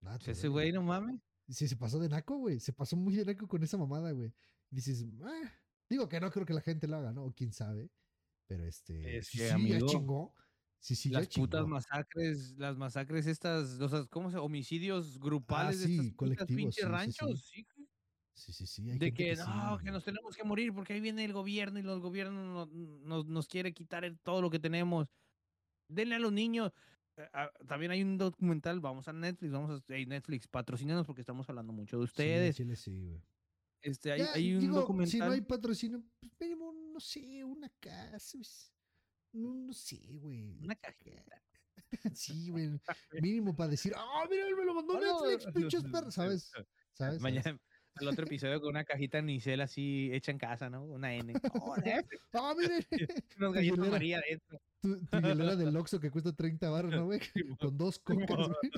Nada, 0.00 0.18
te 0.18 0.32
ese 0.32 0.48
güey 0.48 0.72
no 0.72 0.82
mames. 0.82 1.20
Sí, 1.48 1.68
se 1.68 1.76
pasó 1.76 1.98
de 1.98 2.08
naco, 2.08 2.36
güey. 2.36 2.60
Se 2.60 2.72
pasó 2.72 2.96
muy 2.96 3.14
de 3.16 3.24
naco 3.24 3.48
con 3.48 3.62
esa 3.62 3.78
mamada, 3.78 4.10
güey. 4.12 4.32
Dices, 4.68 5.06
"Ah". 5.22 5.52
digo 5.88 6.08
que 6.08 6.20
no 6.20 6.30
creo 6.30 6.44
que 6.44 6.52
la 6.52 6.60
gente 6.60 6.86
lo 6.88 6.96
haga, 6.96 7.12
¿no? 7.12 7.24
O 7.24 7.32
quién 7.32 7.52
sabe. 7.52 7.88
Pero 8.46 8.64
este, 8.66 9.16
Es 9.18 9.30
que, 9.30 9.38
sí, 9.38 9.44
ya 9.44 9.54
amigo, 9.54 9.86
chingó. 9.86 10.34
Sí, 10.82 10.94
sí, 10.94 11.10
las 11.10 11.28
putas 11.28 11.62
chingó. 11.62 11.68
masacres, 11.68 12.54
las 12.58 12.76
masacres 12.76 13.26
estas, 13.26 13.80
o 13.80 13.88
sea, 13.88 14.04
¿cómo 14.06 14.30
se? 14.30 14.36
Homicidios 14.38 15.18
grupales 15.18 15.80
de 15.80 15.86
Ah, 15.86 15.88
sí, 15.88 15.92
estos 15.92 16.12
putas 16.16 16.16
colectivos, 16.16 16.54
pinches 16.54 16.84
sí, 16.84 16.98
sí, 16.98 17.12
sí. 17.12 17.36
ranchos. 17.36 17.40
sí. 17.50 17.66
Sí, 18.34 18.52
sí, 18.52 18.66
sí. 18.66 18.90
hay 18.90 18.98
De 18.98 19.12
que, 19.14 19.34
sí, 19.36 19.48
no, 19.48 19.78
que 19.78 19.90
nos 19.90 20.04
tenemos 20.04 20.36
que 20.36 20.44
morir 20.44 20.72
porque 20.74 20.92
ahí 20.94 21.00
viene 21.00 21.24
el 21.24 21.32
gobierno 21.32 21.78
y 21.78 21.82
los 21.82 22.00
gobiernos 22.00 22.68
no- 22.68 22.98
nos, 23.06 23.26
nos 23.26 23.48
quiere 23.48 23.72
quitar 23.74 24.04
el- 24.04 24.18
todo 24.20 24.42
lo 24.42 24.50
que 24.50 24.58
tenemos. 24.58 25.08
Denle 25.88 26.16
a 26.16 26.18
los 26.20 26.32
niños. 26.32 26.72
Eh, 27.16 27.28
ah, 27.32 27.50
También 27.68 27.92
hay 27.92 28.02
un 28.02 28.18
documental, 28.18 28.80
vamos 28.80 29.08
a 29.08 29.12
Netflix, 29.14 29.52
vamos 29.52 29.70
a 29.80 29.84
hey, 29.88 30.06
Netflix, 30.06 30.48
patrocínanos 30.48 31.06
porque 31.06 31.22
estamos 31.22 31.48
hablando 31.50 31.72
mucho 31.72 31.98
de 31.98 32.04
Sí, 32.04 32.12
ustedes. 32.12 32.56
Chile 32.56 32.76
sí, 32.76 33.04
güey. 33.04 33.22
este, 33.82 34.12
hay, 34.12 34.20
Ya, 34.20 34.32
hay 34.34 34.54
un 34.54 34.60
digo, 34.60 34.76
documental. 34.76 35.10
Si 35.10 35.20
no 35.20 35.32
hay 35.32 35.40
patrocinio, 35.42 36.04
pues 36.20 36.32
mínimo, 36.40 36.72
no 36.72 37.00
sé, 37.00 37.44
una 37.44 37.70
casa. 37.80 38.38
pues, 38.38 38.75
No, 39.36 39.54
no 39.54 39.72
sé, 39.72 40.00
güey. 40.14 40.58
Una 40.62 40.74
cajita. 40.74 41.22
Sí, 42.14 42.50
güey. 42.50 42.70
Mínimo 43.22 43.54
para 43.54 43.70
decir, 43.70 43.92
ah, 43.96 44.24
mira, 44.28 44.48
él 44.48 44.56
me 44.56 44.64
lo 44.64 44.74
mandó 44.74 44.94
Oh, 44.94 45.00
no. 45.00 45.30
Netflix, 45.30 45.46
pinches 45.54 45.84
perros, 45.84 46.14
¿sabes? 46.14 46.50
¿Sabes? 46.94 47.20
Mañana, 47.20 47.58
el 48.00 48.08
otro 48.08 48.24
episodio 48.26 48.60
con 48.60 48.70
una 48.70 48.84
cajita 48.84 49.22
Nicel 49.22 49.60
así 49.60 50.10
hecha 50.12 50.32
en 50.32 50.38
casa, 50.38 50.68
¿no? 50.68 50.84
Una 50.84 51.14
N. 51.14 51.32
Órale, 51.60 52.04
Ah, 52.32 52.54
galletas 52.54 53.62
hielera. 53.62 53.90
María 53.90 54.18
adentro. 54.18 54.60
tu, 54.82 54.98
tu 55.06 55.18
hielera 55.18 55.56
del 55.56 55.76
Oxxo 55.76 56.00
que 56.00 56.10
cuesta 56.10 56.32
30 56.34 56.68
baros, 56.70 56.92
¿no, 56.92 57.04
güey? 57.06 57.20
Con 57.60 57.76
dos 57.78 57.98
cocas, 58.00 58.36
güey. 58.36 58.70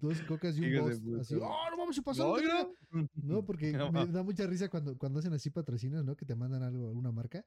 Dos 0.00 0.22
cocas 0.22 0.56
y 0.56 0.74
un 0.76 0.80
boss. 0.84 1.20
Así, 1.20 1.34
ah, 1.42 1.68
no 1.70 1.76
vamos 1.76 1.98
a 1.98 2.02
pasar. 2.02 2.26
No, 2.26 2.36
mira. 2.36 2.68
No, 3.14 3.44
porque 3.44 3.72
No, 3.72 3.90
me 3.90 4.06
da 4.06 4.22
mucha 4.22 4.46
risa 4.46 4.68
cuando, 4.68 4.96
cuando 4.96 5.18
hacen 5.18 5.32
así 5.32 5.50
patrocinios, 5.50 6.04
¿no? 6.04 6.16
Que 6.16 6.24
te 6.24 6.34
mandan 6.36 6.62
algo, 6.62 6.88
alguna 6.88 7.10
marca. 7.12 7.44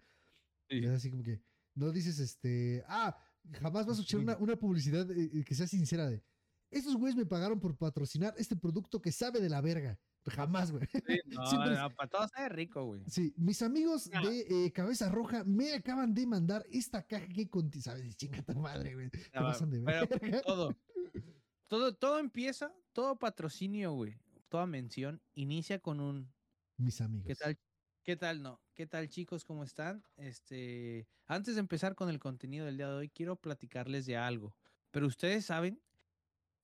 Sí. 0.69 0.77
Es 0.79 0.89
así 0.91 1.09
como 1.11 1.23
que 1.23 1.41
no 1.75 1.91
dices, 1.91 2.19
este, 2.19 2.83
ah, 2.87 3.15
jamás 3.53 3.85
vas 3.85 3.97
a 3.97 4.01
escuchar 4.01 4.19
una, 4.21 4.37
una 4.37 4.55
publicidad 4.55 5.09
eh, 5.11 5.29
eh, 5.33 5.43
que 5.43 5.55
sea 5.55 5.67
sincera 5.67 6.09
de, 6.09 6.23
estos 6.71 6.95
güeyes 6.95 7.15
me 7.15 7.25
pagaron 7.25 7.59
por 7.59 7.77
patrocinar 7.77 8.33
este 8.37 8.55
producto 8.55 9.01
que 9.01 9.11
sabe 9.11 9.39
de 9.39 9.49
la 9.49 9.61
verga. 9.61 9.99
Jamás, 10.27 10.71
güey. 10.71 10.87
Sí, 10.91 10.97
no, 11.27 11.45
Siempre 11.45 11.73
es- 11.73 11.79
no, 11.79 11.93
para 11.95 12.09
todos 12.09 12.31
sabe 12.31 12.49
rico, 12.49 12.83
güey. 12.85 13.03
Sí, 13.07 13.33
mis 13.37 13.61
amigos 13.61 14.09
Ah. 14.11 14.27
de 14.27 14.65
eh, 14.65 14.71
Cabeza 14.71 15.07
Roja 15.09 15.43
me 15.43 15.73
acaban 15.73 16.13
de 16.15 16.25
mandar 16.25 16.65
esta 16.71 17.03
caja 17.05 17.27
que 17.27 17.47
contiene, 17.47 17.83
¿sabes? 17.83 18.17
Chinga 18.17 18.41
tu 18.41 18.59
madre, 18.59 18.95
güey. 18.95 19.09
Te 19.11 19.19
pasan 19.33 19.69
de 19.69 19.81
pero 19.81 20.07
verga. 20.19 20.41
todo, 20.41 20.75
todo, 21.67 21.93
todo 21.95 22.17
empieza, 22.19 22.73
todo 22.91 23.19
patrocinio, 23.19 23.93
güey, 23.93 24.17
toda 24.49 24.65
mención 24.65 25.21
inicia 25.35 25.77
con 25.79 25.99
un 25.99 26.33
Mis 26.77 26.99
amigos. 27.01 27.27
¿qué 27.27 27.35
tal? 27.35 27.59
¿Qué 28.05 28.15
tal? 28.15 28.43
No, 28.43 28.61
¿qué 28.75 28.85
tal 28.85 29.09
chicos? 29.09 29.43
¿Cómo 29.43 29.63
están? 29.63 30.03
Este, 30.15 31.07
antes 31.25 31.55
de 31.55 31.59
empezar 31.61 31.95
con 31.95 32.07
el 32.09 32.19
contenido 32.19 32.67
del 32.67 32.77
día 32.77 32.87
de 32.87 32.93
hoy, 32.93 33.09
quiero 33.09 33.35
platicarles 33.35 34.05
de 34.05 34.15
algo. 34.15 34.55
Pero 34.91 35.07
ustedes 35.07 35.45
saben 35.45 35.81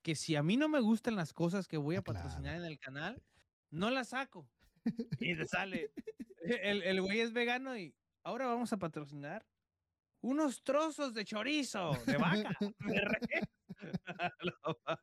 que 0.04 0.16
si 0.16 0.36
a 0.36 0.44
mí 0.44 0.56
no 0.56 0.70
me 0.70 0.80
gustan 0.82 1.16
las 1.16 1.34
cosas 1.34 1.68
que 1.68 1.78
voy 1.78 1.96
Ah, 1.96 2.00
a 2.00 2.04
patrocinar 2.04 2.44
claro. 2.54 2.60
en 2.60 2.66
el 2.72 2.80
canal, 2.80 3.24
no 3.72 3.90
las 3.90 4.10
saco. 4.10 4.52
Y 5.20 5.34
le 5.34 5.48
sale. 5.48 5.92
El, 6.44 6.84
el 6.84 7.02
güey 7.02 7.22
es 7.22 7.34
vegano 7.34 7.76
y 7.76 7.96
ahora 8.24 8.46
vamos 8.46 8.72
a 8.74 8.78
patrocinar 8.78 9.48
unos 10.22 10.64
trozos 10.64 11.16
de 11.16 11.26
chorizo 11.26 11.92
de 12.06 12.18
vaca. 12.18 12.56
de 12.60 13.02
res". 13.02 13.48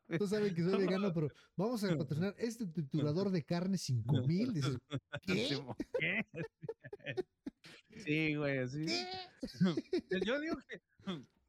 No 0.09 0.27
saben 0.27 0.55
que 0.55 0.63
soy 0.63 0.79
vegano, 0.79 1.13
pero 1.13 1.29
vamos 1.57 1.83
a 1.85 1.97
patrocinar 1.97 2.35
este 2.39 2.67
triturador 2.67 3.31
de 3.31 3.45
carne 3.45 3.79
5000. 3.79 4.53
Dices, 4.55 4.79
¿qué? 5.23 5.49
Simón, 5.49 5.77
¿qué? 5.99 6.27
Sí, 8.05 8.35
güey, 8.37 8.69
sí. 8.69 8.87
¿Qué? 8.87 9.07
Yo 10.27 10.41
digo 10.41 10.57
que 10.69 10.83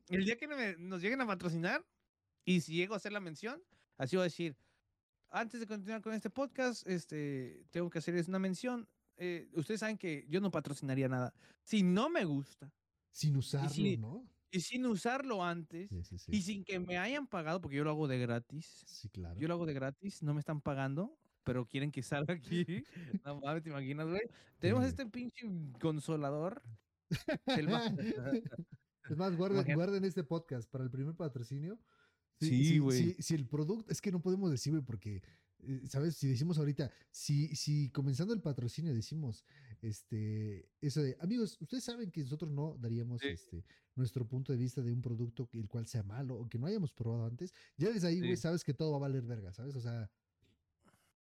el 0.09 0.25
día 0.25 0.37
que 0.37 0.47
nos 0.79 1.01
lleguen 1.01 1.21
a 1.21 1.27
patrocinar 1.27 1.85
y 2.45 2.61
si 2.61 2.73
llego 2.73 2.93
a 2.93 2.97
hacer 2.97 3.11
la 3.11 3.19
mención, 3.19 3.61
así 3.97 4.15
voy 4.15 4.23
a 4.23 4.25
decir, 4.25 4.57
antes 5.29 5.59
de 5.59 5.67
continuar 5.67 6.01
con 6.01 6.13
este 6.13 6.29
podcast, 6.29 6.87
este, 6.87 7.63
tengo 7.69 7.89
que 7.89 7.99
hacerles 7.99 8.27
una 8.27 8.39
mención. 8.39 8.87
Eh, 9.17 9.49
ustedes 9.53 9.81
saben 9.81 9.97
que 9.97 10.25
yo 10.29 10.41
no 10.41 10.49
patrocinaría 10.49 11.07
nada. 11.07 11.33
Si 11.63 11.83
no 11.83 12.09
me 12.09 12.25
gusta 12.25 12.73
Sin 13.11 13.35
usarlo, 13.37 13.97
¿no? 13.97 14.27
Y 14.51 14.59
sin 14.61 14.85
usarlo 14.85 15.43
antes 15.43 15.89
Sí, 15.89 16.03
sí, 16.03 16.17
sí. 16.17 16.31
y 16.35 16.41
sin 16.41 16.63
que 16.63 16.79
me 16.79 16.97
hayan 16.97 17.27
pagado, 17.27 17.61
porque 17.61 17.77
yo 17.77 17.83
lo 17.83 17.91
hago 17.91 18.07
de 18.07 18.17
gratis. 18.19 18.83
Sí, 18.87 19.09
claro. 19.09 19.39
Yo 19.39 19.47
lo 19.47 19.53
hago 19.55 19.65
de 19.65 19.73
gratis, 19.73 20.23
no 20.23 20.33
me 20.33 20.39
están 20.39 20.61
pagando, 20.61 21.17
pero 21.43 21.65
quieren 21.67 21.91
que 21.91 22.01
salga 22.03 22.33
aquí. 22.33 22.65
No 23.25 23.39
mames, 23.41 23.63
¿te 23.63 23.69
imaginas, 23.69 24.07
güey? 24.07 24.21
Tenemos 24.59 24.85
este 24.85 25.05
pinche 25.05 25.47
consolador. 25.79 26.61
Es 29.09 29.17
más, 29.17 29.35
guarden, 29.37 29.75
guarden 29.75 30.03
este 30.05 30.23
podcast 30.23 30.69
para 30.69 30.83
el 30.83 30.91
primer 30.91 31.15
patrocinio. 31.15 31.79
Sí, 32.39 32.65
si- 32.65 32.79
güey. 32.79 33.13
Si, 33.15 33.21
si 33.23 33.35
el 33.35 33.47
producto, 33.47 33.91
es 33.91 33.99
que 34.01 34.11
no 34.11 34.21
podemos 34.21 34.49
decir, 34.51 34.71
güey, 34.71 34.83
porque, 34.83 35.21
eh, 35.59 35.81
¿sabes? 35.87 36.15
Si 36.15 36.27
decimos 36.27 36.57
ahorita, 36.57 36.91
si, 37.09 37.55
si 37.55 37.89
comenzando 37.89 38.33
el 38.33 38.41
patrocinio 38.41 38.93
decimos, 38.93 39.43
este, 39.81 40.69
eso 40.81 41.01
de, 41.01 41.15
amigos, 41.19 41.57
ustedes 41.61 41.83
saben 41.83 42.11
que 42.11 42.21
nosotros 42.21 42.51
no 42.51 42.75
daríamos, 42.79 43.21
Sí. 43.21 43.27
este, 43.29 43.63
nuestro 43.95 44.27
punto 44.27 44.51
de 44.53 44.57
vista 44.57 44.81
de 44.81 44.91
un 44.93 45.01
producto 45.01 45.47
que 45.47 45.59
el 45.59 45.67
cual 45.67 45.85
sea 45.87 46.03
malo 46.03 46.35
o 46.35 46.47
que 46.49 46.57
no 46.59 46.67
hayamos 46.67 46.93
probado 46.93 47.25
antes, 47.25 47.53
ya 47.77 47.89
desde 47.89 48.07
ahí, 48.07 48.19
güey, 48.19 48.35
Sí. 48.35 48.41
sabes 48.43 48.63
que 48.63 48.73
todo 48.73 48.91
va 48.91 48.97
a 48.97 49.01
valer 49.01 49.23
verga, 49.23 49.51
¿sabes? 49.53 49.75
O 49.75 49.81
sea, 49.81 50.09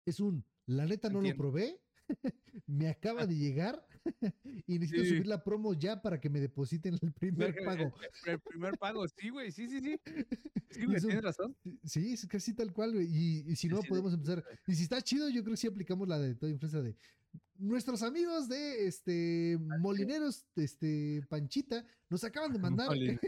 es 0.05 0.19
un, 0.19 0.45
la 0.65 0.85
neta 0.85 1.09
no 1.09 1.19
Entiendo. 1.19 1.43
lo 1.43 1.49
probé, 1.51 1.81
me 2.67 2.87
acaba 2.89 3.25
de 3.25 3.35
llegar 3.35 3.85
y 4.67 4.79
necesito 4.79 5.03
Sí. 5.03 5.09
subir 5.09 5.27
la 5.27 5.43
promo 5.43 5.73
ya 5.73 6.01
para 6.01 6.19
que 6.19 6.29
me 6.29 6.39
depositen 6.39 6.95
el 7.01 7.11
primer 7.13 7.55
pago. 7.63 7.93
El, 8.25 8.31
el 8.33 8.39
primer 8.39 8.77
pago, 8.77 9.07
sí, 9.07 9.29
güey, 9.29 9.51
sí, 9.51 9.67
sí, 9.67 9.79
sí. 9.79 9.99
Sí, 10.71 10.85
güey, 10.85 10.99
tienes 11.01 11.23
razón. 11.23 11.55
Sí, 11.83 12.13
es 12.13 12.25
casi 12.25 12.53
tal 12.53 12.71
cual, 12.73 12.93
güey. 12.93 13.05
Y, 13.07 13.51
y 13.51 13.55
si 13.55 13.67
no, 13.67 13.81
sí, 13.81 13.87
podemos 13.89 14.13
empezar. 14.13 14.43
Y 14.67 14.75
si 14.75 14.83
está 14.83 15.01
chido, 15.01 15.29
yo 15.29 15.41
creo 15.43 15.53
que 15.53 15.57
sí 15.61 15.67
aplicamos 15.67 16.07
la 16.07 16.17
de 16.19 16.33
toda 16.35 16.51
influencia 16.51 16.81
de 16.81 16.95
nuestros 17.59 18.01
amigos 18.01 18.49
de 18.49 18.87
este 18.87 19.55
Molineros, 19.79 20.47
este 20.55 21.21
Panchita, 21.29 21.85
nos 22.09 22.23
acaban 22.23 22.51
de 22.51 22.57
mandar 22.59 22.89
Molin- 22.89 23.19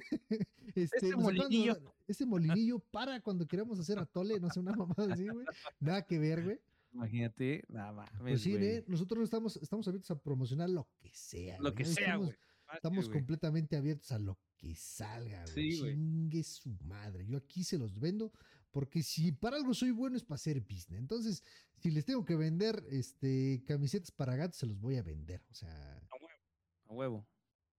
este, 0.74 0.98
Ese 0.98 1.16
molinillo. 1.16 1.74
mandar 1.76 1.94
ese 2.08 2.26
molinillo 2.26 2.80
para 2.80 3.22
cuando 3.22 3.48
queramos 3.48 3.80
hacer 3.80 4.00
atole, 4.00 4.40
no 4.40 4.50
sé, 4.50 4.60
una 4.60 4.74
mamada 4.76 5.14
así, 5.14 5.28
güey. 5.28 5.46
Nada 5.80 6.02
que 6.02 6.18
ver, 6.18 6.44
güey. 6.44 6.60
Imagínate, 6.94 7.64
nada 7.70 7.92
más. 7.92 8.10
Pues 8.20 8.42
sí, 8.42 8.56
¿eh? 8.56 8.84
nosotros 8.88 9.18
no 9.18 9.24
estamos, 9.26 9.58
estamos 9.58 9.88
abiertos 9.88 10.12
a 10.12 10.20
promocionar 10.22 10.70
lo 10.70 10.88
que 11.00 11.10
sea. 11.14 11.58
Lo 11.58 11.64
güey, 11.72 11.76
que 11.76 11.86
sea, 11.86 12.04
Estamos- 12.06 12.26
güey. 12.28 12.38
Estamos 12.76 13.06
güey. 13.06 13.18
completamente 13.20 13.76
abiertos 13.76 14.12
a 14.12 14.20
lo 14.20 14.40
que 14.58 14.76
salga, 14.76 15.44
güey. 15.54 15.72
Sí. 15.74 15.82
Chingue 15.82 16.44
su 16.44 16.70
madre. 16.86 17.26
Yo 17.28 17.38
aquí 17.38 17.64
se 17.64 17.78
los 17.78 18.00
vendo 18.00 18.32
porque 18.72 19.04
si 19.04 19.32
para 19.32 19.58
algo 19.58 19.74
soy 19.76 19.92
bueno 19.92 20.18
es 20.18 20.24
para 20.24 20.36
hacer 20.36 20.60
business. 20.62 21.00
Entonces, 21.00 21.44
si 21.78 21.92
les 21.92 22.06
tengo 22.06 22.26
que 22.26 22.36
vender 22.36 22.84
este 22.90 23.64
camisetas 23.68 24.10
para 24.12 24.36
gatos, 24.36 24.58
se 24.58 24.66
los 24.66 24.80
voy 24.80 24.96
a 24.96 25.04
vender. 25.04 25.44
O 25.52 25.54
sea, 25.54 25.98
A 25.98 26.16
huevo. 26.16 26.30
A 26.86 26.94
huevo. 26.94 27.28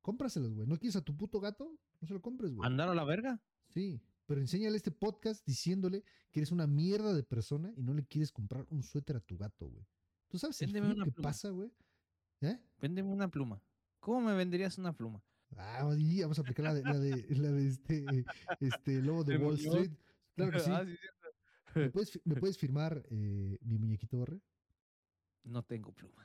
cómpraselos, 0.02 0.54
güey. 0.54 0.68
¿No 0.68 0.78
quieres 0.78 0.94
a 0.96 1.02
tu 1.02 1.16
puto 1.16 1.40
gato? 1.40 1.76
No 2.00 2.06
se 2.06 2.14
lo 2.14 2.20
compres, 2.22 2.52
güey. 2.52 2.64
¿Andar 2.66 2.88
a 2.88 2.94
la 2.94 3.04
verga? 3.04 3.42
Sí, 3.70 4.00
pero 4.26 4.40
enséñale 4.40 4.76
este 4.76 4.90
podcast 4.90 5.44
diciéndole 5.46 6.02
que 6.30 6.40
eres 6.40 6.50
una 6.52 6.66
mierda 6.66 7.12
de 7.14 7.22
persona 7.22 7.72
y 7.76 7.82
no 7.82 7.94
le 7.94 8.04
quieres 8.04 8.32
comprar 8.32 8.66
un 8.70 8.82
suéter 8.82 9.16
a 9.16 9.20
tu 9.20 9.36
gato, 9.36 9.68
güey. 9.68 9.86
¿Tú 10.28 10.38
sabes 10.38 10.60
el 10.62 10.72
Véndeme 10.72 10.94
una 10.94 11.04
que 11.04 11.12
pluma. 11.12 11.28
pasa, 11.28 11.50
güey? 11.50 11.70
¿Eh? 12.40 12.58
Véndeme 12.80 13.08
una 13.10 13.28
pluma. 13.30 13.62
¿Cómo 14.00 14.20
me 14.22 14.34
venderías 14.34 14.76
una 14.78 14.92
pluma? 14.96 15.22
Ah, 15.56 15.88
y 15.96 16.20
vamos 16.22 16.38
a 16.38 16.42
aplicar 16.42 16.64
la 16.64 16.74
de, 16.74 16.82
la 16.82 16.98
de, 16.98 17.26
la 17.36 17.50
de 17.52 17.68
este, 17.68 18.04
este 18.60 19.00
lobo 19.02 19.22
de 19.24 19.36
Wall. 19.38 19.54
Street. 19.54 19.92
Claro 20.34 20.52
que 20.52 20.60
sí. 20.60 20.70
Ah, 20.72 20.84
sí. 20.84 20.98
¿Me 21.80 21.90
puedes, 21.90 22.10
fi- 22.12 22.20
me 22.24 22.36
puedes 22.36 22.56
firmar 22.56 23.04
eh, 23.10 23.58
mi 23.62 23.78
muñequito 23.78 24.16
Borre? 24.16 24.40
No 25.42 25.62
tengo 25.64 25.92
pluma. 25.92 26.24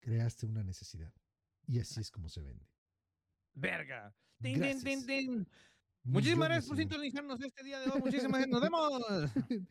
Creaste 0.00 0.44
una 0.46 0.62
necesidad. 0.62 1.12
Y 1.66 1.78
así 1.78 2.00
es 2.00 2.10
como 2.10 2.28
se 2.28 2.42
vende. 2.42 2.66
Verga. 3.54 4.14
Tin, 4.40 4.60
tin, 4.82 5.06
tin. 5.06 5.48
Muchísimas 6.04 6.48
gracias 6.48 6.68
por 6.68 6.76
sintonizarnos 6.76 7.40
este 7.40 7.62
día 7.62 7.80
de 7.80 7.90
hoy. 7.90 8.00
Muchísimas 8.00 8.46
gracias. 8.46 8.50
Nos 8.50 8.62
vemos. 8.62 9.30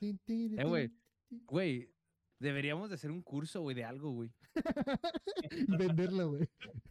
Eh, 0.00 0.64
güey. 0.64 0.90
Güey, 1.44 1.94
deberíamos 2.38 2.88
de 2.88 2.94
hacer 2.94 3.10
un 3.10 3.22
curso, 3.22 3.60
güey, 3.60 3.76
de 3.76 3.84
algo, 3.84 4.10
güey. 4.10 4.32
Venderla, 5.68 6.24
güey. 6.24 6.48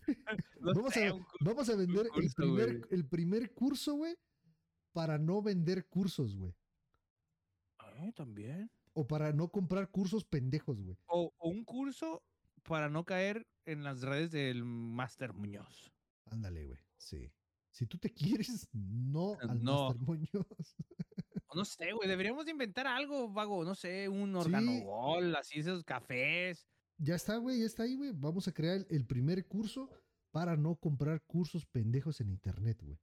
No 0.62 0.74
Vamos 0.74 0.98
a, 0.98 1.14
vamos 1.40 1.70
a 1.70 1.76
vender 1.76 2.10
el, 2.16 2.32
primer, 2.36 2.88
el 2.92 3.08
primer 3.08 3.54
curso, 3.54 3.96
güey, 3.96 4.18
para 4.92 5.18
no 5.18 5.42
vender 5.42 5.88
cursos, 5.88 6.36
güey. 6.36 6.54
Eh, 7.96 8.12
también. 8.14 8.70
O 8.94 9.08
para 9.08 9.32
no 9.32 9.50
comprar 9.50 9.90
cursos 9.90 10.26
pendejos, 10.26 10.82
güey. 10.82 10.98
O, 11.08 11.34
o 11.38 11.50
un 11.50 11.64
curso 11.64 12.24
para 12.64 12.90
no 12.90 13.06
caer 13.06 13.48
en 13.66 13.84
las 13.84 14.02
redes 14.02 14.32
del 14.32 14.64
Master 14.66 15.34
Muñoz. 15.34 15.92
Ándale, 16.26 16.66
güey. 16.66 16.80
Sí. 16.98 17.32
Si 17.72 17.86
tú 17.86 17.98
te 17.98 18.12
quieres, 18.14 18.68
no 18.74 19.34
Eh, 19.34 19.38
al 19.48 19.64
no. 19.64 19.88
Master 19.90 20.02
Muñoz. 20.02 20.76
O 21.48 21.56
No 21.56 21.66
sé, 21.66 21.94
güey, 21.94 22.08
deberíamos 22.08 22.46
de 22.46 22.52
inventar 22.52 22.86
algo, 22.88 23.32
vago, 23.32 23.64
no 23.66 23.74
sé, 23.76 24.08
un 24.10 24.32
Sí. 24.32 24.36
organogol, 24.38 25.36
así 25.36 25.60
esos 25.60 25.84
cafés. 25.84 26.68
Ya 26.98 27.16
está, 27.16 27.38
güey, 27.38 27.60
ya 27.60 27.66
está 27.66 27.84
ahí, 27.84 27.96
güey. 27.96 28.12
Vamos 28.14 28.48
a 28.48 28.52
crear 28.54 28.86
el, 28.90 29.06
primer 29.06 29.48
curso 29.48 29.90
para 30.32 30.58
no 30.58 30.76
comprar 30.76 31.22
cursos 31.26 31.66
pendejos 31.66 32.20
en 32.22 32.30
internet, 32.30 32.82
güey. 32.84 33.00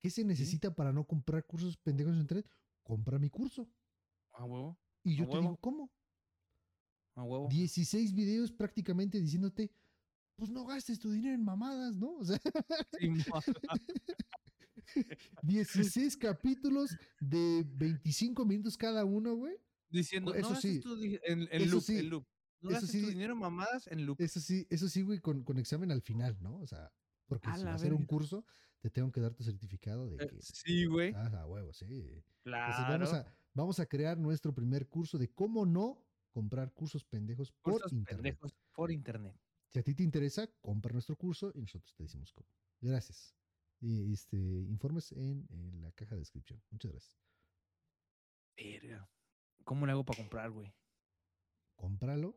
¿Qué 0.00 0.08
se 0.10 0.24
necesita 0.24 0.74
para 0.74 0.92
no 0.92 1.04
comprar 1.04 1.44
cursos 1.44 1.76
pendejos 1.76 2.14
en 2.14 2.20
internet? 2.20 2.48
Compra 2.84 3.18
mi 3.18 3.28
curso. 3.28 3.68
A 4.32 4.44
huevo, 4.44 4.78
Y 5.02 5.16
yo 5.16 5.24
A 5.24 5.26
te 5.26 5.32
huevo. 5.32 5.42
digo, 5.42 5.56
¿cómo? 5.60 5.90
a 7.16 7.22
huevo. 7.24 7.48
16 7.48 8.14
videos 8.14 8.52
prácticamente 8.52 9.20
diciéndote, 9.20 9.72
pues 10.38 10.50
no 10.50 10.64
gastes 10.64 10.98
tu 11.00 11.10
dinero 11.10 11.34
en 11.34 11.44
mamadas, 11.44 11.94
¿no? 11.96 12.12
O 12.18 12.24
sea, 12.24 12.38
Sí, 12.98 13.08
mo- 13.08 13.40
16 15.42 16.16
capítulos 16.18 16.96
de 17.20 17.64
25 17.74 18.44
minutos 18.46 18.76
cada 18.76 19.04
uno, 19.04 19.34
güey. 19.34 19.56
Diciendo, 19.90 20.32
Eso 20.34 20.42
no 20.48 20.54
gastes 20.54 20.74
sí, 20.74 20.80
tu 20.80 20.94
en, 21.24 21.70
loop, 21.70 21.82
sí, 21.82 21.98
en 21.98 22.10
loop. 22.10 22.26
No 22.60 22.70
gastes 22.70 22.92
tu 22.92 23.08
dinero 23.08 23.32
en 23.32 23.38
mamadas 23.40 23.86
en 23.88 24.06
loop. 24.06 24.20
Eso 24.20 24.40
sí, 24.40 24.66
eso 24.70 24.88
sí, 24.88 25.02
güey, 25.02 25.18
con, 25.20 25.42
con 25.42 25.58
examen 25.58 25.90
al 25.90 26.02
final, 26.02 26.36
¿no? 26.40 26.56
O 26.60 26.66
sea, 26.66 26.92
porque 27.26 27.48
A 27.50 27.56
si 27.56 27.64
la 27.64 27.70
va 27.70 27.74
a 27.76 27.78
ser 27.78 27.92
un 27.92 28.06
curso, 28.06 28.44
te 28.80 28.90
tengo 28.90 29.10
que 29.10 29.20
dar 29.20 29.34
tu 29.34 29.42
certificado 29.42 30.08
de 30.08 30.24
Eh, 30.24 30.28
que 30.28 30.36
sí, 30.40 30.84
güey. 30.86 31.12
Ah, 31.14 31.26
a 31.42 31.46
huevo, 31.46 31.72
sí. 31.72 31.84
Entonces 31.84 32.24
Claro. 32.44 32.88
vamos 32.92 33.12
a, 33.12 33.36
vamos 33.54 33.80
a 33.80 33.86
crear 33.86 34.18
nuestro 34.18 34.54
primer 34.54 34.86
curso 34.88 35.18
de 35.18 35.28
cómo 35.32 35.66
no 35.66 36.04
comprar 36.30 36.72
cursos 36.72 37.04
pendejos 37.04 37.50
por 37.50 37.74
Cursos 37.74 37.92
internet. 37.92 38.22
pendejos 38.38 38.54
por 38.72 38.92
internet. 38.92 39.36
Si 39.68 39.78
a 39.78 39.82
ti 39.82 39.94
te 39.94 40.02
interesa, 40.02 40.46
compra 40.60 40.92
nuestro 40.92 41.16
curso 41.16 41.52
y 41.54 41.60
nosotros 41.60 41.94
te 41.94 42.02
decimos 42.04 42.32
cómo. 42.32 42.48
Gracias. 42.80 43.34
Y 43.80 44.12
este, 44.12 44.36
informes 44.36 45.12
en, 45.12 45.46
en 45.50 45.82
la 45.82 45.92
caja 45.92 46.14
de 46.14 46.20
descripción. 46.20 46.62
Muchas 46.70 46.90
gracias. 46.92 47.16
Verga. 48.56 49.08
¿Cómo 49.64 49.86
le 49.86 49.92
hago 49.92 50.04
para 50.04 50.16
comprar, 50.18 50.50
güey? 50.50 50.74
Cómpralo 51.76 52.34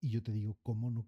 y 0.00 0.10
yo 0.10 0.22
te 0.22 0.32
digo 0.32 0.58
cómo 0.62 0.90
no 0.90 1.06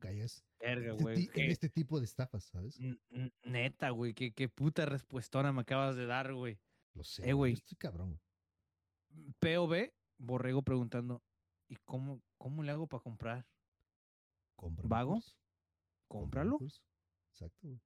Verga, 0.60 0.92
este 0.92 1.02
güey. 1.02 1.30
en 1.34 1.50
este 1.50 1.68
tipo 1.68 1.98
de 1.98 2.04
estafas, 2.04 2.44
¿sabes? 2.44 2.78
N- 2.78 3.00
n- 3.10 3.32
Neta, 3.42 3.90
güey. 3.90 4.14
Qué, 4.14 4.32
qué 4.32 4.48
puta 4.48 4.86
respuestona 4.86 5.52
me 5.52 5.62
acabas 5.62 5.96
de 5.96 6.06
dar, 6.06 6.32
güey. 6.34 6.60
Lo 6.92 7.02
sé. 7.02 7.28
Eh, 7.28 7.32
güey. 7.32 7.54
Estoy 7.54 7.76
cabrón. 7.76 8.20
POV, 9.40 9.92
Borrego 10.18 10.62
preguntando, 10.62 11.24
¿y 11.68 11.76
cómo, 11.84 12.22
cómo 12.38 12.62
le 12.62 12.70
hago 12.70 12.86
para 12.86 13.02
comprar? 13.02 13.48
Compra 14.56 14.86
¿Vago? 14.88 15.20
¿Cómpralo? 16.08 16.58
curso. 16.58 16.82
Exacto, 17.30 17.68
güey. 17.68 17.80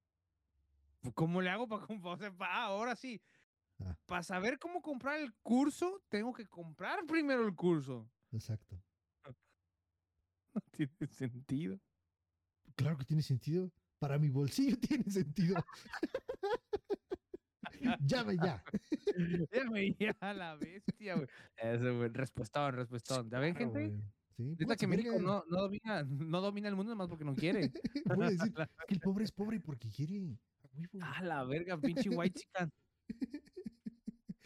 ¿Cómo 1.15 1.40
le 1.40 1.51
hago 1.51 1.69
para 1.69 1.86
comprar? 1.86 2.15
O 2.15 2.19
sea, 2.19 2.36
pa- 2.36 2.49
ah, 2.51 2.65
ahora 2.65 2.97
sí. 2.97 3.20
Ah. 3.78 3.97
Para 4.07 4.23
saber 4.23 4.59
cómo 4.59 4.82
comprar 4.82 5.20
el 5.20 5.32
curso, 5.43 6.03
tengo 6.09 6.32
que 6.32 6.47
comprar 6.47 7.07
primero 7.07 7.47
el 7.47 7.55
curso. 7.55 8.11
Exacto. 8.32 8.82
No 10.55 10.62
tiene 10.73 11.07
sentido. 11.09 11.78
Claro 12.74 12.97
que 12.99 13.05
tiene 13.05 13.23
sentido. 13.23 13.70
Para 14.01 14.19
mi 14.19 14.28
bolsillo 14.28 14.77
tiene 14.81 15.05
sentido. 15.11 15.55
Llame 18.01 18.36
ya. 18.36 18.62
Ya 19.53 19.65
me 19.70 19.95
iba 19.99 20.16
a 20.20 20.35
la 20.35 20.57
bestia, 20.57 21.15
güey. 21.15 21.28
Eso, 21.57 21.97
güey. 21.97 22.09
Respuestón, 22.09 22.74
respuestón. 22.74 23.31
¿Ya 23.31 23.39
ven, 23.39 23.55
gente? 23.55 23.95
Sí, 24.39 24.55
pónganse 24.65 24.77
que 24.77 24.86
México 24.86 25.19
no, 25.20 25.44
no, 25.51 25.60
domina, 25.62 26.05
no 26.05 26.40
domina 26.40 26.69
el 26.69 26.77
mundo 26.77 26.90
nomás 26.93 27.09
porque 27.09 27.24
no 27.24 27.35
quiere. 27.35 27.73
Decir 28.40 28.55
que 28.89 28.94
el 28.94 29.01
pobre 29.01 29.24
es 29.24 29.32
pobre 29.32 29.60
porque 29.60 29.90
quiere. 29.90 30.39
Ah, 31.01 31.23
la 31.24 31.44
verga, 31.44 31.78
pinche 31.81 32.09
white 32.09 32.39
chican. 32.40 32.73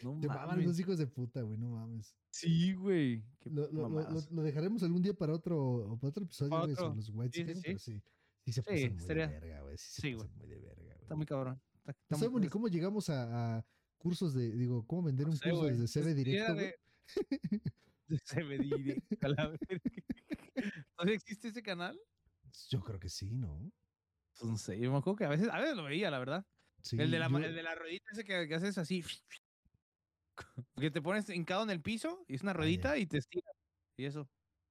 No 0.03 0.19
Te 0.19 0.27
mames. 0.27 0.65
los 0.65 0.77
hijos 0.81 0.97
de 0.97 1.07
puta, 1.07 1.41
güey, 1.43 1.57
no 1.57 1.69
mames. 1.69 2.13
Sí, 2.29 2.73
güey. 2.73 3.23
Lo, 3.45 3.71
lo- 3.71 3.87
lo- 3.89 4.43
dejaremos 4.43 4.83
algún 4.83 5.01
día 5.01 5.13
para 5.13 5.31
otro, 5.31 5.97
para 6.01 6.09
otro 6.09 6.25
episodio, 6.25 6.59
güey, 6.59 6.75
sobre 6.75 6.95
los 6.97 7.09
white 7.09 7.37
Sí, 7.37 7.45
sí, 7.45 7.53
chicken, 7.53 7.55
sí. 7.55 7.63
pero 7.63 7.79
sí, 7.79 8.01
sí 8.45 8.51
se 8.51 8.61
Sí, 8.63 8.67
pasan 8.67 8.93
muy 8.97 9.05
sería- 9.07 9.27
de 9.27 9.39
verga, 9.39 9.61
güey. 9.61 9.77
Sí, 9.77 9.85
se 9.93 10.01
sí, 10.01 10.13
güey. 10.13 10.27
pasan 10.27 10.37
muy 10.39 10.47
de 10.49 10.59
verga, 10.59 10.83
güey. 10.83 10.97
Está 11.03 11.15
muy 11.15 11.25
cabrón. 11.25 11.61
Está- 11.77 11.91
está 11.91 12.03
No 12.09 12.17
muy- 12.17 12.19
sabemos 12.19 12.41
ni 12.41 12.47
cómo 12.49 12.67
llegamos 12.67 13.09
a, 13.09 13.57
a 13.59 13.65
cursos 13.97 14.33
de, 14.33 14.51
digo, 14.51 14.85
cómo 14.85 15.03
vender 15.03 15.25
no 15.27 15.31
un 15.31 15.37
sé, 15.37 15.49
curso 15.51 15.65
desde 15.67 15.87
CB 15.87 16.13
directo, 16.13 16.53
güey. 16.53 16.73
Se 18.25 18.43
ve 18.43 18.57
directo 18.59 19.17
a 19.25 19.29
la 19.29 19.47
verga. 19.47 19.67
¿Todavía 20.95 21.15
existe 21.15 21.47
ese 21.49 21.63
canal? 21.63 21.99
Yo 22.69 22.81
creo 22.81 22.99
que 22.99 23.09
sí, 23.09 23.31
¿no? 23.33 23.71
Pues 24.39 24.49
no 24.51 24.57
sé, 24.57 24.79
yo 24.79 24.91
me 24.91 24.97
acuerdo 24.97 25.17
que 25.17 25.25
a 25.25 25.29
veces, 25.29 25.49
a 25.49 25.59
veces 25.59 25.75
lo 25.75 25.83
veía, 25.83 26.11
la 26.11 26.19
verdad. 26.19 26.45
Sí, 26.81 26.97
el, 26.99 27.11
de 27.11 27.19
la, 27.19 27.29
yo- 27.29 27.37
el 27.37 27.55
de 27.55 27.63
la 27.63 27.75
ruedita 27.75 28.05
ese 28.11 28.23
que, 28.23 28.47
que 28.47 28.55
haces 28.55 28.77
así. 28.77 29.03
Que 30.75 30.89
te 30.91 31.01
pones 31.01 31.29
hincado 31.29 31.63
en 31.63 31.69
el 31.69 31.81
piso 31.81 32.25
y 32.27 32.35
es 32.35 32.41
una 32.41 32.51
Ah, 32.51 32.55
ruedita 32.55 32.97
y 32.97 33.05
te 33.05 33.19
estiras. 33.19 33.53
Y 33.97 34.05
eso. 34.05 34.27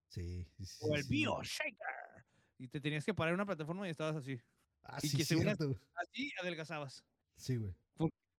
Sí, 0.08 0.44
sí, 0.58 0.84
O 0.84 0.96
el 0.96 1.04
sí. 1.04 1.08
Bio 1.10 1.40
Shaker. 1.42 2.26
Y 2.58 2.68
te 2.68 2.80
tenías 2.80 3.04
que 3.04 3.14
parar 3.14 3.30
en 3.30 3.36
una 3.36 3.46
plataforma 3.46 3.86
y 3.86 3.90
estabas 3.90 4.16
así. 4.16 4.40
Ah, 4.82 4.98
y 5.02 5.16
que 5.16 5.24
según. 5.24 5.48
Así 5.48 6.32
adelgazabas. 6.40 7.04
Sí, 7.36 7.56
güey. 7.56 7.74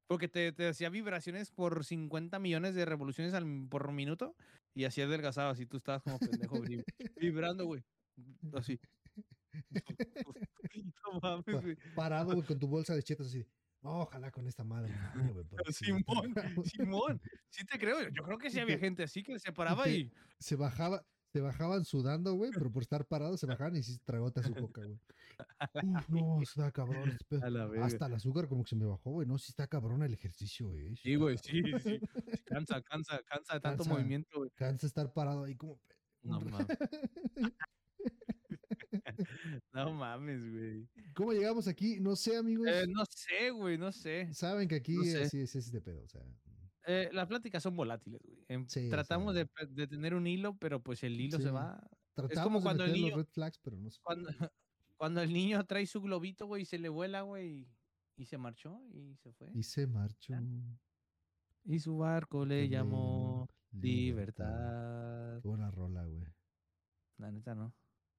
Porque 0.07 0.27
te, 0.27 0.51
te 0.51 0.67
hacía 0.67 0.89
vibraciones 0.89 1.51
por 1.51 1.85
50 1.85 2.37
millones 2.39 2.75
de 2.75 2.85
revoluciones 2.85 3.33
al, 3.33 3.67
por 3.69 3.91
minuto 3.91 4.35
y 4.73 4.83
así 4.85 5.01
adelgazabas 5.01 5.59
y 5.59 5.65
tú 5.65 5.77
estabas 5.77 6.03
como 6.03 6.19
pendejo 6.19 6.59
vibra- 6.61 6.83
vibrando, 7.17 7.65
güey. 7.65 7.83
Así. 8.53 8.79
No 11.05 11.19
mames, 11.21 11.61
güey. 11.61 11.77
Parado, 11.95 12.33
güey, 12.33 12.45
con 12.47 12.57
tu 12.59 12.67
bolsa 12.67 12.95
de 12.95 13.03
chetos 13.03 13.27
así. 13.27 13.39
de, 13.39 13.47
"No, 13.81 14.01
ojalá 14.01 14.31
con 14.31 14.47
esta 14.47 14.63
madre. 14.63 14.93
güey, 15.15 15.45
Simón, 15.71 16.33
agarro". 16.35 16.63
Simón. 16.63 17.21
Sí 17.49 17.63
te 17.65 17.77
creo. 17.77 18.09
Yo 18.09 18.23
creo 18.23 18.37
que 18.39 18.49
sí 18.49 18.59
había 18.59 18.75
te- 18.75 18.81
gente 18.81 19.03
así 19.03 19.21
que 19.23 19.37
se 19.39 19.51
paraba 19.51 19.83
te- 19.83 19.91
y. 19.91 20.11
Se 20.39 20.55
bajaba, 20.55 21.05
se 21.33 21.41
bajaban 21.41 21.83
sudando, 21.83 22.35
güey, 22.35 22.51
pero 22.53 22.71
por 22.71 22.83
estar 22.83 23.07
parados 23.07 23.39
se 23.39 23.47
bajaban 23.47 23.75
y 23.75 23.81
sí 23.81 23.97
tragota 24.05 24.43
su 24.43 24.53
coca, 24.53 24.81
güey. 24.85 24.99
Uf, 25.73 26.09
no, 26.09 26.41
está 26.43 26.71
cabrón. 26.71 27.17
Hasta 27.81 28.05
el 28.05 28.13
azúcar 28.13 28.47
como 28.47 28.63
que 28.63 28.69
se 28.69 28.75
me 28.75 28.85
bajó, 28.85 29.09
güey. 29.09 29.27
No, 29.27 29.39
sí 29.39 29.47
está 29.49 29.65
cabrón 29.65 30.03
el 30.03 30.13
ejercicio, 30.13 30.71
eh. 30.75 30.93
Sí, 30.95 31.13
está 31.13 31.23
güey, 31.23 31.37
sí, 31.39 31.63
sí. 31.83 31.99
Cansa, 32.45 32.83
cansa, 32.83 33.19
cansa 33.23 33.55
de 33.55 33.59
tanto 33.61 33.83
Cansa. 33.83 33.93
movimiento, 33.99 34.37
güey. 34.37 34.51
Cansa 34.51 34.85
estar 34.85 35.11
parado 35.11 35.45
ahí 35.45 35.55
como. 35.55 35.79
No 36.21 36.39
mames. 36.39 36.67
No 39.73 39.91
mames, 39.93 40.49
güey. 40.51 40.87
¿Cómo 41.15 41.33
llegamos 41.33 41.67
aquí? 41.67 41.99
No 41.99 42.15
sé, 42.15 42.37
amigos. 42.37 42.67
Eh, 42.67 42.85
no 42.87 43.03
sé, 43.09 43.49
güey, 43.49 43.77
no 43.77 43.91
sé. 43.91 44.31
Saben 44.33 44.67
que 44.67 44.75
aquí 44.75 44.95
no 44.95 45.03
sé. 45.03 45.23
así 45.23 45.39
es 45.39 45.55
este 45.55 45.81
pedo, 45.81 46.03
o 46.03 46.07
sea. 46.07 46.21
Eh, 46.85 47.09
las 47.13 47.27
pláticas 47.27 47.63
son 47.63 47.75
volátiles, 47.75 48.21
güey. 48.23 48.43
Em, 48.47 48.67
Sí, 48.67 48.89
Tratamos 48.89 49.33
de, 49.35 49.49
de 49.69 49.87
tener 49.87 50.13
un 50.13 50.27
hilo, 50.27 50.57
pero 50.57 50.81
pues 50.81 51.03
el 51.03 51.19
hilo 51.19 51.37
Sí. 51.37 51.43
se 51.43 51.51
va. 51.51 51.81
Tratamos 52.13 52.61
de 52.61 52.65
cuando 52.65 52.83
el 52.83 52.91
meter 52.91 53.01
niño- 53.03 53.17
los 53.17 53.25
red 53.25 53.31
flags, 53.33 53.57
pero 53.59 53.77
no 53.77 53.89
se 53.89 53.99
Cuando, 54.01 54.29
cuando 54.97 55.21
el 55.21 55.31
niño 55.33 55.63
trae 55.65 55.85
su 55.87 56.01
globito, 56.01 56.45
güey, 56.47 56.63
y 56.63 56.65
se 56.65 56.77
le 56.79 56.89
vuela, 56.89 57.21
güey, 57.21 57.67
y 58.17 58.25
se 58.25 58.37
marchó 58.37 58.81
y 58.93 59.15
se 59.15 59.31
fue. 59.33 59.49
Y 59.53 59.63
se 59.63 59.87
marchó. 59.87 60.33
Y 61.65 61.79
su 61.79 61.97
barco 61.97 62.45
le 62.45 62.67
llamó 62.69 63.47
Libertad. 63.71 64.45
Libertad. 64.45 65.41
Qué 65.41 65.47
buena 65.47 65.71
rola, 65.71 66.05
güey. 66.05 66.25
La 67.17 67.31
neta, 67.31 67.55
¿no? 67.55 67.73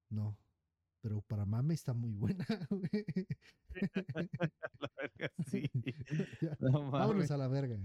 No. 0.09 0.39
Pero 1.03 1.21
para 1.21 1.45
mame 1.45 1.75
está 1.75 1.93
muy 1.93 2.13
buena, 2.13 2.47
güey. 2.71 3.07
La 4.81 4.91
verga, 4.97 5.31
sí. 5.47 5.71
Ya, 6.41 6.57
No 6.61 6.71
mames. 6.73 6.91
Vámonos 6.93 7.31
a 7.31 7.37
la 7.37 7.49
verga. 7.49 7.79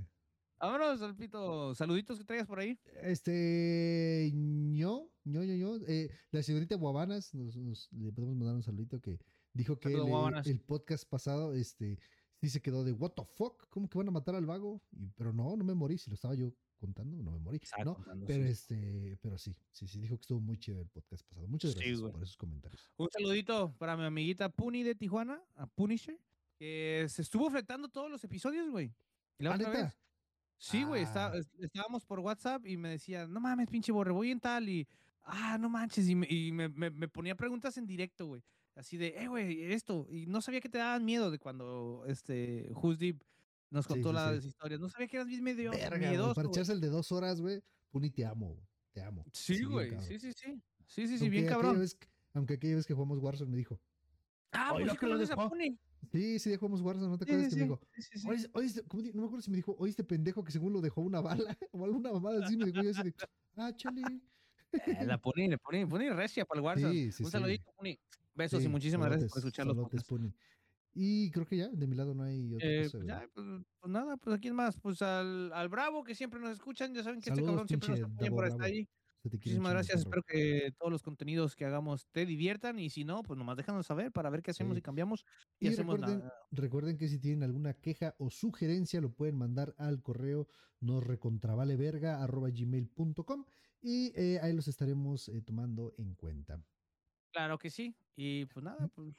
Vámonos, 0.59 1.01
Alpito. 1.01 1.73
Saluditos 1.75 2.17
que 2.17 2.25
traigas 2.25 2.47
por 2.47 2.59
ahí. 2.59 2.77
Este, 3.01 4.29
ño, 4.33 5.09
ño, 5.23 5.43
ño, 5.43 5.55
ño. 5.55 5.85
eh, 5.87 6.09
la 6.31 6.43
señorita 6.43 6.75
Guabanas, 6.75 7.33
nos, 7.33 7.55
nos- 7.55 7.89
le 7.93 8.11
podemos 8.11 8.35
mandar 8.35 8.55
un 8.55 8.63
saludito 8.63 8.99
que 8.99 9.19
dijo 9.53 9.79
que 9.79 9.89
Saludo, 9.91 10.29
el, 10.45 10.59
podcast 10.59 11.07
pasado, 11.09 11.53
este, 11.53 11.97
sí 12.41 12.49
se 12.49 12.61
quedó 12.61 12.83
de 12.83 12.91
what 12.91 13.11
the 13.11 13.23
fuck, 13.25 13.67
¿cómo 13.69 13.89
que 13.89 13.97
van 13.97 14.09
a 14.09 14.11
matar 14.11 14.35
al 14.35 14.45
vago? 14.45 14.81
Y, 14.91 15.07
pero 15.11 15.31
no, 15.33 15.55
no 15.55 15.63
me 15.63 15.73
morí, 15.73 15.97
si 15.97 16.09
lo 16.09 16.15
estaba 16.15 16.35
yo 16.35 16.53
contando, 16.77 17.17
no 17.23 17.31
me 17.31 17.39
morí. 17.39 17.59
No, 17.85 17.97
pero 18.25 18.43
sí. 18.43 18.49
este, 18.49 19.17
pero 19.21 19.37
sí, 19.37 19.55
sí, 19.71 19.87
sí, 19.87 19.99
dijo 19.99 20.15
que 20.17 20.21
estuvo 20.21 20.39
muy 20.41 20.57
chido 20.57 20.81
el 20.81 20.87
podcast 20.89 21.25
pasado. 21.27 21.47
Muchas 21.47 21.73
gracias 21.75 22.01
por 22.01 22.21
esos 22.23 22.37
comentarios. 22.37 22.91
Un 22.97 23.09
saludito 23.11 23.73
para 23.77 23.95
mi 23.95 24.03
amiguita 24.03 24.49
Puni 24.49 24.83
de 24.83 24.95
Tijuana, 24.95 25.41
a 25.55 25.67
Punisher, 25.67 26.19
que 26.57 27.05
se 27.09 27.21
estuvo 27.21 27.49
fletando 27.49 27.87
todos 27.89 28.09
los 28.11 28.23
episodios, 28.23 28.69
güey. 28.69 28.93
Y 29.39 29.43
la 29.43 29.51
¿Ah, 29.51 29.55
otra 29.55 29.69
neta? 29.69 29.83
vez. 29.85 29.97
Sí, 30.59 30.83
güey, 30.83 31.05
Ah. 31.15 31.31
es- 31.35 31.49
estábamos 31.59 32.05
por 32.05 32.19
WhatsApp 32.19 32.65
y 32.65 32.75
me 32.77 32.89
decía, 32.89 33.25
no 33.27 33.39
mames, 33.39 33.67
pinche 33.69 33.91
borre, 33.91 34.11
voy 34.11 34.29
en 34.31 34.39
tal 34.41 34.67
y, 34.69 34.87
ah, 35.23 35.57
no 35.57 35.69
manches, 35.69 36.07
y 36.09 36.15
me, 36.15 36.27
y 36.29 36.51
me, 36.51 36.67
me- 36.69 36.89
me 36.91 37.07
ponía 37.07 37.33
preguntas 37.35 37.77
en 37.77 37.87
directo, 37.87 38.27
güey. 38.27 38.43
Así 38.75 38.97
de, 38.97 39.15
eh, 39.17 39.27
güey, 39.27 39.71
esto, 39.73 40.05
y 40.09 40.25
no 40.27 40.41
sabía 40.41 40.59
que 40.61 40.69
te 40.69 40.77
daban 40.77 41.03
miedo 41.05 41.31
de 41.31 41.39
cuando, 41.39 42.03
este, 42.07 42.69
Who's 42.73 42.99
Deep 42.99 43.21
nos 43.71 43.87
contó 43.87 44.09
sí, 44.09 44.15
las 44.15 44.41
sí. 44.41 44.47
historias. 44.49 44.79
No 44.79 44.89
sabía 44.89 45.07
que 45.07 45.15
eras 45.17 45.27
bien 45.27 45.43
medio 45.43 45.71
Verga, 45.71 45.97
miedoso, 45.97 46.35
para 46.35 46.47
echarse 46.49 46.73
el 46.73 46.81
de 46.81 46.87
dos 46.89 47.11
horas, 47.11 47.39
güey, 47.41 47.61
Puni, 47.89 48.09
te 48.11 48.25
amo, 48.25 48.57
te 48.91 49.01
amo. 49.01 49.23
Sí, 49.33 49.63
güey, 49.63 49.91
sí, 50.01 50.19
sí, 50.19 50.33
sí. 50.33 50.61
Sí, 50.85 51.07
sí, 51.07 51.17
sí, 51.17 51.25
Aunque 51.25 51.29
bien 51.29 51.45
cabrón. 51.47 51.79
vez 51.79 51.97
aunque 52.33 52.53
aquella 52.55 52.75
vez 52.75 52.85
que 52.85 52.93
jugamos 52.93 53.17
Warzone 53.19 53.49
me 53.51 53.57
dijo, 53.57 53.79
Ah, 54.51 54.69
pues 54.73 54.85
lo 54.87 54.91
sí 54.93 54.97
que 54.97 55.05
lo 55.07 55.17
dejó. 55.17 55.49
Puni. 55.49 55.77
Sí, 56.11 56.39
sí, 56.39 56.55
jugamos 56.55 56.81
Warzone, 56.81 57.09
¿no 57.09 57.17
te 57.17 57.25
acuerdas 57.25 57.49
sí, 57.49 57.55
que 57.55 57.55
me 57.57 57.63
dijo? 57.63 57.79
Sí, 57.93 58.01
sí, 58.01 58.19
sí. 58.19 58.29
Oye, 58.29 58.49
oye, 58.53 58.69
¿cómo 58.87 59.03
di- 59.03 59.11
no 59.13 59.21
me 59.21 59.25
acuerdo 59.27 59.41
si 59.41 59.51
me 59.51 59.57
dijo, 59.57 59.75
oye, 59.77 59.89
este 59.91 60.03
pendejo 60.03 60.43
que 60.43 60.51
según 60.51 60.73
lo 60.73 60.81
dejó 60.81 61.01
una 61.01 61.21
bala 61.21 61.57
o 61.71 61.85
alguna 61.85 62.11
mamada 62.11 62.43
así, 62.45 62.57
me 62.57 62.65
dijo 62.65 62.81
yo 62.81 62.89
así 62.91 63.03
de, 63.03 63.13
ah, 63.57 63.71
chale. 63.75 64.21
Eh, 64.71 65.05
la 65.05 65.17
Puni, 65.17 65.47
le 65.47 65.57
pone, 65.57 65.87
pone 65.87 66.11
recia 66.13 66.45
para 66.45 66.59
el 66.59 66.65
Warzone. 66.65 66.93
Sí, 66.93 67.11
sí, 67.11 67.23
Un 67.23 67.31
sí. 67.31 67.37
saludito, 67.37 67.71
Puni. 67.75 67.99
Besos 68.35 68.63
y 68.63 68.67
muchísimas 68.69 69.09
gracias 69.09 69.29
por 69.31 69.39
escuchar 69.39 69.67
los. 69.67 70.03
Puni. 70.05 70.33
Y 70.93 71.31
creo 71.31 71.45
que 71.45 71.57
ya, 71.57 71.67
de 71.69 71.87
mi 71.87 71.95
lado 71.95 72.13
no 72.13 72.23
hay 72.23 72.53
otra 72.53 72.67
Eh, 72.67 72.83
cosa, 72.83 72.97
pues 72.97 73.07
ya, 73.07 73.27
pues, 73.33 73.45
pues 73.79 73.91
nada, 73.93 74.17
pues 74.17 74.35
aquí 74.37 74.51
más, 74.51 74.77
pues 74.81 75.01
al, 75.01 75.53
al 75.53 75.69
Bravo 75.69 76.03
que 76.03 76.15
siempre 76.15 76.39
nos 76.39 76.51
escuchan, 76.51 76.93
ya 76.93 77.03
saben 77.03 77.21
que 77.21 77.29
este 77.29 77.41
Saludos, 77.41 77.51
cabrón 77.51 77.67
siempre 77.67 77.89
nos 77.89 78.01
apoya 78.01 78.29
por 78.31 78.45
estar 78.45 78.65
ahí. 78.65 78.87
Se 79.23 79.29
te 79.29 79.37
Muchísimas 79.41 79.71
gracias, 79.71 79.99
espero 80.01 80.21
que 80.23 80.71
todos 80.77 80.91
los 80.91 81.01
contenidos 81.03 81.55
que 81.55 81.63
hagamos 81.65 82.07
te 82.11 82.25
diviertan 82.25 82.77
y 82.79 82.89
si 82.89 83.05
no, 83.05 83.23
pues 83.23 83.37
nomás 83.37 83.57
déjanos 83.57 83.85
saber 83.87 84.11
para 84.11 84.29
ver 84.29 84.41
qué 84.41 84.51
hacemos 84.51 84.75
Sí. 84.75 84.77
y 84.77 84.81
cambiamos 84.81 85.23
y, 85.59 85.67
Y 85.67 85.69
hacemos 85.69 85.97
recuerden, 85.99 86.23
nada. 86.23 86.31
recuerden 86.51 86.97
que 86.97 87.09
si 87.09 87.19
tienen 87.19 87.43
alguna 87.43 87.73
queja 87.73 88.15
o 88.17 88.29
sugerencia 88.29 89.01
lo 89.01 89.13
pueden 89.13 89.35
mandar 89.37 89.75
al 89.77 90.01
correo 90.01 90.47
nos 90.79 91.03
recontravaleverga 91.03 92.23
arroba 92.23 92.49
gmail.com 92.49 93.45
y 93.81 94.13
eh, 94.15 94.39
ahí 94.41 94.53
los 94.53 94.69
estaremos 94.69 95.27
eh, 95.27 95.41
tomando 95.41 95.93
en 95.97 96.15
cuenta. 96.15 96.63
Claro 97.33 97.57
que 97.59 97.69
sí. 97.69 97.95
Y 98.15 98.45
pues 98.45 98.63
nada, 98.63 98.87
pues, 98.87 99.15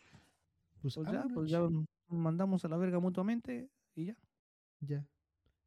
Pues, 0.81 0.95
pues 0.95 1.09
ya, 1.11 1.29
pues 1.29 1.51
ya 1.51 1.61
mandamos 2.09 2.65
a 2.65 2.69
la 2.69 2.77
verga 2.79 3.01
mutuamente 3.01 3.71
y 3.95 4.07
ya. 4.07 4.17
ya, 4.81 5.07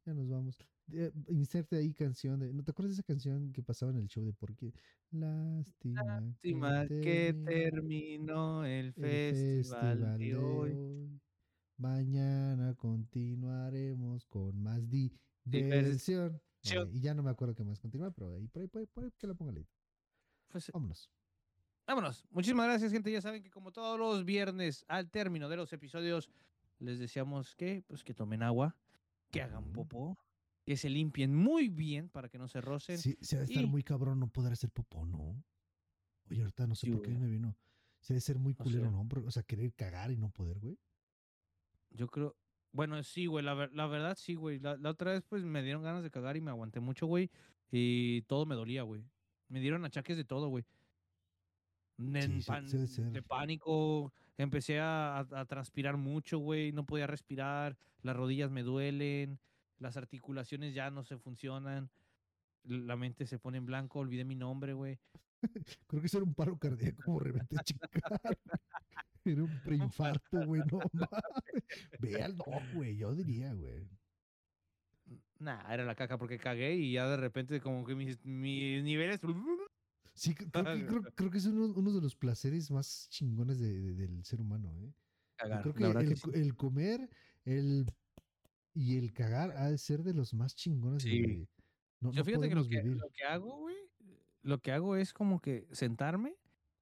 ya 0.06 0.14
nos 0.14 0.28
vamos. 0.28 0.58
Eh, 0.92 1.12
inserte 1.28 1.76
ahí 1.76 1.94
canción 1.94 2.40
de, 2.40 2.52
¿no 2.52 2.62
te 2.62 2.70
acuerdas 2.70 2.90
de 2.90 3.00
esa 3.00 3.02
canción 3.02 3.52
que 3.52 3.62
pasaba 3.62 3.90
en 3.92 3.98
el 3.98 4.08
show 4.08 4.24
de 4.24 4.34
por 4.34 4.54
qué? 4.54 4.72
Lástima, 5.10 6.20
Lástima 6.20 6.86
que 6.86 7.34
terminó 7.44 8.64
el 8.64 8.86
el 8.86 8.92
festival 8.92 10.18
de 10.18 10.36
hoy. 10.36 11.20
Mañana 11.76 12.74
continuaremos 12.74 14.26
con 14.26 14.62
más 14.62 14.88
diversión. 14.88 16.40
Eh, 16.64 16.86
y 16.92 17.00
ya 17.00 17.14
no 17.14 17.22
me 17.22 17.30
acuerdo 17.30 17.54
qué 17.54 17.64
más 17.64 17.78
continuar, 17.80 18.12
pero 18.14 18.34
ahí 18.36 18.48
por 18.48 18.62
ahí, 18.62 18.68
por 18.68 18.80
ahí, 18.80 18.86
por 18.86 19.04
ahí, 19.04 19.10
que 19.18 19.26
la 19.26 19.34
pongan 19.34 19.56
ahí. 19.56 19.68
Pues 20.48 20.70
Vámonos. 20.72 21.10
Vámonos. 21.86 22.26
Muchísimas 22.30 22.66
gracias, 22.66 22.92
gente. 22.92 23.10
Ya 23.12 23.20
saben 23.20 23.42
que 23.42 23.50
como 23.50 23.72
todos 23.72 23.98
los 23.98 24.24
viernes, 24.24 24.84
al 24.88 25.10
término 25.10 25.48
de 25.48 25.56
los 25.56 25.72
episodios, 25.72 26.30
les 26.78 26.98
deseamos 26.98 27.54
que, 27.54 27.82
pues, 27.86 28.04
que 28.04 28.14
tomen 28.14 28.42
agua, 28.42 28.76
que 29.30 29.42
hagan 29.42 29.72
popó, 29.72 30.16
que 30.64 30.76
se 30.76 30.88
limpien 30.88 31.34
muy 31.34 31.68
bien 31.68 32.08
para 32.08 32.28
que 32.28 32.38
no 32.38 32.48
se 32.48 32.60
rocen. 32.60 32.98
Sí, 32.98 33.16
se 33.20 33.36
debe 33.36 33.48
estar 33.48 33.64
y- 33.64 33.66
muy 33.66 33.82
cabrón 33.82 34.18
no 34.20 34.28
poder 34.28 34.52
hacer 34.52 34.70
popó, 34.70 35.04
¿no? 35.06 35.42
Oye, 36.30 36.40
ahorita 36.40 36.66
no 36.66 36.74
sé 36.74 36.86
Sí, 36.86 36.92
por 36.92 37.02
qué 37.02 37.10
me 37.10 37.28
vino. 37.28 37.56
Se 38.00 38.14
debe 38.14 38.20
ser 38.22 38.38
muy 38.38 38.54
culero, 38.54 38.86
sé. 38.86 38.90
¿no? 38.90 39.08
O 39.26 39.30
sea, 39.30 39.42
querer 39.42 39.72
cagar 39.74 40.10
y 40.10 40.16
no 40.16 40.30
poder, 40.30 40.58
güey. 40.58 40.78
Yo 41.90 42.08
creo, 42.08 42.36
bueno, 42.72 43.02
sí, 43.02 43.26
güey, 43.26 43.44
la, 43.44 43.54
ver- 43.54 43.72
la 43.72 43.86
verdad 43.86 44.16
sí, 44.18 44.34
güey. 44.34 44.58
La, 44.58 44.76
la 44.76 44.90
otra 44.90 45.12
vez, 45.12 45.22
pues, 45.28 45.44
me 45.44 45.62
dieron 45.62 45.82
ganas 45.82 46.02
de 46.02 46.10
cagar 46.10 46.36
y 46.36 46.40
me 46.40 46.50
aguanté 46.50 46.80
mucho, 46.80 47.06
güey. 47.06 47.30
Y 47.70 48.22
todo 48.22 48.46
me 48.46 48.54
dolía, 48.54 48.82
güey. 48.82 49.04
Me 49.48 49.60
dieron 49.60 49.84
achaques 49.84 50.16
de 50.16 50.24
todo, 50.24 50.48
güey. 50.48 50.64
Sí, 51.96 52.40
pan- 52.46 52.66
de 53.12 53.22
pánico, 53.22 54.12
empecé 54.36 54.80
a- 54.80 55.18
a 55.18 55.44
transpirar 55.44 55.96
mucho, 55.96 56.38
güey. 56.38 56.72
No 56.72 56.84
podía 56.84 57.06
respirar, 57.06 57.76
las 58.02 58.16
rodillas 58.16 58.50
me 58.50 58.62
duelen, 58.64 59.38
las 59.78 59.96
articulaciones 59.96 60.74
ya 60.74 60.90
no 60.90 61.04
se 61.04 61.18
funcionan, 61.18 61.90
la 62.64 62.96
mente 62.96 63.26
se 63.26 63.38
pone 63.38 63.58
en 63.58 63.66
blanco, 63.66 63.98
olvidé 64.00 64.24
mi 64.24 64.34
nombre, 64.36 64.72
güey. 64.72 64.98
Creo 65.86 66.00
que 66.00 66.06
eso 66.06 66.18
era 66.18 66.24
un 66.24 66.34
paro 66.34 66.58
cardíaco, 66.58 67.02
como 67.04 67.20
reventé 67.20 67.56
chica. 67.64 67.88
Era 69.26 69.42
un 69.42 69.58
preinfarto, 69.62 70.44
güey, 70.44 70.60
no 70.70 70.80
mames. 70.92 71.64
Ve 71.98 72.22
al 72.22 72.36
doc, 72.36 72.62
güey, 72.74 72.94
yo 72.98 73.14
diría, 73.14 73.54
güey. 73.54 73.88
Nah, 75.38 75.72
era 75.72 75.84
la 75.84 75.94
caca 75.94 76.18
porque 76.18 76.38
cagué 76.38 76.74
y 76.74 76.92
ya 76.92 77.08
de 77.08 77.16
repente 77.16 77.58
como 77.60 77.84
que 77.86 77.94
mis, 77.94 78.22
mis 78.24 78.82
niveles... 78.84 79.20
Sí, 80.14 80.34
cre- 80.34 80.50
creo 80.50 80.64
que, 80.64 80.86
creo, 80.86 81.02
creo 81.14 81.30
que 81.30 81.38
es 81.38 81.46
uno, 81.46 81.66
uno 81.74 81.92
de 81.92 82.02
los 82.02 82.14
placeres 82.16 82.70
más 82.70 83.08
chingones 83.08 83.58
de- 83.58 83.80
de- 83.80 83.94
del 83.94 84.24
ser 84.26 84.40
humano, 84.42 84.74
¿eh? 84.76 84.92
Yo 84.92 84.94
Cagar, 85.36 85.62
creo 85.62 85.74
que, 85.74 85.84
verdad 85.84 86.02
el, 86.02 86.08
que 86.10 86.16
sí. 86.16 86.22
co- 86.22 86.32
el 86.32 86.54
comer 86.54 87.10
el 87.46 87.86
y 88.74 88.96
el 88.98 89.12
cagar 89.12 89.52
ha 89.56 89.70
de 89.70 89.78
ser 89.78 90.02
de 90.02 90.12
los 90.14 90.34
más 90.34 90.54
chingones 90.54 91.02
Sí. 91.02 91.22
de... 91.22 91.48
No, 92.00 92.10
Yo 92.12 92.18
no 92.20 92.24
fíjate 92.24 92.48
que 92.50 92.54
lo 92.54 92.68
que, 92.68 92.82
lo 92.82 93.08
que 93.10 93.24
hago, 93.24 93.56
güey, 93.60 93.76
lo 94.42 94.58
que 94.58 94.72
hago 94.72 94.96
es 94.96 95.12
como 95.14 95.40
que 95.40 95.66
sentarme 95.72 96.36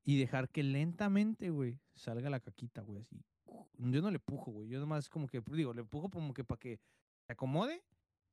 y 0.04 0.18
dejar 0.18 0.48
que 0.50 0.64
lentamente, 0.64 1.50
güey, 1.50 1.78
salga 1.94 2.28
la 2.28 2.40
caquita, 2.40 2.82
güey, 2.82 3.02
así. 3.02 3.22
Yo 3.78 4.02
no 4.02 4.10
le 4.10 4.18
pujo, 4.18 4.50
güey. 4.50 4.68
Yo 4.68 4.80
nomás 4.80 5.08
como 5.08 5.28
que, 5.28 5.40
digo, 5.52 5.72
le 5.74 5.84
pujo 5.84 6.10
como 6.10 6.34
que 6.34 6.42
para 6.44 6.58
que 6.58 6.80
se 7.26 7.32
acomode. 7.34 7.84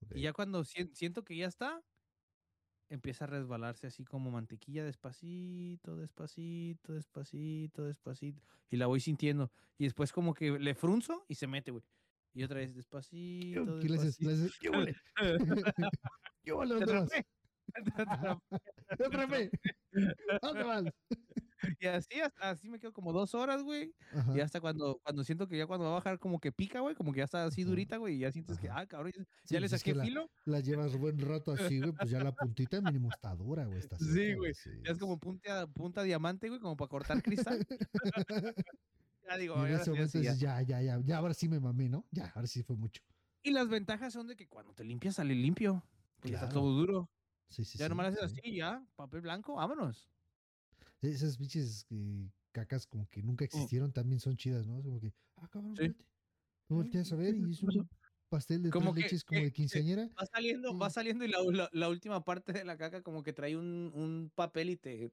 Ok. 0.01 0.15
Y 0.15 0.21
ya 0.21 0.33
cuando 0.33 0.63
sien- 0.63 0.89
siento 0.95 1.23
que 1.23 1.35
ya 1.37 1.45
está, 1.47 1.83
empieza 2.89 3.25
a 3.25 3.27
resbalarse 3.27 3.85
así 3.85 4.03
como 4.05 4.31
mantequilla 4.31 4.83
despacito, 4.83 5.95
despacito, 5.95 6.93
despacito, 6.93 7.83
despacito. 7.85 8.41
Y 8.71 8.77
la 8.77 8.87
voy 8.87 8.99
sintiendo. 8.99 9.51
Y 9.77 9.83
después 9.83 10.11
como 10.11 10.33
que 10.33 10.57
le 10.57 10.73
frunzo 10.73 11.23
y 11.27 11.35
se 11.35 11.45
mete, 11.45 11.69
güey. 11.71 11.83
Y 12.33 12.43
otra 12.43 12.57
vez 12.59 12.75
despacito, 12.75 13.79
¿Qué 13.79 13.87
despacito. 13.87 14.27
¿Le 14.29 14.33
haces? 14.35 14.57
¿Qué 14.59 14.69
huele? 14.69 14.95
¿Qué 16.43 16.53
huele? 16.53 16.75
¿Dónde 16.75 16.93
vas? 16.93 17.09
te 18.97 19.05
atrapé. 19.05 19.51
¿Dónde 20.41 20.63
vas? 20.63 20.85
Y 21.79 21.87
así, 21.87 22.21
hasta- 22.21 22.49
así 22.51 22.69
me 22.69 22.79
quedo 22.79 22.93
como 22.93 23.11
dos 23.11 23.35
horas, 23.35 23.63
güey. 23.63 23.93
Ajá. 24.13 24.33
Y 24.35 24.39
hasta 24.39 24.61
cuando, 24.61 24.99
cuando 25.03 25.23
siento 25.25 25.47
que 25.47 25.57
ya 25.57 25.67
cuando 25.67 25.85
va 25.85 25.91
a 25.91 25.93
bajar 25.95 26.17
como 26.17 26.39
que 26.39 26.51
pica, 26.53 26.79
güey, 26.79 26.95
como 26.95 27.11
que 27.11 27.17
ya 27.19 27.25
está 27.25 27.43
así 27.43 27.63
durita, 27.63 27.97
güey, 27.97 28.15
y 28.15 28.19
ya 28.19 28.31
sientes 28.31 28.57
que, 28.59 28.69
Ajá. 28.69 28.79
ah, 28.81 28.87
cabrón, 28.87 29.11
ya, 29.15 29.23
Sí, 29.43 29.53
ya 29.55 29.59
le 29.59 29.65
pues 29.67 29.73
es 29.73 29.83
que 29.83 29.91
saqué 29.91 29.97
la- 29.97 30.05
filo. 30.05 30.31
La 30.45 30.59
llevas 30.61 30.97
buen 30.97 31.19
rato 31.19 31.51
así, 31.51 31.79
güey, 31.79 31.91
pues 31.91 32.09
ya 32.09 32.23
la 32.23 32.31
puntita 32.31 32.79
mínimo 32.81 33.09
está 33.09 33.35
dura, 33.35 33.65
güey. 33.65 33.77
Está 33.79 33.97
Sí, 33.97 34.33
güey, 34.35 34.53
sí, 34.53 34.69
Ya 34.85 34.93
es 34.93 34.97
como 34.97 35.19
punta, 35.19 35.67
punta 35.67 36.01
diamante, 36.03 36.47
güey, 36.47 36.61
como 36.61 36.77
para 36.77 36.89
cortar 36.89 37.21
cristal. 37.21 37.59
ya 39.29 39.37
digo, 39.37 39.55
Y 39.57 39.71
en 39.71 39.75
ese 39.79 39.91
momento 39.91 40.13
ya. 40.19 40.31
dices, 40.31 40.39
ya, 40.39 40.61
ya, 40.61 40.81
ya, 40.81 40.99
ya, 41.03 41.17
ahora 41.17 41.33
sí 41.33 41.47
me 41.47 41.59
mamé, 41.59 41.89
¿no? 41.89 42.05
Ya, 42.11 42.31
ahora 42.35 42.47
sí 42.47 42.63
fue 42.63 42.75
mucho. 42.75 43.01
Y 43.43 43.51
las 43.51 43.69
ventajas 43.69 44.13
son 44.13 44.27
de 44.27 44.35
que 44.35 44.47
cuando 44.47 44.73
te 44.73 44.83
limpias 44.83 45.15
sale 45.15 45.35
limpio. 45.35 45.83
Porque 46.19 46.33
está 46.35 46.49
todo 46.49 46.71
duro. 46.73 47.09
Sí, 47.49 47.63
sí, 47.65 47.77
ya 47.77 47.85
sí, 47.85 47.89
nomás 47.89 48.07
haces 48.13 48.31
sí. 48.31 48.39
así, 48.41 48.55
ya, 48.57 48.85
papel 48.95 49.21
blanco, 49.21 49.55
vámonos. 49.55 50.09
Esas 51.01 51.37
biches 51.37 51.85
eh, 51.89 52.29
cacas 52.51 52.85
como 52.85 53.07
que 53.09 53.23
nunca 53.23 53.45
existieron 53.45 53.91
también 53.91 54.19
son 54.19 54.35
chidas, 54.35 54.67
¿no? 54.67 54.77
Es 54.77 54.83
como 54.85 54.99
que, 54.99 55.13
ah, 55.37 55.47
cabrón, 55.49 55.71
Mm. 55.71 55.75
Sí. 55.77 55.95
volteas 56.67 57.11
a 57.11 57.15
ver 57.15 57.35
y 57.35 57.51
es 57.51 57.63
un 57.83 57.89
pastel 58.29 58.61
de 58.61 58.69
Como 58.69 58.93
tres 58.93 58.95
que- 58.95 59.01
leches 59.01 59.23
como 59.23 59.41
de 59.41 59.51
quinceañera. 59.51 60.07
Va 60.19 60.25
saliendo, 60.25 60.77
va 60.77 60.89
saliendo 60.89 61.25
y 61.25 61.29
la, 61.29 61.39
la- 61.51 61.69
la 61.71 61.89
última 61.89 62.23
parte 62.23 62.53
de 62.53 62.63
la 62.65 62.77
caca 62.77 63.01
como 63.01 63.23
que 63.23 63.33
trae 63.33 63.55
un, 63.57 63.91
un 63.95 64.31
papel 64.35 64.69
y 64.71 64.77
te, 64.77 65.11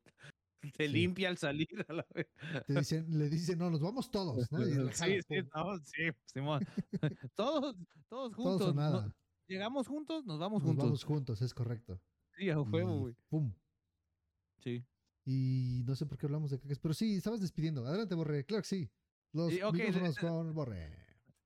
te 0.72 0.86
Sí. 0.86 0.93
limpia 0.93 1.28
al 1.28 1.38
salir. 1.38 1.68
A 1.88 1.93
la 1.93 2.06
vez. 2.14 2.26
Te 2.66 2.74
dicen, 2.74 3.18
le 3.18 3.28
dicen, 3.28 3.59
no, 3.59 3.70
nos 3.70 3.80
vamos 3.80 4.10
todos, 4.10 4.51
¿no? 4.52 4.59
Y 4.66 4.72
Sí, 5.18 5.20
sí, 5.28 5.34
no, 5.55 5.78
sí, 5.84 6.02
Simón. 6.26 6.66
todos, 7.34 7.76
todos 8.09 8.32
todos 8.32 8.34
juntos. 8.34 8.68
o 8.68 8.74
no- 8.74 8.80
nada. 8.80 9.14
llegamos 9.48 9.86
juntos, 9.88 10.24
nos 10.26 10.38
vamos 10.38 10.62
Nos 10.62 10.68
juntos. 10.70 10.84
vamos 10.84 11.05
juntos, 11.05 11.43
es 11.43 11.55
correcto. 11.55 12.01
Sí, 12.36 12.51
a 12.51 12.60
huevo, 12.60 12.97
Y 12.97 13.01
güey. 13.01 13.16
Pum. 13.28 13.55
Sí. 14.62 14.84
Y 15.24 15.82
no 15.86 15.94
sé 15.97 16.06
por 16.06 16.18
qué 16.18 16.26
hablamos 16.26 16.51
de 16.51 16.59
cacas, 16.60 16.78
pero 16.78 16.94
sí, 16.94 17.16
estabas 17.16 17.40
despidiendo. 17.40 17.84
Adelante, 17.86 18.14
Borre, 18.14 18.44
claro 18.44 18.62
que 18.62 18.68
sí. 18.68 18.90
Los 19.32 19.52
Sí, 19.52 19.60
ok, 19.62 19.74
de- 19.74 19.84
micrófonos 19.86 20.18
con 20.18 20.55
Borre. 20.55 20.90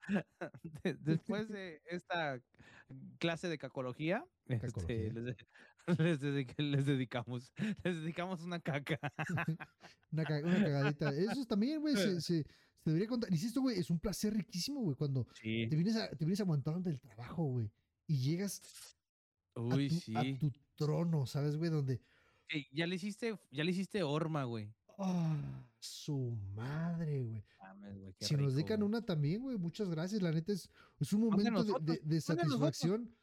De- 0.85 0.95
Después 0.95 1.49
de 1.49 1.81
esta 1.87 2.41
clase 3.19 3.49
de 3.49 3.59
cacología, 3.59 4.27
este, 4.47 5.13
les, 5.13 5.37
les 5.99 6.21
dedic- 6.21 6.55
les 6.59 6.87
dedicamos, 6.87 7.53
les 7.85 7.97
dedicamos 8.03 8.43
una 8.43 8.61
caca. 8.61 8.99
Una, 10.13 10.25
ca- 10.25 10.41
una 10.43 10.61
cagadita. 10.65 11.11
Eso 11.15 11.45
también, 11.47 11.81
güey, 11.81 11.95
se, 11.95 12.21
se- 12.21 12.43
se 12.45 12.91
debería 12.91 13.07
contar. 13.07 13.31
Insisto, 13.31 13.61
güey, 13.61 13.79
es 13.79 13.91
un 13.91 14.01
placer 14.01 14.35
riquísimo, 14.35 14.81
güey, 14.81 14.97
cuando 14.97 15.27
Sí. 15.41 15.67
te 15.69 15.77
vienes, 15.77 15.95
a, 15.97 16.09
te 16.11 16.25
vienes 16.25 16.41
aguantando 16.41 16.81
del 16.81 16.99
trabajo, 17.01 17.45
güey. 17.45 17.71
Y 18.09 18.17
llegas 18.19 18.61
a 19.55 19.61
Uy, 19.61 19.89
tu, 19.89 19.95
sí. 20.01 20.17
a 20.17 20.39
tu 20.39 20.51
trono, 20.75 21.27
¿sabes, 21.27 21.57
güey? 21.57 21.71
Donde, 21.71 22.01
Sí, 22.49 22.67
Ya 22.73 22.89
le 22.89 22.97
hiciste, 22.97 23.39
ya 23.53 23.63
le 23.63 23.71
hiciste 23.71 24.03
horma, 24.03 24.43
güey. 24.45 24.75
ah, 24.99 25.65
su 25.79 26.37
madre, 26.57 27.23
güey. 27.23 27.45
Si 28.19 28.35
nos 28.35 28.55
dedican 28.55 28.81
güey. 28.81 28.89
una 28.89 29.03
también, 29.03 29.43
güey, 29.43 29.57
muchas 29.57 29.89
gracias. 29.89 30.21
La 30.21 30.33
neta 30.33 30.53
es, 30.53 30.69
es 30.99 31.13
un 31.13 31.21
momento 31.21 31.63
de, 31.63 31.93
de- 31.93 32.01
de 32.03 32.21
satisfacción, 32.21 33.15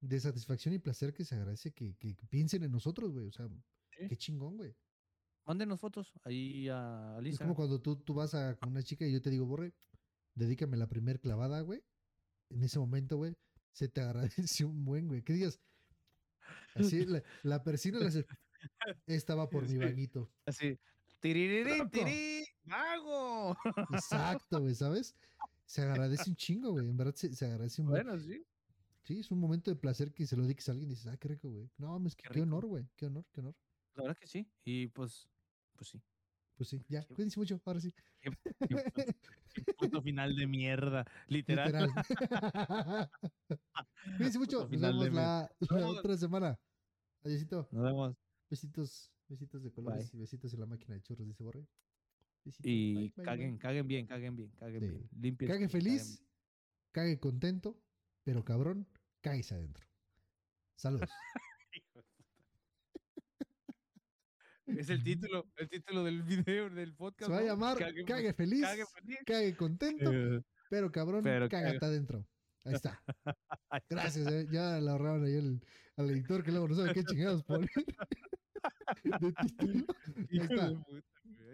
de 0.00 0.20
satisfacción 0.20 0.74
y 0.74 0.78
placer 0.78 1.12
que 1.12 1.24
se 1.24 1.34
agradece 1.34 1.72
que, 1.72 1.94
que 1.96 2.14
piensen 2.28 2.62
en 2.64 2.72
nosotros, 2.72 3.12
güey. 3.12 3.26
O 3.26 3.32
sea, 3.32 3.48
Sí. 3.90 4.08
qué 4.08 4.16
chingón, 4.16 4.56
güey. 4.56 4.74
Mándenos 5.44 5.80
fotos 5.80 6.12
ahí 6.24 6.68
a 6.68 7.16
Es 7.18 7.24
Lisa. 7.24 7.44
como 7.44 7.54
cuando 7.54 7.80
tú, 7.80 7.96
tú 7.96 8.14
vas 8.14 8.34
a, 8.34 8.56
con 8.56 8.70
una 8.70 8.82
chica 8.82 9.04
y 9.06 9.12
yo 9.12 9.20
te 9.20 9.30
digo, 9.30 9.46
Borre, 9.46 9.74
dedícame 10.34 10.76
la 10.76 10.86
primer 10.88 11.20
clavada, 11.20 11.60
güey. 11.62 11.82
En 12.50 12.62
ese 12.62 12.78
momento, 12.78 13.16
güey, 13.16 13.36
se 13.72 13.88
te 13.88 14.00
agradece 14.54 14.64
un 14.64 14.84
buen, 14.84 15.08
güey. 15.08 15.22
¿Qué 15.22 15.32
digas? 15.34 15.60
Así, 16.74 17.04
la, 17.04 17.22
la 17.42 17.62
persina 17.62 17.98
le 17.98 18.06
hace, 18.06 18.26
esta 19.06 19.34
va 19.34 19.48
por 19.50 19.68
mi 19.68 19.76
vaguito. 19.76 20.30
Así. 20.46 20.78
Tiririrín, 21.20 21.90
tirí, 21.90 22.44
¡Mago! 22.64 23.56
Exacto, 23.92 24.60
güey, 24.60 24.74
¿sabes? 24.74 25.14
Se 25.66 25.82
agradece 25.82 26.30
un 26.30 26.36
chingo, 26.36 26.70
güey. 26.72 26.88
En 26.88 26.96
verdad 26.96 27.14
se, 27.14 27.34
se 27.34 27.44
agradece 27.46 27.82
un 27.82 27.88
buen. 27.88 28.04
Bueno, 28.06 28.18
sí. 28.22 28.42
Sí, 29.02 29.18
es 29.20 29.30
un 29.30 29.40
momento 29.40 29.70
de 29.70 29.76
placer 29.76 30.12
que 30.12 30.26
se 30.26 30.36
lo 30.36 30.42
dediques 30.42 30.68
a 30.68 30.72
alguien 30.72 30.90
y 30.90 30.94
dices, 30.94 31.06
ah, 31.08 31.16
qué 31.16 31.28
rico, 31.28 31.48
güey. 31.50 31.70
No, 31.78 31.88
mames, 31.88 32.14
qué, 32.14 32.28
Qué 32.30 32.42
honor, 32.42 32.66
güey. 32.66 32.86
Qué 32.96 33.06
honor, 33.06 33.26
qué 33.32 33.40
honor. 33.40 33.56
La 33.94 34.02
verdad 34.04 34.18
que 34.18 34.26
sí. 34.26 34.46
Y 34.64 34.88
pues, 34.88 35.28
pues 35.76 35.90
sí. 35.90 36.02
Pues 36.56 36.68
sí, 36.68 36.84
ya, 36.88 37.06
cuídense 37.06 37.40
mucho, 37.40 37.60
ahora 37.64 37.80
sí. 37.80 37.92
Qué, 38.20 38.30
qué 38.68 38.76
puto- 38.92 39.14
qué 39.54 39.74
puto 39.74 40.02
final 40.02 40.36
de 40.36 40.46
mierda. 40.46 41.06
Literal. 41.28 41.66
Literal. 41.66 41.90
cuídense 44.18 44.38
mucho. 44.38 44.68
Nos 44.68 44.70
vemos 44.70 45.12
la, 45.12 45.50
otra 45.86 46.16
semana. 46.18 46.60
Adiósito. 47.24 47.66
Nos 47.72 47.82
vemos. 47.82 48.16
Besitos, 48.50 49.10
besitos 49.28 49.62
de 49.62 49.72
colores 49.72 50.12
y 50.12 50.18
besitos 50.18 50.52
en 50.52 50.60
la 50.60 50.66
máquina 50.66 50.94
de 50.94 51.02
churros, 51.02 51.26
dice 51.26 51.42
Borre. 51.42 51.66
Besitos, 52.44 52.66
Y 52.70 52.94
bye, 52.94 53.12
bye, 53.16 53.24
caguen, 53.24 53.58
caguen 53.58 53.86
bien, 53.88 54.06
caguen 54.06 54.36
bien, 54.36 54.50
caguen 54.58 54.80
Sí. 54.82 54.88
bien. 54.88 55.08
Limpien. 55.20 55.50
Cague 55.50 55.68
feliz, 55.68 56.22
cague 56.92 57.18
contento, 57.20 57.80
pero 58.24 58.44
cabrón, 58.44 58.86
cáguese 59.20 59.54
adentro. 59.54 59.86
Saludos. 60.76 61.08
Es 64.66 64.88
el 64.88 65.02
título, 65.02 65.50
el 65.56 65.68
título 65.68 66.04
del 66.04 66.22
video, 66.22 66.70
del 66.70 66.90
Se 66.90 66.96
podcast. 66.96 67.30
va 67.32 67.38
a 67.38 67.42
llamar 67.42 67.76
Cague- 67.76 68.04
Cague 68.04 68.32
feliz, 68.34 68.62
cague 68.62 68.84
feliz. 68.86 69.18
cague 69.26 69.56
contento, 69.56 70.12
Eh, 70.12 70.42
pero 70.68 70.92
cabrón, 70.92 71.24
Pero 71.24 71.48
caga- 71.48 71.76
adentro. 71.80 72.24
Ahí 72.64 72.74
está. 72.74 73.02
Gracias, 73.88 74.26
eh. 74.28 74.46
ya 74.52 74.78
le 74.78 74.90
ahorraron 74.90 75.24
ahí 75.24 75.34
el, 75.34 75.60
al 75.96 76.10
editor 76.10 76.44
que 76.44 76.52
luego 76.52 76.68
no 76.68 76.74
sabe 76.76 76.92
qué 76.94 77.02
chingados 77.04 77.42
poner. 77.42 77.68
de 79.20 79.32
título. 79.32 79.86
Ahí 80.30 80.38
está. 80.38 80.72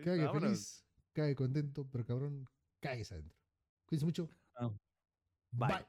Cague 0.05 0.29
feliz, 0.41 0.85
cague 1.15 1.35
contento, 1.37 1.89
pero 1.91 2.05
cabrón, 2.05 2.45
cáguese 2.81 3.15
adentro. 3.15 3.35
Cuídense 3.87 4.05
mucho. 4.05 4.29
Bye. 5.53 5.69
Bye. 5.69 5.87